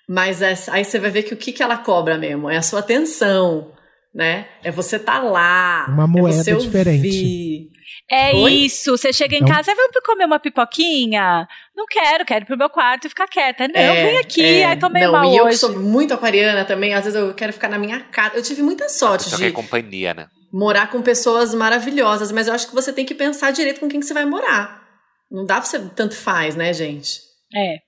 Mas 0.09 0.41
é- 0.43 0.55
aí 0.71 0.85
você 0.85 0.99
vai 0.99 1.11
ver 1.11 1.23
que 1.25 1.35
o 1.35 1.37
que, 1.37 1.53
que 1.53 1.63
ela 1.63 1.77
cobra 1.79 2.17
mesmo? 2.17 2.49
É 2.49 2.57
a 2.57 2.63
sua 2.63 2.81
atenção, 2.81 3.73
né? 4.15 4.47
É 4.63 4.71
você 4.71 4.99
tá 4.99 5.19
lá. 5.19 5.87
Uma 5.89 6.05
é 6.05 6.07
moeda 6.07 6.43
você 6.45 6.55
diferente. 6.57 6.97
ouvir. 7.07 7.71
É 8.09 8.33
Oi? 8.37 8.53
isso. 8.53 8.97
Você 8.97 9.13
chega 9.13 9.35
em 9.35 9.41
É 9.41 9.45
um- 9.45 9.49
casa, 9.49 9.75
vamos 9.75 9.97
comer 10.05 10.27
uma 10.27 10.39
pipoquinha? 10.39 11.47
Não 11.75 11.87
quero, 11.87 12.25
quero 12.25 12.45
ir 12.45 12.47
pro 12.47 12.57
meu 12.57 12.71
quarto 12.71 13.07
e 13.07 13.09
ficar 13.09 13.27
quieta. 13.27 13.67
Não, 13.67 13.75
É, 13.81 14.05
vem 14.07 14.19
aqui, 14.19 14.43
é. 14.63 14.77
meio 14.91 15.07
não, 15.07 15.13
mal 15.13 15.25
e 15.25 15.37
eu 15.37 15.43
que 15.45 15.49
hoje. 15.51 15.59
sou 15.59 15.77
muito 15.81 16.15
aquariana 16.15 16.65
também, 16.65 16.95
às 16.95 17.05
vezes 17.05 17.19
eu 17.19 17.35
quero 17.35 17.53
ficar 17.53 17.69
na 17.69 17.79
minha 17.79 17.99
casa. 18.01 18.37
Eu 18.37 18.43
tive 18.43 18.63
muita 18.63 18.89
sorte 18.89 19.29
de 19.37 19.45
é 19.45 19.51
companhia, 19.51 20.15
né? 20.15 20.27
morar 20.53 20.89
com 20.91 21.03
pessoas 21.03 21.53
maravilhosas, 21.53 22.31
mas 22.33 22.47
eu 22.47 22.55
acho 22.55 22.69
que 22.69 22.75
você 22.75 22.93
tem 22.93 23.05
que 23.05 23.15
pensar 23.15 23.51
direito 23.51 23.81
com 23.81 23.89
quem 23.89 23.99
que 24.01 24.07
você 24.07 24.15
vai 24.15 24.25
morar. 24.25 24.83
Não 25.31 25.45
dá 25.45 25.57
pra 25.57 25.65
você 25.65 25.79
tanto 25.95 26.15
faz, 26.17 26.55
né, 26.55 26.73
gente? 26.73 27.21
É. 27.55 27.79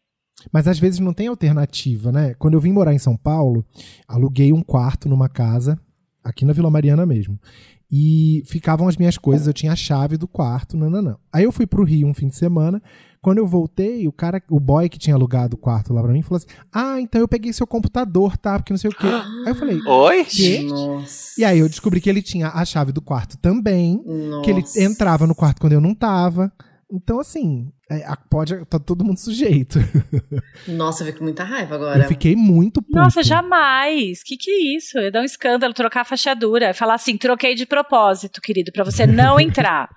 Mas 0.53 0.69
às 0.69 0.79
vezes 0.79 1.01
não 1.01 1.13
tem 1.13 1.27
alternativa, 1.27 2.13
né? 2.13 2.35
Quando 2.35 2.55
eu 2.55 2.61
vim 2.61 2.73
morar 2.73 2.95
em 2.95 2.99
São 2.99 3.17
Paulo, 3.17 3.65
aluguei 4.07 4.53
um 4.53 4.63
quarto 4.63 5.09
numa 5.09 5.29
casa, 5.29 5.79
aqui 6.23 6.45
na 6.45 6.53
Vila 6.53 6.71
Mariana 6.71 7.05
mesmo. 7.05 7.39
E 7.91 8.43
ficavam 8.47 8.87
as 8.87 8.99
minhas 8.99 9.17
coisas, 9.17 9.47
eu 9.47 9.53
tinha 9.53 9.73
a 9.73 9.77
chave 9.77 10.19
do 10.19 10.29
quarto, 10.29 10.77
não, 10.77 10.91
não, 10.91 11.01
não. 11.01 11.19
Aí 11.33 11.45
eu 11.45 11.53
fui 11.53 11.67
pro 11.67 11.85
Rio 11.85 12.07
um 12.07 12.13
fim 12.13 12.29
de 12.29 12.37
semana. 12.37 12.83
Quando 13.21 13.39
eu 13.39 13.47
voltei, 13.47 14.07
o 14.07 14.13
cara, 14.13 14.41
o 14.49 14.61
boy 14.61 14.89
que 14.89 14.99
tinha 14.99 15.17
alugado 15.17 15.57
o 15.57 15.59
quarto 15.59 15.93
lá 15.93 16.03
pra 16.03 16.13
mim, 16.13 16.23
falou 16.23 16.37
assim: 16.37 16.47
Ah, 16.73 17.01
então 17.01 17.21
eu 17.21 17.27
peguei 17.27 17.53
seu 17.53 17.67
computador, 17.67 18.37
tá? 18.37 18.59
Porque 18.59 18.73
não 18.73 18.79
sei 18.79 18.91
o 18.91 18.95
quê. 18.95 19.07
Aí 19.07 19.49
eu 19.49 19.55
falei, 19.55 19.81
Oi? 19.85 20.25
Quê? 20.25 20.63
Nossa. 20.69 21.41
E 21.41 21.45
aí 21.45 21.59
eu 21.59 21.69
descobri 21.69 22.01
que 22.01 22.09
ele 22.09 22.23
tinha 22.23 22.49
a 22.49 22.65
chave 22.65 22.93
do 22.93 23.01
quarto 23.01 23.37
também. 23.39 24.03
Nossa. 24.07 24.43
Que 24.43 24.51
ele 24.51 24.65
entrava 24.77 25.27
no 25.27 25.35
quarto 25.35 25.61
quando 25.61 25.73
eu 25.73 25.81
não 25.81 25.95
tava. 25.95 26.53
Então, 26.91 27.21
assim, 27.21 27.71
é, 27.91 28.03
a- 28.07 28.17
pode. 28.17 28.65
Tá 28.67 28.79
todo 28.79 29.05
mundo 29.05 29.19
sujeito. 29.19 29.79
Nossa, 30.67 31.03
eu 31.03 31.07
fico 31.09 31.19
com 31.19 31.25
muita 31.25 31.45
raiva 31.45 31.75
agora. 31.75 32.05
Eu 32.05 32.09
fiquei 32.09 32.35
muito 32.35 32.81
puto. 32.81 32.97
Nossa, 32.97 33.23
jamais. 33.23 34.23
Que 34.23 34.37
que 34.37 34.51
é 34.51 34.77
isso? 34.77 34.99
Eu 34.99 35.13
dar 35.13 35.21
um 35.21 35.25
escândalo, 35.25 35.75
trocar 35.75 36.01
a 36.01 36.05
fachadura. 36.05 36.73
Falar 36.73 36.95
assim, 36.95 37.17
troquei 37.17 37.55
de 37.55 37.67
propósito, 37.67 38.41
querido, 38.41 38.73
pra 38.73 38.85
você 38.85 39.07
não 39.07 39.39
entrar. 39.41 39.89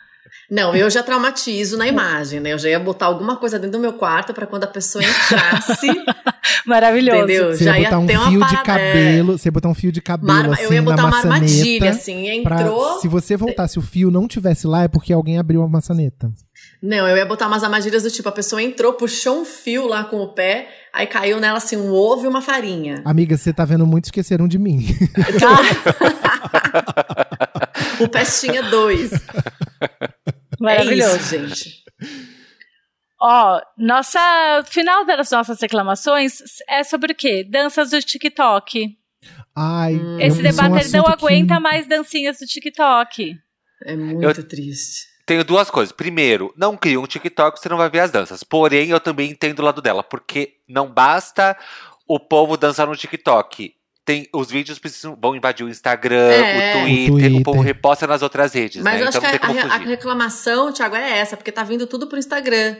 Não, 0.50 0.76
eu 0.76 0.90
já 0.90 1.02
traumatizo 1.02 1.78
na 1.78 1.88
imagem, 1.88 2.40
né? 2.42 2.52
Eu 2.54 2.58
já 2.58 2.70
ia 2.70 2.80
botar 2.80 3.06
alguma 3.06 3.38
coisa 3.38 3.58
dentro 3.58 3.78
do 3.78 3.82
meu 3.82 3.94
quarto 3.94 4.34
pra 4.34 4.46
quando 4.46 4.64
a 4.66 4.68
pessoa 4.68 5.04
entrasse, 5.04 5.88
Maravilhoso. 6.66 7.18
entendeu? 7.24 7.54
Você 7.54 7.64
já 7.64 7.78
ia 7.80 7.86
botar 7.86 8.00
um 8.00 8.06
ter 8.06 8.18
uma 8.18 8.30
fio 8.30 8.46
de 8.48 8.56
é. 8.56 8.64
cabelo. 8.64 9.38
Você 9.38 9.48
ia 9.48 9.52
botar 9.52 9.70
um 9.70 9.74
fio 9.74 9.92
de 9.92 10.02
cabelo 10.02 10.28
Mar- 10.34 10.52
assim 10.54 10.64
eu 10.64 10.74
ia 10.74 10.82
botar 10.82 10.98
na 10.98 11.04
uma 11.04 11.10
maçaneta. 11.12 11.36
armadilha, 11.36 11.90
assim. 11.90 12.44
pra- 12.44 12.62
Entrou. 12.62 13.00
se 13.00 13.08
você 13.08 13.36
voltasse 13.38 13.80
o 13.80 13.82
fio 13.82 14.12
não 14.12 14.28
tivesse 14.28 14.68
lá, 14.68 14.84
é 14.84 14.88
porque 14.88 15.12
alguém 15.14 15.38
abriu 15.38 15.62
a 15.64 15.68
maçaneta. 15.68 16.32
Não, 16.82 17.08
eu 17.08 17.16
ia 17.16 17.26
botar 17.26 17.48
umas 17.48 17.64
armadilhas 17.64 18.02
do 18.04 18.10
tipo: 18.10 18.28
a 18.28 18.32
pessoa 18.32 18.62
entrou, 18.62 18.94
puxou 18.94 19.42
um 19.42 19.46
fio 19.46 19.86
lá 19.88 20.04
com 20.04 20.18
o 20.22 20.34
pé, 20.34 20.68
aí 20.92 21.06
caiu 21.06 21.40
nela 21.40 21.58
assim 21.58 21.78
um 21.78 21.92
ovo 21.92 22.26
e 22.26 22.28
uma 22.28 22.42
farinha. 22.42 23.02
Amiga, 23.06 23.38
você 23.38 23.54
tá 23.54 23.64
vendo 23.66 23.86
muito 23.86 24.06
esqueceram 24.06 24.48
de 24.48 24.58
mim. 24.58 24.80
O 28.00 28.08
Pestinha 28.08 28.64
2. 28.64 29.12
Maravilhoso. 30.60 31.14
É 31.14 31.18
isso, 31.18 31.30
gente. 31.30 31.84
Ó, 33.22 33.62
nossa. 33.78 34.64
Final 34.68 35.06
das 35.06 35.30
nossas 35.30 35.60
reclamações 35.62 36.40
é 36.68 36.84
sobre 36.84 37.12
o 37.14 37.16
quê? 37.16 37.44
Danças 37.48 37.92
do 37.92 38.00
TikTok. 38.02 38.98
Ai, 39.56 39.96
Hum. 39.96 40.20
é 40.20 40.24
um- 40.24 40.28
Esse 40.28 40.38
é 40.38 40.40
um 40.40 40.44
debate 40.44 40.86
ele 40.86 40.92
não 40.98 41.02
assunto 41.06 41.18
que- 41.20 41.26
aguenta 41.26 41.60
mais 41.60 41.88
dancinhas 41.88 42.40
do 42.40 42.46
TikTok. 42.48 43.36
É 43.86 43.96
muito 43.96 44.44
triste. 44.44 45.11
Tenho 45.32 45.46
duas 45.46 45.70
coisas. 45.70 45.94
Primeiro, 45.94 46.54
não 46.58 46.76
cria 46.76 47.00
um 47.00 47.08
TikTok, 47.08 47.58
você 47.58 47.70
não 47.70 47.78
vai 47.78 47.90
ver 47.90 48.02
as 48.02 48.12
danças. 48.12 48.44
Porém, 48.44 48.90
eu 48.90 49.00
também 49.00 49.32
entendo 49.32 49.60
o 49.60 49.64
lado 49.64 49.82
dela, 49.82 50.04
porque 50.04 50.56
não 50.68 50.88
basta 50.92 51.58
o 52.06 52.20
povo 52.20 52.58
dançar 52.58 52.86
no 52.86 52.98
TikTok. 52.98 53.72
Tem, 54.04 54.28
os 54.34 54.52
vídeos 54.52 54.78
precisam, 54.78 55.18
vão 55.22 55.34
invadir 55.34 55.66
o 55.66 55.70
Instagram, 55.70 56.18
É. 56.34 56.72
o, 56.76 56.82
Twitter, 56.82 57.12
O 57.14 57.16
o 57.16 57.20
Twitter. 57.20 57.44
povo 57.44 57.62
reposta 57.62 58.06
nas 58.06 58.22
outras 58.22 58.52
redes, 58.54 58.84
Mas 58.84 58.96
né? 58.96 59.04
eu 59.04 59.08
acho 59.08 59.18
Então 59.20 59.30
que 59.32 59.38
não 59.38 59.54
tem 59.54 59.60
a, 59.62 59.64
como 59.70 59.74
a- 59.74 59.78
reclamação, 59.88 60.74
Thiago, 60.74 60.96
é 60.98 61.20
essa, 61.20 61.38
porque 61.38 61.52
tá 61.52 61.64
vindo 61.64 61.88
tudo 61.88 62.08
pro 62.08 62.18
Instagram. 62.20 62.76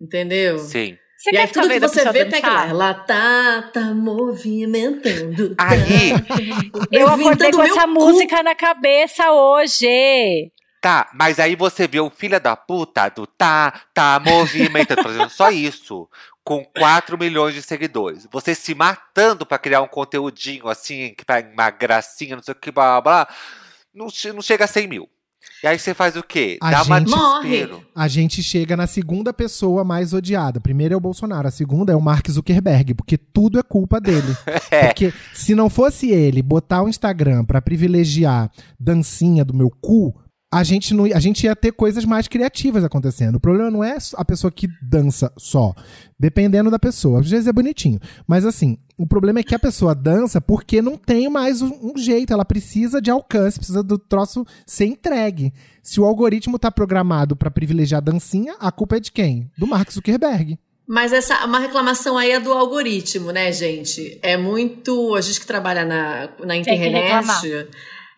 Entendeu? 0.00 0.58
Sim. 0.60 0.96
Você 1.18 1.30
e 1.30 1.32
quer 1.32 1.40
aí 1.42 1.46
ficar 1.48 1.60
tudo 1.62 1.72
que 1.74 1.80
você 1.80 2.12
vê 2.12 2.24
tem 2.24 2.40
que 2.40 2.46
lá. 2.46 2.54
dançar? 2.54 2.70
Ela 2.70 2.94
tá, 2.94 3.70
tá 3.74 3.80
movimentando. 3.94 5.54
tá 5.54 5.68
Aí, 5.68 6.12
Eu 6.90 7.08
acordei 7.08 7.50
com 7.50 7.62
essa 7.62 7.82
cu. 7.82 7.88
música 7.88 8.42
na 8.42 8.54
cabeça 8.54 9.30
hoje. 9.32 10.50
Tá, 10.84 11.08
mas 11.14 11.38
aí 11.40 11.56
você 11.56 11.88
vê 11.88 11.98
o 11.98 12.10
filho 12.10 12.38
da 12.38 12.54
puta 12.54 13.08
do 13.08 13.26
tá, 13.26 13.72
tá 13.94 14.20
movimentando, 14.22 15.02
fazendo 15.02 15.30
só 15.30 15.50
isso, 15.50 16.06
com 16.44 16.62
4 16.78 17.16
milhões 17.16 17.54
de 17.54 17.62
seguidores. 17.62 18.28
Você 18.30 18.54
se 18.54 18.74
matando 18.74 19.46
pra 19.46 19.56
criar 19.58 19.80
um 19.80 19.88
conteúdinho 19.88 20.68
assim, 20.68 21.14
que 21.16 21.24
pra 21.24 21.42
uma 21.54 21.70
gracinha, 21.70 22.36
não 22.36 22.42
sei 22.42 22.52
o 22.52 22.56
que, 22.56 22.70
blá 22.70 23.00
blá 23.00 23.24
blá. 23.24 23.34
Não, 23.94 24.08
não 24.34 24.42
chega 24.42 24.64
a 24.64 24.68
100 24.68 24.86
mil. 24.86 25.08
E 25.62 25.66
aí 25.66 25.78
você 25.78 25.94
faz 25.94 26.14
o 26.16 26.22
quê? 26.22 26.58
A 26.60 26.70
Dá 26.70 26.82
uma 26.82 26.98
gente- 27.00 27.10
desespero. 27.14 27.86
A 27.94 28.08
gente 28.08 28.42
chega 28.42 28.76
na 28.76 28.86
segunda 28.86 29.32
pessoa 29.32 29.82
mais 29.84 30.12
odiada. 30.12 30.60
Primeiro 30.60 30.92
é 30.92 30.96
o 30.96 31.00
Bolsonaro, 31.00 31.48
a 31.48 31.50
segunda 31.50 31.92
é 31.92 31.96
o 31.96 32.00
Mark 32.02 32.28
Zuckerberg, 32.30 32.92
porque 32.94 33.16
tudo 33.16 33.58
é 33.58 33.62
culpa 33.62 33.98
dele. 33.98 34.36
É. 34.70 34.86
Porque 34.88 35.12
se 35.32 35.54
não 35.54 35.70
fosse 35.70 36.10
ele 36.10 36.42
botar 36.42 36.82
o 36.82 36.88
Instagram 36.88 37.44
pra 37.44 37.62
privilegiar 37.62 38.50
dancinha 38.78 39.44
do 39.44 39.54
meu 39.54 39.70
cu, 39.70 40.12
a 40.54 40.62
gente, 40.62 40.94
não, 40.94 41.04
a 41.06 41.18
gente 41.18 41.44
ia 41.46 41.56
ter 41.56 41.72
coisas 41.72 42.04
mais 42.04 42.28
criativas 42.28 42.84
acontecendo. 42.84 43.34
O 43.34 43.40
problema 43.40 43.72
não 43.72 43.82
é 43.82 43.96
a 44.14 44.24
pessoa 44.24 44.52
que 44.52 44.68
dança 44.80 45.32
só. 45.36 45.74
Dependendo 46.16 46.70
da 46.70 46.78
pessoa. 46.78 47.18
Às 47.18 47.28
vezes 47.28 47.48
é 47.48 47.52
bonitinho. 47.52 47.98
Mas 48.24 48.46
assim, 48.46 48.78
o 48.96 49.04
problema 49.04 49.40
é 49.40 49.42
que 49.42 49.52
a 49.52 49.58
pessoa 49.58 49.96
dança 49.96 50.40
porque 50.40 50.80
não 50.80 50.96
tem 50.96 51.28
mais 51.28 51.60
um, 51.60 51.72
um 51.82 51.98
jeito. 51.98 52.32
Ela 52.32 52.44
precisa 52.44 53.02
de 53.02 53.10
alcance, 53.10 53.58
precisa 53.58 53.82
do 53.82 53.98
troço 53.98 54.46
ser 54.64 54.84
entregue. 54.86 55.52
Se 55.82 56.00
o 56.00 56.04
algoritmo 56.04 56.56
tá 56.56 56.70
programado 56.70 57.34
pra 57.34 57.50
privilegiar 57.50 58.00
dancinha, 58.00 58.54
a 58.60 58.70
culpa 58.70 58.98
é 58.98 59.00
de 59.00 59.10
quem? 59.10 59.50
Do 59.58 59.66
Mark 59.66 59.90
Zuckerberg. 59.90 60.56
Mas 60.86 61.12
essa 61.12 61.44
uma 61.46 61.58
reclamação 61.58 62.16
aí 62.16 62.30
é 62.30 62.38
do 62.38 62.52
algoritmo, 62.52 63.32
né, 63.32 63.50
gente? 63.50 64.20
É 64.22 64.36
muito. 64.36 65.16
A 65.16 65.20
gente 65.20 65.40
que 65.40 65.46
trabalha 65.46 65.84
na, 65.84 66.28
na 66.40 66.54
Tem 66.54 66.62
que 66.62 66.70
reclamar. 66.74 67.44
internet, 67.44 67.70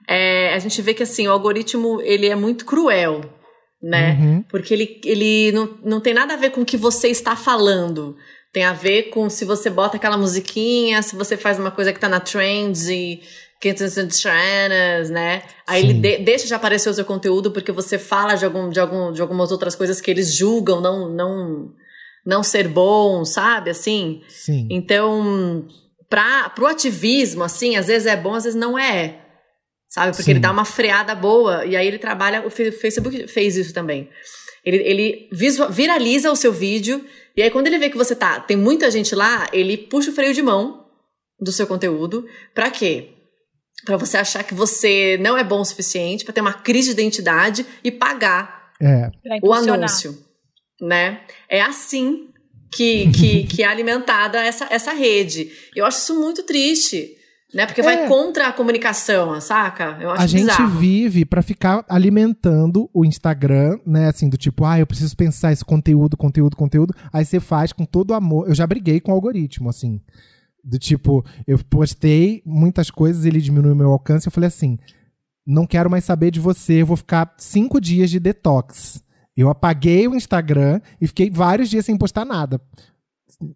é, 0.09 0.53
a 0.55 0.59
gente 0.59 0.81
vê 0.83 0.95
que 0.95 1.03
assim, 1.03 1.27
o 1.27 1.33
algoritmo 1.33 2.01
ele 2.03 2.27
é 2.27 2.35
muito 2.35 2.65
cruel, 2.65 3.23
né? 3.83 4.17
Uhum. 4.21 4.43
Porque 4.49 4.73
ele, 4.75 5.01
ele 5.05 5.53
não, 5.53 5.79
não 5.85 6.01
tem 6.01 6.15
nada 6.15 6.35
a 6.35 6.37
ver 6.37 6.51
com 6.51 6.63
o 6.63 6.67
que 6.67 6.77
você 6.77 7.09
está 7.09 7.37
falando. 7.37 8.17
Tem 8.53 8.65
a 8.65 8.73
ver 8.73 9.11
com 9.11 9.29
se 9.29 9.45
você 9.45 9.69
bota 9.69 9.97
aquela 9.97 10.17
musiquinha, 10.17 11.03
se 11.03 11.15
você 11.15 11.37
faz 11.37 11.59
uma 11.59 11.71
coisa 11.71 11.93
que 11.93 12.01
tá 12.01 12.09
na 12.09 12.21
trend, 12.21 12.91
e 12.91 13.21
que 13.61 13.73
tem 13.73 13.89
trends, 13.89 15.11
né? 15.11 15.43
Aí 15.67 15.83
Sim. 15.83 15.89
ele 15.91 16.01
de- 16.01 16.19
deixa 16.19 16.47
de 16.47 16.55
aparecer 16.55 16.89
o 16.89 16.95
seu 16.95 17.05
conteúdo 17.05 17.51
porque 17.51 17.73
você 17.73 17.99
fala 17.99 18.35
de, 18.35 18.45
algum, 18.45 18.71
de, 18.71 18.81
algum, 18.81 19.13
de 19.13 19.21
algumas 19.21 19.51
outras 19.51 19.75
coisas 19.75 20.01
que 20.01 20.11
eles 20.11 20.35
julgam 20.35 20.81
não, 20.81 21.09
não, 21.09 21.71
não 22.25 22.43
ser 22.43 22.69
bom, 22.69 23.25
sabe? 23.25 23.71
Assim. 23.71 24.23
Sim. 24.29 24.69
Então, 24.71 25.67
para 26.09 26.51
pro 26.51 26.67
ativismo, 26.67 27.43
assim, 27.43 27.77
às 27.77 27.87
vezes 27.87 28.07
é 28.07 28.17
bom, 28.17 28.35
às 28.35 28.45
vezes 28.45 28.59
não 28.59 28.79
é. 28.79 29.26
Sabe? 29.97 30.11
Porque 30.13 30.25
Sim. 30.25 30.33
ele 30.33 30.41
dá 30.41 30.51
uma 30.53 30.67
freada 30.67 31.15
boa 31.15 31.65
e 31.65 31.75
aí 31.75 31.87
ele 31.87 31.97
trabalha. 31.97 32.47
O 32.47 32.51
Facebook 32.51 33.27
fez 33.29 33.57
isso 33.57 33.73
também. 33.73 34.11
Ele, 34.63 34.77
ele 34.77 35.29
visu- 35.33 35.71
viraliza 35.71 36.31
o 36.31 36.37
seu 36.37 36.53
vídeo 36.53 37.03
e 37.35 37.41
aí 37.43 37.51
quando 37.51 37.67
ele 37.67 37.79
vê 37.79 37.89
que 37.89 37.97
você 37.97 38.15
tá. 38.15 38.39
Tem 38.41 38.59
muita 38.59 38.91
gente 38.91 39.15
lá, 39.15 39.49
ele 39.55 39.75
puxa 39.79 40.11
o 40.11 40.13
freio 40.13 40.35
de 40.35 40.43
mão 40.43 40.85
do 41.41 41.51
seu 41.51 41.67
conteúdo. 41.67 42.27
Pra 42.55 42.71
quê? 42.71 43.09
Pra 43.87 43.97
você 43.97 44.19
achar 44.19 44.45
que 44.45 44.53
você 44.53 45.17
não 45.19 45.35
é 45.39 45.43
bom 45.43 45.61
o 45.63 45.65
suficiente, 45.65 46.25
pra 46.27 46.35
ter 46.35 46.43
uma 46.43 46.53
crise 46.53 46.89
de 46.95 47.01
identidade 47.01 47.65
e 47.83 47.91
pagar 47.91 48.73
É. 48.83 49.09
O 49.43 49.55
anúncio, 49.55 50.15
né? 50.79 51.23
É 51.49 51.63
assim 51.63 52.29
que, 52.71 53.11
que, 53.13 53.45
que 53.47 53.63
é 53.63 53.67
alimentada 53.67 54.45
essa, 54.45 54.67
essa 54.71 54.93
rede. 54.93 55.51
Eu 55.75 55.87
acho 55.87 56.01
isso 56.01 56.21
muito 56.21 56.43
triste, 56.43 57.16
né? 57.55 57.65
Porque 57.67 57.81
É. 57.81 57.85
vai 57.85 58.09
contra 58.09 58.49
a 58.49 58.53
comunicação, 58.53 59.41
saca? 59.41 59.97
Eu 60.01 60.11
acho 60.11 60.23
a 60.23 60.27
gente 60.27 60.41
bizarro. 60.47 60.79
vive 60.79 61.25
pra 61.25 61.43
ficar 61.43 61.85
alimentando 61.89 62.91
o 62.93 63.05
Instagram, 63.05 63.79
né? 63.87 64.09
Assim, 64.09 64.29
do 64.29 64.37
tipo, 64.37 64.65
ah, 64.65 64.79
eu 64.79 64.87
preciso 64.87 65.17
pensar 65.17 65.53
esse 65.53 65.65
conteúdo, 65.65 66.17
conteúdo, 66.17 66.57
conteúdo. 66.57 66.95
Aí 67.13 67.25
você 67.25 67.39
faz 67.41 67.73
com 67.73 67.85
todo 67.85 68.15
amor. 68.15 68.49
Eu 68.49 68.55
já 68.55 68.67
briguei 68.67 69.01
com 69.01 69.13
o 69.13 69.15
algoritmo, 69.15 69.69
assim. 69.69 70.01
Do 70.63 70.79
tipo, 70.79 71.25
eu 71.47 71.59
postei 71.71 72.43
muitas 72.45 72.91
coisas, 72.91 73.25
ele 73.25 73.41
diminuiu 73.41 73.75
meu 73.77 73.93
alcance. 73.93 74.27
Eu 74.27 74.33
falei 74.33 74.49
assim: 74.49 74.77
não 75.47 75.65
quero 75.67 75.89
mais 75.89 76.05
saber 76.05 76.33
de 76.33 76.41
você, 76.41 76.83
eu 76.83 76.87
vou 76.87 76.97
ficar 76.97 77.33
cinco 77.39 77.81
dias 77.81 78.11
de 78.11 78.19
detox. 78.19 79.01
Eu 79.37 79.49
apaguei 79.49 80.09
o 80.09 80.15
Instagram 80.17 80.81
e 81.01 81.07
fiquei 81.07 81.31
vários 81.31 81.69
dias 81.71 81.85
sem 81.85 81.97
postar 81.97 82.25
nada. 82.25 82.61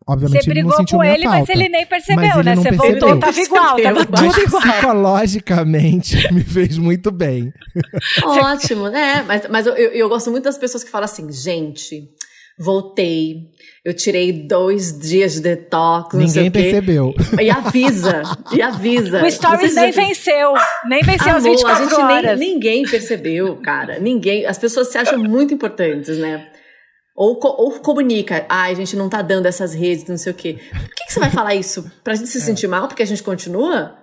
Obviamente 0.07 0.45
Você 0.45 0.51
ele 0.51 0.63
não 0.63 0.69
brigou 0.69 0.77
sentiu 0.79 0.99
com 0.99 1.03
minha 1.05 1.15
ele, 1.15 1.23
falta. 1.25 1.39
mas 1.39 1.49
ele 1.49 1.69
nem 1.71 1.87
percebeu, 1.87 2.17
Mas 2.17 2.35
ele 2.37 2.43
né? 2.45 2.55
não 2.55 2.63
Você 2.63 2.69
percebeu. 2.69 3.01
voltou, 3.01 3.19
tava 3.19 3.41
igual, 3.41 3.65
tava 3.65 3.77
Percebeu, 4.07 4.07
tudo 4.07 4.41
igual. 4.43 4.63
Psicologicamente 4.63 6.29
me 6.35 6.45
fez 6.45 6.77
muito 6.79 7.11
bem. 7.11 7.53
Ótimo, 8.23 8.89
né? 8.89 9.25
Mas, 9.27 9.49
mas 9.49 9.67
eu, 9.67 9.75
eu, 9.75 9.91
eu 9.93 10.09
gosto 10.09 10.31
muito 10.31 10.45
das 10.45 10.59
pessoas 10.59 10.85
que 10.85 10.91
falam 10.91 11.07
assim, 11.07 11.31
gente, 11.33 12.09
voltei, 12.59 13.37
eu 13.83 13.95
tirei 13.95 14.31
dois 14.47 14.99
dias 14.99 15.33
de 15.33 15.41
detox, 15.41 16.13
não 16.15 16.29
sei 16.29 16.43
Ninguém 16.45 16.51
percebeu. 16.51 17.15
E 17.41 17.49
avisa, 17.51 18.21
e 18.53 18.61
avisa. 18.61 19.25
O 19.25 19.31
Stories 19.31 19.75
nem 19.75 19.93
já- 19.93 20.03
venceu. 20.03 20.53
Nem 20.87 21.01
venceu 21.03 21.31
as 21.37 21.45
Amor, 21.45 21.57
24 21.57 21.73
a 21.85 21.89
gente 21.89 21.97
nem, 21.97 22.05
horas. 22.19 22.39
ninguém 22.39 22.83
percebeu, 22.85 23.57
cara. 23.63 23.99
Ninguém. 23.99 24.45
As 24.45 24.59
pessoas 24.59 24.89
se 24.89 24.99
acham 24.99 25.19
muito 25.19 25.55
importantes, 25.55 26.19
né? 26.19 26.49
Ou, 27.23 27.37
co- 27.37 27.55
ou 27.63 27.73
comunica, 27.81 28.47
ai, 28.49 28.73
a 28.73 28.75
gente 28.75 28.97
não 28.97 29.07
tá 29.11 29.21
dando 29.21 29.45
essas 29.45 29.75
redes, 29.75 30.07
não 30.07 30.17
sei 30.17 30.33
o 30.33 30.35
quê. 30.35 30.59
Por 30.71 30.95
que, 30.95 31.05
que 31.05 31.13
você 31.13 31.21
vai 31.21 31.31
falar 31.31 31.55
isso? 31.55 31.85
Pra 32.03 32.15
gente 32.15 32.31
se 32.31 32.41
sentir 32.41 32.67
mal 32.67 32.89
porque 32.89 33.03
a 33.03 33.07
gente 33.07 33.23
continua? 33.23 33.95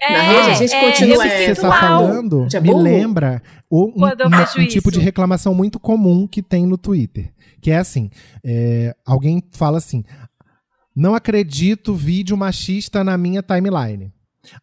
É, 0.00 0.12
Na 0.12 0.22
rede, 0.22 0.50
a 0.50 0.54
gente 0.54 0.72
é, 0.74 0.80
continua, 0.88 1.26
é, 1.26 1.28
que 1.30 1.46
sinto 1.46 1.56
você 1.56 1.62
tá 1.62 1.68
mal. 1.68 1.80
falando 2.06 2.46
Já 2.48 2.58
é 2.58 2.60
me 2.60 2.72
lembra 2.74 3.42
o- 3.68 3.88
um, 3.88 3.92
vejo 4.28 4.60
um 4.60 4.66
tipo 4.68 4.88
isso. 4.88 4.98
de 5.00 5.04
reclamação 5.04 5.52
muito 5.52 5.80
comum 5.80 6.28
que 6.28 6.40
tem 6.42 6.64
no 6.64 6.78
Twitter. 6.78 7.32
Que 7.60 7.72
é 7.72 7.78
assim: 7.78 8.08
é, 8.44 8.94
alguém 9.04 9.42
fala 9.52 9.78
assim, 9.78 10.04
não 10.94 11.14
acredito 11.14 11.92
vídeo 11.94 12.36
machista 12.36 13.02
na 13.02 13.18
minha 13.18 13.42
timeline. 13.42 14.12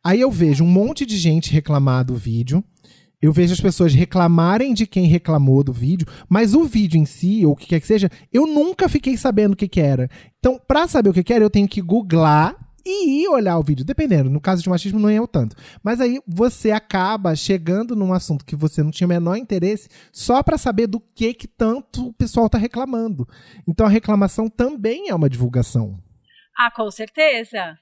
Aí 0.03 0.21
eu 0.21 0.31
vejo 0.31 0.63
um 0.63 0.67
monte 0.67 1.05
de 1.05 1.17
gente 1.17 1.51
reclamar 1.51 2.05
do 2.05 2.15
vídeo. 2.15 2.63
Eu 3.21 3.33
vejo 3.33 3.53
as 3.53 3.59
pessoas 3.59 3.93
reclamarem 3.93 4.73
de 4.73 4.85
quem 4.85 5.07
reclamou 5.07 5.63
do 5.63 5.73
vídeo, 5.73 6.07
mas 6.29 6.53
o 6.53 6.65
vídeo 6.65 6.99
em 6.99 7.05
si, 7.05 7.45
ou 7.45 7.53
o 7.53 7.55
que 7.55 7.65
quer 7.65 7.79
que 7.79 7.87
seja, 7.87 8.11
eu 8.31 8.45
nunca 8.45 8.87
fiquei 8.87 9.17
sabendo 9.17 9.53
o 9.53 9.55
que, 9.55 9.67
que 9.67 9.81
era. 9.81 10.07
Então, 10.37 10.59
pra 10.67 10.87
saber 10.87 11.09
o 11.09 11.13
que, 11.13 11.23
que 11.23 11.33
era, 11.33 11.43
eu 11.43 11.49
tenho 11.49 11.67
que 11.67 11.81
googlar 11.81 12.55
e 12.85 13.23
ir 13.23 13.27
olhar 13.27 13.57
o 13.57 13.63
vídeo. 13.63 13.83
Dependendo, 13.83 14.29
no 14.29 14.39
caso 14.39 14.61
de 14.61 14.69
machismo 14.69 14.99
não 14.99 15.09
é 15.09 15.19
o 15.19 15.27
tanto. 15.27 15.55
Mas 15.83 15.99
aí 15.99 16.21
você 16.27 16.71
acaba 16.71 17.35
chegando 17.35 17.95
num 17.95 18.13
assunto 18.13 18.45
que 18.45 18.55
você 18.55 18.83
não 18.83 18.91
tinha 18.91 19.07
o 19.07 19.09
menor 19.09 19.35
interesse 19.35 19.89
só 20.13 20.43
pra 20.43 20.57
saber 20.57 20.85
do 20.85 20.99
que 20.99 21.33
que 21.33 21.47
tanto 21.47 22.09
o 22.09 22.13
pessoal 22.13 22.47
tá 22.47 22.57
reclamando. 22.57 23.27
Então 23.67 23.85
a 23.85 23.89
reclamação 23.89 24.47
também 24.47 25.09
é 25.09 25.15
uma 25.15 25.29
divulgação. 25.29 25.99
Ah, 26.57 26.71
com 26.71 26.89
certeza. 26.89 27.77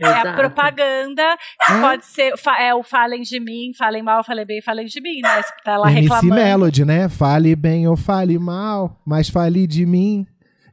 É 0.00 0.06
a 0.06 0.20
Exato. 0.20 0.36
propaganda, 0.36 1.36
que 1.66 1.72
É. 1.72 1.80
pode 1.80 2.06
ser, 2.06 2.32
é 2.60 2.72
o 2.74 2.82
falem 2.84 3.22
de 3.22 3.40
mim, 3.40 3.72
falem 3.76 4.02
mal, 4.02 4.22
falem 4.22 4.46
bem, 4.46 4.62
falem 4.62 4.86
de 4.86 5.00
mim, 5.00 5.20
né? 5.20 5.42
Você 5.42 5.52
tá 5.64 5.76
lá 5.76 5.90
MC 5.90 6.02
reclamando. 6.02 6.34
Melody, 6.34 6.84
né? 6.84 7.08
Fale 7.08 7.56
bem 7.56 7.88
ou 7.88 7.96
fale 7.96 8.38
mal, 8.38 9.00
mas 9.04 9.28
fale 9.28 9.66
de 9.66 9.84
mim. 9.84 10.24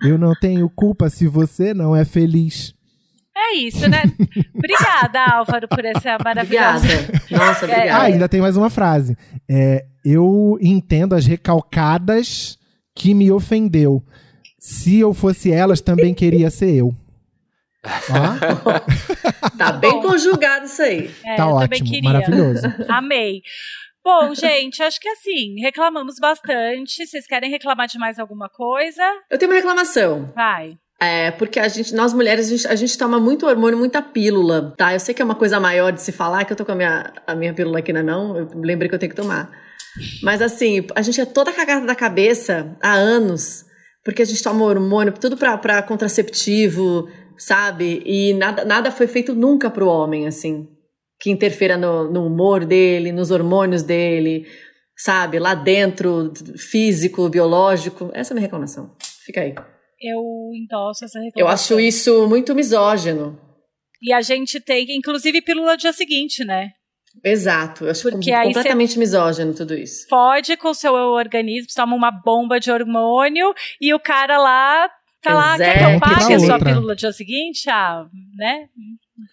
Eu 0.01 0.17
não 0.19 0.33
tenho 0.35 0.69
culpa 0.69 1.09
se 1.09 1.27
você 1.27 1.73
não 1.73 1.95
é 1.95 2.05
feliz. 2.05 2.75
É 3.35 3.55
isso, 3.57 3.89
né? 3.89 4.03
Obrigada, 4.55 5.25
Álvaro, 5.37 5.67
por 5.67 5.83
essa 5.83 6.17
maravilhosa. 6.23 6.85
Obrigada. 6.85 7.21
Nossa, 7.45 7.65
É, 7.65 7.71
Ah, 7.71 7.75
obrigada. 7.77 8.03
ainda 8.03 8.29
tem 8.29 8.41
mais 8.41 8.55
uma 8.55 8.69
frase. 8.69 9.17
É, 9.49 9.85
eu 10.05 10.57
entendo 10.61 11.15
as 11.15 11.25
recalcadas 11.25 12.57
que 12.95 13.13
me 13.13 13.31
ofendeu. 13.31 14.03
Se 14.59 14.99
eu 14.99 15.13
fosse 15.13 15.51
elas, 15.51 15.81
também 15.81 16.13
queria 16.13 16.49
ser 16.49 16.73
eu. 16.75 16.95
Ó, 17.85 19.49
Tá 19.57 19.71
bem 19.71 20.01
conjugado 20.01 20.65
isso 20.65 20.81
aí. 20.81 21.09
É, 21.23 21.35
tá 21.35 21.43
eu 21.43 21.59
também 21.59 21.79
ótimo, 21.79 21.89
queria. 21.89 22.03
maravilhoso. 22.03 22.61
Amei. 22.89 23.41
Bom, 24.03 24.35
gente, 24.35 24.83
acho 24.83 24.99
que 24.99 25.09
assim, 25.09 25.59
reclamamos 25.59 26.15
bastante. 26.19 27.05
Vocês 27.07 27.25
querem 27.25 27.49
reclamar 27.49 27.87
de 27.87 27.97
mais 27.97 28.19
alguma 28.19 28.47
coisa? 28.49 29.01
Eu 29.31 29.37
tenho 29.37 29.49
uma 29.51 29.55
reclamação. 29.57 30.31
Vai. 30.35 30.77
É, 31.01 31.31
porque 31.31 31.59
a 31.59 31.67
gente, 31.67 31.93
nós 31.93 32.13
mulheres, 32.13 32.47
a 32.47 32.49
gente, 32.49 32.67
a 32.67 32.75
gente 32.75 32.97
toma 32.97 33.19
muito 33.19 33.45
hormônio, 33.45 33.77
muita 33.77 34.01
pílula, 34.01 34.73
tá? 34.77 34.93
Eu 34.93 34.99
sei 34.99 35.13
que 35.13 35.21
é 35.21 35.25
uma 35.25 35.35
coisa 35.35 35.59
maior 35.59 35.91
de 35.91 36.01
se 36.01 36.11
falar, 36.11 36.45
que 36.45 36.53
eu 36.53 36.57
tô 36.57 36.63
com 36.63 36.71
a 36.71 36.75
minha, 36.75 37.11
a 37.27 37.35
minha 37.35 37.53
pílula 37.53 37.79
aqui 37.79 37.91
na 37.91 38.03
mão, 38.03 38.37
eu 38.37 38.47
lembrei 38.55 38.87
que 38.87 38.95
eu 38.95 38.99
tenho 38.99 39.09
que 39.09 39.15
tomar. 39.21 39.51
Mas 40.23 40.41
assim, 40.41 40.85
a 40.95 41.01
gente 41.01 41.19
é 41.19 41.25
toda 41.25 41.51
cagada 41.51 41.85
da 41.85 41.95
cabeça 41.95 42.77
há 42.81 42.93
anos, 42.93 43.65
porque 44.05 44.21
a 44.21 44.25
gente 44.25 44.41
toma 44.41 44.63
hormônio, 44.63 45.11
tudo 45.13 45.35
pra, 45.35 45.57
pra 45.57 45.81
contraceptivo, 45.81 47.09
sabe? 47.37 48.01
E 48.05 48.33
nada, 48.33 48.63
nada 48.65 48.91
foi 48.91 49.07
feito 49.07 49.33
nunca 49.33 49.69
pro 49.69 49.87
homem, 49.87 50.27
assim, 50.27 50.67
que 51.19 51.29
interfira 51.31 51.77
no, 51.77 52.11
no 52.11 52.25
humor 52.25 52.65
dele, 52.65 53.11
nos 53.11 53.31
hormônios 53.31 53.83
dele, 53.83 54.47
sabe? 54.97 55.39
Lá 55.39 55.53
dentro, 55.55 56.33
físico, 56.57 57.29
biológico. 57.29 58.09
Essa 58.13 58.31
é 58.31 58.33
a 58.33 58.35
minha 58.35 58.45
reclamação. 58.45 58.95
Fica 59.25 59.41
aí. 59.41 59.55
eu 60.01 60.21
endosso 60.53 61.05
essa 61.05 61.17
Eu 61.19 61.23
reclamação. 61.23 61.77
acho 61.77 61.79
isso 61.79 62.27
muito 62.27 62.53
misógino. 62.53 63.39
E 64.01 64.13
a 64.13 64.21
gente 64.21 64.59
tem, 64.59 64.85
inclusive, 64.89 65.41
pílula 65.41 65.75
do 65.75 65.79
dia 65.79 65.93
seguinte, 65.93 66.43
né? 66.45 66.71
Exato. 67.23 67.85
Eu 67.85 67.91
acho 67.91 68.09
Porque 68.11 68.31
aí 68.31 68.47
completamente 68.47 68.99
misógino 68.99 69.53
tudo 69.53 69.73
isso. 69.73 70.05
Fode 70.09 70.57
com 70.57 70.69
o 70.69 70.73
seu 70.73 70.93
organismo, 70.93 71.69
você 71.69 71.81
toma 71.81 71.95
uma 71.95 72.11
bomba 72.11 72.59
de 72.59 72.69
hormônio 72.71 73.53
e 73.79 73.93
o 73.93 73.99
cara 73.99 74.37
lá 74.37 74.89
tá 75.29 75.33
lá, 75.33 75.57
quer 75.57 75.77
que 75.77 75.83
eu 75.95 75.99
pague 75.99 76.33
a 76.33 76.39
sua 76.39 76.59
pílula 76.59 76.95
do 76.95 76.99
dia 76.99 77.11
seguinte? 77.11 77.69
Ah, 77.69 78.05
né? 78.35 78.65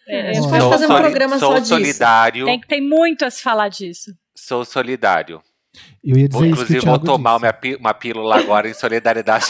É, 0.09 0.31
A 0.31 0.33
gente 0.33 0.47
Olha. 0.47 0.59
pode 0.59 0.71
fazer 0.71 0.85
um 0.87 0.97
programa 0.97 1.39
sou 1.39 1.53
só 1.53 1.59
disso. 1.59 1.69
solidário. 1.69 2.45
tem, 2.45 2.61
tem 2.61 2.81
muito 2.81 3.25
a 3.25 3.31
se 3.31 3.43
falar 3.43 3.69
disso. 3.69 4.13
Sou 4.35 4.65
solidário. 4.65 5.43
Eu 6.05 6.19
ia 6.19 6.29
dizer 6.29 6.39
Vou, 6.39 6.47
isso 6.47 6.55
que 6.67 6.73
o 6.73 6.77
inclusive, 6.77 6.87
vou 6.87 6.99
tomar 6.99 7.53
pí- 7.55 7.77
uma 7.77 7.95
pílula 7.95 8.37
agora 8.37 8.69
em 8.69 8.75
solidariedade. 8.75 9.47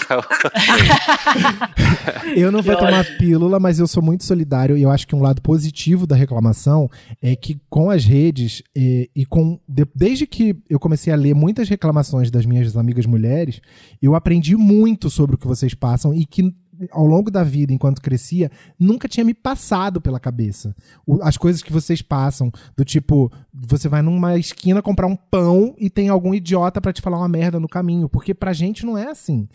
Eu 2.36 2.52
não 2.52 2.62
vou 2.62 2.76
tomar 2.76 3.04
pílula, 3.18 3.58
mas 3.58 3.78
eu 3.78 3.86
sou 3.86 4.02
muito 4.02 4.24
solidário 4.24 4.76
e 4.76 4.82
eu 4.82 4.90
acho 4.90 5.06
que 5.06 5.14
um 5.14 5.20
lado 5.22 5.40
positivo 5.42 6.06
da 6.06 6.14
reclamação 6.16 6.88
é 7.20 7.34
que 7.34 7.60
com 7.68 7.90
as 7.90 8.04
redes 8.04 8.62
eh, 8.76 9.08
e 9.14 9.26
com 9.26 9.58
de- 9.68 9.86
desde 9.94 10.26
que 10.26 10.56
eu 10.68 10.78
comecei 10.78 11.12
a 11.12 11.16
ler 11.16 11.34
muitas 11.34 11.68
reclamações 11.68 12.30
das 12.30 12.46
minhas 12.46 12.76
amigas 12.76 13.06
mulheres, 13.06 13.60
eu 14.00 14.14
aprendi 14.14 14.56
muito 14.56 15.10
sobre 15.10 15.34
o 15.36 15.38
que 15.38 15.46
vocês 15.46 15.74
passam 15.74 16.14
e 16.14 16.24
que 16.24 16.54
ao 16.90 17.06
longo 17.06 17.30
da 17.30 17.44
vida, 17.44 17.72
enquanto 17.72 18.00
crescia, 18.02 18.50
nunca 18.78 19.06
tinha 19.08 19.24
me 19.24 19.34
passado 19.34 20.00
pela 20.00 20.18
cabeça. 20.18 20.74
O- 21.06 21.22
as 21.22 21.36
coisas 21.36 21.62
que 21.62 21.72
vocês 21.72 22.00
passam, 22.02 22.50
do 22.76 22.84
tipo, 22.84 23.30
você 23.52 23.88
vai 23.88 24.02
numa 24.02 24.36
esquina 24.38 24.82
comprar 24.82 25.06
um 25.06 25.16
pão 25.16 25.74
e 25.78 25.88
tem 25.90 26.08
algum 26.08 26.34
idiota 26.34 26.80
pra 26.80 26.92
te 26.92 27.02
falar 27.02 27.18
uma 27.18 27.28
merda 27.28 27.60
no 27.60 27.68
caminho, 27.68 28.08
porque 28.08 28.34
pra 28.34 28.52
gente 28.52 28.84
não 28.86 28.96
é 28.96 29.08
assim. 29.10 29.48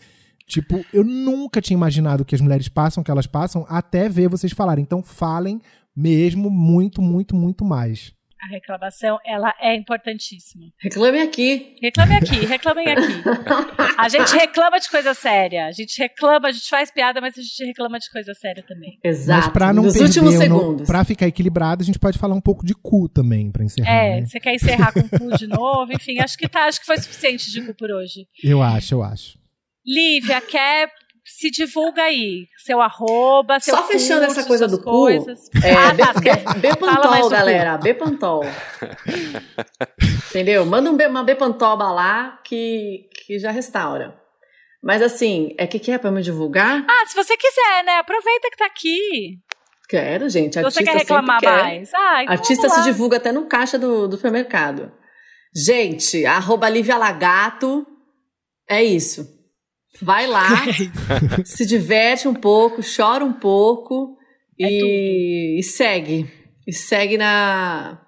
Tipo, 0.46 0.82
eu 0.94 1.04
nunca 1.04 1.60
tinha 1.60 1.76
imaginado 1.76 2.24
que 2.24 2.34
as 2.34 2.40
mulheres 2.40 2.68
passam 2.68 3.02
que 3.02 3.10
elas 3.10 3.26
passam 3.26 3.66
até 3.68 4.08
ver 4.08 4.28
vocês 4.28 4.52
falarem. 4.52 4.82
Então 4.82 5.02
falem 5.02 5.60
mesmo 5.94 6.48
muito, 6.48 7.02
muito, 7.02 7.36
muito 7.36 7.64
mais. 7.64 8.14
A 8.40 8.46
reclamação, 8.52 9.18
ela 9.26 9.52
é 9.60 9.74
importantíssima. 9.74 10.66
Reclame 10.80 11.20
aqui. 11.20 11.74
Reclame 11.82 12.14
aqui, 12.14 12.46
reclamem 12.46 12.86
aqui. 12.88 13.22
A 13.98 14.08
gente 14.08 14.32
reclama 14.32 14.78
de 14.78 14.88
coisa 14.88 15.12
séria. 15.12 15.66
A 15.66 15.72
gente 15.72 15.98
reclama, 15.98 16.48
a 16.48 16.52
gente 16.52 16.68
faz 16.68 16.90
piada, 16.90 17.20
mas 17.20 17.36
a 17.36 17.42
gente 17.42 17.64
reclama 17.64 17.98
de 17.98 18.08
coisa 18.10 18.32
séria 18.34 18.62
também. 18.62 18.96
Exato. 19.02 19.46
Mas 19.46 19.52
pra 19.52 19.72
não 19.72 19.82
Nos 19.82 19.94
perder, 19.94 20.06
últimos 20.08 20.34
segundos. 20.34 20.86
pra 20.86 21.04
ficar 21.04 21.26
equilibrado, 21.26 21.82
a 21.82 21.84
gente 21.86 21.98
pode 21.98 22.16
falar 22.16 22.34
um 22.34 22.40
pouco 22.40 22.64
de 22.64 22.74
cu 22.74 23.08
também, 23.08 23.50
pra 23.50 23.64
encerrar. 23.64 23.90
É, 23.90 24.20
né? 24.20 24.26
você 24.26 24.38
quer 24.38 24.54
encerrar 24.54 24.92
com 24.92 25.00
o 25.00 25.08
cu 25.08 25.36
de 25.36 25.46
novo? 25.48 25.92
Enfim, 25.92 26.20
acho 26.20 26.38
que 26.38 26.48
tá, 26.48 26.66
acho 26.66 26.78
que 26.78 26.86
foi 26.86 26.98
suficiente 26.98 27.50
de 27.50 27.60
cu 27.66 27.74
por 27.74 27.90
hoje. 27.90 28.26
Eu 28.42 28.62
acho, 28.62 28.94
eu 28.94 29.02
acho. 29.02 29.36
Lívia, 29.84 30.40
quer 30.40 30.90
se 31.28 31.50
divulga 31.50 32.02
aí, 32.02 32.46
seu 32.64 32.80
arroba, 32.80 33.60
seu 33.60 33.76
Só 33.76 33.84
fechando 33.86 34.24
essa 34.24 34.44
coisa 34.44 34.66
do 34.66 34.78
cu, 34.78 34.84
coisas. 34.84 35.48
É, 35.62 35.72
ah, 35.74 35.94
tá, 35.94 36.54
B- 36.54 36.68
Fala 36.78 37.10
mais 37.10 37.22
do 37.24 37.30
Bepantol, 37.30 37.30
galera. 37.30 37.76
Bepantol. 37.78 38.44
Entendeu? 40.30 40.64
Manda 40.64 40.90
um 40.90 40.96
B- 40.96 41.06
uma 41.06 41.22
Bepantoba 41.24 41.90
lá 41.90 42.38
que, 42.44 43.08
que 43.26 43.38
já 43.38 43.50
restaura. 43.50 44.18
Mas 44.82 45.02
assim, 45.02 45.54
é 45.58 45.66
que 45.66 45.78
que 45.78 45.90
é 45.90 45.98
pra 45.98 46.10
me 46.10 46.22
divulgar? 46.22 46.84
Ah, 46.88 47.06
se 47.06 47.14
você 47.14 47.36
quiser, 47.36 47.84
né? 47.84 47.96
Aproveita 47.98 48.48
que 48.50 48.56
tá 48.56 48.66
aqui. 48.66 49.38
Quero, 49.88 50.28
gente. 50.28 50.58
Artista 50.58 50.80
você 50.80 50.84
quer 50.84 50.98
reclamar 50.98 51.40
quer. 51.40 51.50
mais. 51.50 51.92
Ah, 51.94 52.22
então 52.22 52.32
Artista 52.34 52.68
se 52.68 52.82
divulga 52.84 53.16
até 53.16 53.32
no 53.32 53.46
caixa 53.46 53.78
do, 53.78 54.06
do 54.06 54.16
supermercado. 54.16 54.92
Gente, 55.54 56.24
arroba 56.26 56.68
Lívia 56.68 56.96
Lagato. 56.96 57.86
É 58.68 58.84
isso. 58.84 59.37
Vai 60.02 60.26
lá, 60.26 60.48
se 61.44 61.66
diverte 61.66 62.28
um 62.28 62.34
pouco, 62.34 62.80
chora 62.96 63.24
um 63.24 63.32
pouco 63.32 64.16
É 64.60 64.66
e, 64.70 65.58
e 65.58 65.62
segue. 65.62 66.30
E 66.66 66.72
segue 66.72 67.16
na, 67.16 68.00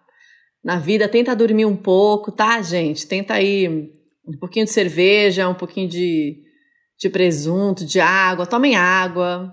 na 0.65 0.77
vida. 0.79 1.09
Tenta 1.09 1.35
dormir 1.35 1.65
um 1.65 1.77
pouco, 1.77 2.31
tá, 2.31 2.61
gente? 2.63 3.07
Tenta 3.07 3.35
aí 3.35 3.69
um 4.27 4.39
pouquinho 4.39 4.67
de 4.67 4.71
cerveja, 4.73 5.49
um 5.49 5.55
pouquinho 5.55 5.89
de, 5.89 6.37
de 6.99 7.09
presunto, 7.09 7.85
de 7.85 7.99
água. 7.99 8.47
Tomem 8.47 8.77
água. 8.77 9.53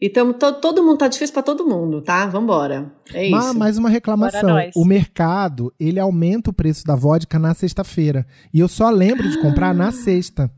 E 0.00 0.08
tamo, 0.08 0.32
to- 0.34 0.60
todo 0.60 0.84
mundo 0.84 0.98
tá 0.98 1.08
difícil 1.08 1.32
pra 1.32 1.42
todo 1.42 1.66
mundo, 1.66 2.00
tá? 2.02 2.24
Vambora. 2.26 2.92
É 3.12 3.28
Ma- 3.30 3.38
isso. 3.40 3.58
mais 3.58 3.78
uma 3.78 3.88
reclamação. 3.88 4.56
O 4.76 4.84
mercado, 4.84 5.72
ele 5.80 5.98
aumenta 5.98 6.50
o 6.50 6.52
preço 6.52 6.84
da 6.84 6.94
vodka 6.94 7.36
na 7.38 7.52
sexta-feira. 7.54 8.24
E 8.54 8.60
eu 8.60 8.68
só 8.68 8.90
lembro 8.90 9.28
de 9.28 9.40
comprar 9.40 9.74
na 9.74 9.90
sexta. 9.90 10.48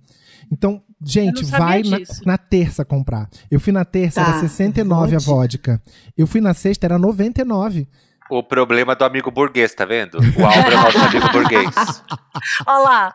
Então, 0.50 0.82
gente, 1.04 1.44
vai 1.44 1.82
na, 1.82 1.98
na 2.26 2.36
terça 2.38 2.84
comprar. 2.84 3.28
Eu 3.50 3.60
fui 3.60 3.72
na 3.72 3.84
terça, 3.84 4.22
Tá, 4.22 4.30
era 4.30 4.40
69 4.40 5.14
a 5.16 5.18
vodka. 5.18 5.72
vodka. 5.74 5.82
Eu 6.16 6.26
fui 6.26 6.40
na 6.40 6.52
sexta, 6.54 6.86
era 6.86 6.98
99. 6.98 7.86
O 8.30 8.42
problema 8.44 8.94
do 8.94 9.04
amigo 9.04 9.30
burguês, 9.30 9.74
tá 9.74 9.84
vendo? 9.84 10.18
O 10.18 10.44
Álvaro 10.46 10.72
é 10.72 10.76
nosso 10.76 10.98
amigo 10.98 11.32
burguês. 11.32 11.74
Olha 12.66 12.78
lá, 12.78 13.14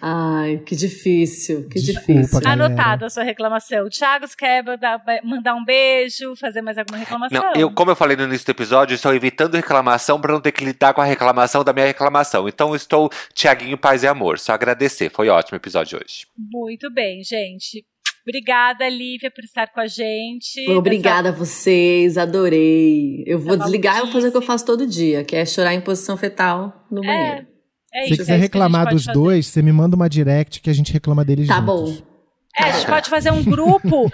Ai, 0.00 0.58
que 0.66 0.74
difícil, 0.76 1.68
que 1.68 1.80
Desculpa, 1.80 2.12
difícil. 2.12 2.40
galera. 2.40 2.66
anotada 2.66 3.06
a 3.06 3.10
sua 3.10 3.22
reclamação. 3.22 3.88
Thiago, 3.88 4.26
você 4.26 4.36
quer 4.36 4.62
mandar, 4.62 5.02
mandar 5.22 5.54
um 5.54 5.64
beijo, 5.64 6.34
fazer 6.36 6.62
mais 6.62 6.76
alguma 6.78 6.98
reclamação? 6.98 7.42
Não, 7.42 7.52
eu, 7.54 7.70
como 7.70 7.90
eu 7.90 7.96
falei 7.96 8.16
no 8.16 8.24
início 8.24 8.46
do 8.46 8.50
episódio, 8.50 8.94
estou 8.94 9.14
evitando 9.14 9.54
reclamação 9.54 10.20
para 10.20 10.32
não 10.32 10.40
ter 10.40 10.52
que 10.52 10.64
lidar 10.64 10.92
com 10.94 11.00
a 11.00 11.04
reclamação 11.04 11.64
da 11.64 11.72
minha 11.72 11.86
reclamação. 11.86 12.48
Então 12.48 12.74
estou 12.74 13.10
Tiaguinho 13.32 13.78
Paz 13.78 14.02
e 14.02 14.06
Amor. 14.06 14.38
Só 14.38 14.52
agradecer. 14.52 15.10
Foi 15.10 15.28
ótimo 15.28 15.56
o 15.56 15.60
episódio 15.60 15.98
hoje. 15.98 16.26
Muito 16.36 16.92
bem, 16.92 17.22
gente. 17.22 17.84
Obrigada, 18.26 18.88
Lívia, 18.88 19.30
por 19.30 19.44
estar 19.44 19.66
com 19.66 19.80
a 19.80 19.86
gente. 19.86 20.66
Obrigada 20.70 21.28
a 21.28 21.32
vocês, 21.32 22.16
adorei. 22.16 23.22
Eu 23.26 23.38
vou 23.38 23.54
Essa 23.54 23.64
desligar 23.64 23.98
e 23.98 24.00
vou 24.00 24.12
fazer 24.12 24.28
o 24.28 24.30
que 24.30 24.36
eu 24.38 24.42
faço 24.42 24.64
todo 24.64 24.86
dia, 24.86 25.24
que 25.24 25.36
é 25.36 25.44
chorar 25.44 25.74
em 25.74 25.80
posição 25.80 26.16
fetal 26.16 26.86
no 26.90 27.02
banheiro. 27.02 27.46
É 27.50 27.53
Se 28.02 28.06
isso, 28.06 28.08
você 28.16 28.16
quiser 28.22 28.34
é 28.34 28.38
reclamar 28.38 28.88
dos 28.88 29.04
fazer. 29.04 29.14
dois, 29.18 29.46
você 29.46 29.62
me 29.62 29.72
manda 29.72 29.94
uma 29.96 30.08
direct 30.08 30.60
que 30.60 30.68
a 30.70 30.72
gente 30.72 30.92
reclama 30.92 31.24
deles 31.24 31.46
Tá 31.48 31.60
juntos. 31.60 32.00
bom. 32.00 32.14
É, 32.56 32.64
a 32.64 32.70
gente 32.72 32.86
pode 32.86 33.10
fazer 33.10 33.32
um 33.32 33.42
grupo, 33.42 34.08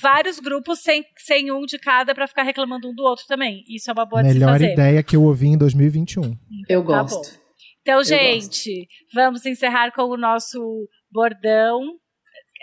vários 0.00 0.40
grupos 0.40 0.80
sem, 0.80 1.04
sem 1.18 1.52
um 1.52 1.64
de 1.66 1.78
cada 1.78 2.14
pra 2.16 2.26
ficar 2.26 2.42
reclamando 2.42 2.88
um 2.88 2.94
do 2.94 3.02
outro 3.04 3.24
também. 3.28 3.62
Isso 3.68 3.88
é 3.88 3.92
uma 3.92 4.04
boa 4.04 4.22
de 4.22 4.28
se 4.30 4.34
Melhor 4.34 4.52
fazer. 4.54 4.72
ideia 4.72 5.02
que 5.04 5.14
eu 5.14 5.22
ouvi 5.22 5.46
em 5.48 5.56
2021. 5.58 6.36
Eu 6.68 6.80
Tá 6.82 6.86
gosto. 7.02 7.38
Então, 7.82 7.98
gosto. 7.98 8.08
gente, 8.08 8.88
vamos 9.14 9.46
encerrar 9.46 9.92
com 9.92 10.02
o 10.02 10.16
nosso 10.16 10.58
bordão. 11.12 11.80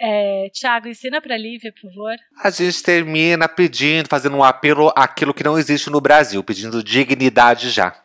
É, 0.01 0.49
Tiago, 0.53 0.89
ensina 0.89 1.21
pra 1.21 1.37
Lívia, 1.37 1.71
por 1.71 1.89
favor. 1.89 2.15
A 2.43 2.49
gente 2.49 2.83
termina 2.83 3.47
pedindo, 3.47 4.09
fazendo 4.09 4.35
um 4.35 4.43
apelo 4.43 4.91
àquilo 4.95 5.33
que 5.33 5.43
não 5.43 5.57
existe 5.57 5.89
no 5.89 6.01
Brasil, 6.01 6.43
pedindo 6.43 6.83
dignidade 6.83 7.69
já. 7.69 7.95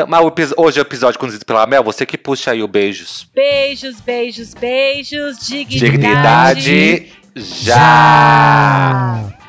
Então, 0.00 0.08
mas 0.08 0.52
hoje 0.56 0.78
é 0.78 0.82
o 0.82 0.86
episódio 0.86 1.20
conduzido 1.20 1.44
pela 1.44 1.66
Mel, 1.66 1.84
você 1.84 2.06
que 2.06 2.16
puxa 2.16 2.52
aí 2.52 2.62
o 2.62 2.68
beijos. 2.68 3.28
Beijos, 3.34 4.00
beijos, 4.00 4.54
beijos. 4.54 5.38
Dignidade. 5.46 5.90
Dignidade 5.90 7.12
já! 7.36 7.74
Já! 7.74 9.39